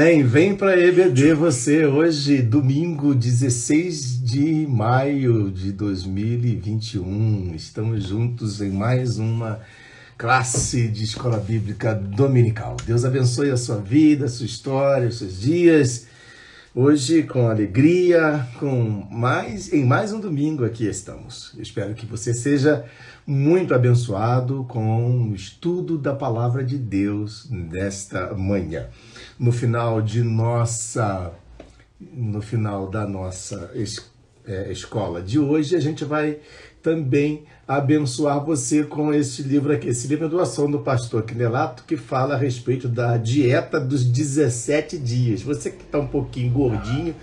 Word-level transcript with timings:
Amém. 0.00 0.22
Vem 0.22 0.56
para 0.56 0.80
EBD 0.80 1.34
você 1.34 1.84
hoje, 1.84 2.40
domingo 2.40 3.14
16 3.14 4.24
de 4.24 4.66
maio 4.66 5.50
de 5.50 5.72
2021. 5.72 7.52
Estamos 7.54 8.04
juntos 8.04 8.62
em 8.62 8.70
mais 8.70 9.18
uma 9.18 9.60
classe 10.16 10.88
de 10.88 11.04
escola 11.04 11.36
bíblica 11.36 11.94
dominical. 11.94 12.78
Deus 12.86 13.04
abençoe 13.04 13.50
a 13.50 13.58
sua 13.58 13.76
vida, 13.76 14.24
a 14.24 14.28
sua 14.30 14.46
história, 14.46 15.06
os 15.06 15.18
seus 15.18 15.38
dias. 15.38 16.06
Hoje 16.74 17.24
com 17.24 17.48
alegria, 17.48 18.48
com 18.58 19.06
mais 19.10 19.70
em 19.70 19.84
mais 19.84 20.14
um 20.14 20.20
domingo 20.20 20.64
aqui 20.64 20.86
estamos. 20.86 21.52
Eu 21.54 21.62
espero 21.62 21.94
que 21.94 22.06
você 22.06 22.32
seja 22.32 22.86
muito 23.26 23.74
abençoado 23.74 24.64
com 24.66 25.28
o 25.28 25.34
estudo 25.34 25.98
da 25.98 26.14
palavra 26.14 26.64
de 26.64 26.78
Deus 26.78 27.46
nesta 27.50 28.32
manhã. 28.32 28.86
No 29.40 29.50
final 29.52 30.02
de 30.02 30.22
nossa 30.22 31.32
no 31.98 32.40
final 32.42 32.88
da 32.88 33.06
nossa 33.06 33.70
es- 33.74 34.10
é, 34.46 34.70
escola 34.72 35.20
de 35.22 35.38
hoje, 35.38 35.74
a 35.76 35.80
gente 35.80 36.04
vai 36.04 36.38
também 36.82 37.44
abençoar 37.68 38.44
você 38.44 38.84
com 38.84 39.12
este 39.14 39.42
livro 39.42 39.72
aqui. 39.72 39.88
Esse 39.88 40.06
livro 40.08 40.26
é 40.26 40.28
doação 40.28 40.70
do 40.70 40.78
pastor 40.80 41.22
Quinelato, 41.24 41.84
que 41.84 41.96
fala 41.96 42.34
a 42.34 42.38
respeito 42.38 42.86
da 42.88 43.16
dieta 43.18 43.78
dos 43.80 44.04
17 44.04 44.96
dias. 44.98 45.42
Você 45.42 45.70
que 45.70 45.82
está 45.84 45.98
um 45.98 46.06
pouquinho 46.06 46.52
gordinho, 46.52 47.14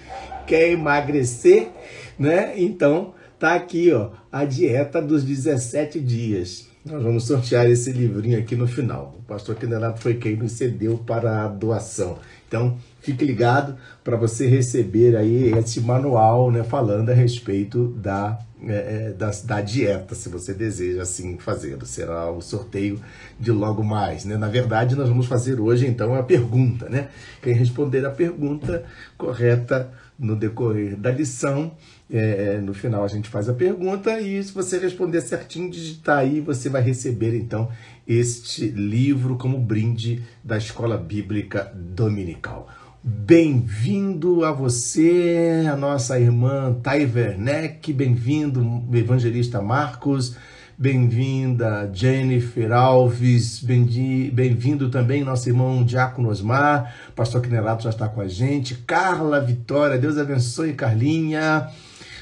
quer 0.48 0.70
emagrecer, 0.72 1.70
né? 2.18 2.54
Então, 2.60 3.14
tá 3.40 3.56
aqui, 3.56 3.92
ó, 3.92 4.10
a 4.32 4.44
dieta 4.46 5.02
dos 5.02 5.24
17 5.24 6.00
dias. 6.00 6.68
Nós 6.90 7.04
vamos 7.04 7.26
sortear 7.26 7.70
esse 7.70 7.92
livrinho 7.92 8.40
aqui 8.40 8.56
no 8.56 8.66
final. 8.66 9.14
O 9.20 9.24
pastor 9.24 9.56
Quinelato 9.56 10.00
foi 10.00 10.14
quem 10.14 10.38
nos 10.38 10.54
cedeu 10.54 10.98
para 10.98 11.44
a 11.44 11.48
doação. 11.50 12.18
Então, 12.48 12.78
fique 13.02 13.26
ligado 13.26 13.76
para 14.06 14.16
você 14.16 14.48
receber 14.48 15.18
aí 15.18 15.52
esse 15.52 15.82
manual, 15.82 16.50
né, 16.50 16.64
falando 16.64 17.10
a 17.10 17.14
respeito 17.14 17.90
da, 17.90 18.40
é, 18.64 18.74
é, 19.10 19.12
da, 19.12 19.32
da 19.44 19.60
dieta, 19.60 20.16
se 20.16 20.30
você 20.30 20.54
deseja 20.54 21.02
assim 21.02 21.38
fazer. 21.38 21.78
Será 21.86 22.32
o 22.32 22.42
sorteio 22.42 23.02
de 23.38 23.52
logo 23.52 23.84
mais, 23.84 24.24
né? 24.24 24.38
Na 24.38 24.48
verdade, 24.48 24.96
nós 24.96 25.10
vamos 25.10 25.26
fazer 25.26 25.60
hoje, 25.60 25.86
então, 25.86 26.16
a 26.16 26.24
pergunta, 26.24 26.88
né? 26.88 27.10
Quem 27.42 27.54
responder 27.54 28.06
a 28.06 28.12
pergunta 28.12 28.86
correta 29.18 29.92
no 30.18 30.38
decorrer 30.38 30.96
da 30.96 31.12
lição, 31.12 31.74
é, 32.10 32.60
no 32.62 32.74
final 32.74 33.04
a 33.04 33.08
gente 33.08 33.28
faz 33.30 33.50
a 33.50 33.54
pergunta 33.54 34.20
e 34.22 34.42
se 34.44 34.52
você 34.54 34.78
responder 34.78 35.22
certinho, 35.22 35.70
digitar 35.70 36.20
aí, 36.20 36.40
você 36.40 36.70
vai 36.70 36.82
receber 36.82 37.36
então 37.36 37.70
este 38.08 38.68
livro 38.68 39.36
como 39.38 39.58
brinde 39.60 40.24
da 40.44 40.58
Escola 40.58 40.98
Bíblica 40.98 41.72
Dominical. 41.76 42.68
Bem-vindo 43.04 44.44
a 44.44 44.52
você, 44.52 45.66
a 45.72 45.76
nossa 45.76 46.20
irmã 46.20 46.76
Thay 46.82 47.06
Werneck, 47.06 47.94
bem-vindo, 47.94 48.84
evangelista 48.94 49.62
Marcos, 49.62 50.36
bem-vinda 50.78 51.90
Jennifer 51.94 52.72
Alves, 52.72 53.60
bem- 53.62 54.30
bem-vindo 54.34 54.90
também 54.90 55.24
nosso 55.24 55.48
irmão 55.50 55.84
Diácono 55.84 56.30
Osmar, 56.30 56.94
pastor 57.16 57.42
Quinelato 57.42 57.84
já 57.84 57.90
está 57.90 58.08
com 58.10 58.22
a 58.22 58.28
gente, 58.28 58.76
Carla 58.86 59.40
Vitória, 59.40 59.98
Deus 59.98 60.18
abençoe 60.18 60.74
Carlinha, 60.74 61.68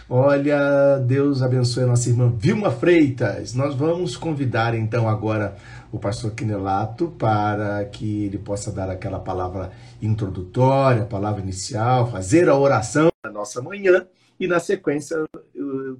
olha, 0.09 0.99
Deus 0.99 1.41
abençoe 1.41 1.83
a 1.83 1.87
nossa 1.87 2.09
irmã 2.09 2.33
Vilma 2.37 2.71
Freitas, 2.71 3.53
nós 3.53 3.75
vamos 3.75 4.15
convidar 4.15 4.75
então 4.75 5.07
agora 5.07 5.55
o 5.91 5.99
pastor 5.99 6.31
Quinelato 6.31 7.07
para 7.17 7.85
que 7.85 8.25
ele 8.25 8.37
possa 8.37 8.71
dar 8.71 8.89
aquela 8.89 9.19
palavra 9.19 9.71
introdutória, 10.01 11.05
palavra 11.05 11.41
inicial, 11.41 12.11
fazer 12.11 12.49
a 12.49 12.57
oração 12.57 13.09
da 13.23 13.31
nossa 13.31 13.61
manhã 13.61 14.05
e 14.39 14.47
na 14.47 14.59
sequência 14.59 15.17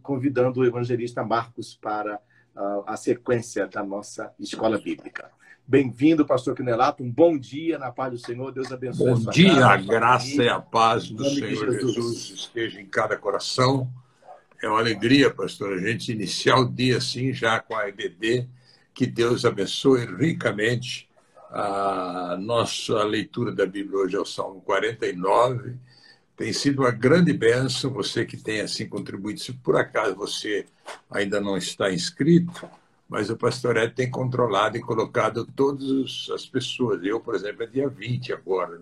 convidando 0.01 0.59
o 0.59 0.66
evangelista 0.66 1.23
Marcos 1.23 1.77
para 1.81 2.19
ah, 2.55 2.83
a 2.87 2.97
sequência 2.97 3.67
da 3.67 3.83
nossa 3.83 4.33
escola 4.39 4.77
bíblica. 4.77 5.29
Bem-vindo, 5.68 6.26
pastor 6.26 6.56
Quinelato. 6.56 7.03
Um 7.03 7.09
bom 7.09 7.36
dia 7.36 7.80
na 7.80 7.92
paz 7.92 8.12
do 8.12 8.20
Senhor. 8.20 8.52
Deus 8.52 8.72
abençoe 8.72 9.14
Bom 9.14 9.31
dia, 9.31 9.56
casa, 9.56 9.68
a 9.68 9.78
graça 9.78 10.26
família. 10.26 10.46
e 10.46 10.50
a 10.50 10.59
paz 10.59 11.09
do 11.09 11.26
Senhor 11.28 11.72
Jesus. 11.72 11.94
Jesus 11.96 12.30
esteja 12.30 12.80
em 12.80 12.86
cada 12.86 13.18
coração. 13.18 13.92
É 14.62 14.70
uma 14.70 14.78
alegria, 14.78 15.34
pastor, 15.34 15.74
a 15.74 15.80
gente 15.80 16.12
iniciar 16.12 16.58
o 16.58 16.70
dia 16.70 16.98
assim, 16.98 17.34
já 17.34 17.59
com 17.59 17.76
a 17.76 17.90
EBD. 17.90 18.48
Que 18.94 19.08
Deus 19.08 19.44
abençoe 19.44 20.06
ricamente 20.06 21.09
a 21.50 22.38
nossa 22.40 23.03
leitura 23.03 23.52
da 23.52 23.66
Bíblia 23.66 23.97
hoje 23.97 24.16
é 24.16 24.20
o 24.20 24.26
Salmo 24.26 24.62
49. 24.62 25.76
Tem 26.38 26.53
sido 26.53 26.84
uma 26.84 26.92
grande 26.92 27.34
bênção 27.34 27.92
você 27.92 28.24
que 28.24 28.38
tem 28.38 28.62
assim 28.62 28.88
contribuído. 28.88 29.40
Se 29.40 29.52
por 29.52 29.78
acaso 29.78 30.16
você 30.16 30.66
ainda 31.09 31.42
não 31.42 31.58
está 31.58 31.92
inscrito, 31.92 32.70
mas 33.07 33.29
o 33.29 33.38
pastor 33.38 33.77
Ed 33.77 33.93
tem 33.93 34.09
controlado 34.09 34.77
e 34.77 34.81
colocado 34.81 35.45
todas 35.45 36.27
as 36.33 36.45
pessoas. 36.45 37.03
Eu, 37.03 37.19
por 37.19 37.35
exemplo, 37.35 37.63
é 37.63 37.67
dia 37.67 37.88
20 37.88 38.33
agora. 38.33 38.81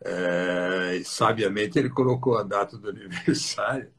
É, 0.00 0.96
e 1.00 1.04
sabiamente 1.04 1.78
ele 1.78 1.90
colocou 1.90 2.38
a 2.38 2.44
data 2.44 2.78
do 2.78 2.88
aniversário, 2.90 3.90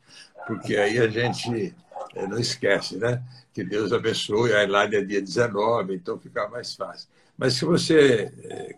porque 0.48 0.78
aí 0.78 0.98
a 0.98 1.10
gente 1.10 1.76
é, 2.16 2.26
não 2.26 2.40
esquece, 2.40 2.98
né? 2.98 3.22
Que 3.54 3.64
Deus 3.64 3.92
abençoe. 3.92 4.54
A 4.54 4.64
Elaine 4.64 4.96
é 4.96 5.02
dia 5.02 5.22
19, 5.22 5.94
então 5.94 6.18
fica 6.18 6.48
mais 6.48 6.74
fácil. 6.74 7.10
Mas 7.38 7.54
se 7.54 7.66
você 7.66 8.32
é, 8.44 8.76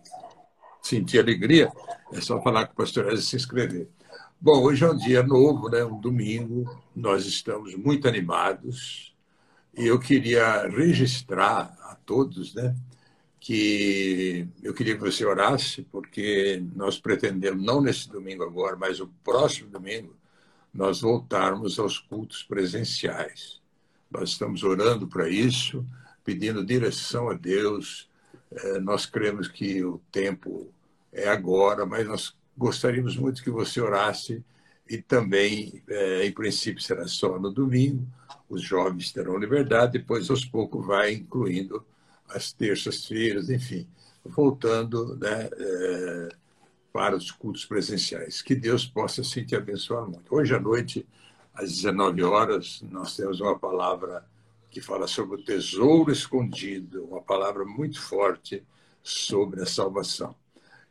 sentir 0.81 1.19
alegria, 1.19 1.72
é 2.12 2.19
só 2.22 2.42
falar 2.42 2.66
com 2.66 2.74
o 2.74 2.75
pastor 2.77 3.13
e 3.13 3.22
se 3.22 3.36
inscrever. 3.36 3.88
Bom, 4.39 4.63
hoje 4.63 4.84
é 4.84 4.89
um 4.89 4.98
dia 4.98 5.22
novo, 5.22 5.69
né? 5.69 5.84
um 5.84 6.00
domingo, 6.00 6.81
nós 6.95 7.27
estamos 7.27 7.75
muito 7.75 8.07
animados 8.07 9.11
e 9.78 9.88
eu 9.88 10.00
queria 10.00 10.68
registrar 10.68 11.78
a 11.84 11.96
todos 12.06 12.54
né, 12.56 12.76
que 13.40 14.48
eu 14.64 14.74
queria 14.74 14.96
que 14.96 15.02
você 15.02 15.26
orasse, 15.26 15.84
porque 15.92 16.64
nós 16.76 17.00
pretendemos, 17.00 17.64
não 17.64 17.82
nesse 17.82 18.10
domingo 18.10 18.44
agora, 18.44 18.76
mas 18.78 19.00
o 19.00 19.08
próximo 19.24 19.70
domingo, 19.70 20.16
nós 20.74 21.02
voltarmos 21.02 21.80
aos 21.80 22.00
cultos 22.00 22.44
presenciais. 22.44 23.60
Nós 24.10 24.32
estamos 24.32 24.64
orando 24.64 25.08
para 25.08 25.30
isso, 25.30 25.86
pedindo 26.24 26.66
direção 26.66 27.30
a 27.30 27.34
Deus. 27.34 28.10
Eh, 28.52 28.80
Nós 28.80 29.06
cremos 29.06 29.48
que 29.48 29.84
o 29.84 30.00
tempo 30.12 30.72
é 31.12 31.28
agora, 31.30 31.86
mas 31.86 32.08
nós 32.08 32.36
gostaríamos 32.58 33.16
muito 33.18 33.44
que 33.44 33.50
você 33.50 33.82
orasse 33.82 34.44
e 34.90 34.98
também, 35.02 35.82
eh, 35.90 36.26
em 36.26 36.32
princípio, 36.34 36.82
será 36.82 37.08
só 37.08 37.40
no 37.40 37.52
domingo. 37.52 38.06
Os 38.51 38.62
jovens 38.62 39.13
terão 39.13 39.38
liberdade, 39.38 39.94
depois 39.94 40.30
aos 40.30 40.44
poucos 40.44 40.86
vai 40.86 41.13
incluindo 41.13 41.86
as 42.27 42.51
terças-feiras, 42.51 43.50
enfim, 43.50 43.88
voltando 44.25 45.15
né, 45.15 45.50
eh, 45.53 46.30
para 46.92 47.15
os 47.15 47.31
cultos 47.31 47.65
presenciais. 47.65 48.42
Que 48.42 48.53
Deus 48.53 48.86
possa 48.86 49.21
assim 49.21 49.45
te 49.45 49.56
abençoar 49.56 50.06
muito. 50.06 50.36
Hoje 50.36 50.53
à 50.53 50.59
noite, 50.59 51.07
às 51.53 51.71
19 51.71 52.24
horas, 52.24 52.83
nós 52.92 53.15
temos 53.15 53.39
uma 53.39 53.57
palavra 53.57 54.25
que 54.69 54.81
fala 54.81 55.07
sobre 55.07 55.39
o 55.39 55.44
tesouro 55.44 56.12
escondido, 56.12 57.06
uma 57.06 57.21
palavra 57.21 57.63
muito 57.63 58.01
forte 58.01 58.62
sobre 59.01 59.62
a 59.62 59.65
salvação. 59.65 60.36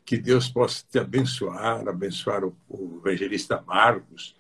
Que 0.03 0.17
Deus 0.17 0.49
possa 0.49 0.83
te 0.91 0.99
abençoar, 0.99 1.87
abençoar 1.87 2.43
o, 2.43 2.57
o 2.71 3.03
evangelista 3.05 3.63
Marcos. 3.67 4.35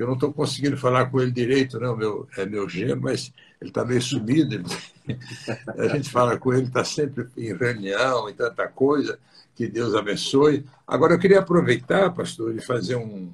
Eu 0.00 0.06
não 0.06 0.14
estou 0.14 0.32
conseguindo 0.32 0.78
falar 0.78 1.10
com 1.10 1.20
ele 1.20 1.30
direito, 1.30 1.78
não, 1.78 1.94
meu, 1.94 2.26
é 2.36 2.46
meu 2.46 2.66
gênero, 2.66 3.00
mas 3.02 3.32
ele 3.60 3.70
está 3.70 3.84
meio 3.84 4.00
sumido. 4.00 4.54
Ele, 4.54 4.64
a 5.78 5.88
gente 5.88 6.08
fala 6.08 6.38
com 6.38 6.54
ele, 6.54 6.68
está 6.68 6.82
sempre 6.82 7.28
em 7.36 7.54
reunião 7.54 8.26
e 8.28 8.32
tanta 8.32 8.66
coisa. 8.66 9.18
Que 9.54 9.68
Deus 9.68 9.94
abençoe. 9.94 10.64
Agora, 10.86 11.12
eu 11.12 11.18
queria 11.18 11.40
aproveitar, 11.40 12.10
pastor, 12.14 12.56
e 12.56 12.62
fazer 12.62 12.96
um, 12.96 13.30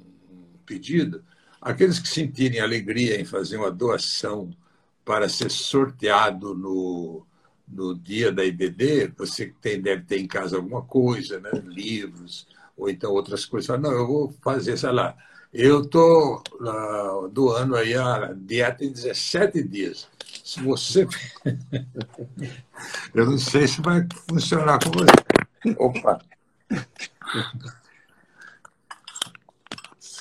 pedido. 0.65 1.23
Aqueles 1.61 1.99
que 1.99 2.09
sentirem 2.09 2.59
alegria 2.59 3.19
em 3.19 3.23
fazer 3.23 3.55
uma 3.55 3.71
doação 3.71 4.51
para 5.05 5.29
ser 5.29 5.49
sorteado 5.49 6.53
no, 6.53 7.25
no 7.65 7.95
dia 7.95 8.29
da 8.29 8.43
IBD, 8.43 9.13
você 9.17 9.53
tem, 9.61 9.81
deve 9.81 10.03
ter 10.03 10.19
em 10.19 10.27
casa 10.27 10.57
alguma 10.57 10.81
coisa, 10.81 11.39
né? 11.39 11.49
livros, 11.65 12.45
ou 12.75 12.89
então 12.89 13.13
outras 13.13 13.45
coisas. 13.45 13.79
Não, 13.79 13.93
eu 13.93 14.05
vou 14.05 14.35
fazer, 14.41 14.77
sei 14.77 14.91
lá, 14.91 15.15
eu 15.57 15.81
estou 15.81 16.43
uh, 16.61 17.27
doando 17.29 17.75
aí 17.75 17.95
a 17.95 18.31
dieta 18.35 18.85
em 18.85 18.91
17 18.91 19.63
dias. 19.63 20.07
Se 20.43 20.61
você. 20.61 21.07
eu 23.15 23.25
não 23.25 23.39
sei 23.39 23.67
se 23.67 23.81
vai 23.81 24.05
funcionar 24.29 24.77
com 24.83 24.91
você. 24.91 25.75
Opa! 25.79 26.21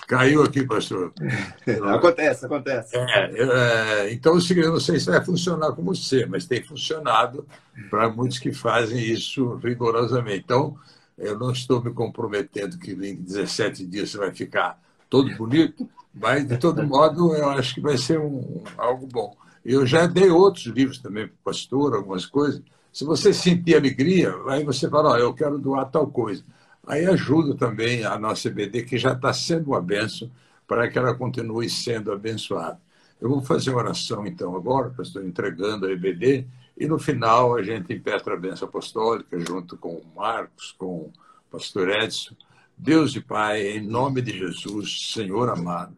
Caiu 0.09 0.43
aqui, 0.43 0.65
pastor. 0.65 1.12
Acontece, 1.94 2.47
acontece. 2.47 2.97
É, 2.97 4.06
é, 4.06 4.12
então, 4.12 4.38
eu 4.38 4.73
não 4.73 4.81
sei 4.81 4.99
se 5.00 5.11
vai 5.11 5.23
funcionar 5.23 5.73
com 5.73 5.83
você, 5.83 6.25
mas 6.25 6.47
tem 6.47 6.62
funcionado 6.62 7.47
para 7.91 8.09
muitos 8.09 8.38
que 8.38 8.53
fazem 8.53 8.99
isso 8.99 9.56
rigorosamente. 9.56 10.44
Então, 10.44 10.79
eu 11.19 11.38
não 11.38 11.50
estou 11.50 11.83
me 11.83 11.93
comprometendo 11.93 12.79
que 12.79 12.93
em 12.93 13.17
17 13.17 13.85
dias 13.85 14.11
você 14.11 14.19
vai 14.19 14.33
ficar 14.33 14.81
todo 15.08 15.35
bonito, 15.37 15.88
mas, 16.14 16.47
de 16.47 16.56
todo 16.56 16.82
modo, 16.87 17.35
eu 17.35 17.50
acho 17.50 17.75
que 17.75 17.81
vai 17.81 17.99
ser 17.99 18.19
um, 18.19 18.62
algo 18.76 19.06
bom. 19.06 19.37
Eu 19.64 19.85
já 19.87 20.06
dei 20.06 20.31
outros 20.31 20.67
livros 20.67 20.99
também 20.99 21.26
para 21.26 21.35
o 21.35 21.44
pastor, 21.44 21.94
algumas 21.94 22.25
coisas. 22.25 22.62
Se 22.93 23.05
você 23.05 23.35
sentir 23.35 23.76
alegria, 23.76 24.35
aí 24.49 24.64
você 24.64 24.88
fala, 24.88 25.19
eu 25.19 25.35
quero 25.35 25.58
doar 25.58 25.91
tal 25.91 26.06
coisa. 26.06 26.43
Aí 26.87 27.05
ajuda 27.05 27.55
também 27.55 28.05
a 28.05 28.19
nossa 28.19 28.49
EBD, 28.49 28.85
que 28.85 28.97
já 28.97 29.12
está 29.12 29.32
sendo 29.32 29.73
uma 29.73 29.82
benção, 29.82 30.31
para 30.67 30.88
que 30.88 30.99
ela 30.99 31.14
continue 31.14 31.69
sendo 31.69 32.12
abençoada. 32.12 32.81
Eu 33.20 33.29
vou 33.29 33.43
fazer 33.43 33.70
uma 33.70 33.81
oração, 33.81 34.26
então, 34.26 34.55
agora, 34.56 34.91
pastor, 34.91 35.25
entregando 35.25 35.87
a 35.87 35.93
EBD, 35.93 36.47
e 36.79 36.87
no 36.87 36.99
final 36.99 37.56
a 37.56 37.62
gente 37.62 37.93
impetra 37.93 38.35
a 38.35 38.37
benção 38.37 38.69
apostólica, 38.69 39.38
junto 39.41 39.76
com 39.76 39.94
o 39.94 40.05
Marcos, 40.14 40.75
com 40.79 40.87
o 40.87 41.12
pastor 41.50 41.88
Edson. 41.88 42.35
Deus 42.76 43.14
e 43.17 43.20
Pai, 43.20 43.67
em 43.69 43.81
nome 43.81 44.20
de 44.20 44.38
Jesus, 44.38 45.12
Senhor 45.12 45.49
amado, 45.49 45.96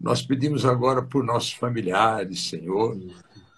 nós 0.00 0.22
pedimos 0.22 0.64
agora 0.64 1.02
por 1.02 1.24
nossos 1.24 1.52
familiares, 1.52 2.48
Senhor, 2.48 2.96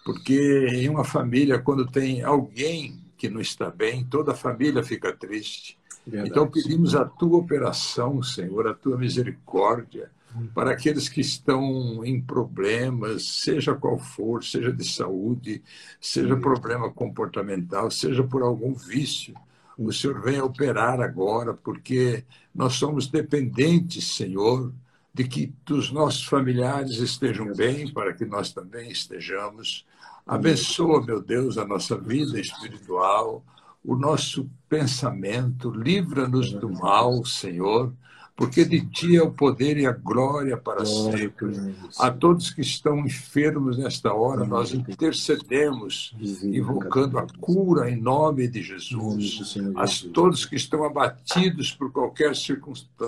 porque 0.05 0.67
em 0.73 0.89
uma 0.89 1.05
família, 1.05 1.59
quando 1.59 1.87
tem 1.87 2.23
alguém 2.23 2.99
que 3.17 3.29
não 3.29 3.41
está 3.41 3.71
bem, 3.71 4.05
toda 4.05 4.33
a 4.33 4.37
família 4.37 4.83
fica 4.83 5.12
triste. 5.12 5.79
Verdade. 6.06 6.31
Então 6.31 6.49
pedimos 6.49 6.95
a 6.95 7.05
tua 7.05 7.39
operação, 7.39 8.23
Senhor, 8.23 8.67
a 8.67 8.75
tua 8.75 8.97
misericórdia 8.97 10.11
para 10.55 10.73
aqueles 10.73 11.09
que 11.09 11.21
estão 11.21 12.05
em 12.05 12.21
problemas, 12.21 13.25
seja 13.25 13.75
qual 13.75 13.99
for, 13.99 14.45
seja 14.45 14.73
de 14.73 14.85
saúde, 14.89 15.62
seja 16.00 16.37
problema 16.37 16.91
comportamental, 16.91 17.91
seja 17.91 18.23
por 18.23 18.43
algum 18.43 18.75
vício. 18.75 19.35
O 19.79 19.93
Senhor 19.93 20.21
venha 20.21 20.45
operar 20.45 21.01
agora, 21.01 21.55
porque 21.55 22.25
nós 22.55 22.75
somos 22.75 23.07
dependentes, 23.07 24.17
Senhor, 24.17 24.73
de 25.15 25.25
que 25.25 25.53
os 25.71 25.93
nossos 25.93 26.25
familiares 26.25 26.99
estejam 26.99 27.55
bem, 27.55 27.93
para 27.93 28.13
que 28.13 28.25
nós 28.25 28.53
também 28.53 28.91
estejamos. 28.91 29.87
Abençoa, 30.27 31.05
meu 31.05 31.23
Deus, 31.23 31.57
a 31.57 31.65
nossa 31.65 31.97
vida 31.97 32.39
espiritual 32.41 33.45
o 33.85 33.97
nosso 33.97 34.51
pensamento, 34.69 35.71
livra-nos 35.71 36.53
do 36.53 36.71
mal, 36.71 37.25
Senhor, 37.25 37.93
porque 38.38 38.64
de 38.64 38.81
ti 38.87 39.17
é 39.17 39.23
o 39.23 39.32
poder 39.32 39.76
e 39.79 39.85
a 39.85 39.90
glória 39.90 40.56
para 40.56 40.87
sempre. 40.87 41.75
A 41.99 42.08
todos 42.08 42.50
que 42.50 42.61
estão 42.61 43.00
enfermos 43.00 43.76
nesta 43.76 44.14
hora, 44.14 44.44
nós 44.44 44.73
intercedemos, 44.73 46.14
invocando 46.44 47.19
a 47.19 47.26
cura 47.40 47.90
em 47.90 48.00
nome 48.00 48.46
de 48.46 48.62
Jesus. 48.62 49.56
A 49.75 49.87
todos 50.12 50.46
que 50.46 50.55
estão 50.55 50.85
abatidos 50.85 51.73
por 51.73 51.90
qualquer 51.90 52.32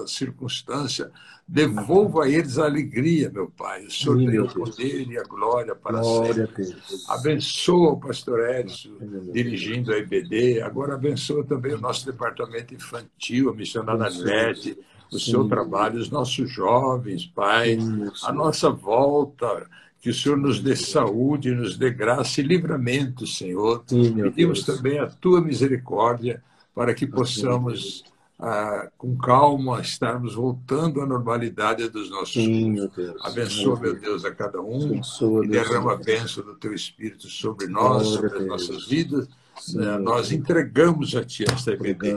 circunstância, 0.09 1.13
devolva 1.47 2.25
a 2.25 2.29
eles 2.29 2.59
a 2.59 2.65
alegria, 2.65 3.31
meu 3.31 3.49
Pai. 3.57 3.85
O 3.85 3.91
Senhor 3.91 4.17
tem 4.17 4.41
o 4.41 4.49
poder 4.49 5.07
e 5.07 5.17
a 5.17 5.23
glória 5.23 5.77
para 5.77 6.03
sempre. 6.03 6.75
Abençoa 7.09 7.93
o 7.93 8.01
pastor 8.01 8.51
Edson, 8.51 8.97
dirigindo 9.33 9.93
a 9.93 9.99
IBD. 9.99 10.61
Agora 10.61 10.95
abençoa 10.95 11.45
também 11.45 11.75
o 11.75 11.81
nosso 11.81 12.05
departamento 12.05 12.75
infantil, 12.75 13.49
a 13.49 13.55
missionária 13.55 14.11
Nete 14.25 14.77
o 15.13 15.19
seu 15.19 15.49
trabalho, 15.49 15.99
os 15.99 16.11
nossos 16.11 16.51
jovens, 16.51 17.27
Pai, 17.27 17.79
a 18.25 18.33
nossa 18.33 18.71
volta, 18.71 19.67
que 20.01 20.09
o 20.09 20.15
Senhor 20.15 20.39
nos 20.39 20.61
dê 20.61 20.75
saúde, 20.75 21.55
nos 21.55 21.77
dê 21.77 21.91
graça 21.91 22.41
e 22.41 22.45
livramento, 22.45 23.27
Senhor. 23.27 23.85
Sim, 23.87 24.15
Pedimos 24.15 24.65
Deus. 24.65 24.79
também 24.79 24.99
a 24.99 25.07
tua 25.07 25.41
misericórdia 25.41 26.43
para 26.75 26.95
que 26.95 27.07
possamos, 27.07 28.05
ah, 28.39 28.89
com 28.97 29.15
calma, 29.17 29.81
estarmos 29.81 30.35
voltando 30.35 31.03
à 31.03 31.07
normalidade 31.07 31.89
dos 31.91 32.09
nossos 32.09 32.33
Sim, 32.33 32.71
meu 32.71 32.89
Deus. 32.89 33.21
Abençoa, 33.23 33.79
meu 33.79 33.95
Deus, 33.95 34.25
a 34.25 34.35
cada 34.35 34.63
um 34.63 34.87
Abençoa, 34.87 35.45
e 35.45 35.49
derrama 35.49 35.93
a 35.93 35.97
bênção 35.97 36.43
do 36.45 36.55
teu 36.55 36.73
Espírito 36.73 37.29
sobre 37.29 37.67
nós, 37.67 38.07
sobre 38.07 38.39
as 38.39 38.47
nossas 38.47 38.87
vidas. 38.87 39.29
Sim, 39.59 39.79
nós 39.99 40.33
entregamos 40.33 41.15
a 41.15 41.23
Ti 41.23 41.45
esta 41.53 41.73
EBD, 41.73 42.17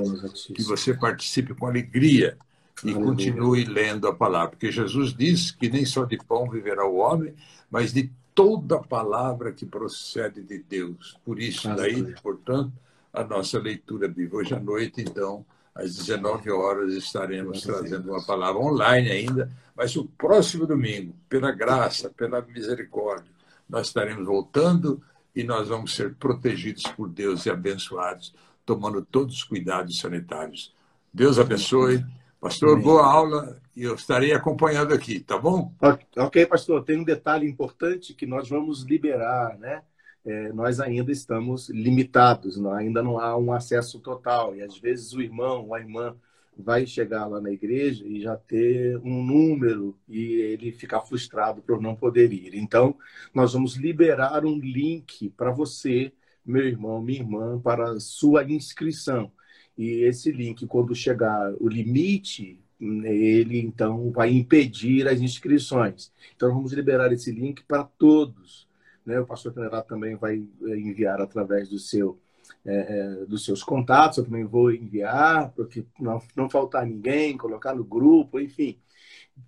que 0.56 0.64
você 0.64 0.94
participe 0.94 1.54
com 1.54 1.68
alegria 1.68 2.38
e 2.84 2.94
continue 2.94 3.64
lendo 3.64 4.08
a 4.08 4.14
palavra, 4.14 4.50
porque 4.50 4.72
Jesus 4.72 5.14
diz 5.14 5.52
que 5.52 5.70
nem 5.70 5.86
só 5.86 6.06
de 6.06 6.18
pão 6.18 6.50
viverá 6.50 6.86
o 6.86 6.98
homem, 6.98 7.34
mas 7.70 7.94
de 7.94 8.12
toda 8.36 8.80
palavra 8.80 9.52
que 9.52 9.66
procede 9.66 10.42
de 10.42 10.60
Deus. 10.60 11.18
Por 11.24 11.40
isso, 11.40 11.74
daí, 11.76 12.14
portanto, 12.22 12.74
a 13.12 13.24
nossa 13.24 13.60
leitura 13.60 14.08
bíblica. 14.08 14.38
Hoje 14.38 14.56
à 14.56 14.60
noite, 14.60 15.02
então, 15.02 15.46
às 15.74 15.96
19 15.96 16.52
horas, 16.52 16.94
estaremos 16.94 17.62
trazendo 17.62 18.12
uma 18.12 18.24
palavra 18.26 18.60
online 18.60 19.10
ainda, 19.10 19.52
mas 19.76 19.96
o 19.96 20.06
próximo 20.06 20.66
domingo, 20.66 21.16
pela 21.30 21.52
graça, 21.52 22.10
pela 22.10 22.42
misericórdia, 22.42 23.32
nós 23.70 23.88
estaremos 23.88 24.26
voltando 24.26 25.02
e 25.36 25.44
nós 25.44 25.68
vamos 25.70 25.96
ser 25.96 26.14
protegidos 26.16 26.84
por 26.84 27.10
Deus 27.10 27.46
e 27.46 27.50
abençoados, 27.50 28.34
tomando 28.66 29.02
todos 29.04 29.36
os 29.36 29.44
cuidados 29.44 30.00
sanitários. 30.00 30.74
Deus 31.14 31.38
abençoe. 31.40 32.04
Pastor, 32.44 32.78
boa 32.78 33.06
aula 33.06 33.58
e 33.74 33.84
eu 33.84 33.96
estarei 33.96 34.34
acompanhando 34.34 34.94
aqui, 34.94 35.18
tá 35.18 35.38
bom? 35.38 35.74
Ok, 36.18 36.46
pastor. 36.46 36.84
Tem 36.84 37.00
um 37.00 37.04
detalhe 37.06 37.48
importante 37.48 38.14
que 38.14 38.26
nós 38.26 38.50
vamos 38.50 38.84
liberar, 38.84 39.58
né? 39.58 39.82
É, 40.26 40.52
nós 40.52 40.82
ainda 40.82 41.10
estamos 41.10 41.70
limitados, 41.70 42.58
não, 42.58 42.74
ainda 42.74 43.02
não 43.02 43.18
há 43.18 43.38
um 43.38 43.54
acesso 43.54 43.98
total. 43.98 44.54
E 44.58 44.62
às 44.62 44.78
vezes 44.78 45.14
o 45.14 45.22
irmão 45.22 45.68
ou 45.68 45.74
a 45.74 45.80
irmã 45.80 46.18
vai 46.58 46.86
chegar 46.86 47.28
lá 47.28 47.40
na 47.40 47.50
igreja 47.50 48.06
e 48.06 48.20
já 48.20 48.36
ter 48.36 48.98
um 48.98 49.24
número 49.24 49.98
e 50.06 50.34
ele 50.34 50.74
ficar 50.74 51.00
frustrado 51.00 51.62
por 51.62 51.82
não 51.82 51.96
poder 51.96 52.34
ir. 52.34 52.56
Então, 52.56 52.98
nós 53.34 53.54
vamos 53.54 53.78
liberar 53.78 54.46
um 54.46 54.60
link 54.60 55.30
para 55.30 55.50
você, 55.50 56.12
meu 56.46 56.68
irmão, 56.68 57.02
minha 57.02 57.22
irmã, 57.22 57.58
para 57.58 57.98
sua 58.02 58.44
inscrição. 58.44 59.32
E 59.78 60.04
esse 60.04 60.32
link, 60.32 60.66
quando 60.68 60.96
chegar 60.96 61.54
o 61.60 61.68
limite, 61.68 62.60
ele 62.80 63.60
então 63.60 64.12
vai 64.12 64.32
impedir 64.32 65.08
as 65.08 65.22
inscrições. 65.22 66.12
Então 66.36 66.54
vamos 66.54 66.74
liberar 66.74 67.12
esse 67.12 67.32
link 67.32 67.64
para 67.64 67.84
todos. 67.84 68.68
Né? 69.06 69.20
O 69.20 69.26
pastor 69.26 69.54
Tenerato 69.54 69.88
também 69.88 70.16
vai 70.16 70.38
eh, 70.38 70.78
enviar 70.78 71.22
através 71.22 71.70
do 71.70 71.80
seu, 71.80 72.20
é, 72.66 73.26
dos 73.28 73.44
seus 73.46 73.64
contatos, 73.64 74.18
eu 74.18 74.26
também 74.26 74.46
vou 74.46 74.72
enviar, 74.72 75.52
porque 75.52 75.86
não, 76.00 76.22
não 76.36 76.50
faltar 76.50 76.86
ninguém, 76.86 77.38
colocar 77.38 77.76
no 77.76 77.84
grupo, 77.84 78.40
enfim, 78.40 78.78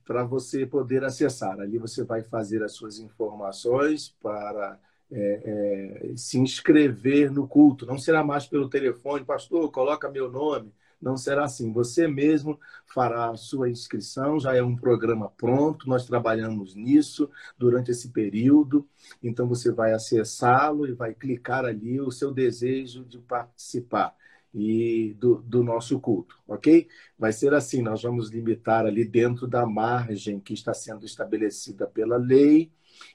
para 0.05 0.23
você 0.23 0.65
poder 0.65 1.03
acessar. 1.03 1.59
Ali 1.59 1.77
você 1.77 2.03
vai 2.03 2.23
fazer 2.23 2.63
as 2.63 2.73
suas 2.73 2.99
informações 2.99 4.15
para 4.21 4.79
é, 5.11 6.11
é, 6.11 6.17
se 6.17 6.39
inscrever 6.39 7.31
no 7.31 7.47
culto. 7.47 7.85
Não 7.85 7.97
será 7.97 8.23
mais 8.23 8.45
pelo 8.45 8.69
telefone, 8.69 9.25
pastor, 9.25 9.71
coloca 9.71 10.09
meu 10.09 10.31
nome. 10.31 10.73
Não 11.01 11.17
será 11.17 11.45
assim. 11.45 11.71
Você 11.71 12.07
mesmo 12.07 12.59
fará 12.85 13.29
a 13.29 13.37
sua 13.37 13.69
inscrição, 13.69 14.39
já 14.39 14.55
é 14.55 14.63
um 14.63 14.75
programa 14.75 15.29
pronto, 15.29 15.87
nós 15.87 16.05
trabalhamos 16.05 16.73
nisso 16.73 17.29
durante 17.57 17.91
esse 17.91 18.09
período. 18.09 18.87
Então 19.21 19.47
você 19.47 19.71
vai 19.71 19.93
acessá-lo 19.93 20.87
e 20.87 20.93
vai 20.93 21.13
clicar 21.13 21.65
ali 21.65 21.99
o 22.01 22.11
seu 22.11 22.31
desejo 22.31 23.05
de 23.05 23.19
participar 23.19 24.15
e 24.53 25.13
do, 25.19 25.41
do, 25.41 25.61
nosso 25.61 25.99
culto, 25.99 26.39
ok? 26.47 26.87
Vai 27.19 27.33
ser 27.33 27.53
assim, 27.53 27.81
nós 27.81 28.01
vamos 28.01 28.29
limitar 28.29 28.85
ali 28.85 29.03
dentro 29.03 29.47
da 29.47 29.65
margem 29.65 30.39
que 30.39 30.53
está 30.53 30.73
sendo 30.73 31.05
estabelecida 31.05 31.85
pela 31.85 32.15
lei 32.15 32.71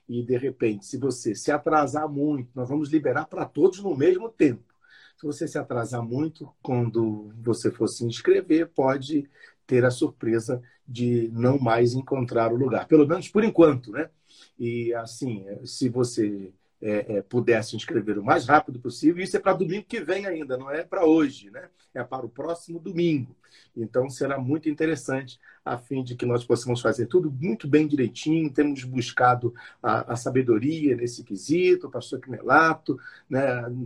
e, 0.09 0.23
de 0.23 0.37
repente, 0.37 0.87
se 0.87 0.99
você 0.99 1.35
se 1.35 1.51
atrasar 1.51 2.09
muito, 2.09 2.51
nós 2.55 2.69
vamos 2.69 2.91
liberar 2.91 3.27
para 3.27 3.45
todos 3.45 3.81
no 3.81 3.97
mesmo 3.97 4.29
tempo. 4.29 4.75
Se 5.17 5.27
você 5.27 5.47
se 5.47 5.59
atrasar 5.59 6.03
muito, 6.03 6.51
quando 6.63 7.33
você 7.43 7.71
for 7.71 7.89
se 7.89 8.05
inscrever, 8.05 8.69
pode 8.69 9.29
ter 9.67 9.85
a 9.85 9.91
surpresa 9.91 10.63
de 10.87 11.31
não 11.33 11.59
mais 11.59 11.93
encontrar 11.93 12.53
o 12.53 12.57
lugar, 12.57 12.89
pelo 12.89 13.07
menos 13.07 13.29
por 13.29 13.45
enquanto, 13.45 13.93
né? 13.93 14.11
E 14.59 14.93
assim, 14.95 15.45
se 15.65 15.89
você 15.89 16.53
é, 16.83 17.17
é, 17.17 17.23
puder 17.23 17.63
se 17.63 17.77
inscrever 17.77 18.19
o 18.19 18.25
mais 18.25 18.47
rápido 18.47 18.81
possível. 18.81 19.23
Isso 19.23 19.37
é 19.37 19.41
para 19.41 19.53
domingo 19.53 19.85
que 19.87 20.01
vem 20.01 20.27
ainda, 20.27 20.57
não 20.57 20.71
é 20.71 20.83
para 20.83 21.05
hoje, 21.05 21.51
né? 21.51 21.69
É 21.95 22.03
para 22.03 22.25
o 22.25 22.31
próximo 22.31 22.81
domingo. 22.81 23.37
Então 23.77 24.09
será 24.09 24.39
muito 24.39 24.69
interessante, 24.69 25.39
a 25.65 25.79
fim 25.79 26.03
de 26.03 26.15
que 26.15 26.27
nós 26.27 26.45
possamos 26.45 26.81
fazer 26.81 27.07
tudo 27.07 27.31
muito 27.31 27.69
bem 27.69 27.87
direitinho. 27.87 28.53
Temos 28.53 28.85
buscado 28.85 29.55
a, 29.83 30.13
a 30.13 30.17
sabedoria 30.17 30.97
nesse 30.97 31.25
quesito, 31.25 31.87
o 31.87 31.91
pastor 31.91 32.21
Quinelato, 32.21 32.99
né? 33.29 33.41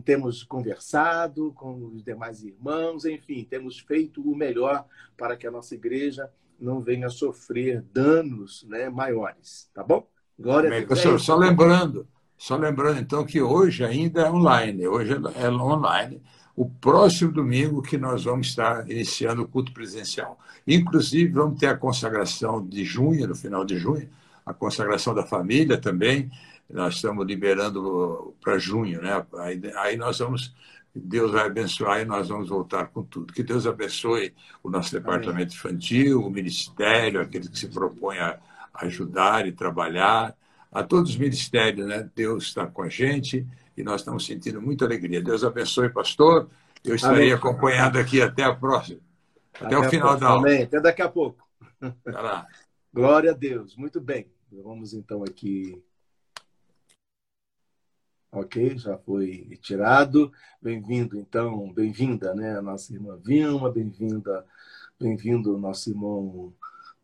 temos 0.04 0.42
conversado 0.42 1.52
com 1.52 1.86
os 1.86 2.02
demais 2.02 2.42
irmãos, 2.42 3.04
enfim, 3.04 3.46
temos 3.48 3.78
feito 3.78 4.20
o 4.22 4.36
melhor 4.36 4.84
para 5.16 5.36
que 5.36 5.46
a 5.46 5.50
nossa 5.50 5.74
igreja 5.74 6.30
não 6.58 6.80
venha 6.80 7.08
sofrer 7.08 7.82
danos 7.92 8.64
né, 8.68 8.88
maiores, 8.88 9.70
tá 9.74 9.82
bom? 9.82 10.06
Glória 10.38 10.68
Amém. 10.68 10.78
a 10.78 10.86
Deus. 10.86 11.00
Professor, 11.00 11.20
só 11.20 11.36
lembrando, 11.36 12.08
só 12.36 12.56
lembrando, 12.56 13.00
então, 13.00 13.24
que 13.24 13.40
hoje 13.40 13.84
ainda 13.84 14.22
é 14.22 14.30
online, 14.30 14.86
hoje 14.86 15.14
é 15.36 15.50
online. 15.50 16.22
O 16.56 16.68
próximo 16.68 17.32
domingo 17.32 17.82
que 17.82 17.98
nós 17.98 18.24
vamos 18.24 18.48
estar 18.48 18.88
iniciando 18.88 19.42
o 19.42 19.48
culto 19.48 19.72
presencial. 19.72 20.38
Inclusive, 20.66 21.32
vamos 21.32 21.58
ter 21.58 21.66
a 21.66 21.76
consagração 21.76 22.64
de 22.64 22.84
junho, 22.84 23.26
no 23.26 23.34
final 23.34 23.64
de 23.64 23.76
junho, 23.76 24.08
a 24.46 24.54
consagração 24.54 25.14
da 25.14 25.24
família 25.24 25.76
também. 25.76 26.30
Nós 26.70 26.94
estamos 26.94 27.26
liberando 27.26 28.34
para 28.40 28.58
junho, 28.58 29.02
né? 29.02 29.24
Aí, 29.38 29.60
aí 29.76 29.96
nós 29.96 30.18
vamos 30.18 30.54
Deus 30.94 31.32
vai 31.32 31.46
abençoar 31.46 32.00
e 32.00 32.04
nós 32.04 32.28
vamos 32.28 32.48
voltar 32.48 32.86
com 32.86 33.02
tudo. 33.02 33.32
Que 33.32 33.42
Deus 33.42 33.66
abençoe 33.66 34.32
o 34.62 34.70
nosso 34.70 34.92
departamento 34.92 35.30
Amém. 35.30 35.46
infantil, 35.46 36.24
o 36.24 36.30
ministério, 36.30 37.20
aqueles 37.20 37.48
que 37.48 37.58
se 37.58 37.66
propõem 37.68 38.20
a 38.20 38.38
ajudar 38.74 39.46
e 39.46 39.52
trabalhar 39.52 40.36
a 40.70 40.82
todos 40.84 41.10
os 41.10 41.16
ministérios, 41.16 41.86
né? 41.86 42.08
Deus 42.14 42.44
está 42.44 42.66
com 42.66 42.82
a 42.82 42.88
gente 42.88 43.44
e 43.76 43.82
nós 43.82 44.00
estamos 44.00 44.24
sentindo 44.24 44.60
muita 44.60 44.84
alegria. 44.84 45.22
Deus 45.22 45.44
abençoe, 45.44 45.88
pastor. 45.90 46.48
Eu 46.84 46.94
estarei 46.94 47.30
Amém. 47.30 47.32
acompanhando 47.32 47.98
aqui 47.98 48.20
até 48.20 48.44
a 48.44 48.54
próxima. 48.54 49.00
Até, 49.54 49.66
até 49.66 49.78
o 49.78 49.90
final 49.90 50.16
da 50.16 50.28
aula. 50.28 50.48
Amém. 50.48 50.62
Até 50.62 50.80
daqui 50.80 51.02
a 51.02 51.08
pouco. 51.08 51.46
Glória 52.92 53.30
a 53.30 53.34
Deus. 53.34 53.76
Muito 53.76 54.00
bem. 54.00 54.30
Vamos 54.50 54.92
então 54.94 55.22
aqui. 55.22 55.82
Ok, 58.30 58.76
já 58.78 58.98
foi 58.98 59.58
tirado. 59.62 60.32
Bem-vindo, 60.60 61.16
então, 61.16 61.72
bem-vinda, 61.72 62.34
né? 62.34 62.58
A 62.58 62.62
nossa 62.62 62.92
irmã 62.92 63.16
Vilma, 63.16 63.70
bem-vinda, 63.70 64.44
bem-vindo, 64.98 65.56
nosso 65.56 65.88
irmão 65.90 66.52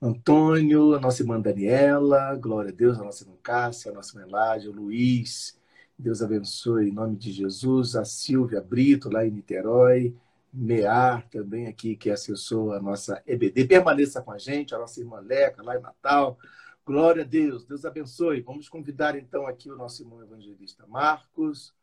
Antônio, 0.03 0.95
a 0.95 1.01
nossa 1.01 1.23
irmã 1.23 1.41
Daniela, 1.41 2.35
glória 2.35 2.73
a 2.73 2.75
Deus, 2.75 2.99
a 2.99 3.05
nossa 3.05 3.23
irmã 3.23 3.37
Cássia, 3.43 3.93
a 3.93 3.95
nossa 3.95 4.19
irmã 4.19 4.33
Ládia, 4.33 4.71
o 4.71 4.75
Luiz, 4.75 5.60
Deus 6.01 6.23
abençoe 6.23 6.89
em 6.89 6.93
nome 6.93 7.15
de 7.15 7.31
Jesus, 7.31 7.95
a 7.95 8.07
Silvia 8.07 8.63
Brito, 8.63 9.11
lá 9.13 9.27
em 9.27 9.31
Niterói, 9.31 10.17
Mear 10.51 11.29
também 11.29 11.67
aqui, 11.67 11.95
que 11.95 12.09
acessou 12.09 12.73
a 12.73 12.81
nossa 12.81 13.23
EBD, 13.27 13.67
permaneça 13.67 14.23
com 14.23 14.33
a 14.33 14.39
gente, 14.39 14.75
a 14.75 14.79
nossa 14.79 14.99
irmã 14.99 15.21
Leca, 15.21 15.63
lá 15.63 15.77
em 15.77 15.81
Natal, 15.81 16.39
glória 16.87 17.23
a 17.23 17.27
Deus, 17.27 17.67
Deus 17.67 17.85
abençoe. 17.85 18.41
Vamos 18.41 18.67
convidar 18.67 19.15
então 19.15 19.47
aqui 19.47 19.71
o 19.71 19.77
nosso 19.77 20.03
irmão 20.03 20.23
evangelista 20.23 20.87
Marcos 20.87 21.75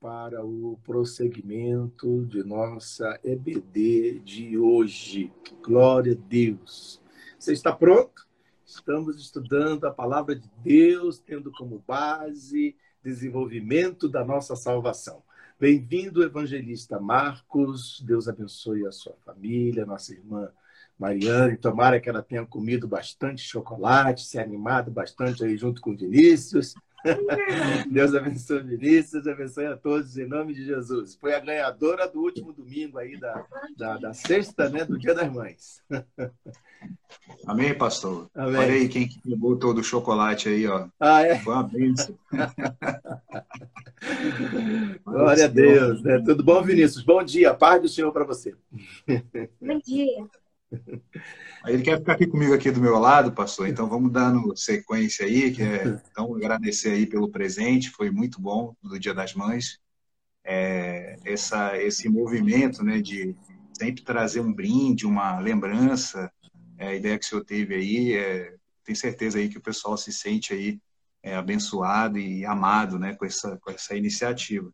para 0.00 0.44
o 0.44 0.78
prosseguimento 0.82 2.26
de 2.26 2.42
nossa 2.42 3.18
EBD 3.22 4.18
de 4.24 4.58
hoje. 4.58 5.32
Glória 5.62 6.14
a 6.14 6.28
Deus. 6.28 7.00
Você 7.38 7.52
está 7.52 7.72
pronto? 7.72 8.26
Estamos 8.66 9.20
estudando 9.20 9.84
a 9.84 9.92
palavra 9.92 10.34
de 10.34 10.50
Deus, 10.64 11.20
tendo 11.20 11.52
como 11.52 11.82
base 11.86 12.76
desenvolvimento 13.02 14.08
da 14.08 14.24
nossa 14.24 14.54
salvação. 14.54 15.22
Bem-vindo, 15.58 16.22
evangelista 16.22 17.00
Marcos. 17.00 18.00
Deus 18.06 18.28
abençoe 18.28 18.86
a 18.86 18.92
sua 18.92 19.14
família, 19.24 19.84
nossa 19.84 20.12
irmã 20.12 20.48
Mariane. 20.98 21.56
Tomara 21.56 22.00
que 22.00 22.08
ela 22.08 22.22
tenha 22.22 22.46
comido 22.46 22.86
bastante 22.86 23.42
chocolate, 23.42 24.24
se 24.24 24.38
animado 24.38 24.90
bastante 24.90 25.44
aí 25.44 25.56
junto 25.56 25.80
com 25.80 25.96
Vinícius. 25.96 26.74
Deus 27.90 28.14
abençoe 28.14 28.62
Vinícius, 28.62 29.26
abençoe 29.26 29.66
a 29.66 29.76
todos 29.76 30.16
em 30.16 30.26
nome 30.26 30.54
de 30.54 30.64
Jesus. 30.64 31.14
Foi 31.14 31.34
a 31.34 31.40
ganhadora 31.40 32.08
do 32.08 32.20
último 32.20 32.52
domingo 32.52 32.98
aí 32.98 33.18
da, 33.18 33.44
da, 33.76 33.98
da 33.98 34.14
sexta, 34.14 34.68
né, 34.68 34.84
do 34.84 34.98
Dia 34.98 35.14
das 35.14 35.32
Mães. 35.32 35.82
Amém, 37.46 37.74
pastor? 37.74 38.28
Amém. 38.34 38.56
Olha 38.56 38.72
aí 38.72 38.88
quem 38.88 39.08
pegou 39.22 39.56
todo 39.56 39.78
o 39.78 39.84
chocolate 39.84 40.48
aí, 40.48 40.66
ó. 40.66 40.88
Ah, 40.98 41.22
é? 41.22 41.38
Foi 41.38 41.54
uma 41.54 41.62
bênção. 41.62 42.18
Glória 45.04 45.44
a 45.44 45.48
Deus. 45.48 46.02
Né? 46.02 46.20
Tudo 46.24 46.42
bom, 46.42 46.60
Vinícius? 46.62 47.04
Bom 47.04 47.22
dia, 47.22 47.54
paz 47.54 47.80
do 47.80 47.88
Senhor 47.88 48.12
para 48.12 48.24
você. 48.24 48.56
Bom 49.60 49.78
dia. 49.84 50.26
Ele 51.66 51.82
quer 51.82 51.98
ficar 51.98 52.14
aqui 52.14 52.26
comigo 52.26 52.54
aqui 52.54 52.70
do 52.70 52.80
meu 52.80 52.98
lado, 52.98 53.32
pastor. 53.32 53.68
Então 53.68 53.88
vamos 53.88 54.12
dando 54.12 54.56
sequência 54.56 55.26
aí. 55.26 55.52
Que 55.52 55.62
é, 55.62 55.84
então 56.10 56.34
agradecer 56.34 56.90
aí 56.90 57.06
pelo 57.06 57.30
presente, 57.30 57.90
foi 57.90 58.10
muito 58.10 58.40
bom 58.40 58.74
do 58.82 58.98
Dia 58.98 59.14
das 59.14 59.34
Mães. 59.34 59.78
É, 60.44 61.16
essa, 61.24 61.80
esse 61.80 62.08
movimento, 62.08 62.82
né, 62.82 63.00
de 63.00 63.36
sempre 63.78 64.02
trazer 64.02 64.40
um 64.40 64.52
brinde, 64.52 65.06
uma 65.06 65.38
lembrança, 65.38 66.30
é, 66.76 66.88
a 66.88 66.94
ideia 66.94 67.18
que 67.18 67.24
o 67.24 67.28
senhor 67.28 67.44
teve 67.44 67.74
aí, 67.76 68.14
é, 68.14 68.54
tenho 68.84 68.96
certeza 68.96 69.38
aí 69.38 69.48
que 69.48 69.58
o 69.58 69.62
pessoal 69.62 69.96
se 69.96 70.12
sente 70.12 70.52
aí 70.52 70.80
é, 71.22 71.36
abençoado 71.36 72.18
e 72.18 72.44
amado, 72.44 72.98
né, 72.98 73.14
com 73.14 73.24
essa, 73.24 73.56
com 73.58 73.70
essa 73.70 73.94
iniciativa. 73.94 74.68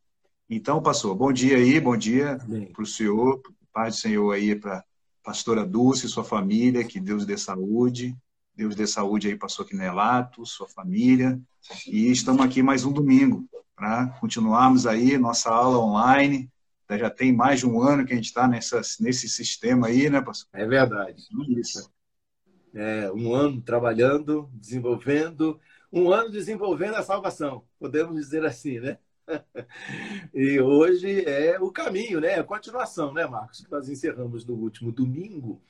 Então, 0.49 0.83
pastor, 0.83 1.15
bom 1.15 1.31
dia 1.31 1.59
aí, 1.59 1.79
bom 1.79 1.95
dia 1.95 2.39
para 2.73 2.83
o 2.83 2.87
senhor, 2.87 3.43
paz 3.73 3.97
do 3.97 4.01
Senhor 4.01 4.33
aí 4.33 4.57
para 4.57 4.83
pastora 5.29 5.63
Dulce, 5.67 6.09
sua 6.09 6.25
família, 6.25 6.83
que 6.83 6.99
Deus 6.99 7.27
dê 7.27 7.37
saúde, 7.37 8.17
Deus 8.57 8.75
dê 8.75 8.87
saúde 8.87 9.29
aí, 9.29 9.37
pastor 9.37 9.67
Quinelato, 9.67 10.47
sua 10.47 10.67
família. 10.67 11.39
E 11.87 12.11
estamos 12.11 12.43
aqui 12.43 12.63
mais 12.63 12.87
um 12.87 12.93
domingo 12.95 13.47
para 13.77 14.07
continuarmos 14.21 14.87
aí 14.87 15.19
nossa 15.19 15.51
aula 15.51 15.81
online. 15.81 16.51
Já 16.89 17.11
tem 17.11 17.31
mais 17.31 17.61
de 17.61 17.67
um 17.67 17.83
ano 17.83 18.07
que 18.07 18.15
a 18.15 18.17
gente 18.17 18.25
está 18.25 18.49
nesse 18.49 19.29
sistema 19.29 19.89
aí, 19.89 20.09
né, 20.09 20.23
pastor? 20.23 20.49
É 20.55 20.67
verdade. 20.67 21.23
Isso. 21.61 21.93
É, 22.73 23.13
um 23.13 23.35
ano 23.35 23.61
trabalhando, 23.61 24.49
desenvolvendo, 24.55 25.61
um 25.93 26.11
ano 26.11 26.31
desenvolvendo 26.31 26.95
a 26.95 27.03
salvação, 27.03 27.65
podemos 27.79 28.17
dizer 28.17 28.47
assim, 28.47 28.81
né? 28.81 28.97
e 30.35 30.61
hoje 30.61 31.25
é 31.25 31.59
o 31.61 31.71
caminho, 31.71 32.21
né? 32.21 32.35
A 32.37 32.45
continuação, 32.45 33.13
né, 33.13 33.27
Marcos? 33.27 33.61
Que 33.61 33.71
nós 33.71 33.89
encerramos 33.89 34.45
no 34.45 34.55
último 34.55 34.93
domingo, 34.93 35.61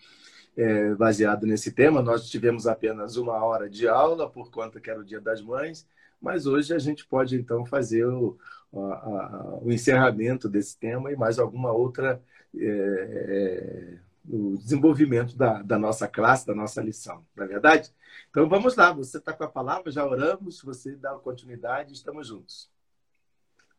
é, 0.57 0.95
baseado 0.95 1.47
nesse 1.47 1.73
tema. 1.73 2.03
Nós 2.03 2.29
tivemos 2.29 2.67
apenas 2.67 3.17
uma 3.17 3.43
hora 3.45 3.69
de 3.69 3.89
aula, 3.89 4.29
por 4.29 4.51
conta 4.51 4.81
que 4.81 4.91
era 4.91 5.01
o 5.01 5.05
Dia 5.05 5.21
das 5.21 5.43
Mães, 5.43 5.87
mas 6.21 6.47
hoje 6.47 6.75
a 6.75 6.79
gente 6.79 7.07
pode, 7.07 7.37
então, 7.37 7.65
fazer 7.65 8.05
o, 8.07 8.39
a, 8.73 8.79
a, 8.79 9.59
o 9.63 9.73
encerramento 9.73 10.49
desse 10.49 10.79
tema 10.79 11.13
e 11.13 11.17
mais 11.17 11.39
alguma 11.39 11.73
outra. 11.73 12.23
É, 12.57 13.99
é, 14.05 14.09
o 14.31 14.59
desenvolvimento 14.59 15.35
da, 15.35 15.63
da 15.63 15.79
nossa 15.79 16.07
classe, 16.07 16.47
da 16.47 16.55
nossa 16.55 16.83
lição, 16.83 17.25
não 17.35 17.45
é 17.45 17.47
verdade? 17.47 17.91
Então 18.29 18.47
vamos 18.47 18.77
lá, 18.77 18.93
você 18.93 19.17
está 19.17 19.33
com 19.33 19.45
a 19.45 19.49
palavra, 19.49 19.91
já 19.91 20.05
oramos, 20.05 20.61
você 20.61 20.95
dá 20.97 21.15
continuidade, 21.15 21.95
estamos 21.95 22.27
juntos. 22.27 22.71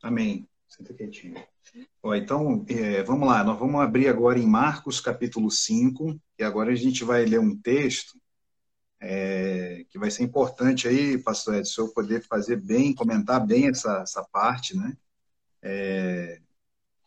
Amém. 0.02 0.48
Senta 0.68 0.94
quietinho. 0.94 1.36
Ó, 2.02 2.16
então, 2.16 2.66
é, 2.70 3.04
vamos 3.04 3.28
lá, 3.28 3.44
nós 3.44 3.60
vamos 3.60 3.82
abrir 3.82 4.08
agora 4.08 4.40
em 4.40 4.48
Marcos 4.48 5.00
capítulo 5.00 5.52
5, 5.52 6.20
e 6.38 6.44
agora 6.44 6.72
a 6.72 6.76
gente 6.76 7.04
vai 7.04 7.26
ler 7.26 7.40
um 7.40 7.56
texto 7.56 8.20
é, 9.00 9.86
que 9.90 9.98
vai 9.98 10.12
ser 10.12 10.24
importante 10.24 10.88
aí, 10.88 11.18
pastor 11.18 11.56
Edson, 11.56 11.84
eu 11.84 11.94
poder 11.94 12.22
fazer 12.26 12.58
bem, 12.58 12.94
comentar 12.94 13.46
bem 13.46 13.70
essa, 13.70 14.02
essa 14.02 14.24
parte, 14.24 14.76
né? 14.76 14.98
É, 15.62 16.40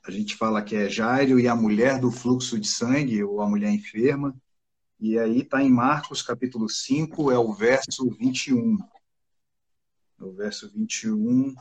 a 0.05 0.11
gente 0.11 0.37
fala 0.37 0.63
que 0.63 0.75
é 0.75 0.89
Jairo 0.89 1.39
e 1.39 1.47
a 1.47 1.55
mulher 1.55 2.01
do 2.01 2.11
fluxo 2.11 2.59
de 2.59 2.67
sangue, 2.67 3.23
ou 3.23 3.41
a 3.41 3.49
mulher 3.49 3.71
enferma. 3.71 4.35
E 4.99 5.19
aí 5.19 5.41
está 5.41 5.63
em 5.63 5.71
Marcos, 5.71 6.23
capítulo 6.23 6.69
5, 6.69 7.31
é 7.31 7.39
o 7.39 7.53
verso 7.53 8.09
21. 8.11 8.79
O 10.19 10.33
verso 10.33 10.71
21. 10.71 11.55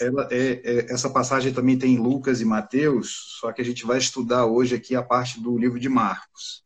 Ela, 0.00 0.28
é, 0.30 0.60
é, 0.64 0.92
essa 0.92 1.10
passagem 1.10 1.52
também 1.52 1.78
tem 1.78 1.94
em 1.94 1.98
Lucas 1.98 2.40
e 2.40 2.44
Mateus, 2.44 3.36
só 3.40 3.52
que 3.52 3.60
a 3.60 3.64
gente 3.64 3.84
vai 3.84 3.98
estudar 3.98 4.46
hoje 4.46 4.74
aqui 4.74 4.96
a 4.96 5.02
parte 5.02 5.40
do 5.40 5.56
livro 5.56 5.78
de 5.78 5.88
Marcos. 5.88 6.64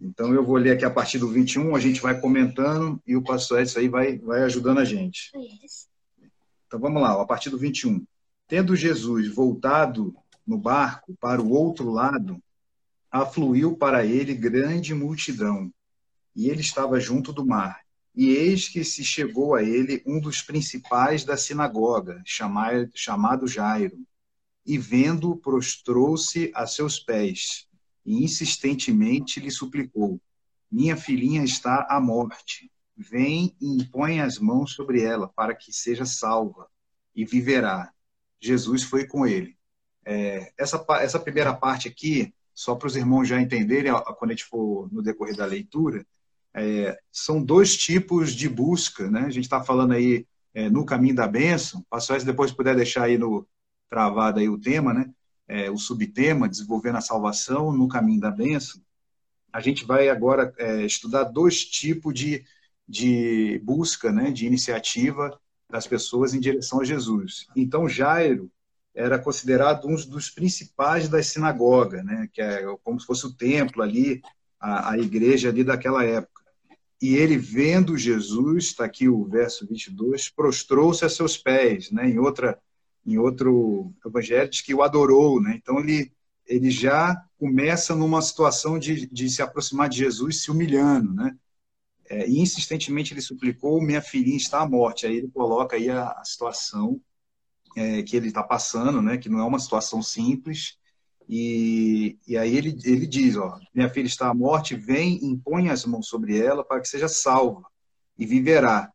Então 0.00 0.32
eu 0.32 0.44
vou 0.44 0.56
ler 0.56 0.72
aqui 0.72 0.84
a 0.84 0.90
partir 0.90 1.18
do 1.18 1.28
21, 1.28 1.74
a 1.74 1.80
gente 1.80 2.00
vai 2.00 2.18
comentando 2.20 3.00
e 3.06 3.16
o 3.16 3.22
pastor 3.22 3.60
Edson 3.60 3.80
aí 3.80 3.88
vai, 3.88 4.18
vai 4.18 4.42
ajudando 4.42 4.78
a 4.78 4.84
gente. 4.84 5.30
Então 6.66 6.78
vamos 6.78 7.00
lá, 7.00 7.20
a 7.20 7.26
partir 7.26 7.50
do 7.50 7.58
21. 7.58 8.04
Tendo 8.46 8.76
Jesus 8.76 9.28
voltado 9.28 10.14
no 10.46 10.58
barco 10.58 11.16
para 11.20 11.42
o 11.42 11.50
outro 11.50 11.90
lado, 11.90 12.40
afluiu 13.10 13.76
para 13.76 14.04
ele 14.04 14.34
grande 14.34 14.94
multidão, 14.94 15.72
e 16.34 16.50
ele 16.50 16.60
estava 16.60 17.00
junto 17.00 17.32
do 17.32 17.44
mar. 17.44 17.85
E 18.16 18.30
eis 18.30 18.66
que 18.66 18.82
se 18.82 19.04
chegou 19.04 19.54
a 19.54 19.62
ele 19.62 20.02
um 20.06 20.18
dos 20.18 20.40
principais 20.40 21.22
da 21.22 21.36
sinagoga, 21.36 22.22
chamado 22.24 23.46
Jairo, 23.46 24.06
e 24.64 24.78
vendo, 24.78 25.36
prostrou-se 25.36 26.50
a 26.54 26.66
seus 26.66 26.98
pés, 26.98 27.68
e 28.06 28.24
insistentemente 28.24 29.38
lhe 29.38 29.50
suplicou: 29.50 30.18
Minha 30.70 30.96
filhinha 30.96 31.44
está 31.44 31.86
à 31.90 32.00
morte. 32.00 32.72
Vem 32.96 33.54
e 33.60 33.82
impõe 33.82 34.20
as 34.20 34.38
mãos 34.38 34.72
sobre 34.72 35.02
ela, 35.02 35.28
para 35.28 35.54
que 35.54 35.70
seja 35.70 36.06
salva, 36.06 36.66
e 37.14 37.26
viverá. 37.26 37.92
Jesus 38.40 38.82
foi 38.82 39.06
com 39.06 39.26
ele. 39.26 39.54
É, 40.06 40.54
essa, 40.56 40.82
essa 41.00 41.20
primeira 41.20 41.52
parte 41.52 41.86
aqui, 41.86 42.32
só 42.54 42.74
para 42.74 42.86
os 42.86 42.96
irmãos 42.96 43.28
já 43.28 43.38
entenderem, 43.38 43.92
quando 44.18 44.30
a 44.30 44.34
gente 44.34 44.46
for 44.46 44.90
no 44.90 45.02
decorrer 45.02 45.36
da 45.36 45.44
leitura, 45.44 46.06
é, 46.56 46.98
são 47.12 47.42
dois 47.42 47.76
tipos 47.76 48.32
de 48.32 48.48
busca, 48.48 49.10
né? 49.10 49.20
A 49.26 49.30
gente 49.30 49.44
está 49.44 49.62
falando 49.62 49.92
aí 49.92 50.26
é, 50.54 50.70
no 50.70 50.86
caminho 50.86 51.14
da 51.14 51.28
bênção. 51.28 51.84
Pastor, 51.90 52.18
se 52.18 52.24
depois 52.24 52.50
puder 52.50 52.74
deixar 52.74 53.04
aí 53.04 53.18
no 53.18 53.46
travado 53.90 54.40
aí 54.40 54.48
o 54.48 54.58
tema, 54.58 54.94
né? 54.94 55.12
É, 55.46 55.70
o 55.70 55.76
subtema, 55.76 56.48
desenvolvendo 56.48 56.96
a 56.96 57.02
salvação 57.02 57.72
no 57.72 57.86
caminho 57.86 58.20
da 58.20 58.30
bênção. 58.30 58.80
A 59.52 59.60
gente 59.60 59.84
vai 59.84 60.08
agora 60.08 60.52
é, 60.58 60.82
estudar 60.82 61.24
dois 61.24 61.62
tipos 61.64 62.14
de, 62.14 62.42
de 62.88 63.60
busca, 63.62 64.10
né? 64.10 64.30
De 64.30 64.46
iniciativa 64.46 65.38
das 65.70 65.86
pessoas 65.86 66.32
em 66.32 66.40
direção 66.40 66.80
a 66.80 66.84
Jesus. 66.84 67.46
Então, 67.54 67.86
Jairo 67.86 68.50
era 68.94 69.18
considerado 69.18 69.86
um 69.86 69.94
dos 69.94 70.30
principais 70.30 71.06
das 71.06 71.26
sinagogas, 71.26 72.02
né? 72.02 72.30
Que 72.32 72.40
é 72.40 72.64
como 72.82 72.98
se 72.98 73.06
fosse 73.06 73.26
o 73.26 73.34
templo 73.34 73.82
ali, 73.82 74.22
a, 74.58 74.92
a 74.92 74.98
igreja 74.98 75.50
ali 75.50 75.62
daquela 75.62 76.02
época. 76.02 76.35
E 77.00 77.14
ele, 77.16 77.36
vendo 77.36 77.98
Jesus, 77.98 78.66
está 78.66 78.84
aqui 78.84 79.08
o 79.08 79.24
verso 79.26 79.66
22, 79.66 80.30
prostrou-se 80.30 81.04
a 81.04 81.08
seus 81.08 81.36
pés, 81.36 81.90
né? 81.90 82.08
Em 82.08 82.18
outra 82.18 82.58
em 83.04 83.18
outro 83.18 83.94
evangelho 84.04 84.50
diz 84.50 84.62
que 84.62 84.74
o 84.74 84.82
adorou, 84.82 85.40
né? 85.40 85.54
Então 85.56 85.78
ele 85.78 86.12
ele 86.46 86.70
já 86.70 87.24
começa 87.38 87.94
numa 87.94 88.22
situação 88.22 88.78
de, 88.78 89.06
de 89.08 89.28
se 89.28 89.42
aproximar 89.42 89.88
de 89.88 89.98
Jesus 89.98 90.42
se 90.42 90.50
humilhando, 90.50 91.12
né? 91.12 91.36
É, 92.08 92.28
e 92.28 92.38
insistentemente 92.40 93.12
ele 93.12 93.20
suplicou: 93.20 93.82
minha 93.82 94.00
filhinha 94.00 94.36
está 94.36 94.60
à 94.60 94.68
morte. 94.68 95.06
Aí 95.06 95.16
ele 95.16 95.28
coloca 95.28 95.76
aí 95.76 95.90
a, 95.90 96.08
a 96.10 96.24
situação 96.24 97.00
é, 97.76 98.02
que 98.02 98.16
ele 98.16 98.28
está 98.28 98.42
passando, 98.42 99.02
né? 99.02 99.18
Que 99.18 99.28
não 99.28 99.40
é 99.40 99.44
uma 99.44 99.58
situação 99.58 100.00
simples. 100.02 100.78
E, 101.28 102.18
e 102.26 102.36
aí 102.36 102.56
ele, 102.56 102.78
ele 102.84 103.06
diz, 103.06 103.36
ó, 103.36 103.58
minha 103.74 103.90
filha 103.90 104.06
está 104.06 104.28
à 104.28 104.34
morte, 104.34 104.76
vem, 104.76 105.24
impõe 105.24 105.68
as 105.68 105.84
mãos 105.84 106.08
sobre 106.08 106.38
ela 106.38 106.64
para 106.64 106.80
que 106.80 106.88
seja 106.88 107.08
salva 107.08 107.64
e 108.18 108.24
viverá. 108.24 108.90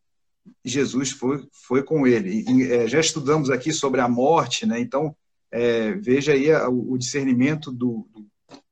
Jesus 0.64 1.12
foi, 1.12 1.46
foi 1.68 1.84
com 1.84 2.08
ele. 2.08 2.44
E, 2.48 2.72
é, 2.72 2.88
já 2.88 3.00
estudamos 3.00 3.50
aqui 3.50 3.74
sobre 3.74 4.02
a 4.02 4.08
morte, 4.08 4.66
né? 4.66 4.80
Então, 4.80 5.16
é, 5.52 5.92
veja 5.94 6.34
aí 6.34 6.52
a, 6.52 6.70
o 6.70 6.98
discernimento 6.98 7.72
do, 7.72 8.08
do, 8.14 8.26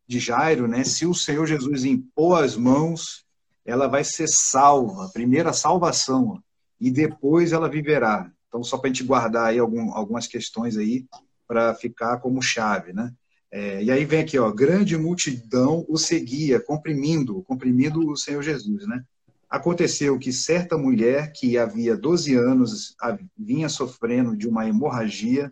de 0.07 0.19
Jairo, 0.19 0.67
né? 0.67 0.83
Se 0.83 1.05
o 1.05 1.13
Senhor 1.13 1.45
Jesus 1.45 1.83
impor 1.83 2.43
as 2.43 2.55
mãos, 2.55 3.25
ela 3.65 3.87
vai 3.87 4.03
ser 4.03 4.27
salva, 4.27 5.11
primeira 5.13 5.53
salvação, 5.53 6.29
ó, 6.29 6.39
e 6.79 6.89
depois 6.89 7.51
ela 7.51 7.69
viverá. 7.69 8.31
Então, 8.47 8.63
só 8.63 8.77
para 8.77 8.89
a 8.89 8.93
gente 8.93 9.03
guardar 9.03 9.47
aí 9.47 9.59
algum, 9.59 9.93
algumas 9.93 10.25
questões 10.25 10.77
aí 10.77 11.05
para 11.47 11.75
ficar 11.75 12.17
como 12.17 12.41
chave, 12.41 12.93
né? 12.93 13.13
É, 13.51 13.83
e 13.83 13.89
aí 13.89 14.05
vem 14.05 14.21
aqui, 14.21 14.37
ó, 14.37 14.51
grande 14.51 14.95
multidão 14.95 15.83
o 15.89 15.97
seguia, 15.97 16.59
comprimindo, 16.59 17.41
comprimindo 17.43 18.07
o 18.07 18.15
Senhor 18.15 18.43
Jesus, 18.43 18.87
né? 18.87 19.03
Aconteceu 19.49 20.19
que 20.19 20.31
certa 20.31 20.77
mulher 20.77 21.31
que 21.31 21.57
havia 21.57 21.97
12 21.97 22.35
anos 22.35 22.95
vinha 23.35 23.67
sofrendo 23.67 24.37
de 24.37 24.47
uma 24.47 24.67
hemorragia 24.67 25.51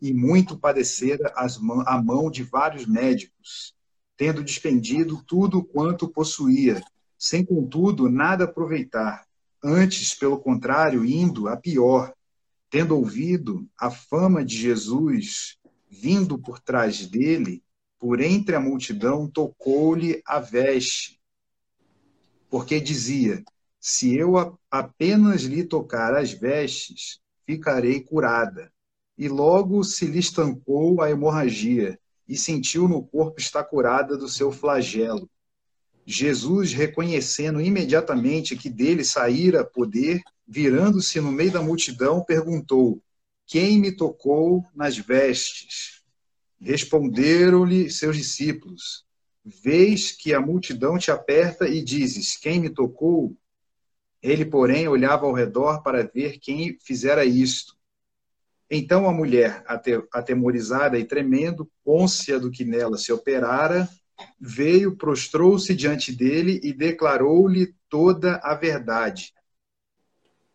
e 0.00 0.14
muito 0.14 0.58
padecera 0.58 1.32
a 1.36 2.02
mão 2.02 2.30
de 2.30 2.42
vários 2.42 2.86
médicos, 2.86 3.74
tendo 4.16 4.42
despendido 4.42 5.22
tudo 5.26 5.62
quanto 5.62 6.08
possuía, 6.08 6.82
sem 7.18 7.44
contudo 7.44 8.08
nada 8.08 8.44
aproveitar, 8.44 9.26
antes, 9.62 10.14
pelo 10.14 10.38
contrário, 10.38 11.04
indo 11.04 11.48
a 11.48 11.56
pior, 11.58 12.14
tendo 12.70 12.96
ouvido 12.96 13.66
a 13.78 13.90
fama 13.90 14.42
de 14.42 14.56
Jesus 14.56 15.58
vindo 16.00 16.38
por 16.38 16.60
trás 16.60 17.06
dele, 17.06 17.62
por 17.98 18.20
entre 18.20 18.54
a 18.54 18.60
multidão, 18.60 19.28
tocou-lhe 19.28 20.22
a 20.26 20.38
veste, 20.38 21.20
porque 22.50 22.80
dizia: 22.80 23.42
Se 23.80 24.16
eu 24.16 24.58
apenas 24.70 25.42
lhe 25.42 25.64
tocar 25.64 26.14
as 26.14 26.32
vestes, 26.32 27.20
ficarei 27.44 28.00
curada. 28.00 28.72
E 29.18 29.28
logo 29.28 29.82
se 29.82 30.06
lhe 30.06 30.18
estancou 30.18 31.00
a 31.00 31.10
hemorragia, 31.10 31.98
e 32.28 32.36
sentiu 32.36 32.86
no 32.86 33.02
corpo 33.02 33.40
estar 33.40 33.64
curada 33.64 34.16
do 34.16 34.28
seu 34.28 34.52
flagelo. 34.52 35.28
Jesus, 36.04 36.72
reconhecendo 36.72 37.60
imediatamente 37.60 38.56
que 38.56 38.68
dele 38.68 39.04
saíra 39.04 39.64
poder, 39.64 40.22
virando-se 40.46 41.20
no 41.20 41.32
meio 41.32 41.50
da 41.50 41.62
multidão, 41.62 42.22
perguntou: 42.22 43.02
quem 43.46 43.78
me 43.78 43.92
tocou 43.92 44.64
nas 44.74 44.98
vestes? 44.98 46.02
Responderam-lhe 46.60 47.90
seus 47.90 48.16
discípulos: 48.16 49.06
Vês 49.44 50.10
que 50.10 50.34
a 50.34 50.40
multidão 50.40 50.98
te 50.98 51.10
aperta 51.10 51.68
e 51.68 51.82
dizes: 51.82 52.36
Quem 52.36 52.60
me 52.60 52.70
tocou? 52.70 53.36
Ele, 54.22 54.44
porém, 54.44 54.88
olhava 54.88 55.26
ao 55.26 55.32
redor 55.32 55.82
para 55.82 56.02
ver 56.02 56.38
quem 56.38 56.76
fizera 56.80 57.24
isto. 57.24 57.76
Então 58.68 59.08
a 59.08 59.12
mulher, 59.12 59.64
atemorizada 60.12 60.98
e 60.98 61.04
tremendo, 61.04 61.70
côncia 61.84 62.40
do 62.40 62.50
que 62.50 62.64
nela 62.64 62.98
se 62.98 63.12
operara, 63.12 63.88
veio, 64.40 64.96
prostrou-se 64.96 65.72
diante 65.74 66.10
dele 66.10 66.60
e 66.64 66.72
declarou-lhe 66.72 67.74
toda 67.88 68.40
a 68.42 68.54
verdade. 68.54 69.32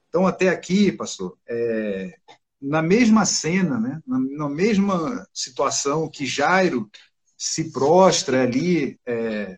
Então, 0.10 0.28
até 0.28 0.50
aqui, 0.50 0.92
pastor, 0.92 1.38
é, 1.48 2.20
na 2.62 2.82
mesma 2.82 3.26
cena, 3.26 3.80
né, 3.80 4.02
na, 4.06 4.20
na, 4.20 4.50
mesma 4.50 5.28
situação 5.34 6.10
que 6.10 6.26
Jairo 6.26 6.90
se 7.38 7.72
prostra 7.72 8.44
ali 8.44 9.00
é, 9.06 9.58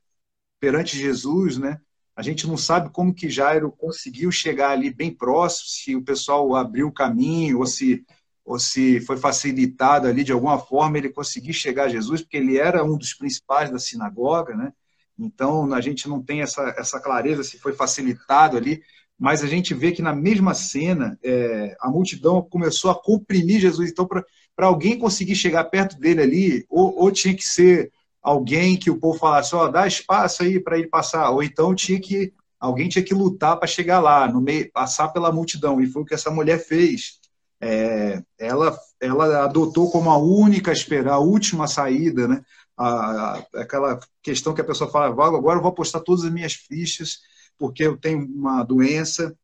perante 0.59 0.97
Jesus, 0.97 1.57
né, 1.57 1.79
a 2.15 2.21
gente 2.21 2.47
não 2.47 2.55
sabe 2.55 2.89
como 2.91 3.13
que 3.13 3.29
Jairo 3.29 3.71
conseguiu 3.71 4.31
chegar 4.31 4.71
ali 4.71 4.93
bem 4.93 5.13
próximo, 5.13 5.67
se 5.67 5.95
o 5.95 6.03
pessoal 6.03 6.55
abriu 6.55 6.87
o 6.87 6.93
caminho 6.93 7.59
ou 7.59 7.65
se 7.65 8.05
ou 8.45 8.59
se 8.59 8.99
foi 9.01 9.17
facilitado 9.17 10.07
ali 10.07 10.23
de 10.23 10.31
alguma 10.31 10.59
forma 10.59 10.97
ele 10.97 11.09
conseguir 11.09 11.53
chegar 11.53 11.85
a 11.85 11.89
Jesus, 11.89 12.21
porque 12.21 12.37
ele 12.37 12.57
era 12.57 12.83
um 12.83 12.97
dos 12.97 13.13
principais 13.13 13.71
da 13.71 13.79
sinagoga, 13.79 14.55
né? 14.55 14.73
Então 15.17 15.73
a 15.73 15.79
gente 15.79 16.09
não 16.09 16.21
tem 16.21 16.41
essa, 16.41 16.73
essa 16.77 16.99
clareza 16.99 17.43
se 17.43 17.57
foi 17.57 17.73
facilitado 17.73 18.57
ali, 18.57 18.81
mas 19.19 19.43
a 19.43 19.47
gente 19.47 19.73
vê 19.73 19.91
que 19.91 20.01
na 20.01 20.13
mesma 20.13 20.53
cena 20.53 21.17
é, 21.23 21.75
a 21.79 21.89
multidão 21.89 22.41
começou 22.41 22.91
a 22.91 22.95
comprimir 22.95 23.59
Jesus. 23.59 23.89
Então, 23.89 24.07
para 24.07 24.67
alguém 24.67 24.97
conseguir 24.97 25.35
chegar 25.35 25.63
perto 25.65 25.99
dele 25.99 26.21
ali, 26.21 26.65
ou, 26.69 26.97
ou, 26.97 27.11
tinha 27.11 27.33
que 27.35 27.43
ser 27.43 27.91
alguém 28.21 28.77
que 28.77 28.89
o 28.89 28.99
povo 28.99 29.17
falasse, 29.17 29.55
ó, 29.55 29.65
oh, 29.65 29.69
dá 29.69 29.87
espaço 29.87 30.43
aí 30.43 30.59
para 30.59 30.77
ele 30.77 30.87
passar, 30.87 31.29
ou 31.29 31.43
então 31.43 31.75
tinha 31.75 31.99
que 31.99 32.33
alguém 32.59 32.87
tinha 32.87 33.03
que 33.03 33.13
lutar 33.13 33.57
para 33.57 33.67
chegar 33.67 33.99
lá, 33.99 34.25
no 34.25 34.39
meio, 34.39 34.71
passar 34.71 35.09
pela 35.09 35.33
multidão. 35.33 35.81
E 35.81 35.87
foi 35.87 36.01
o 36.01 36.05
que 36.05 36.13
essa 36.13 36.31
mulher 36.31 36.59
fez. 36.59 37.19
É, 37.59 38.21
ela, 38.39 38.77
ela 39.01 39.43
adotou 39.43 39.91
como 39.91 40.09
a 40.09 40.17
única 40.17 40.71
esperar, 40.71 41.15
a 41.15 41.19
última 41.19 41.67
saída, 41.67 42.25
né? 42.25 42.41
A, 42.77 42.87
a, 42.87 43.45
aquela 43.55 43.99
questão 44.21 44.53
que 44.53 44.61
a 44.61 44.63
pessoa 44.63 44.89
fala, 44.89 45.07
agora 45.07 45.57
eu 45.57 45.61
vou 45.61 45.69
apostar 45.71 46.01
todas 46.01 46.23
as 46.23 46.31
minhas 46.31 46.53
fichas 46.53 47.19
porque 47.57 47.83
eu 47.83 47.97
tenho 47.97 48.25
uma 48.25 48.63
doença 48.63 49.35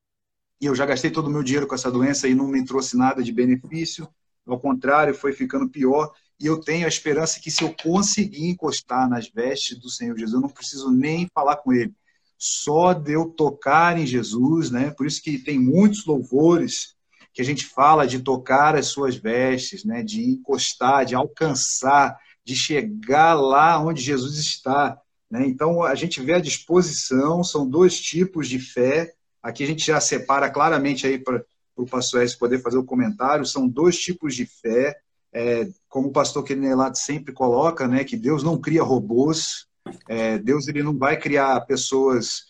e 0.61 0.65
eu 0.65 0.75
já 0.75 0.85
gastei 0.85 1.09
todo 1.09 1.27
o 1.27 1.29
meu 1.29 1.41
dinheiro 1.41 1.67
com 1.67 1.75
essa 1.75 1.91
doença 1.91 2.27
e 2.27 2.35
não 2.35 2.47
me 2.47 2.63
trouxe 2.65 2.97
nada 2.97 3.23
de 3.23 3.31
benefício. 3.31 4.07
Ao 4.45 4.59
contrário, 4.59 5.13
foi 5.13 5.31
ficando 5.31 5.69
pior. 5.69 6.11
e 6.39 6.45
eu 6.45 6.59
tenho 6.59 6.85
a 6.85 6.89
esperança 6.89 7.39
que 7.39 7.51
se 7.51 7.63
eu 7.63 7.75
conseguir 7.83 8.49
encostar 8.49 9.09
nas 9.09 9.29
vestes 9.29 9.77
do 9.77 9.89
Senhor 9.89 10.17
Jesus, 10.17 10.33
eu 10.33 10.41
não 10.41 10.49
preciso 10.49 10.89
nem 10.89 11.27
falar 11.33 11.57
com 11.57 11.73
ele. 11.73 11.93
Só 12.37 12.93
de 12.93 13.11
eu 13.11 13.25
tocar 13.25 13.99
em 13.99 14.05
Jesus, 14.05 14.71
né? 14.71 14.91
Por 14.91 15.05
isso 15.05 15.21
que 15.21 15.37
tem 15.37 15.59
muitos 15.59 16.05
louvores 16.05 16.95
que 17.33 17.41
a 17.41 17.45
gente 17.45 17.65
fala 17.65 18.07
de 18.07 18.19
tocar 18.19 18.75
as 18.75 18.87
suas 18.87 19.17
vestes, 19.17 19.83
né? 19.83 20.01
De 20.01 20.23
encostar, 20.23 21.05
de 21.05 21.13
alcançar, 21.13 22.17
de 22.45 22.55
chegar 22.55 23.33
lá 23.33 23.77
onde 23.77 24.01
Jesus 24.01 24.37
está. 24.37 24.97
Né? 25.29 25.45
Então, 25.47 25.83
a 25.83 25.95
gente 25.95 26.21
vê 26.21 26.33
a 26.33 26.39
disposição, 26.39 27.43
são 27.43 27.69
dois 27.69 27.99
tipos 27.99 28.47
de 28.47 28.59
fé. 28.59 29.13
Aqui 29.41 29.63
a 29.63 29.67
gente 29.67 29.85
já 29.85 30.01
separa 30.01 30.49
claramente 30.49 31.05
aí 31.05 31.17
para 31.17 31.43
o 31.75 31.85
pastor 31.85 32.23
S 32.23 32.37
poder 32.37 32.61
fazer 32.61 32.77
o 32.77 32.85
comentário, 32.85 33.45
são 33.45 33.67
dois 33.67 33.97
tipos 33.97 34.35
de 34.35 34.45
fé 34.45 34.99
é, 35.31 35.69
como 35.87 36.09
o 36.09 36.11
pastor 36.11 36.43
Kenelato 36.43 36.97
sempre 36.97 37.33
coloca, 37.33 37.87
né, 37.87 38.03
que 38.03 38.17
Deus 38.17 38.43
não 38.43 38.59
cria 38.59 38.83
robôs, 38.83 39.67
é, 40.07 40.37
Deus 40.37 40.67
ele 40.67 40.83
não 40.83 40.97
vai 40.97 41.19
criar 41.19 41.61
pessoas 41.61 42.47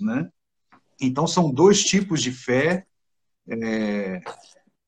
né? 0.00 0.30
Então 1.00 1.26
são 1.26 1.50
dois 1.50 1.82
tipos 1.82 2.22
de 2.22 2.30
fé 2.30 2.86
é, 3.48 4.20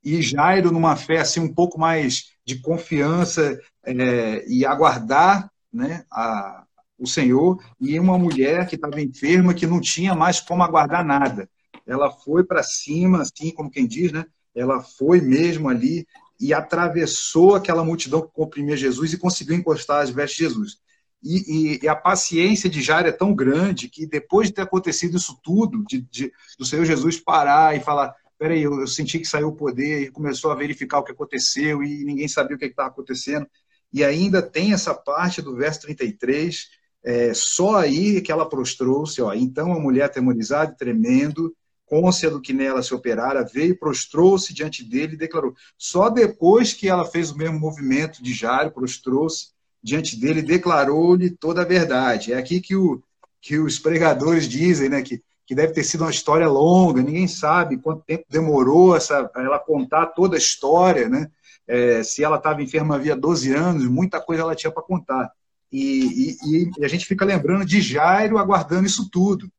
e 0.04 0.20
Jairo 0.20 0.70
numa 0.70 0.96
fé 0.96 1.18
assim 1.18 1.40
um 1.40 1.52
pouco 1.52 1.78
mais 1.78 2.30
de 2.44 2.60
confiança 2.60 3.58
é, 3.84 4.44
e 4.46 4.66
aguardar, 4.66 5.50
né, 5.72 6.04
a, 6.10 6.64
o 6.98 7.06
Senhor, 7.06 7.58
e 7.80 7.98
uma 7.98 8.18
mulher 8.18 8.66
que 8.66 8.74
estava 8.76 9.00
enferma, 9.00 9.54
que 9.54 9.66
não 9.66 9.80
tinha 9.80 10.14
mais 10.14 10.40
como 10.40 10.62
aguardar 10.62 11.04
nada. 11.04 11.48
Ela 11.86 12.10
foi 12.10 12.44
para 12.44 12.62
cima, 12.62 13.22
assim 13.22 13.50
como 13.50 13.70
quem 13.70 13.86
diz, 13.86 14.12
né? 14.12 14.24
Ela 14.54 14.80
foi 14.80 15.20
mesmo 15.20 15.68
ali 15.68 16.06
e 16.40 16.52
atravessou 16.52 17.54
aquela 17.54 17.84
multidão 17.84 18.22
que 18.22 18.32
comprimia 18.32 18.76
Jesus 18.76 19.12
e 19.12 19.18
conseguiu 19.18 19.56
encostar 19.56 20.02
as 20.02 20.10
vestes 20.10 20.36
de 20.36 20.44
Jesus. 20.44 20.78
E, 21.22 21.78
e, 21.78 21.80
e, 21.82 21.88
a 21.88 21.96
paciência 21.96 22.68
de 22.68 22.82
Jairo 22.82 23.08
é 23.08 23.12
tão 23.12 23.34
grande 23.34 23.88
que 23.88 24.06
depois 24.06 24.48
de 24.48 24.54
ter 24.54 24.62
acontecido 24.62 25.16
isso 25.16 25.38
tudo, 25.42 25.82
de, 25.84 26.02
de, 26.02 26.32
do 26.58 26.66
Senhor 26.66 26.84
Jesus 26.84 27.18
parar 27.18 27.74
e 27.74 27.80
falar, 27.80 28.14
peraí, 28.38 28.62
eu, 28.62 28.80
eu 28.80 28.86
senti 28.86 29.18
que 29.18 29.26
saiu 29.26 29.48
o 29.48 29.56
poder, 29.56 30.02
e 30.02 30.10
começou 30.10 30.50
a 30.50 30.54
verificar 30.54 30.98
o 30.98 31.04
que 31.04 31.12
aconteceu 31.12 31.82
e 31.82 32.04
ninguém 32.04 32.28
sabia 32.28 32.56
o 32.56 32.58
que 32.58 32.66
estava 32.66 32.88
acontecendo. 32.88 33.46
E 33.92 34.02
ainda 34.04 34.42
tem 34.42 34.72
essa 34.72 34.94
parte 34.94 35.40
do 35.40 35.54
verso 35.54 35.82
33, 35.82 36.68
é, 37.04 37.32
só 37.34 37.76
aí 37.76 38.20
que 38.20 38.32
ela 38.32 38.48
prostrou-se, 38.48 39.20
ó. 39.22 39.32
Então 39.34 39.72
a 39.72 39.78
mulher 39.78 40.04
atemorizada 40.04 40.72
e 40.72 40.76
tremendo, 40.76 41.54
côncia 41.86 42.30
do 42.30 42.40
que 42.40 42.52
nela 42.52 42.82
se 42.82 42.94
operara, 42.94 43.44
veio, 43.44 43.78
prostrou-se 43.78 44.52
diante 44.52 44.82
dele 44.82 45.14
e 45.14 45.18
declarou. 45.18 45.54
Só 45.78 46.08
depois 46.08 46.72
que 46.72 46.88
ela 46.88 47.04
fez 47.04 47.30
o 47.30 47.36
mesmo 47.36 47.58
movimento 47.58 48.22
de 48.22 48.32
Jairo, 48.32 48.72
prostrou-se 48.72 49.48
diante 49.82 50.18
dele 50.18 50.40
e 50.40 50.42
declarou-lhe 50.42 51.30
toda 51.30 51.62
a 51.62 51.66
verdade. 51.66 52.32
É 52.32 52.38
aqui 52.38 52.60
que, 52.60 52.74
o, 52.74 53.02
que 53.40 53.58
os 53.58 53.78
pregadores 53.78 54.48
dizem, 54.48 54.88
né, 54.88 55.02
que, 55.02 55.22
que 55.46 55.54
deve 55.54 55.72
ter 55.72 55.85
sido 55.85 56.02
uma 56.02 56.11
história 56.11 56.48
longa, 56.48 57.02
ninguém 57.02 57.28
sabe 57.28 57.76
quanto 57.76 58.04
tempo 58.04 58.24
demorou 58.28 58.96
essa, 58.96 59.30
ela 59.37 59.59
contar 59.59 60.07
toda 60.07 60.37
a 60.37 60.38
história, 60.38 61.09
né? 61.09 61.30
É, 61.66 62.02
se 62.02 62.22
ela 62.22 62.37
estava 62.37 62.62
enferma 62.62 62.96
havia 62.96 63.16
12 63.16 63.52
anos, 63.54 63.87
muita 63.87 64.20
coisa 64.20 64.42
ela 64.42 64.54
tinha 64.54 64.70
para 64.70 64.83
contar. 64.83 65.30
E, 65.72 66.37
e, 66.42 66.70
e, 66.78 66.85
a 66.85 66.88
gente 66.88 67.07
fica 67.07 67.24
lembrando 67.24 67.64
de 67.64 67.80
Jairo 67.80 68.38
aguardando 68.38 68.87
isso 68.87 69.09
tudo. 69.11 69.50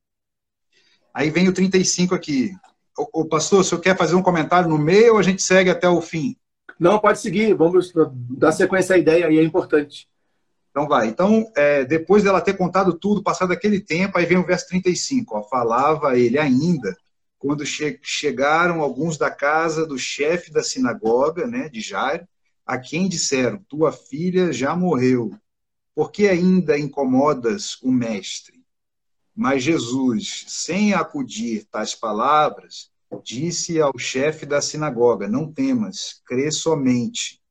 Aí 1.14 1.30
vem 1.30 1.48
o 1.48 1.54
35 1.54 2.16
aqui. 2.16 2.52
O, 2.98 3.26
pastor, 3.26 3.60
o 3.60 3.64
senhor 3.64 3.82
quer 3.82 3.98
fazer 3.98 4.16
um 4.16 4.22
comentário 4.22 4.70
no 4.70 4.78
meio 4.78 5.14
ou 5.14 5.20
a 5.20 5.24
gente 5.24 5.44
segue 5.44 5.70
até 5.70 5.90
o 5.90 6.02
fim? 6.02 6.38
Não, 6.80 7.00
pode 7.00 7.20
seguir. 7.20 7.54
Vamos 7.54 7.92
dar 8.30 8.52
sequência 8.52 8.96
à 8.96 9.00
ideia 9.00 9.28
aí, 9.28 9.38
é 9.38 9.44
importante. 9.44 10.08
Então 10.76 10.90
vai. 10.90 11.08
Então, 11.08 11.50
é, 11.56 11.86
depois 11.86 12.22
dela 12.22 12.42
ter 12.42 12.58
contado 12.58 12.94
tudo, 12.94 13.24
passado 13.24 13.54
aquele 13.54 13.80
tempo, 13.80 14.18
aí 14.18 14.26
vem 14.26 14.38
o 14.38 14.46
verso 14.46 14.68
35. 14.68 15.38
Ó, 15.38 15.44
Falava 15.44 16.20
ele 16.20 16.38
ainda, 16.38 16.98
quando 17.40 17.66
che 17.66 17.98
chegaram 18.04 18.82
alguns 18.82 19.18
da 19.18 19.32
casa 19.32 19.88
do 19.88 19.98
chefe 19.98 20.52
da 20.52 20.62
sinagoga, 20.62 21.48
né, 21.48 21.70
de 21.70 21.80
Jairo, 21.80 22.28
a 22.66 22.78
quem 22.78 23.08
disseram: 23.08 23.64
Tua 23.70 23.94
filha 23.94 24.52
já 24.52 24.76
morreu 24.76 25.32
por 25.96 26.12
que 26.12 26.28
ainda 26.28 26.78
incomodas 26.78 27.82
o 27.82 27.90
Mestre? 27.90 28.62
Mas 29.34 29.64
Jesus, 29.64 30.44
sem 30.50 30.94
acudir 30.94 31.64
tais 31.72 31.96
palavras, 31.96 32.92
disse 33.24 33.80
ao 33.80 33.98
chefe 33.98 34.46
da 34.46 34.60
sinagoga: 34.60 35.30
Não 35.30 35.50
temas, 35.50 36.22
crê 36.26 36.52
somente. 36.52 37.42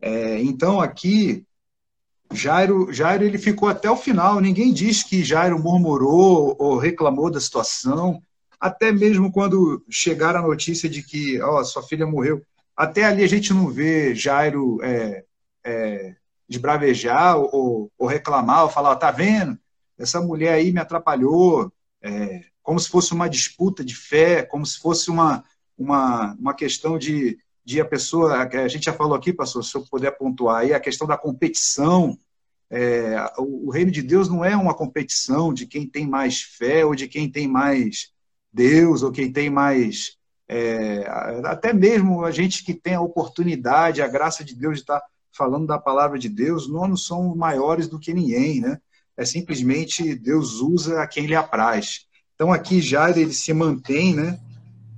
É, 0.00 0.40
então, 0.40 0.80
aqui, 0.80 1.44
Jairo, 2.32 2.92
Jairo 2.92 3.24
ele 3.24 3.38
ficou 3.38 3.68
até 3.68 3.90
o 3.90 3.96
final. 3.96 4.40
Ninguém 4.40 4.72
diz 4.72 5.02
que 5.02 5.24
Jairo 5.24 5.58
murmurou 5.58 6.56
ou 6.58 6.78
reclamou 6.78 7.30
da 7.30 7.40
situação. 7.40 8.22
Até 8.58 8.90
mesmo 8.90 9.30
quando 9.30 9.84
chegaram 9.90 10.40
a 10.40 10.46
notícia 10.46 10.88
de 10.88 11.02
que 11.02 11.40
ó, 11.40 11.62
sua 11.64 11.82
filha 11.82 12.06
morreu. 12.06 12.42
Até 12.76 13.04
ali 13.04 13.22
a 13.22 13.28
gente 13.28 13.52
não 13.52 13.68
vê 13.68 14.14
Jairo 14.14 14.82
é, 14.82 15.24
é, 15.64 16.16
de 16.48 16.58
bravejar 16.58 17.36
ou, 17.36 17.90
ou 17.96 18.06
reclamar, 18.06 18.64
ou 18.64 18.70
falar, 18.70 18.96
tá 18.96 19.10
vendo? 19.10 19.58
Essa 19.98 20.20
mulher 20.20 20.54
aí 20.54 20.72
me 20.72 20.80
atrapalhou, 20.80 21.72
é, 22.02 22.44
como 22.62 22.80
se 22.80 22.88
fosse 22.88 23.12
uma 23.12 23.28
disputa 23.28 23.84
de 23.84 23.94
fé, 23.94 24.42
como 24.42 24.66
se 24.66 24.78
fosse 24.78 25.10
uma, 25.10 25.44
uma, 25.78 26.34
uma 26.34 26.54
questão 26.54 26.98
de, 26.98 27.38
de 27.64 27.80
a 27.80 27.84
pessoa, 27.84 28.42
a 28.42 28.68
gente 28.68 28.84
já 28.84 28.92
falou 28.92 29.14
aqui, 29.14 29.32
pastor, 29.32 29.64
se 29.64 29.74
eu 29.74 29.84
puder 29.86 30.10
pontuar 30.10 30.60
aí, 30.60 30.74
a 30.74 30.80
questão 30.80 31.06
da 31.06 31.16
competição. 31.16 32.18
É, 32.70 33.16
o, 33.38 33.68
o, 33.68 33.70
reino 33.70 33.90
de 33.90 34.02
Deus 34.02 34.28
não 34.28 34.44
é 34.44 34.56
uma 34.56 34.74
competição 34.74 35.52
de 35.52 35.66
quem 35.66 35.88
tem 35.88 36.06
mais 36.06 36.42
fé 36.42 36.84
ou 36.84 36.94
de 36.94 37.08
quem 37.08 37.30
tem 37.30 37.46
mais 37.46 38.10
Deus 38.52 39.02
ou 39.02 39.10
quem 39.10 39.32
tem 39.32 39.48
mais. 39.48 40.16
É, 40.48 41.06
até 41.44 41.72
mesmo 41.72 42.24
a 42.24 42.30
gente 42.30 42.64
que 42.64 42.74
tem 42.74 42.94
a 42.94 43.00
oportunidade, 43.00 44.02
a 44.02 44.08
graça 44.08 44.44
de 44.44 44.54
Deus 44.54 44.74
de 44.74 44.80
estar 44.80 45.02
falando 45.32 45.66
da 45.66 45.78
palavra 45.78 46.18
de 46.18 46.28
Deus, 46.28 46.68
nós 46.68 46.88
não 46.88 46.96
somos 46.96 47.36
maiores 47.36 47.88
do 47.88 47.98
que 47.98 48.12
ninguém, 48.12 48.60
né? 48.60 48.78
É 49.16 49.24
simplesmente 49.24 50.14
Deus 50.14 50.60
usa 50.60 51.00
a 51.00 51.06
quem 51.06 51.26
lhe 51.26 51.34
apraz. 51.34 52.06
Então 52.34 52.52
aqui 52.52 52.80
já 52.80 53.10
ele 53.10 53.32
se 53.32 53.52
mantém, 53.52 54.14
né? 54.14 54.38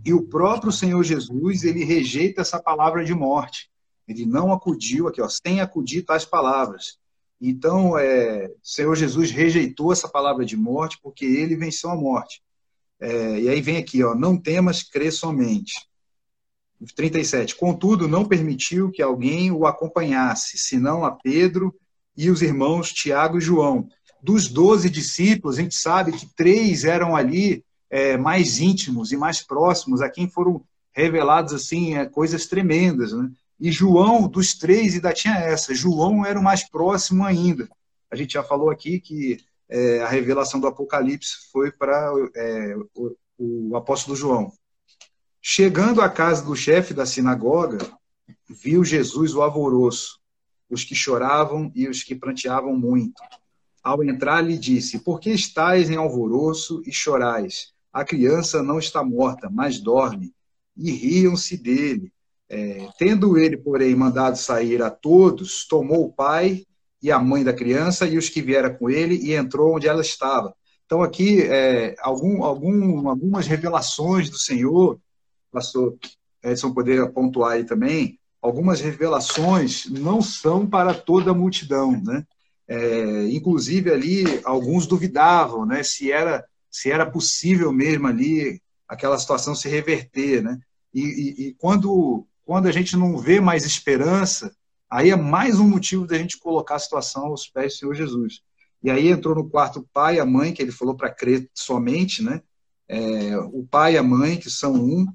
E 0.07 0.15
o 0.15 0.23
próprio 0.23 0.71
Senhor 0.71 1.03
Jesus, 1.03 1.65
ele 1.65 1.83
rejeita 1.83 2.41
essa 2.41 2.63
palavra 2.63 3.05
de 3.05 3.13
morte. 3.13 3.69
Ele 4.07 4.25
não 4.25 4.53
acudiu 4.53 5.09
aqui, 5.09 5.21
ó, 5.21 5.29
sem 5.29 5.61
acudir 5.61 6.03
tais 6.03 6.25
palavras. 6.25 6.97
Então, 7.41 7.99
é, 7.99 8.49
Senhor 8.63 8.95
Jesus 8.95 9.33
rejeitou 9.33 9.93
essa 9.93 10.09
palavra 10.09 10.45
de 10.45 10.57
morte 10.57 10.97
porque 11.03 11.25
ele 11.25 11.57
venceu 11.57 11.91
a 11.91 11.97
morte. 11.97 12.41
É, 13.01 13.41
e 13.41 13.49
aí 13.49 13.61
vem 13.61 13.79
aqui, 13.79 14.05
ó, 14.05 14.15
não 14.15 14.41
temas, 14.41 14.81
crê 14.85 15.11
somente. 15.11 15.75
37. 16.95 17.57
Contudo, 17.57 18.07
não 18.07 18.25
permitiu 18.25 18.93
que 18.93 19.03
alguém 19.03 19.51
o 19.51 19.67
acompanhasse, 19.67 20.57
senão 20.57 21.05
a 21.05 21.11
Pedro 21.11 21.75
e 22.17 22.31
os 22.31 22.43
irmãos 22.43 22.93
Tiago 22.93 23.39
e 23.39 23.41
João. 23.41 23.89
Dos 24.23 24.47
doze 24.47 24.89
discípulos, 24.89 25.59
a 25.59 25.63
gente 25.63 25.75
sabe 25.75 26.13
que 26.13 26.33
três 26.37 26.85
eram 26.85 27.17
ali 27.17 27.66
é, 27.91 28.17
mais 28.17 28.59
íntimos 28.59 29.13
e 29.13 29.17
mais 29.17 29.41
próximos, 29.43 30.01
a 30.01 30.11
quem 30.11 30.29
foram 30.29 30.65
revelados 30.93 31.53
assim 31.53 31.95
é, 31.95 32.07
coisas 32.07 32.47
tremendas. 32.47 33.13
Né? 33.13 33.31
E 33.61 33.71
João, 33.71 34.29
dos 34.29 34.55
três, 34.55 34.95
ainda 34.95 35.13
tinha 35.13 35.35
essa. 35.35 35.75
João 35.75 36.25
era 36.25 36.39
o 36.39 36.43
mais 36.43 36.69
próximo 36.69 37.25
ainda. 37.25 37.69
A 38.11 38.17
gente 38.17 38.35
já 38.35 38.43
falou 38.43 38.71
aqui 38.71 39.01
que 39.01 39.39
é, 39.69 40.01
a 40.01 40.09
revelação 40.09 40.61
do 40.61 40.67
Apocalipse 40.67 41.51
foi 41.53 41.71
para 41.73 42.13
é, 42.35 42.77
o, 42.95 43.17
o 43.39 43.77
apóstolo 43.77 44.17
João. 44.17 44.53
Chegando 45.41 46.01
à 46.01 46.09
casa 46.09 46.45
do 46.45 46.57
chefe 46.57 46.93
da 46.93 47.07
sinagoga, 47.07 47.79
viu 48.49 48.85
Jesus 48.85 49.35
o 49.35 49.43
alvoroço, 49.43 50.19
os 50.69 50.85
que 50.85 50.95
choravam 50.95 51.71
e 51.75 51.89
os 51.89 52.03
que 52.03 52.15
pranteavam 52.15 52.77
muito. 52.77 53.23
Ao 53.83 54.03
entrar, 54.03 54.41
lhe 54.41 54.59
disse: 54.59 54.99
Por 54.99 55.21
que 55.21 55.31
estáis 55.31 55.89
em 55.89 55.97
alvoroço 55.97 56.83
e 56.85 56.93
chorais? 56.93 57.73
A 57.97 58.05
criança 58.05 58.63
não 58.63 58.79
está 58.79 59.03
morta, 59.03 59.49
mas 59.49 59.81
dorme. 59.81 60.35
E 60.77 60.91
riam-se 60.91 61.57
dele. 61.57 62.13
É, 62.47 62.87
tendo 62.99 63.39
ele, 63.39 63.57
porém, 63.57 63.97
mandado 63.97 64.37
sair 64.37 64.83
a 64.83 64.91
todos, 64.91 65.67
tomou 65.67 66.05
o 66.05 66.13
pai 66.13 66.67
e 67.03 67.11
a 67.11 67.19
mãe 67.19 67.43
da 67.43 67.55
criança 67.55 68.07
e 68.07 68.19
os 68.19 68.29
que 68.29 68.43
vieram 68.43 68.75
com 68.75 68.91
ele 68.91 69.15
e 69.17 69.33
entrou 69.33 69.75
onde 69.75 69.89
ela 69.89 70.03
estava. 70.03 70.55
Então, 70.85 71.03
aqui, 71.03 71.41
é, 71.41 71.97
algum, 72.01 72.45
algum, 72.45 73.09
algumas 73.09 73.47
revelações 73.47 74.29
do 74.29 74.37
Senhor 74.37 75.01
pastor 75.51 75.97
Edson 76.45 76.75
poder 76.75 77.11
pontuar 77.13 77.53
aí 77.53 77.65
também, 77.65 78.19
algumas 78.43 78.79
revelações 78.79 79.87
não 79.89 80.21
são 80.21 80.67
para 80.67 80.93
toda 80.93 81.31
a 81.31 81.35
multidão, 81.35 81.99
né? 82.03 82.27
É, 82.69 83.29
inclusive 83.29 83.91
ali 83.91 84.25
alguns 84.45 84.87
duvidavam, 84.87 85.65
né, 85.65 85.83
se 85.83 86.13
era 86.13 86.45
se 86.77 86.91
era 86.91 87.11
possível 87.11 87.73
mesmo 87.73 88.07
ali 88.07 88.61
aquela 88.87 89.19
situação 89.19 89.55
se 89.55 89.67
reverter, 89.67 90.43
né? 90.43 90.59
E, 90.93 91.01
e, 91.01 91.47
e, 91.47 91.55
quando, 91.55 92.27
quando 92.45 92.67
a 92.67 92.73
gente 92.73 92.97
não 92.99 93.17
vê 93.17 93.41
mais 93.41 93.65
esperança, 93.65 94.55
aí 94.91 95.11
é 95.11 95.17
mais 95.17 95.59
um 95.59 95.67
motivo 95.67 96.07
da 96.07 96.19
gente 96.19 96.39
colocar 96.39 96.75
a 96.75 96.79
situação 96.79 97.29
aos 97.29 97.49
pés 97.49 97.73
do 97.73 97.79
Senhor 97.79 97.95
Jesus. 97.95 98.41
E 98.83 98.91
aí 98.91 99.09
entrou 99.09 99.35
no 99.35 99.49
quarto 99.49 99.81
o 99.81 99.89
pai 99.91 100.17
e 100.17 100.21
a 100.21 100.27
mãe, 100.27 100.53
que 100.53 100.61
ele 100.61 100.71
falou 100.71 100.95
para 100.95 101.11
crer 101.11 101.49
somente, 101.55 102.23
né? 102.23 102.43
É, 102.87 103.39
o 103.39 103.67
pai 103.69 103.95
e 103.95 103.99
a 103.99 104.03
mãe, 104.03 104.37
que 104.37 104.51
são 104.51 104.75
um, 104.75 105.07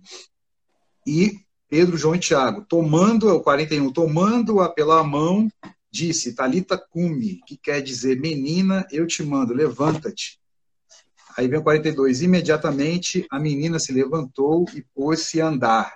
e 1.05 1.39
Pedro, 1.69 1.95
João 1.95 2.15
e 2.15 2.19
Tiago, 2.19 2.65
tomando, 2.67 3.29
o 3.29 3.39
41, 3.39 3.93
tomando-a 3.93 4.67
pela 4.67 5.03
mão, 5.03 5.47
disse, 5.91 6.33
Talita 6.33 6.75
cumi, 6.75 7.39
que 7.45 7.55
quer 7.55 7.81
dizer, 7.81 8.19
menina, 8.19 8.85
eu 8.91 9.05
te 9.05 9.23
mando, 9.23 9.53
levanta-te. 9.53 10.40
Aí 11.37 11.47
vem 11.47 11.59
o 11.59 11.63
42, 11.63 12.21
imediatamente 12.21 13.25
a 13.31 13.39
menina 13.39 13.79
se 13.79 13.91
levantou 13.91 14.65
e 14.73 14.81
pôs-se 14.93 15.41
a 15.41 15.47
andar, 15.47 15.95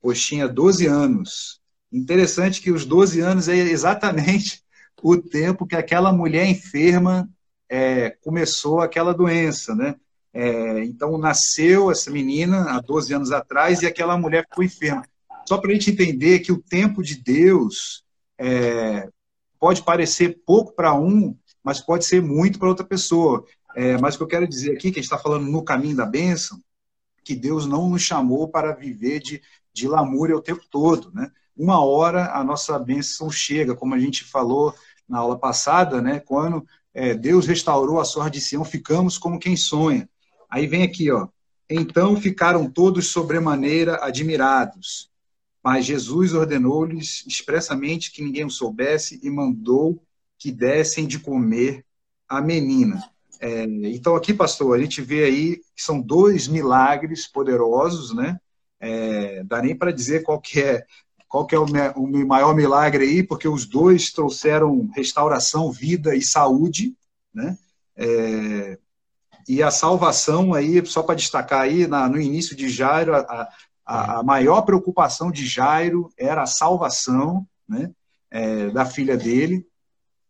pois 0.00 0.20
tinha 0.20 0.48
12 0.48 0.86
anos. 0.86 1.60
Interessante 1.92 2.60
que 2.60 2.70
os 2.70 2.84
12 2.84 3.20
anos 3.20 3.48
é 3.48 3.56
exatamente 3.56 4.62
o 5.02 5.16
tempo 5.16 5.66
que 5.66 5.76
aquela 5.76 6.12
mulher 6.12 6.46
enferma 6.46 7.28
é, 7.68 8.10
começou 8.22 8.80
aquela 8.80 9.12
doença, 9.12 9.74
né? 9.74 9.94
É, 10.32 10.84
então, 10.84 11.18
nasceu 11.18 11.90
essa 11.90 12.10
menina 12.10 12.70
há 12.70 12.80
12 12.80 13.14
anos 13.14 13.32
atrás 13.32 13.82
e 13.82 13.86
aquela 13.86 14.16
mulher 14.16 14.46
ficou 14.48 14.62
enferma. 14.64 15.04
Só 15.46 15.58
para 15.58 15.70
a 15.70 15.74
gente 15.74 15.90
entender 15.90 16.40
que 16.40 16.52
o 16.52 16.62
tempo 16.62 17.02
de 17.02 17.16
Deus 17.16 18.04
é, 18.38 19.08
pode 19.58 19.82
parecer 19.82 20.40
pouco 20.46 20.72
para 20.74 20.94
um, 20.94 21.36
mas 21.64 21.80
pode 21.80 22.04
ser 22.04 22.22
muito 22.22 22.58
para 22.58 22.68
outra 22.68 22.84
pessoa. 22.84 23.44
É, 23.74 23.98
mas 23.98 24.14
o 24.14 24.18
que 24.18 24.24
eu 24.24 24.28
quero 24.28 24.48
dizer 24.48 24.72
aqui, 24.72 24.90
que 24.90 24.98
a 24.98 25.02
gente 25.02 25.04
está 25.04 25.18
falando 25.18 25.46
no 25.46 25.62
caminho 25.62 25.96
da 25.96 26.06
bênção, 26.06 26.60
que 27.24 27.34
Deus 27.34 27.66
não 27.66 27.90
nos 27.90 28.02
chamou 28.02 28.48
para 28.48 28.72
viver 28.72 29.20
de, 29.20 29.42
de 29.72 29.86
lamúria 29.86 30.36
o 30.36 30.42
tempo 30.42 30.62
todo. 30.70 31.12
Né? 31.12 31.30
Uma 31.56 31.84
hora 31.84 32.32
a 32.32 32.42
nossa 32.42 32.78
bênção 32.78 33.30
chega, 33.30 33.74
como 33.74 33.94
a 33.94 33.98
gente 33.98 34.24
falou 34.24 34.74
na 35.08 35.18
aula 35.18 35.38
passada, 35.38 36.00
né? 36.00 36.20
quando 36.20 36.66
é, 36.94 37.14
Deus 37.14 37.46
restaurou 37.46 38.00
a 38.00 38.04
sorte 38.04 38.34
de 38.34 38.40
Sião, 38.40 38.64
ficamos 38.64 39.18
como 39.18 39.38
quem 39.38 39.56
sonha. 39.56 40.08
Aí 40.50 40.66
vem 40.66 40.82
aqui, 40.82 41.10
ó. 41.10 41.28
Então 41.68 42.16
ficaram 42.16 42.70
todos 42.70 43.08
sobremaneira 43.08 44.02
admirados. 44.02 45.10
Mas 45.62 45.84
Jesus 45.84 46.32
ordenou-lhes 46.32 47.24
expressamente 47.26 48.10
que 48.10 48.22
ninguém 48.22 48.46
o 48.46 48.50
soubesse 48.50 49.20
e 49.22 49.28
mandou 49.28 50.02
que 50.38 50.50
dessem 50.50 51.06
de 51.06 51.18
comer 51.18 51.84
a 52.28 52.40
menina. 52.40 53.02
É, 53.40 53.62
então, 53.62 54.16
aqui, 54.16 54.34
pastor, 54.34 54.76
a 54.76 54.80
gente 54.80 55.00
vê 55.00 55.24
aí 55.24 55.56
que 55.56 55.82
são 55.82 56.00
dois 56.00 56.48
milagres 56.48 57.26
poderosos, 57.26 58.14
né? 58.14 58.38
É, 58.80 59.42
dá 59.44 59.60
nem 59.60 59.76
para 59.76 59.92
dizer 59.92 60.22
qual 60.22 60.40
que 60.40 60.60
é 60.60 60.84
qual 61.28 61.46
que 61.46 61.54
é 61.54 61.58
o, 61.58 61.66
o 61.66 62.26
maior 62.26 62.54
milagre 62.54 63.04
aí, 63.04 63.22
porque 63.22 63.46
os 63.46 63.66
dois 63.66 64.10
trouxeram 64.10 64.88
restauração, 64.94 65.70
vida 65.70 66.14
e 66.16 66.22
saúde, 66.22 66.96
né? 67.34 67.58
É, 67.94 68.78
e 69.48 69.62
a 69.62 69.70
salvação 69.70 70.52
aí, 70.52 70.84
só 70.84 71.02
para 71.02 71.14
destacar 71.14 71.62
aí, 71.62 71.86
na, 71.86 72.08
no 72.08 72.20
início 72.20 72.54
de 72.54 72.68
Jairo, 72.68 73.14
a, 73.14 73.48
a, 73.84 74.18
a, 74.18 74.22
maior 74.22 74.60
preocupação 74.62 75.30
de 75.30 75.46
Jairo 75.46 76.10
era 76.18 76.42
a 76.42 76.46
salvação 76.46 77.46
né, 77.66 77.90
é, 78.30 78.68
da 78.68 78.84
filha 78.84 79.16
dele. 79.16 79.66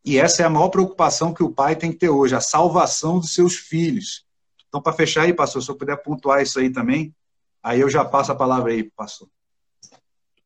E 0.08 0.16
essa 0.16 0.42
é 0.42 0.46
a 0.46 0.48
maior 0.48 0.70
preocupação 0.70 1.34
que 1.34 1.42
o 1.42 1.52
pai 1.52 1.76
tem 1.76 1.92
que 1.92 1.98
ter 1.98 2.08
hoje, 2.08 2.34
a 2.34 2.40
salvação 2.40 3.18
dos 3.18 3.34
seus 3.34 3.56
filhos. 3.56 4.24
Então, 4.66 4.80
para 4.80 4.94
fechar 4.94 5.24
aí, 5.24 5.34
pastor, 5.34 5.62
se 5.62 5.70
eu 5.70 5.74
puder 5.74 6.02
pontuar 6.02 6.40
isso 6.40 6.58
aí 6.58 6.70
também, 6.70 7.14
aí 7.62 7.80
eu 7.80 7.90
já 7.90 8.02
passo 8.06 8.32
a 8.32 8.34
palavra 8.34 8.72
aí, 8.72 8.84
pastor. 8.84 9.28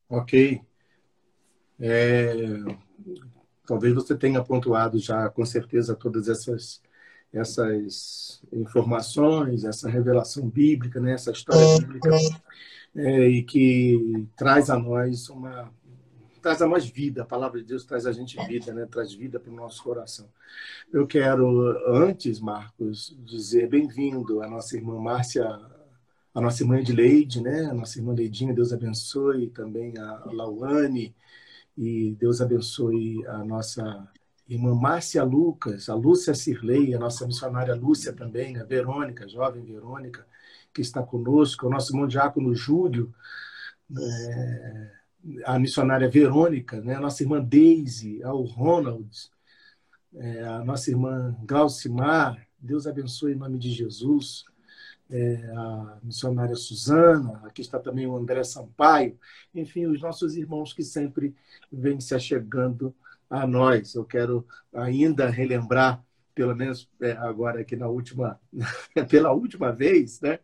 Ok. 0.09 0.61
É, 1.79 2.35
talvez 3.64 3.94
você 3.94 4.16
tenha 4.16 4.42
pontuado 4.42 4.98
já, 4.98 5.29
com 5.29 5.46
certeza, 5.46 5.94
todas 5.94 6.29
essas 6.29 6.83
essas 7.33 8.42
informações, 8.53 9.64
essa 9.64 9.88
revelação 9.88 10.46
bíblica, 10.46 11.01
né, 11.01 11.12
essa 11.12 11.31
história 11.31 11.79
bíblica, 11.79 12.11
é, 12.96 13.29
e 13.29 13.42
que 13.44 14.27
traz 14.37 14.68
a 14.68 14.77
nós 14.77 15.31
uma 15.31 15.72
traz 16.43 16.61
a 16.61 16.67
nós 16.67 16.85
vida. 16.85 17.23
A 17.23 17.25
palavra 17.25 17.61
de 17.61 17.67
Deus 17.67 17.85
traz 17.85 18.05
a 18.05 18.13
gente 18.13 18.37
vida, 18.47 18.75
né? 18.75 18.85
Traz 18.85 19.15
vida 19.15 19.39
para 19.39 19.53
o 19.53 19.55
nosso 19.55 19.83
coração. 19.83 20.29
Eu 20.93 21.07
quero 21.07 21.49
antes, 21.87 22.41
Marcos, 22.41 23.17
dizer 23.25 23.69
bem-vindo 23.69 24.43
à 24.43 24.49
nossa 24.49 24.77
irmã 24.77 25.01
Márcia, 25.01 25.47
a 26.35 26.41
nossa 26.41 26.63
irmã 26.65 26.79
Edileide, 26.81 27.41
né? 27.41 27.67
A 27.67 27.75
nossa 27.75 27.99
irmã 27.99 28.13
Leidinha, 28.13 28.53
Deus 28.53 28.73
abençoe 28.73 29.49
também 29.51 29.97
a 29.97 30.25
Lauane 30.33 31.15
e 31.79 32.17
Deus 32.19 32.41
abençoe 32.41 33.25
a 33.29 33.39
nossa 33.45 34.09
irmã 34.49 34.75
Márcia 34.75 35.23
Lucas, 35.23 35.89
a 35.89 35.95
Lúcia 35.95 36.35
Cirlei, 36.35 36.93
a 36.93 36.99
nossa 36.99 37.25
missionária 37.25 37.75
Lúcia 37.75 38.13
também, 38.13 38.59
a 38.59 38.65
Verônica, 38.65 39.25
a 39.25 39.29
jovem 39.29 39.65
Verônica, 39.65 40.27
que 40.75 40.81
está 40.81 41.03
conosco, 41.03 41.67
o 41.67 41.71
nosso 41.71 41.93
irmão 41.93 42.09
Diácono 42.09 42.55
Júlio, 42.55 43.15
é, 43.97 45.02
a 45.45 45.59
missionária 45.59 46.09
Verônica, 46.09 46.81
né, 46.81 46.97
a 46.97 47.01
nossa 47.01 47.23
irmã 47.23 47.43
Daisy, 47.43 48.23
ao 48.23 48.43
Ronald, 48.43 49.09
é, 50.15 50.43
a 50.45 50.65
nossa 50.65 50.91
irmã 50.91 51.37
Glaucimar, 51.45 52.47
Deus 52.59 52.87
abençoe 52.87 53.33
em 53.33 53.37
nome 53.37 53.59
de 53.59 53.71
Jesus, 53.71 54.45
é, 55.11 55.35
a 55.55 55.99
missionária 56.03 56.55
Suzana, 56.55 57.41
aqui 57.45 57.61
está 57.61 57.79
também 57.79 58.07
o 58.07 58.17
André 58.17 58.43
Sampaio, 58.45 59.19
enfim, 59.55 59.87
os 59.87 60.01
nossos 60.01 60.37
irmãos 60.37 60.73
que 60.73 60.83
sempre 60.83 61.35
vêm 61.71 62.01
se 62.01 62.15
achegando 62.15 62.95
a 63.29 63.47
nós. 63.47 63.95
Eu 63.95 64.05
quero 64.05 64.47
ainda 64.73 65.29
relembrar, 65.29 66.03
pelo 66.35 66.57
menos 66.57 66.89
é, 67.01 67.13
agora 67.13 67.61
aqui 67.61 67.77
na 67.77 67.89
última, 67.89 68.41
pela 69.09 69.33
última 69.33 69.71
vez, 69.71 70.21
né? 70.21 70.39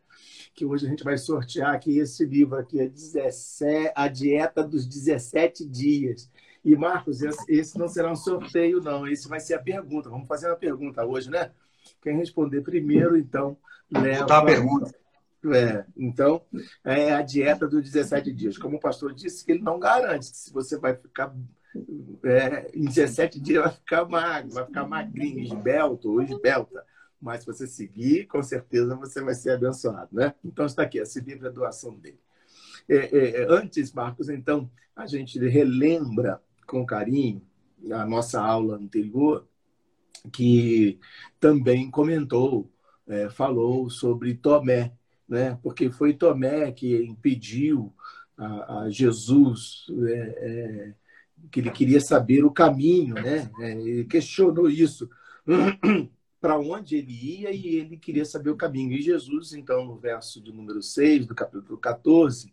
Que 0.55 0.65
hoje 0.65 0.87
a 0.87 0.89
gente 0.89 1.05
vai 1.05 1.17
sortear 1.17 1.75
aqui 1.75 1.99
esse 1.99 2.25
livro 2.25 2.57
aqui, 2.57 2.81
a, 2.81 2.89
17, 2.89 3.93
a 3.95 4.09
Dieta 4.09 4.63
dos 4.63 4.87
17 4.87 5.65
Dias. 5.67 6.31
E, 6.65 6.77
Marcos, 6.77 7.21
esse 7.49 7.79
não 7.79 7.89
será 7.89 8.11
um 8.11 8.17
sorteio, 8.17 8.81
não. 8.81 9.07
Esse 9.07 9.29
vai 9.29 9.41
ser 9.41 9.55
a 9.55 9.63
pergunta. 9.63 10.11
Vamos 10.11 10.27
fazer 10.27 10.49
uma 10.49 10.57
pergunta 10.57 11.05
hoje, 11.05 11.31
né? 11.31 11.51
Quem 12.03 12.17
responder 12.17 12.63
primeiro, 12.63 13.17
então, 13.17 13.57
leva... 13.91 14.39
A 14.39 14.45
pergunta. 14.45 14.95
É, 15.55 15.85
então, 15.97 16.43
é 16.85 17.13
a 17.13 17.23
dieta 17.23 17.67
dos 17.69 17.83
17 17.83 18.33
dias. 18.33 18.59
Como 18.59 18.77
o 18.77 18.81
pastor 18.81 19.15
disse, 19.15 19.45
que 19.45 19.53
ele 19.53 19.63
não 19.63 19.79
garante 19.79 20.27
se 20.27 20.53
você 20.53 20.77
vai 20.77 20.97
ficar 20.97 21.33
é, 22.25 22.71
em 22.75 22.85
17 22.85 23.41
dias 23.41 23.65
vai 23.65 23.73
ficar 23.73 24.05
magro, 24.07 24.51
vai 24.51 24.67
ficar 24.67 24.87
magrinho, 24.87 25.41
esbelto 25.41 26.11
ou 26.11 26.23
esbelta. 26.23 26.85
Mas 27.21 27.41
se 27.41 27.47
você 27.47 27.67
seguir, 27.67 28.27
com 28.27 28.43
certeza 28.43 28.95
você 28.95 29.21
vai 29.21 29.35
ser 29.35 29.51
abençoado, 29.51 30.09
né? 30.13 30.35
Então 30.45 30.67
está 30.67 30.83
aqui, 30.83 30.99
esse 30.99 31.21
livro 31.21 31.47
é 31.47 31.51
doação 31.51 31.99
dele. 31.99 32.21
É, 32.89 32.97
é, 32.97 33.43
é, 33.43 33.47
antes, 33.49 33.93
Marcos, 33.93 34.29
então, 34.29 34.71
a 34.95 35.07
gente 35.07 35.39
relembra 35.39 36.41
com 36.67 36.87
carinho 36.87 37.43
a 37.93 38.05
nossa 38.07 38.41
aula 38.41 38.77
anterior, 38.77 39.47
que 40.33 40.99
também 41.39 41.91
comentou, 41.91 42.71
é, 43.07 43.29
falou 43.29 43.89
sobre 43.89 44.35
Tomé, 44.35 44.93
né? 45.29 45.59
porque 45.63 45.91
foi 45.91 46.15
Tomé 46.15 46.73
que 46.73 46.97
impediu 47.05 47.93
a, 48.37 48.81
a 48.81 48.91
Jesus 48.91 49.87
é, 50.07 50.15
é 50.15 50.95
que 51.51 51.61
ele 51.61 51.71
queria 51.71 52.01
saber 52.01 52.45
o 52.45 52.51
caminho, 52.51 53.15
né? 53.15 53.51
É, 53.61 53.73
ele 53.73 54.05
questionou 54.05 54.69
isso. 54.69 55.09
para 56.41 56.59
onde 56.59 56.97
ele 56.97 57.13
ia 57.13 57.51
e 57.51 57.77
ele 57.77 57.97
queria 57.97 58.25
saber 58.25 58.51
o 58.51 58.57
caminho. 58.57 58.93
E 58.93 59.03
Jesus, 59.03 59.53
então, 59.53 59.85
no 59.85 59.99
verso 59.99 60.41
de 60.41 60.53
número 60.53 60.83
6 60.83 61.27
do 61.27 61.35
capítulo 61.35 61.79
14, 61.79 62.53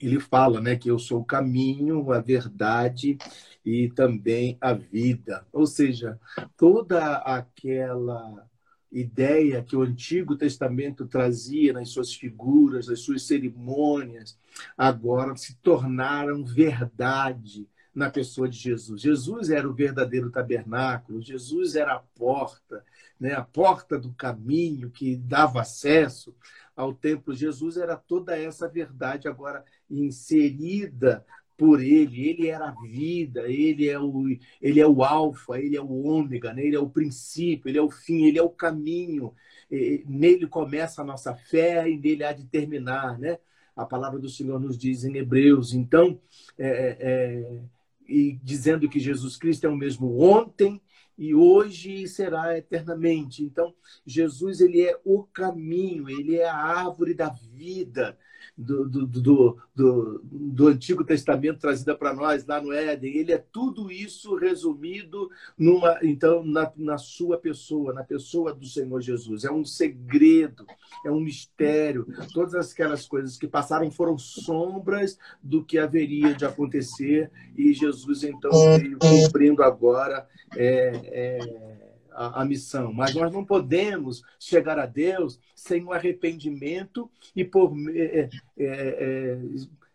ele 0.00 0.20
fala 0.20 0.60
né, 0.60 0.76
que 0.76 0.90
eu 0.90 0.98
sou 0.98 1.20
o 1.20 1.24
caminho, 1.24 2.12
a 2.12 2.20
verdade 2.20 3.18
e 3.64 3.88
também 3.90 4.56
a 4.60 4.72
vida. 4.72 5.46
Ou 5.52 5.66
seja, 5.66 6.18
toda 6.56 7.16
aquela 7.16 8.46
ideia 8.90 9.62
que 9.62 9.76
o 9.76 9.82
Antigo 9.82 10.36
Testamento 10.36 11.06
trazia 11.06 11.72
nas 11.74 11.90
suas 11.90 12.14
figuras, 12.14 12.86
nas 12.86 13.00
suas 13.00 13.26
cerimônias, 13.26 14.38
agora 14.76 15.36
se 15.36 15.56
tornaram 15.56 16.44
verdade 16.44 17.68
na 17.98 18.08
pessoa 18.08 18.48
de 18.48 18.56
Jesus. 18.56 19.02
Jesus 19.02 19.50
era 19.50 19.68
o 19.68 19.74
verdadeiro 19.74 20.30
tabernáculo, 20.30 21.20
Jesus 21.20 21.74
era 21.74 21.94
a 21.94 21.98
porta, 21.98 22.84
né? 23.18 23.34
a 23.34 23.42
porta 23.42 23.98
do 23.98 24.12
caminho 24.12 24.88
que 24.88 25.16
dava 25.16 25.62
acesso 25.62 26.32
ao 26.76 26.94
templo. 26.94 27.34
Jesus 27.34 27.76
era 27.76 27.96
toda 27.96 28.38
essa 28.38 28.68
verdade 28.68 29.26
agora 29.26 29.64
inserida 29.90 31.26
por 31.56 31.82
ele, 31.82 32.28
ele 32.28 32.46
era 32.46 32.68
a 32.68 32.80
vida, 32.82 33.50
ele 33.50 33.88
é 33.88 33.98
o, 33.98 34.28
ele 34.62 34.78
é 34.78 34.86
o 34.86 35.02
alfa, 35.02 35.58
ele 35.58 35.76
é 35.76 35.80
o 35.80 36.06
ômega, 36.06 36.54
né? 36.54 36.64
ele 36.64 36.76
é 36.76 36.80
o 36.80 36.88
princípio, 36.88 37.68
ele 37.68 37.78
é 37.78 37.82
o 37.82 37.90
fim, 37.90 38.26
ele 38.26 38.38
é 38.38 38.42
o 38.42 38.48
caminho. 38.48 39.34
E, 39.68 40.04
nele 40.06 40.46
começa 40.46 41.02
a 41.02 41.04
nossa 41.04 41.34
fé 41.34 41.90
e 41.90 41.98
nele 41.98 42.22
há 42.22 42.32
de 42.32 42.44
terminar, 42.44 43.18
né? 43.18 43.38
A 43.74 43.84
palavra 43.84 44.18
do 44.18 44.28
Senhor 44.28 44.58
nos 44.60 44.78
diz 44.78 45.04
em 45.04 45.16
Hebreus. 45.16 45.72
Então, 45.72 46.20
é, 46.56 46.96
é, 47.00 47.60
e 48.08 48.38
dizendo 48.42 48.88
que 48.88 48.98
Jesus 48.98 49.36
Cristo 49.36 49.66
é 49.66 49.68
o 49.68 49.76
mesmo 49.76 50.20
ontem, 50.20 50.80
e 51.16 51.34
hoje 51.34 52.06
será 52.06 52.56
eternamente. 52.56 53.42
Então, 53.42 53.74
Jesus 54.06 54.60
ele 54.60 54.82
é 54.82 54.98
o 55.04 55.24
caminho, 55.24 56.08
ele 56.08 56.36
é 56.36 56.48
a 56.48 56.56
árvore 56.56 57.12
da 57.12 57.28
vida 57.28 58.16
do, 58.56 58.88
do, 58.88 59.58
do, 59.74 60.20
do, 60.24 60.66
Antigo 60.66 61.04
Testamento 61.04 61.60
trazida 61.60 61.96
para 61.96 62.12
nós 62.12 62.44
lá 62.46 62.60
no 62.60 62.72
Éden. 62.72 63.16
Ele 63.16 63.32
é 63.32 63.38
tudo 63.38 63.90
isso 63.90 64.34
resumido 64.34 65.30
numa, 65.56 65.98
então, 66.02 66.44
na, 66.44 66.72
na 66.76 66.98
sua 66.98 67.38
pessoa, 67.38 67.92
na 67.92 68.02
pessoa 68.02 68.54
do 68.54 68.66
Senhor 68.66 69.00
Jesus. 69.00 69.44
É 69.44 69.50
um 69.50 69.64
segredo, 69.64 70.66
é 71.04 71.10
um 71.10 71.20
mistério. 71.20 72.06
Todas 72.32 72.72
aquelas 72.72 73.06
coisas 73.06 73.36
que 73.36 73.46
passaram 73.46 73.90
foram 73.90 74.18
sombras 74.18 75.18
do 75.42 75.64
que 75.64 75.78
haveria 75.78 76.34
de 76.34 76.44
acontecer 76.44 77.30
e 77.56 77.72
Jesus 77.72 78.24
então 78.24 78.50
veio 78.78 78.98
cumprindo 78.98 79.62
agora 79.62 80.26
é, 80.56 80.92
é, 81.04 81.77
a, 82.18 82.42
a, 82.42 82.44
missão. 82.44 82.92
Mas 82.92 83.14
nós 83.14 83.32
não 83.32 83.44
podemos 83.44 84.22
chegar 84.40 84.76
a 84.76 84.86
Deus 84.86 85.38
sem 85.54 85.84
o 85.84 85.88
um 85.88 85.92
arrependimento 85.92 87.08
e 87.34 87.44
por, 87.44 87.72
é, 87.94 88.28
é, 88.28 88.28
é, 88.58 89.38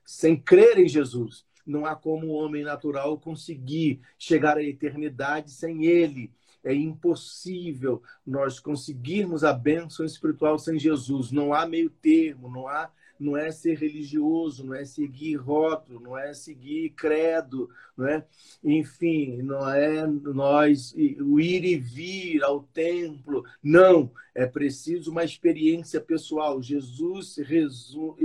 sem 0.05 0.38
crer 0.38 0.79
em 0.79 0.88
Jesus. 0.88 1.45
Não 1.65 1.86
há 1.86 1.95
como 1.95 2.27
o 2.27 2.33
homem 2.33 2.63
natural 2.63 3.19
conseguir 3.19 3.99
chegar 4.17 4.57
à 4.57 4.63
eternidade 4.63 5.51
sem 5.51 5.86
Ele. 5.86 6.31
É 6.63 6.73
impossível 6.73 8.01
nós 8.25 8.57
conseguirmos 8.57 9.43
a 9.43 9.51
bênção 9.51 10.05
espiritual 10.05 10.57
sem 10.57 10.79
Jesus. 10.79 11.29
Não 11.29 11.53
há 11.53 11.65
meio 11.65 11.89
termo, 11.89 12.49
não 12.49 12.69
há 12.69 12.89
não 13.23 13.38
é 13.38 13.51
ser 13.51 13.77
religioso, 13.77 14.65
não 14.65 14.73
é 14.73 14.83
seguir 14.86 15.36
rótulo, 15.36 15.99
não 15.99 16.17
é 16.17 16.33
seguir 16.33 16.91
credo, 16.91 17.69
não 17.97 18.07
é? 18.07 18.25
enfim, 18.63 19.41
não 19.41 19.67
é 19.69 20.05
nós 20.05 20.93
o 21.21 21.39
ir 21.39 21.63
e 21.63 21.77
vir 21.77 22.43
ao 22.43 22.63
templo, 22.63 23.43
não, 23.62 24.12
é 24.36 24.45
preciso 24.45 25.12
uma 25.12 25.23
experiência 25.23 26.01
pessoal. 26.01 26.62
Jesus 26.62 27.38
resu, 27.38 28.17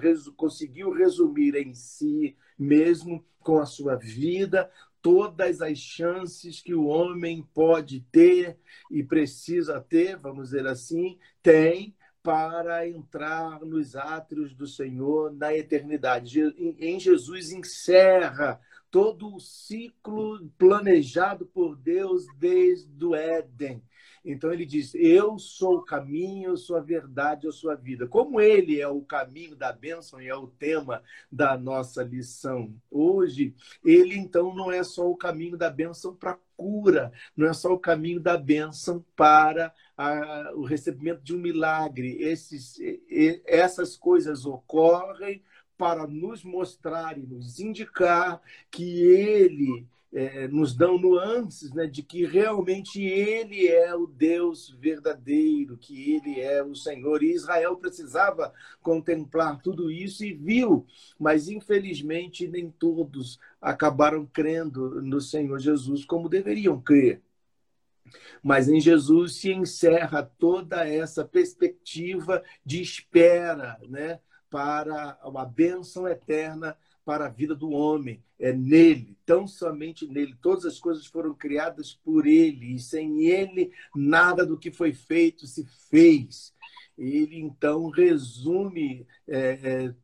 resu, 0.00 0.32
conseguiu 0.34 0.92
resumir 0.92 1.54
em 1.56 1.74
si 1.74 2.36
mesmo 2.58 3.24
com 3.40 3.58
a 3.58 3.66
sua 3.66 3.96
vida 3.96 4.70
todas 5.04 5.60
as 5.60 5.78
chances 5.78 6.62
que 6.62 6.74
o 6.74 6.86
homem 6.86 7.46
pode 7.52 8.00
ter 8.10 8.56
e 8.90 9.02
precisa 9.02 9.78
ter, 9.78 10.16
vamos 10.16 10.48
dizer 10.48 10.66
assim, 10.66 11.18
tem 11.42 11.94
para 12.24 12.88
entrar 12.88 13.60
nos 13.60 13.94
átrios 13.94 14.54
do 14.54 14.66
Senhor 14.66 15.30
na 15.30 15.54
eternidade. 15.54 16.40
Em 16.56 16.98
Jesus 16.98 17.52
encerra 17.52 18.58
todo 18.90 19.34
o 19.34 19.38
ciclo 19.38 20.48
planejado 20.56 21.44
por 21.44 21.76
Deus 21.76 22.24
desde 22.38 23.04
o 23.04 23.14
Éden. 23.14 23.82
Então 24.24 24.52
ele 24.52 24.64
diz: 24.64 24.94
Eu 24.94 25.38
sou 25.38 25.78
o 25.78 25.84
caminho, 25.84 26.50
eu 26.50 26.56
sou 26.56 26.76
a 26.76 26.80
verdade, 26.80 27.46
eu 27.46 27.52
sou 27.52 27.70
a 27.70 27.74
vida. 27.74 28.06
Como 28.06 28.40
ele 28.40 28.80
é 28.80 28.88
o 28.88 29.02
caminho 29.02 29.54
da 29.54 29.70
bênção 29.70 30.20
e 30.20 30.28
é 30.28 30.34
o 30.34 30.46
tema 30.46 31.02
da 31.30 31.58
nossa 31.58 32.02
lição 32.02 32.74
hoje, 32.90 33.54
ele 33.84 34.16
então 34.16 34.54
não 34.54 34.72
é 34.72 34.82
só 34.82 35.08
o 35.08 35.16
caminho 35.16 35.58
da 35.58 35.68
bênção 35.68 36.14
para 36.14 36.38
cura, 36.56 37.12
não 37.36 37.46
é 37.46 37.52
só 37.52 37.72
o 37.72 37.78
caminho 37.78 38.20
da 38.20 38.36
bênção 38.38 39.04
para 39.14 39.74
a, 39.96 40.52
o 40.54 40.64
recebimento 40.64 41.22
de 41.22 41.34
um 41.34 41.38
milagre. 41.38 42.16
Esses, 42.22 42.78
essas 43.44 43.96
coisas 43.96 44.46
ocorrem 44.46 45.42
para 45.76 46.06
nos 46.06 46.44
mostrar 46.44 47.18
e 47.18 47.22
nos 47.26 47.58
indicar 47.58 48.40
que 48.70 49.00
ele 49.02 49.86
é, 50.14 50.46
nos 50.46 50.76
dão 50.76 50.96
nuances 50.96 51.72
né, 51.72 51.88
de 51.88 52.00
que 52.00 52.24
realmente 52.24 53.02
ele 53.02 53.66
é 53.66 53.92
o 53.96 54.06
Deus 54.06 54.70
verdadeiro, 54.70 55.76
que 55.76 56.12
ele 56.12 56.40
é 56.40 56.62
o 56.62 56.76
Senhor. 56.76 57.20
E 57.20 57.34
Israel 57.34 57.76
precisava 57.76 58.54
contemplar 58.80 59.60
tudo 59.60 59.90
isso 59.90 60.24
e 60.24 60.32
viu, 60.32 60.86
mas 61.18 61.48
infelizmente 61.48 62.46
nem 62.46 62.70
todos 62.70 63.40
acabaram 63.60 64.24
crendo 64.24 65.02
no 65.02 65.20
Senhor 65.20 65.58
Jesus 65.58 66.04
como 66.04 66.28
deveriam 66.28 66.80
crer. 66.80 67.20
Mas 68.40 68.68
em 68.68 68.80
Jesus 68.80 69.36
se 69.40 69.50
encerra 69.52 70.22
toda 70.38 70.86
essa 70.86 71.24
perspectiva 71.24 72.40
de 72.64 72.80
espera 72.80 73.80
né, 73.88 74.20
para 74.48 75.18
uma 75.24 75.44
bênção 75.44 76.06
eterna 76.06 76.76
para 77.04 77.26
a 77.26 77.30
vida 77.30 77.54
do 77.54 77.70
homem. 77.70 78.22
É 78.38 78.52
nele, 78.52 79.16
tão 79.24 79.46
somente 79.46 80.06
nele. 80.06 80.36
Todas 80.40 80.64
as 80.64 80.78
coisas 80.78 81.06
foram 81.06 81.34
criadas 81.34 81.94
por 81.94 82.26
ele, 82.26 82.74
e 82.74 82.78
sem 82.78 83.26
ele, 83.26 83.72
nada 83.94 84.44
do 84.44 84.58
que 84.58 84.70
foi 84.70 84.92
feito 84.92 85.46
se 85.46 85.64
fez. 85.90 86.52
Ele, 86.96 87.38
então, 87.38 87.88
resume 87.90 89.06
é, 89.26 89.58
é, 89.62 89.94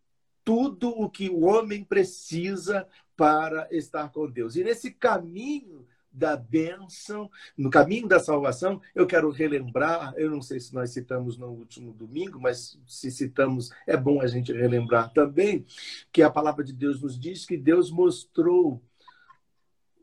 tudo 0.44 0.88
o 0.90 1.08
que 1.08 1.28
o 1.28 1.44
homem 1.44 1.84
precisa 1.84 2.86
para 3.16 3.68
estar 3.70 4.10
com 4.10 4.30
Deus. 4.30 4.56
E 4.56 4.64
nesse 4.64 4.90
caminho 4.90 5.86
da 6.12 6.36
bênção, 6.36 7.30
no 7.56 7.70
caminho 7.70 8.08
da 8.08 8.18
salvação, 8.18 8.80
eu 8.94 9.06
quero 9.06 9.30
relembrar, 9.30 10.12
eu 10.16 10.30
não 10.30 10.42
sei 10.42 10.58
se 10.58 10.74
nós 10.74 10.90
citamos 10.90 11.38
no 11.38 11.48
último 11.48 11.92
domingo, 11.92 12.40
mas 12.40 12.78
se 12.86 13.10
citamos, 13.10 13.70
é 13.86 13.96
bom 13.96 14.20
a 14.20 14.26
gente 14.26 14.52
relembrar 14.52 15.12
também, 15.12 15.64
que 16.12 16.22
a 16.22 16.30
palavra 16.30 16.64
de 16.64 16.72
Deus 16.72 17.00
nos 17.00 17.18
diz 17.18 17.44
que 17.46 17.56
Deus 17.56 17.90
mostrou 17.90 18.82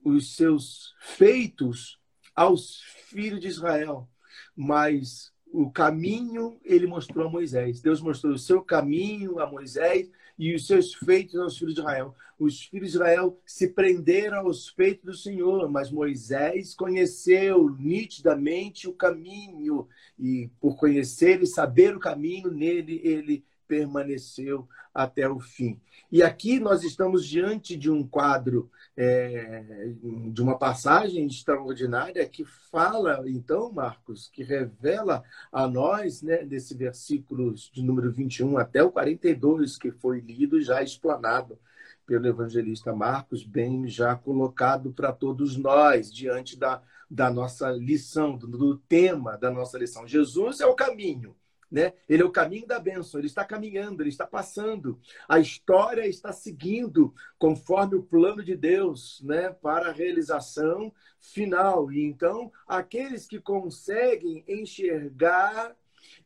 os 0.04 0.36
seus 0.36 0.96
feitos 1.00 2.00
aos 2.34 2.82
filhos 3.08 3.42
de 3.42 3.48
Israel, 3.48 4.08
mas 4.56 5.34
o 5.52 5.70
caminho 5.72 6.60
ele 6.64 6.88
mostrou 6.88 7.28
a 7.28 7.30
Moisés. 7.30 7.82
Deus 7.82 8.00
mostrou 8.02 8.34
o 8.34 8.40
seu 8.40 8.62
caminho 8.62 9.40
a 9.40 9.48
Moisés 9.48 10.10
e 10.38 10.54
os 10.54 10.68
seus 10.68 10.94
feitos 10.94 11.36
aos 11.36 11.58
filhos 11.58 11.74
de 11.74 11.80
Israel. 11.80 12.16
Os 12.40 12.62
filhos 12.62 12.92
de 12.92 12.98
Israel 12.98 13.40
se 13.46 13.70
prenderam 13.70 14.40
aos 14.40 14.70
feitos 14.70 15.06
do 15.06 15.14
Senhor, 15.14 15.70
mas 15.70 15.92
Moisés 15.92 16.76
conheceu 16.76 17.76
nitidamente 17.80 18.88
o 18.88 18.94
caminho 18.94 19.88
e 20.20 20.50
por 20.60 20.76
conhecer 20.76 21.42
e 21.42 21.48
saber 21.48 21.96
o 21.96 22.00
caminho 22.00 22.52
nele 22.52 23.02
ele 23.04 23.44
permaneceu 23.68 24.68
até 24.94 25.30
o 25.30 25.40
fim. 25.40 25.80
E 26.12 26.24
aqui 26.24 26.60
nós 26.60 26.84
estamos 26.84 27.26
diante 27.26 27.76
de 27.76 27.92
um 27.92 28.08
quadro, 28.08 28.72
é, 28.96 29.92
de 30.32 30.42
uma 30.42 30.58
passagem 30.58 31.28
extraordinária 31.28 32.28
que 32.28 32.46
fala, 32.46 33.24
então, 33.28 33.72
Marcos, 33.72 34.30
que 34.32 34.44
revela 34.44 35.24
a 35.52 35.68
nós, 35.68 36.22
né, 36.22 36.44
desse 36.44 36.74
versículo 36.74 37.54
de 37.54 37.84
número 37.84 38.12
21 38.12 38.58
até 38.58 38.82
o 38.82 38.92
42, 38.92 39.78
que 39.78 39.92
foi 39.92 40.20
lido 40.22 40.62
já 40.62 40.82
explanado 40.82 41.60
pelo 42.08 42.26
evangelista 42.26 42.96
Marcos, 42.96 43.44
bem 43.44 43.88
já 43.88 44.16
colocado 44.16 44.94
para 44.94 45.12
todos 45.12 45.58
nós, 45.58 46.12
diante 46.12 46.58
da, 46.58 46.82
da 47.12 47.30
nossa 47.30 47.70
lição, 47.70 48.38
do, 48.38 48.48
do 48.48 48.78
tema 48.78 49.38
da 49.38 49.52
nossa 49.52 49.78
lição. 49.78 50.08
Jesus 50.08 50.62
é 50.62 50.66
o 50.66 50.74
caminho. 50.74 51.36
Né? 51.70 51.94
Ele 52.08 52.24
é 52.24 52.26
o 52.26 52.32
caminho 52.32 52.66
da 52.66 52.80
bênção, 52.80 53.20
ele 53.20 53.28
está 53.28 53.44
caminhando, 53.44 54.02
ele 54.02 54.10
está 54.10 54.26
passando. 54.26 55.00
A 55.28 55.40
história 55.40 56.08
está 56.08 56.32
seguindo 56.32 57.14
conforme 57.38 57.96
o 57.96 58.04
plano 58.04 58.44
de 58.44 58.56
Deus 58.56 59.22
né? 59.24 59.50
para 59.50 59.90
a 59.90 59.94
realização 59.94 60.94
final. 61.20 61.92
E 61.92 62.04
então, 62.04 62.52
aqueles 62.68 63.28
que 63.28 63.40
conseguem 63.40 64.46
enxergar, 64.48 65.76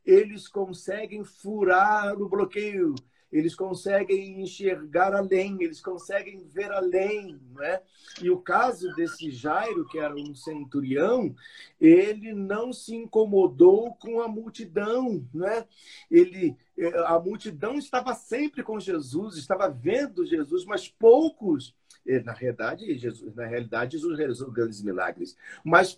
eles 0.05 0.47
conseguem 0.47 1.23
furar 1.23 2.21
o 2.21 2.29
bloqueio, 2.29 2.93
eles 3.31 3.55
conseguem 3.55 4.41
enxergar 4.41 5.13
além, 5.13 5.57
eles 5.61 5.81
conseguem 5.81 6.45
ver 6.47 6.71
além, 6.71 7.39
não 7.51 7.63
é? 7.63 7.81
E 8.21 8.29
o 8.29 8.37
caso 8.37 8.93
desse 8.95 9.31
Jairo, 9.31 9.85
que 9.87 9.97
era 9.97 10.13
um 10.13 10.35
centurião, 10.35 11.33
ele 11.79 12.33
não 12.33 12.73
se 12.73 12.95
incomodou 12.95 13.93
com 13.95 14.21
a 14.21 14.27
multidão, 14.27 15.25
não 15.33 15.47
é? 15.47 15.65
Ele 16.09 16.55
a 17.05 17.19
multidão 17.19 17.75
estava 17.75 18.13
sempre 18.15 18.63
com 18.63 18.79
Jesus, 18.79 19.37
estava 19.37 19.69
vendo 19.69 20.25
Jesus, 20.25 20.65
mas 20.65 20.87
poucos 20.87 21.75
Na 22.23 22.33
realidade, 22.33 22.97
Jesus, 22.97 23.35
na 23.35 23.45
realidade, 23.45 23.97
Jesus 23.97 24.17
realizou 24.17 24.51
grandes 24.51 24.81
milagres. 24.81 25.37
Mas, 25.63 25.97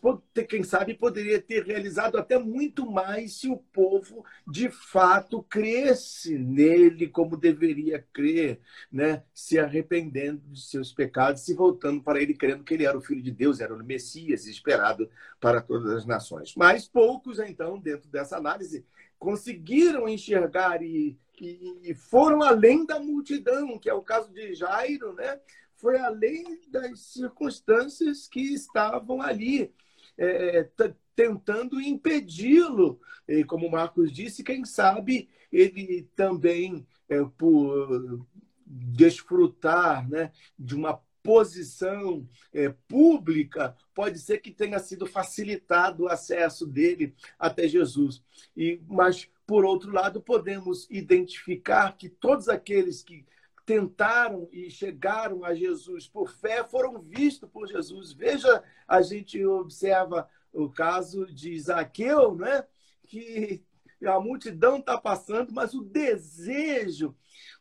quem 0.49 0.63
sabe, 0.63 0.93
poderia 0.93 1.41
ter 1.41 1.63
realizado 1.63 2.17
até 2.17 2.37
muito 2.37 2.89
mais 2.89 3.33
se 3.33 3.49
o 3.49 3.57
povo, 3.57 4.25
de 4.45 4.69
fato, 4.69 5.41
cresce 5.43 6.37
nele 6.37 7.07
como 7.07 7.37
deveria 7.37 8.05
crer, 8.11 8.59
né? 8.91 9.23
se 9.33 9.57
arrependendo 9.57 10.41
de 10.51 10.61
seus 10.61 10.91
pecados, 10.91 11.41
se 11.41 11.53
voltando 11.53 12.01
para 12.03 12.21
ele, 12.21 12.33
crendo 12.33 12.63
que 12.63 12.73
ele 12.73 12.85
era 12.85 12.97
o 12.97 13.01
Filho 13.01 13.21
de 13.21 13.31
Deus, 13.31 13.59
era 13.59 13.73
o 13.73 13.83
Messias 13.83 14.45
esperado 14.45 15.09
para 15.39 15.61
todas 15.61 15.89
as 15.91 16.05
nações. 16.05 16.53
Mas 16.55 16.87
poucos, 16.87 17.39
então, 17.39 17.79
dentro 17.79 18.09
dessa 18.09 18.37
análise, 18.37 18.85
conseguiram 19.17 20.07
enxergar 20.07 20.83
e, 20.83 21.17
e, 21.39 21.93
foram 21.93 22.43
além 22.43 22.85
da 22.85 22.99
multidão, 22.99 23.79
que 23.79 23.89
é 23.89 23.93
o 23.93 24.01
caso 24.01 24.31
de 24.33 24.53
Jairo, 24.53 25.13
né? 25.13 25.39
Foi 25.83 25.99
além 25.99 26.61
das 26.69 27.01
circunstâncias 27.01 28.25
que 28.25 28.39
estavam 28.39 29.21
ali, 29.21 29.69
é, 30.17 30.65
tentando 31.13 31.81
impedi-lo. 31.81 33.01
E 33.27 33.43
como 33.43 33.69
Marcos 33.69 34.09
disse, 34.09 34.45
quem 34.45 34.63
sabe 34.63 35.27
ele 35.51 36.09
também, 36.15 36.87
é, 37.09 37.21
por 37.37 38.25
desfrutar 38.65 40.09
né, 40.09 40.31
de 40.57 40.73
uma 40.73 41.01
posição 41.21 42.25
é, 42.53 42.69
pública, 42.87 43.75
pode 43.93 44.19
ser 44.19 44.37
que 44.37 44.51
tenha 44.51 44.79
sido 44.79 45.05
facilitado 45.05 46.03
o 46.03 46.07
acesso 46.07 46.65
dele 46.65 47.13
até 47.37 47.67
Jesus. 47.67 48.23
E, 48.55 48.81
mas, 48.87 49.29
por 49.45 49.65
outro 49.65 49.91
lado, 49.91 50.21
podemos 50.21 50.87
identificar 50.89 51.97
que 51.97 52.07
todos 52.07 52.47
aqueles 52.47 53.03
que 53.03 53.25
tentaram 53.65 54.47
e 54.51 54.69
chegaram 54.69 55.43
a 55.43 55.53
Jesus 55.53 56.07
por 56.07 56.29
fé 56.29 56.63
foram 56.63 57.01
vistos 57.01 57.49
por 57.49 57.67
Jesus. 57.67 58.13
Veja, 58.13 58.63
a 58.87 59.01
gente 59.01 59.43
observa 59.45 60.29
o 60.51 60.69
caso 60.69 61.25
de 61.25 61.59
Zaqueu, 61.59 62.35
né? 62.35 62.65
que 63.05 63.63
a 64.05 64.19
multidão 64.19 64.77
está 64.77 64.97
passando, 64.97 65.53
mas 65.53 65.73
o 65.73 65.83
desejo 65.83 67.15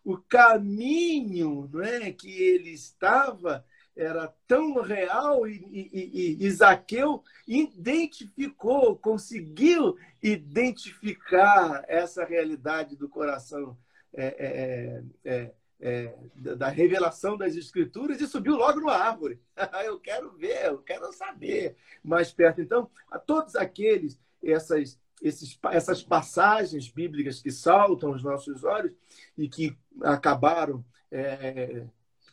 o 0.04 0.16
caminho 0.16 1.68
não 1.72 1.82
é, 1.82 2.12
que 2.12 2.30
ele 2.30 2.70
estava 2.70 3.64
era 3.94 4.26
tão 4.46 4.80
real 4.80 5.46
e, 5.46 5.52
e, 5.70 6.38
e, 6.40 6.46
e 6.46 6.50
Zaqueu 6.50 7.22
identificou, 7.46 8.96
conseguiu 8.96 9.96
identificar 10.22 11.84
essa 11.86 12.24
realidade 12.24 12.96
do 12.96 13.08
coração 13.08 13.76
é, 14.14 14.26
é, 14.26 15.02
é, 15.24 15.52
é 15.84 16.14
da 16.34 16.68
revelação 16.68 17.36
das 17.36 17.56
escrituras 17.56 18.20
e 18.20 18.28
subiu 18.28 18.56
logo 18.56 18.80
no 18.80 18.88
árvore. 18.88 19.40
eu 19.84 19.98
quero 19.98 20.30
ver, 20.30 20.66
eu 20.66 20.78
quero 20.78 21.12
saber 21.12 21.76
mais 22.04 22.32
perto. 22.32 22.60
Então, 22.60 22.88
a 23.10 23.18
todos 23.18 23.56
aqueles, 23.56 24.18
essas 24.40 24.98
esses, 25.20 25.58
essas 25.70 26.02
passagens 26.02 26.88
bíblicas 26.88 27.40
que 27.40 27.50
saltam 27.50 28.10
aos 28.10 28.22
nossos 28.22 28.64
olhos 28.64 28.92
e 29.38 29.48
que 29.48 29.76
acabaram 30.02 30.84
é, 31.10 31.86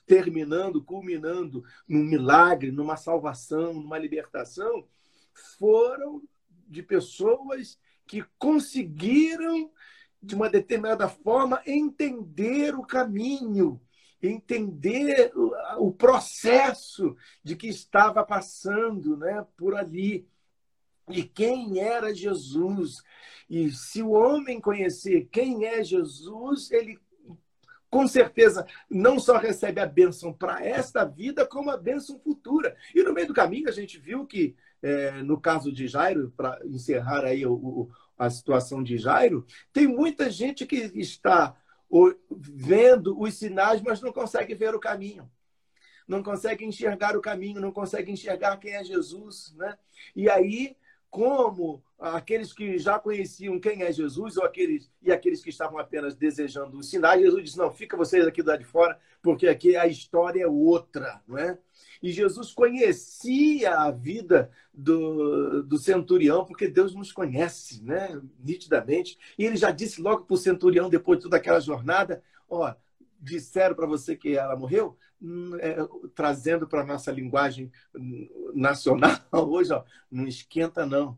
terminando, 0.07 0.83
culminando 0.83 1.63
num 1.87 2.03
milagre, 2.03 2.71
numa 2.71 2.97
salvação, 2.97 3.73
numa 3.73 3.97
libertação, 3.97 4.87
foram 5.59 6.21
de 6.67 6.81
pessoas 6.81 7.79
que 8.07 8.25
conseguiram, 8.39 9.71
de 10.21 10.35
uma 10.35 10.49
determinada 10.49 11.07
forma, 11.07 11.61
entender 11.65 12.75
o 12.75 12.83
caminho, 12.83 13.81
entender 14.21 15.31
o, 15.77 15.91
processo 15.91 17.15
de 17.43 17.55
que 17.55 17.67
estava 17.67 18.23
passando 18.23 19.15
né, 19.15 19.45
por 19.55 19.75
ali 19.75 20.27
e 21.09 21.23
quem 21.23 21.79
era 21.79 22.13
Jesus. 22.13 23.01
E 23.49 23.71
se 23.71 24.03
o 24.03 24.11
homem 24.11 24.59
conhecer 24.59 25.29
quem 25.31 25.65
é 25.65 25.83
Jesus, 25.83 26.69
ele 26.71 26.99
com 27.89 28.07
certeza 28.07 28.67
não 28.89 29.19
só 29.19 29.37
recebe 29.37 29.81
a 29.81 29.85
bênção 29.85 30.31
para 30.31 30.63
esta 30.63 31.03
vida, 31.03 31.45
como 31.45 31.71
a 31.71 31.77
bênção 31.77 32.19
futura. 32.19 32.75
E 32.93 33.01
no 33.01 33.13
meio 33.13 33.27
do 33.27 33.33
caminho 33.33 33.67
a 33.67 33.71
gente 33.71 33.97
viu 33.97 34.27
que, 34.27 34.55
é, 34.81 35.23
no 35.23 35.39
caso 35.39 35.71
de 35.71 35.87
Jairo, 35.87 36.31
para 36.37 36.59
encerrar 36.65 37.25
aí 37.25 37.45
o, 37.45 37.53
o, 37.53 37.91
a 38.19 38.29
situação 38.29 38.83
de 38.83 38.97
Jairo, 38.97 39.47
tem 39.73 39.87
muita 39.87 40.29
gente 40.29 40.67
que 40.67 40.91
está 40.93 41.55
vendo 42.29 43.19
os 43.19 43.33
sinais, 43.33 43.81
mas 43.81 44.01
não 44.01 44.11
consegue 44.13 44.53
ver 44.53 44.75
o 44.75 44.79
caminho 44.79 45.27
não 46.09 46.23
consegue 46.23 46.65
enxergar 46.65 47.15
o 47.15 47.21
caminho, 47.21 47.61
não 47.61 47.71
consegue 47.71 48.11
enxergar 48.11 48.57
quem 48.57 48.73
é 48.73 48.83
Jesus, 48.83 49.53
né? 49.55 49.77
E 50.15 50.27
aí 50.27 50.75
como 51.09 51.83
aqueles 51.97 52.53
que 52.53 52.77
já 52.77 52.99
conheciam 52.99 53.59
quem 53.59 53.81
é 53.81 53.91
Jesus 53.91 54.37
ou 54.37 54.45
aqueles 54.45 54.91
e 55.01 55.11
aqueles 55.11 55.43
que 55.43 55.49
estavam 55.49 55.79
apenas 55.79 56.15
desejando 56.15 56.77
os 56.77 56.89
sinais, 56.89 57.21
Jesus 57.21 57.43
disse: 57.43 57.57
"Não, 57.57 57.71
fica 57.71 57.97
vocês 57.97 58.27
aqui 58.27 58.43
do 58.43 58.49
lado 58.49 58.59
de 58.59 58.65
fora, 58.65 58.99
porque 59.21 59.47
aqui 59.47 59.75
a 59.75 59.87
história 59.87 60.43
é 60.43 60.47
outra", 60.47 61.21
não 61.27 61.37
é? 61.37 61.57
E 62.01 62.11
Jesus 62.11 62.53
conhecia 62.53 63.75
a 63.77 63.91
vida 63.91 64.49
do, 64.73 65.63
do 65.63 65.77
centurião, 65.77 66.45
porque 66.45 66.67
Deus 66.67 66.95
nos 66.95 67.11
conhece, 67.11 67.83
né? 67.83 68.21
Nitidamente. 68.39 69.17
E 69.37 69.45
ele 69.45 69.57
já 69.57 69.71
disse 69.71 70.01
logo 70.01 70.23
para 70.23 70.33
o 70.33 70.37
centurião, 70.37 70.89
depois 70.89 71.19
de 71.19 71.23
toda 71.23 71.37
aquela 71.37 71.59
jornada: 71.59 72.23
Ó, 72.49 72.73
disseram 73.19 73.75
para 73.75 73.85
você 73.85 74.15
que 74.15 74.37
ela 74.37 74.55
morreu? 74.55 74.97
Hum, 75.21 75.57
é, 75.59 75.75
trazendo 76.15 76.65
para 76.67 76.81
a 76.81 76.85
nossa 76.85 77.11
linguagem 77.11 77.69
nacional 78.53 79.19
hoje, 79.33 79.73
ó, 79.73 79.83
não 80.09 80.25
esquenta 80.25 80.85
não. 80.85 81.17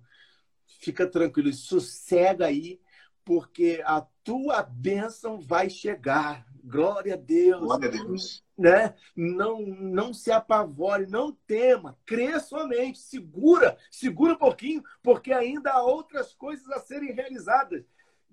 Fica 0.79 1.05
tranquilo, 1.05 1.53
sossega 1.53 2.47
aí, 2.47 2.82
porque 3.23 3.82
a 3.86 4.01
tua 4.23 4.63
bênção 4.63 5.39
vai 5.39 5.69
chegar. 5.69 6.45
Glória 6.64 7.16
a 7.16 7.18
Deus. 7.18 7.62
Glória 7.62 7.88
a 7.88 7.91
Deus. 7.91 8.43
Né? 8.57 8.95
Não, 9.16 9.62
não 9.62 10.14
se 10.14 10.32
apavore, 10.32 11.07
não 11.07 11.32
tema, 11.32 11.97
crê 12.05 12.39
somente, 12.39 12.99
segura, 12.99 13.78
segura 13.89 14.34
um 14.34 14.38
pouquinho, 14.38 14.84
porque 15.01 15.34
ainda 15.34 15.72
há 15.72 15.84
outras 15.84 16.34
coisas 16.34 16.70
a 16.70 16.80
serem 16.80 17.12
realizadas. 17.12 17.84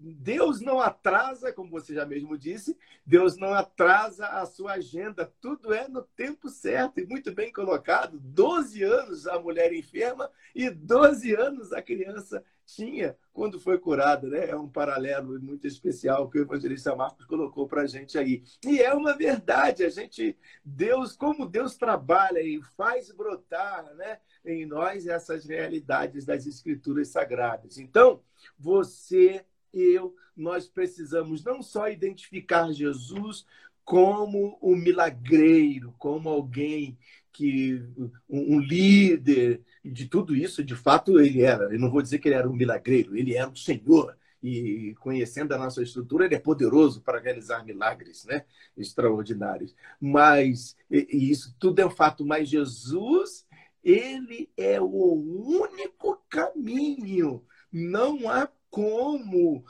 Deus 0.00 0.60
não 0.60 0.80
atrasa, 0.80 1.52
como 1.52 1.70
você 1.70 1.92
já 1.92 2.06
mesmo 2.06 2.38
disse, 2.38 2.76
Deus 3.04 3.36
não 3.36 3.52
atrasa 3.52 4.26
a 4.26 4.46
sua 4.46 4.74
agenda, 4.74 5.32
tudo 5.40 5.74
é 5.74 5.88
no 5.88 6.02
tempo 6.02 6.48
certo 6.48 7.00
e 7.00 7.06
muito 7.06 7.32
bem 7.32 7.52
colocado. 7.52 8.18
Doze 8.20 8.84
anos 8.84 9.26
a 9.26 9.40
mulher 9.40 9.72
enferma 9.72 10.30
e 10.54 10.70
12 10.70 11.34
anos 11.34 11.72
a 11.72 11.82
criança 11.82 12.44
tinha 12.68 13.16
quando 13.32 13.58
foi 13.58 13.78
curada, 13.78 14.28
né? 14.28 14.50
É 14.50 14.56
um 14.56 14.68
paralelo 14.68 15.40
muito 15.40 15.66
especial 15.66 16.28
que 16.28 16.38
o 16.38 16.42
evangelista 16.42 16.94
Marcos 16.94 17.24
colocou 17.24 17.66
para 17.66 17.82
a 17.82 17.86
gente 17.86 18.18
aí. 18.18 18.42
E 18.64 18.80
é 18.80 18.92
uma 18.92 19.16
verdade, 19.16 19.84
a 19.84 19.88
gente, 19.88 20.36
Deus, 20.62 21.16
como 21.16 21.48
Deus 21.48 21.76
trabalha 21.76 22.40
e 22.40 22.60
faz 22.76 23.10
brotar, 23.10 23.94
né? 23.94 24.18
Em 24.44 24.66
nós 24.66 25.06
essas 25.06 25.46
realidades 25.46 26.26
das 26.26 26.46
escrituras 26.46 27.08
sagradas. 27.08 27.78
Então, 27.78 28.22
você 28.58 29.44
eu, 29.72 30.14
nós 30.36 30.66
precisamos 30.66 31.44
não 31.44 31.62
só 31.62 31.88
identificar 31.88 32.72
Jesus 32.72 33.46
como 33.84 34.58
um 34.60 34.76
milagreiro, 34.76 35.94
como 35.98 36.28
alguém 36.28 36.98
que 37.38 37.80
um 38.28 38.58
líder 38.58 39.62
de 39.84 40.08
tudo 40.08 40.34
isso, 40.34 40.64
de 40.64 40.74
fato 40.74 41.20
ele 41.20 41.42
era. 41.42 41.72
Eu 41.72 41.78
não 41.78 41.88
vou 41.88 42.02
dizer 42.02 42.18
que 42.18 42.26
ele 42.26 42.34
era 42.34 42.50
um 42.50 42.56
milagreiro, 42.56 43.16
ele 43.16 43.36
era 43.36 43.48
o 43.48 43.56
Senhor. 43.56 44.18
E 44.42 44.94
conhecendo 44.98 45.52
a 45.52 45.58
nossa 45.58 45.80
estrutura, 45.80 46.24
ele 46.24 46.34
é 46.34 46.40
poderoso 46.40 47.00
para 47.00 47.20
realizar 47.20 47.64
milagres, 47.64 48.24
né? 48.24 48.44
Extraordinários. 48.76 49.74
Mas 50.00 50.76
e 50.90 51.30
isso 51.30 51.54
tudo 51.60 51.80
é 51.80 51.86
um 51.86 51.90
fato. 51.90 52.26
Mas 52.26 52.48
Jesus, 52.48 53.46
ele 53.84 54.50
é 54.56 54.80
o 54.80 55.14
único 55.14 56.20
caminho. 56.28 57.44
Não 57.70 58.28
há 58.28 58.48
como 58.68 59.64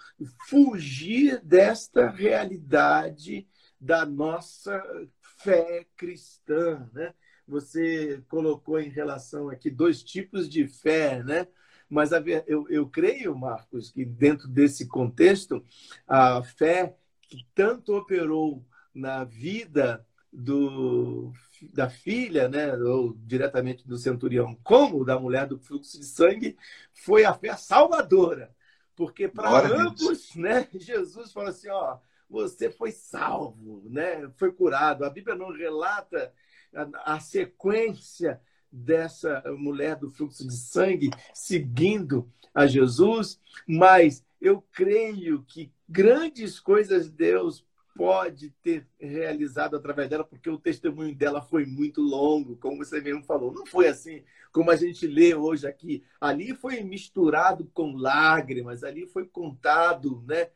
fugir 0.48 1.40
desta 1.42 2.08
realidade 2.08 3.46
da 3.80 4.04
nossa 4.06 4.82
fé 5.20 5.86
cristã, 5.96 6.88
né? 6.92 7.14
Você 7.48 8.22
colocou 8.28 8.78
em 8.78 8.90
relação 8.90 9.48
aqui 9.48 9.70
dois 9.70 10.02
tipos 10.02 10.48
de 10.48 10.68
fé, 10.68 11.22
né? 11.22 11.48
Mas 11.88 12.12
a, 12.12 12.20
eu, 12.46 12.68
eu 12.68 12.86
creio, 12.86 13.34
Marcos, 13.34 13.90
que 13.90 14.04
dentro 14.04 14.46
desse 14.46 14.86
contexto, 14.86 15.64
a 16.06 16.42
fé 16.42 16.94
que 17.22 17.46
tanto 17.54 17.96
operou 17.96 18.64
na 18.94 19.24
vida 19.24 20.06
do, 20.32 21.32
da 21.72 21.88
filha, 21.88 22.48
né, 22.48 22.74
ou 22.76 23.14
diretamente 23.24 23.86
do 23.86 23.96
centurião, 23.96 24.54
como 24.62 25.04
da 25.04 25.18
mulher 25.18 25.46
do 25.46 25.58
fluxo 25.58 25.98
de 25.98 26.04
sangue, 26.04 26.56
foi 26.92 27.24
a 27.24 27.32
fé 27.32 27.56
salvadora. 27.56 28.54
Porque 28.94 29.28
para 29.28 29.66
ambos, 29.66 30.34
né, 30.34 30.68
Jesus 30.74 31.32
falou 31.32 31.48
assim, 31.48 31.68
ó, 31.70 31.98
você 32.28 32.70
foi 32.70 32.92
salvo, 32.92 33.82
né? 33.88 34.30
Foi 34.36 34.52
curado. 34.52 35.04
A 35.04 35.10
Bíblia 35.10 35.34
não 35.34 35.50
relata 35.50 36.32
a, 36.74 37.20
sequência 37.20 38.40
dessa 38.70 39.42
mulher 39.56 39.96
do 39.96 40.10
fluxo 40.10 40.46
de 40.46 40.56
sangue 40.56 41.10
seguindo 41.32 42.30
a 42.54 42.66
Jesus, 42.66 43.40
mas 43.66 44.24
eu 44.40 44.62
creio 44.72 45.42
que 45.42 45.72
grandes 45.88 46.60
coisas 46.60 47.10
Deus 47.10 47.66
pode 47.98 48.50
ter 48.62 48.86
realizado 49.00 49.74
através 49.74 50.08
dela, 50.08 50.22
porque 50.22 50.48
o 50.48 50.56
testemunho 50.56 51.12
dela 51.16 51.42
foi 51.42 51.66
muito 51.66 52.00
longo, 52.00 52.54
como 52.56 52.76
você 52.76 53.00
mesmo 53.00 53.24
falou. 53.24 53.52
Não 53.52 53.66
foi 53.66 53.88
assim 53.88 54.22
como 54.52 54.70
a 54.70 54.76
gente 54.76 55.04
lê 55.04 55.34
hoje 55.34 55.66
aqui. 55.66 56.04
Ali 56.20 56.54
foi 56.54 56.80
misturado 56.82 57.68
com 57.74 57.96
lágrimas, 57.96 58.84
ali 58.84 59.04
foi 59.04 59.26
contado 59.26 60.24
né, 60.28 60.48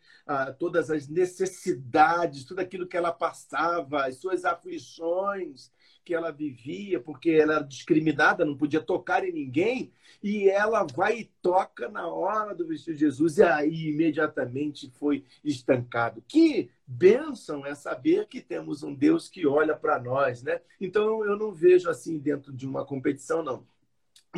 todas 0.56 0.88
as 0.88 1.08
necessidades, 1.08 2.44
tudo 2.44 2.60
aquilo 2.60 2.86
que 2.86 2.96
ela 2.96 3.10
passava, 3.10 4.06
as 4.06 4.18
suas 4.18 4.44
aflições 4.44 5.72
que 6.04 6.14
ela 6.14 6.30
vivia, 6.30 7.00
porque 7.00 7.30
ela 7.30 7.54
era 7.54 7.64
discriminada, 7.64 8.44
não 8.44 8.56
podia 8.56 8.80
tocar 8.80 9.24
em 9.24 9.32
ninguém, 9.32 9.92
e 10.22 10.48
ela 10.48 10.84
vai 10.84 11.20
e 11.20 11.30
toca 11.40 11.88
na 11.88 12.06
hora 12.06 12.54
do 12.54 12.66
vestido 12.66 12.94
de 12.94 13.00
Jesus, 13.00 13.38
e 13.38 13.42
aí 13.42 13.88
imediatamente 13.88 14.90
foi 14.98 15.24
estancado. 15.44 16.22
Que 16.26 16.70
bênção 16.86 17.64
é 17.64 17.74
saber 17.74 18.26
que 18.26 18.40
temos 18.40 18.82
um 18.82 18.94
Deus 18.94 19.28
que 19.28 19.46
olha 19.46 19.76
para 19.76 19.98
nós, 20.00 20.42
né? 20.42 20.60
Então 20.80 21.24
eu 21.24 21.36
não 21.36 21.52
vejo 21.52 21.88
assim 21.88 22.18
dentro 22.18 22.52
de 22.52 22.66
uma 22.66 22.84
competição, 22.84 23.42
não 23.42 23.66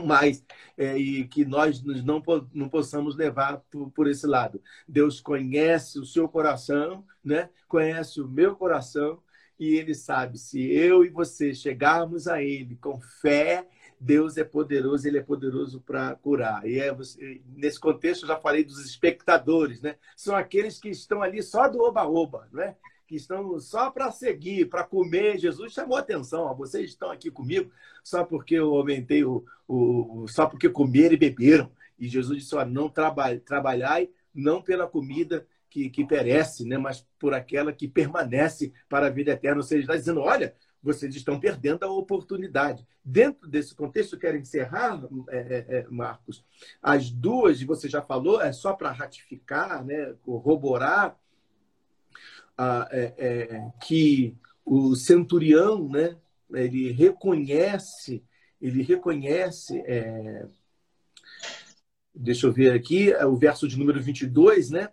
mas 0.03 0.45
é, 0.77 0.97
e 0.99 1.27
que 1.29 1.45
nós 1.45 1.83
não, 1.83 2.23
não 2.53 2.69
possamos 2.69 3.17
levar 3.17 3.59
por, 3.71 3.91
por, 3.91 4.09
esse 4.09 4.27
lado. 4.27 4.61
Deus 4.89 5.21
conhece 5.21 5.99
o 6.01 6.05
seu 6.05 6.29
coração, 6.29 7.05
né? 7.23 7.49
conhece 7.69 8.21
o 8.21 8.29
meu 8.29 8.57
coração, 8.57 9.23
e 9.59 9.77
ele 9.77 9.95
sabe 9.95 10.39
se 10.39 10.61
eu 10.73 11.05
e 11.05 11.09
você 11.09 11.55
chegarmos 11.55 12.27
a 12.27 12.43
ele 12.43 12.77
com 12.77 13.01
fé, 13.21 13.67
Deus 14.01 14.37
é 14.37 14.45
poderoso, 14.45 15.07
ele 15.07 15.19
é 15.19 15.23
poderoso 15.23 15.81
para 15.81 16.15
curar. 16.17 16.67
E 16.67 16.79
é, 16.79 16.95
nesse 17.57 17.79
contexto, 17.79 18.25
eu 18.25 18.29
já 18.29 18.37
falei 18.37 18.65
dos 18.65 18.85
espectadores, 18.85 19.81
né? 19.81 19.97
São 20.17 20.35
aqueles 20.35 20.79
que 20.79 20.89
estão 20.89 21.23
ali 21.23 21.43
só 21.43 21.69
do 21.69 21.81
oba-oba, 21.81 22.49
né? 22.53 22.77
que 23.07 23.17
estão 23.17 23.59
só 23.61 23.91
para 23.91 24.11
seguir, 24.11 24.67
para 24.67 24.83
comer. 24.83 25.39
Jesus 25.39 25.73
chamou 25.73 25.97
atenção, 25.97 26.45
ó, 26.45 26.55
vocês 26.55 26.91
estão 26.91 27.11
aqui 27.11 27.31
comigo 27.31 27.71
só 28.03 28.25
porque 28.25 28.55
eu 28.55 28.75
aumentei 28.75 29.25
o, 29.25 29.45
o 29.69 30.27
só 30.29 30.47
porque 30.47 30.69
comeram 30.69 31.15
e 31.15 31.19
beberam. 31.19 31.71
E 31.99 32.09
Jesus 32.09 32.43
disse: 32.43 32.55
ó, 32.57 32.65
não 32.65 32.89
trabalhe, 32.89 33.41
trabalhai 33.41 34.11
não 34.35 34.61
pela 34.61 34.87
comida 34.87 35.47
que, 35.75 35.91
que 35.91 36.07
perece, 36.07 36.65
né? 36.65 36.79
mas 36.79 37.05
por 37.19 37.35
aquela 37.35 37.73
que 37.73 37.89
permanece 37.89 38.73
para 38.89 39.09
a 39.09 39.11
vida 39.11 39.33
eterna. 39.33 39.57
Ou 39.57 39.63
seja, 39.65 39.81
está 39.81 39.97
dizendo: 39.97 40.21
olha, 40.21 40.55
vocês 40.81 41.13
estão 41.17 41.41
perdendo 41.41 41.83
a 41.83 41.91
oportunidade. 41.91 42.87
Dentro 43.05 43.49
desse 43.49 43.75
contexto, 43.75 44.17
quero 44.17 44.37
encerrar, 44.37 45.03
é, 45.29 45.37
é, 45.37 45.79
é, 45.79 45.87
Marcos, 45.91 46.45
as 46.81 47.11
duas, 47.11 47.61
você 47.65 47.89
já 47.89 48.01
falou, 48.01 48.41
é 48.41 48.53
só 48.53 48.73
para 48.73 48.93
ratificar, 48.93 49.85
né, 49.85 50.15
corroborar 50.23 51.19
ah, 52.57 52.89
é, 52.93 53.69
que 53.83 54.37
o 54.65 54.95
centurião, 54.95 55.89
né, 55.89 56.17
ele 56.53 56.93
reconhece, 56.93 58.23
ele 58.63 58.81
reconhece, 58.81 59.83
é, 59.87 60.47
deixa 62.15 62.47
eu 62.47 62.53
ver 62.53 62.73
aqui, 62.73 63.13
o 63.13 63.37
verso 63.37 63.67
de 63.67 63.77
número 63.77 64.01
22, 64.01 64.71
né, 64.71 64.89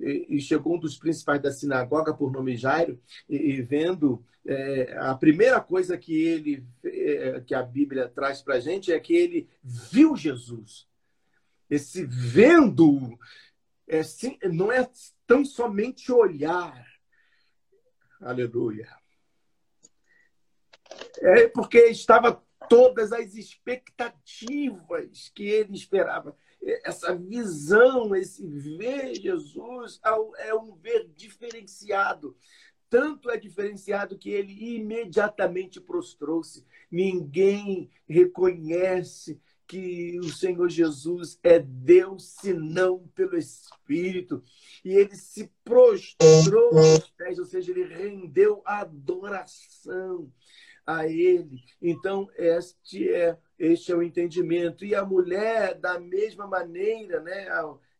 e 0.00 0.40
chegou 0.40 0.76
um 0.76 0.78
dos 0.78 0.96
principais 0.96 1.42
da 1.42 1.50
sinagoga, 1.50 2.14
por 2.14 2.30
nome 2.30 2.56
Jairo, 2.56 3.00
e, 3.28 3.60
vendo 3.62 4.24
é, 4.46 4.96
a 4.98 5.14
primeira 5.14 5.60
coisa 5.60 5.98
que 5.98 6.14
ele 6.14 6.64
é, 6.84 7.40
que 7.40 7.54
a 7.54 7.62
Bíblia 7.62 8.08
traz 8.08 8.40
para 8.40 8.54
a 8.54 8.60
gente 8.60 8.92
é 8.92 9.00
que 9.00 9.14
ele 9.14 9.48
viu 9.62 10.16
Jesus. 10.16 10.86
Esse 11.68 12.06
vendo 12.06 13.18
é, 13.86 14.02
sim, 14.02 14.38
não 14.44 14.70
é 14.70 14.88
tão 15.26 15.44
somente 15.44 16.12
olhar. 16.12 16.86
Aleluia. 18.20 18.88
É 21.20 21.48
porque 21.48 21.78
estava 21.86 22.42
todas 22.68 23.12
as 23.12 23.34
expectativas 23.34 25.30
que 25.34 25.44
ele 25.44 25.74
esperava 25.74 26.36
essa 26.84 27.14
visão, 27.14 28.14
esse 28.14 28.46
ver 28.46 29.14
Jesus 29.14 30.00
é 30.38 30.54
um 30.54 30.74
ver 30.74 31.08
diferenciado. 31.16 32.36
Tanto 32.90 33.30
é 33.30 33.36
diferenciado 33.36 34.16
que 34.16 34.30
ele 34.30 34.76
imediatamente 34.76 35.80
prostrou-se. 35.80 36.64
Ninguém 36.90 37.90
reconhece 38.08 39.38
que 39.66 40.18
o 40.20 40.30
Senhor 40.30 40.70
Jesus 40.70 41.38
é 41.42 41.58
Deus, 41.58 42.24
senão 42.40 43.06
pelo 43.14 43.36
Espírito. 43.36 44.42
E 44.82 44.94
ele 44.94 45.14
se 45.14 45.52
prostrou 45.62 46.78
aos 46.78 47.10
pés, 47.10 47.38
ou 47.38 47.44
seja, 47.44 47.70
ele 47.70 47.84
rendeu 47.84 48.62
adoração 48.64 50.32
a 50.88 51.06
ele. 51.06 51.62
Então, 51.82 52.30
este 52.34 53.12
é, 53.12 53.36
este 53.58 53.92
é 53.92 53.94
o 53.94 54.02
entendimento. 54.02 54.86
E 54.86 54.94
a 54.94 55.04
mulher, 55.04 55.74
da 55.74 56.00
mesma 56.00 56.46
maneira, 56.46 57.20
né, 57.20 57.46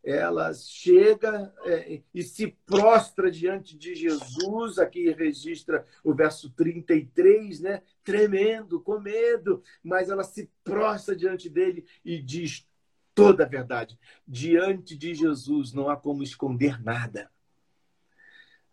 ela 0.02 0.54
chega 0.54 1.52
é, 1.66 2.00
e 2.14 2.22
se 2.22 2.56
prostra 2.64 3.30
diante 3.30 3.76
de 3.76 3.94
Jesus, 3.94 4.78
aqui 4.78 5.10
registra 5.10 5.86
o 6.02 6.14
verso 6.14 6.48
33, 6.48 7.60
né, 7.60 7.82
tremendo, 8.02 8.80
com 8.80 8.98
medo, 8.98 9.62
mas 9.84 10.08
ela 10.08 10.24
se 10.24 10.50
prostra 10.64 11.14
diante 11.14 11.50
dele 11.50 11.84
e 12.02 12.22
diz 12.22 12.66
toda 13.14 13.44
a 13.44 13.48
verdade. 13.48 13.98
Diante 14.26 14.96
de 14.96 15.12
Jesus 15.14 15.74
não 15.74 15.90
há 15.90 15.96
como 15.96 16.22
esconder 16.22 16.82
nada. 16.82 17.30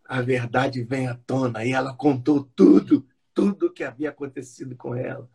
A 0.05 0.22
verdade 0.22 0.84
vem 0.84 1.07
à 1.07 1.16
tona 1.16 1.66
e 1.66 1.74
ela 1.74 1.93
contou 1.93 2.49
tudo 2.55 3.05
tudo 3.36 3.67
o 3.67 3.71
que 3.71 3.83
havia 3.83 4.09
acontecido 4.09 4.75
com 4.75 4.95
ela. 4.95 5.29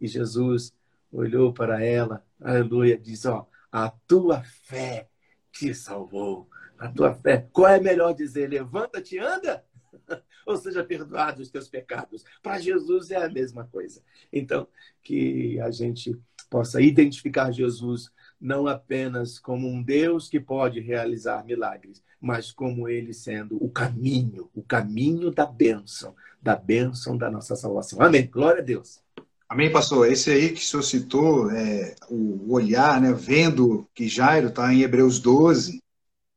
E 0.00 0.06
Jesus 0.06 0.72
olhou 1.12 1.52
para 1.52 1.84
ela, 1.84 2.24
aleluia, 2.40 2.96
diz: 2.96 3.26
Ó, 3.26 3.46
a 3.70 3.90
tua 3.90 4.42
fé 4.42 5.08
te 5.52 5.74
salvou. 5.74 6.48
A 6.78 6.88
tua 6.88 7.14
fé. 7.14 7.46
Qual 7.52 7.68
é 7.68 7.80
melhor 7.80 8.14
dizer? 8.14 8.48
Levanta-te, 8.48 9.18
anda? 9.18 9.64
Ou 10.46 10.56
seja, 10.56 10.84
perdoados 10.84 11.42
os 11.42 11.50
teus 11.50 11.68
pecados. 11.68 12.24
Para 12.42 12.58
Jesus 12.58 13.10
é 13.10 13.16
a 13.16 13.28
mesma 13.28 13.64
coisa. 13.64 14.02
Então, 14.32 14.66
que 15.02 15.58
a 15.60 15.70
gente 15.70 16.20
possa 16.50 16.80
identificar 16.80 17.50
Jesus 17.50 18.12
não 18.40 18.66
apenas 18.66 19.38
como 19.38 19.66
um 19.66 19.82
Deus 19.82 20.28
que 20.28 20.38
pode 20.38 20.80
realizar 20.80 21.44
milagres, 21.44 22.02
mas 22.24 22.50
como 22.50 22.88
ele 22.88 23.12
sendo 23.12 23.62
o 23.62 23.68
caminho, 23.68 24.48
o 24.54 24.62
caminho 24.62 25.30
da 25.30 25.44
bênção, 25.44 26.14
da 26.40 26.56
bênção 26.56 27.18
da 27.18 27.30
nossa 27.30 27.54
salvação. 27.54 28.00
Amém. 28.00 28.26
Glória 28.26 28.62
a 28.62 28.64
Deus. 28.64 28.98
Amém, 29.46 29.70
pastor. 29.70 30.10
Esse 30.10 30.30
aí 30.30 30.48
que 30.48 30.60
o 30.60 30.64
senhor 30.64 30.82
citou, 30.82 31.50
é, 31.50 31.94
o 32.08 32.50
olhar, 32.50 32.98
né, 32.98 33.12
vendo 33.12 33.86
que 33.94 34.08
Jairo 34.08 34.48
está 34.48 34.72
em 34.72 34.80
Hebreus 34.80 35.20
12, 35.20 35.82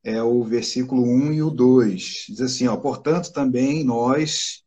é 0.04 0.22
o 0.22 0.44
versículo 0.44 1.04
1 1.04 1.34
e 1.34 1.42
o 1.42 1.50
2. 1.50 2.26
Diz 2.28 2.42
assim, 2.42 2.68
ó, 2.68 2.76
portanto 2.76 3.32
também 3.32 3.82
nós, 3.86 4.64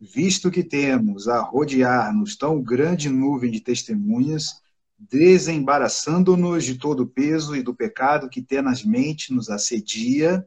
visto 0.00 0.48
que 0.48 0.62
temos 0.62 1.26
a 1.26 1.40
rodear-nos 1.40 2.36
tão 2.36 2.62
grande 2.62 3.08
nuvem 3.08 3.50
de 3.50 3.60
testemunhas, 3.60 4.62
desembaraçando-nos 4.96 6.64
de 6.64 6.76
todo 6.76 7.02
o 7.02 7.08
peso 7.08 7.56
e 7.56 7.62
do 7.62 7.74
pecado 7.74 8.28
que 8.28 8.40
tenazmente 8.40 9.32
nos 9.32 9.50
assedia, 9.50 10.46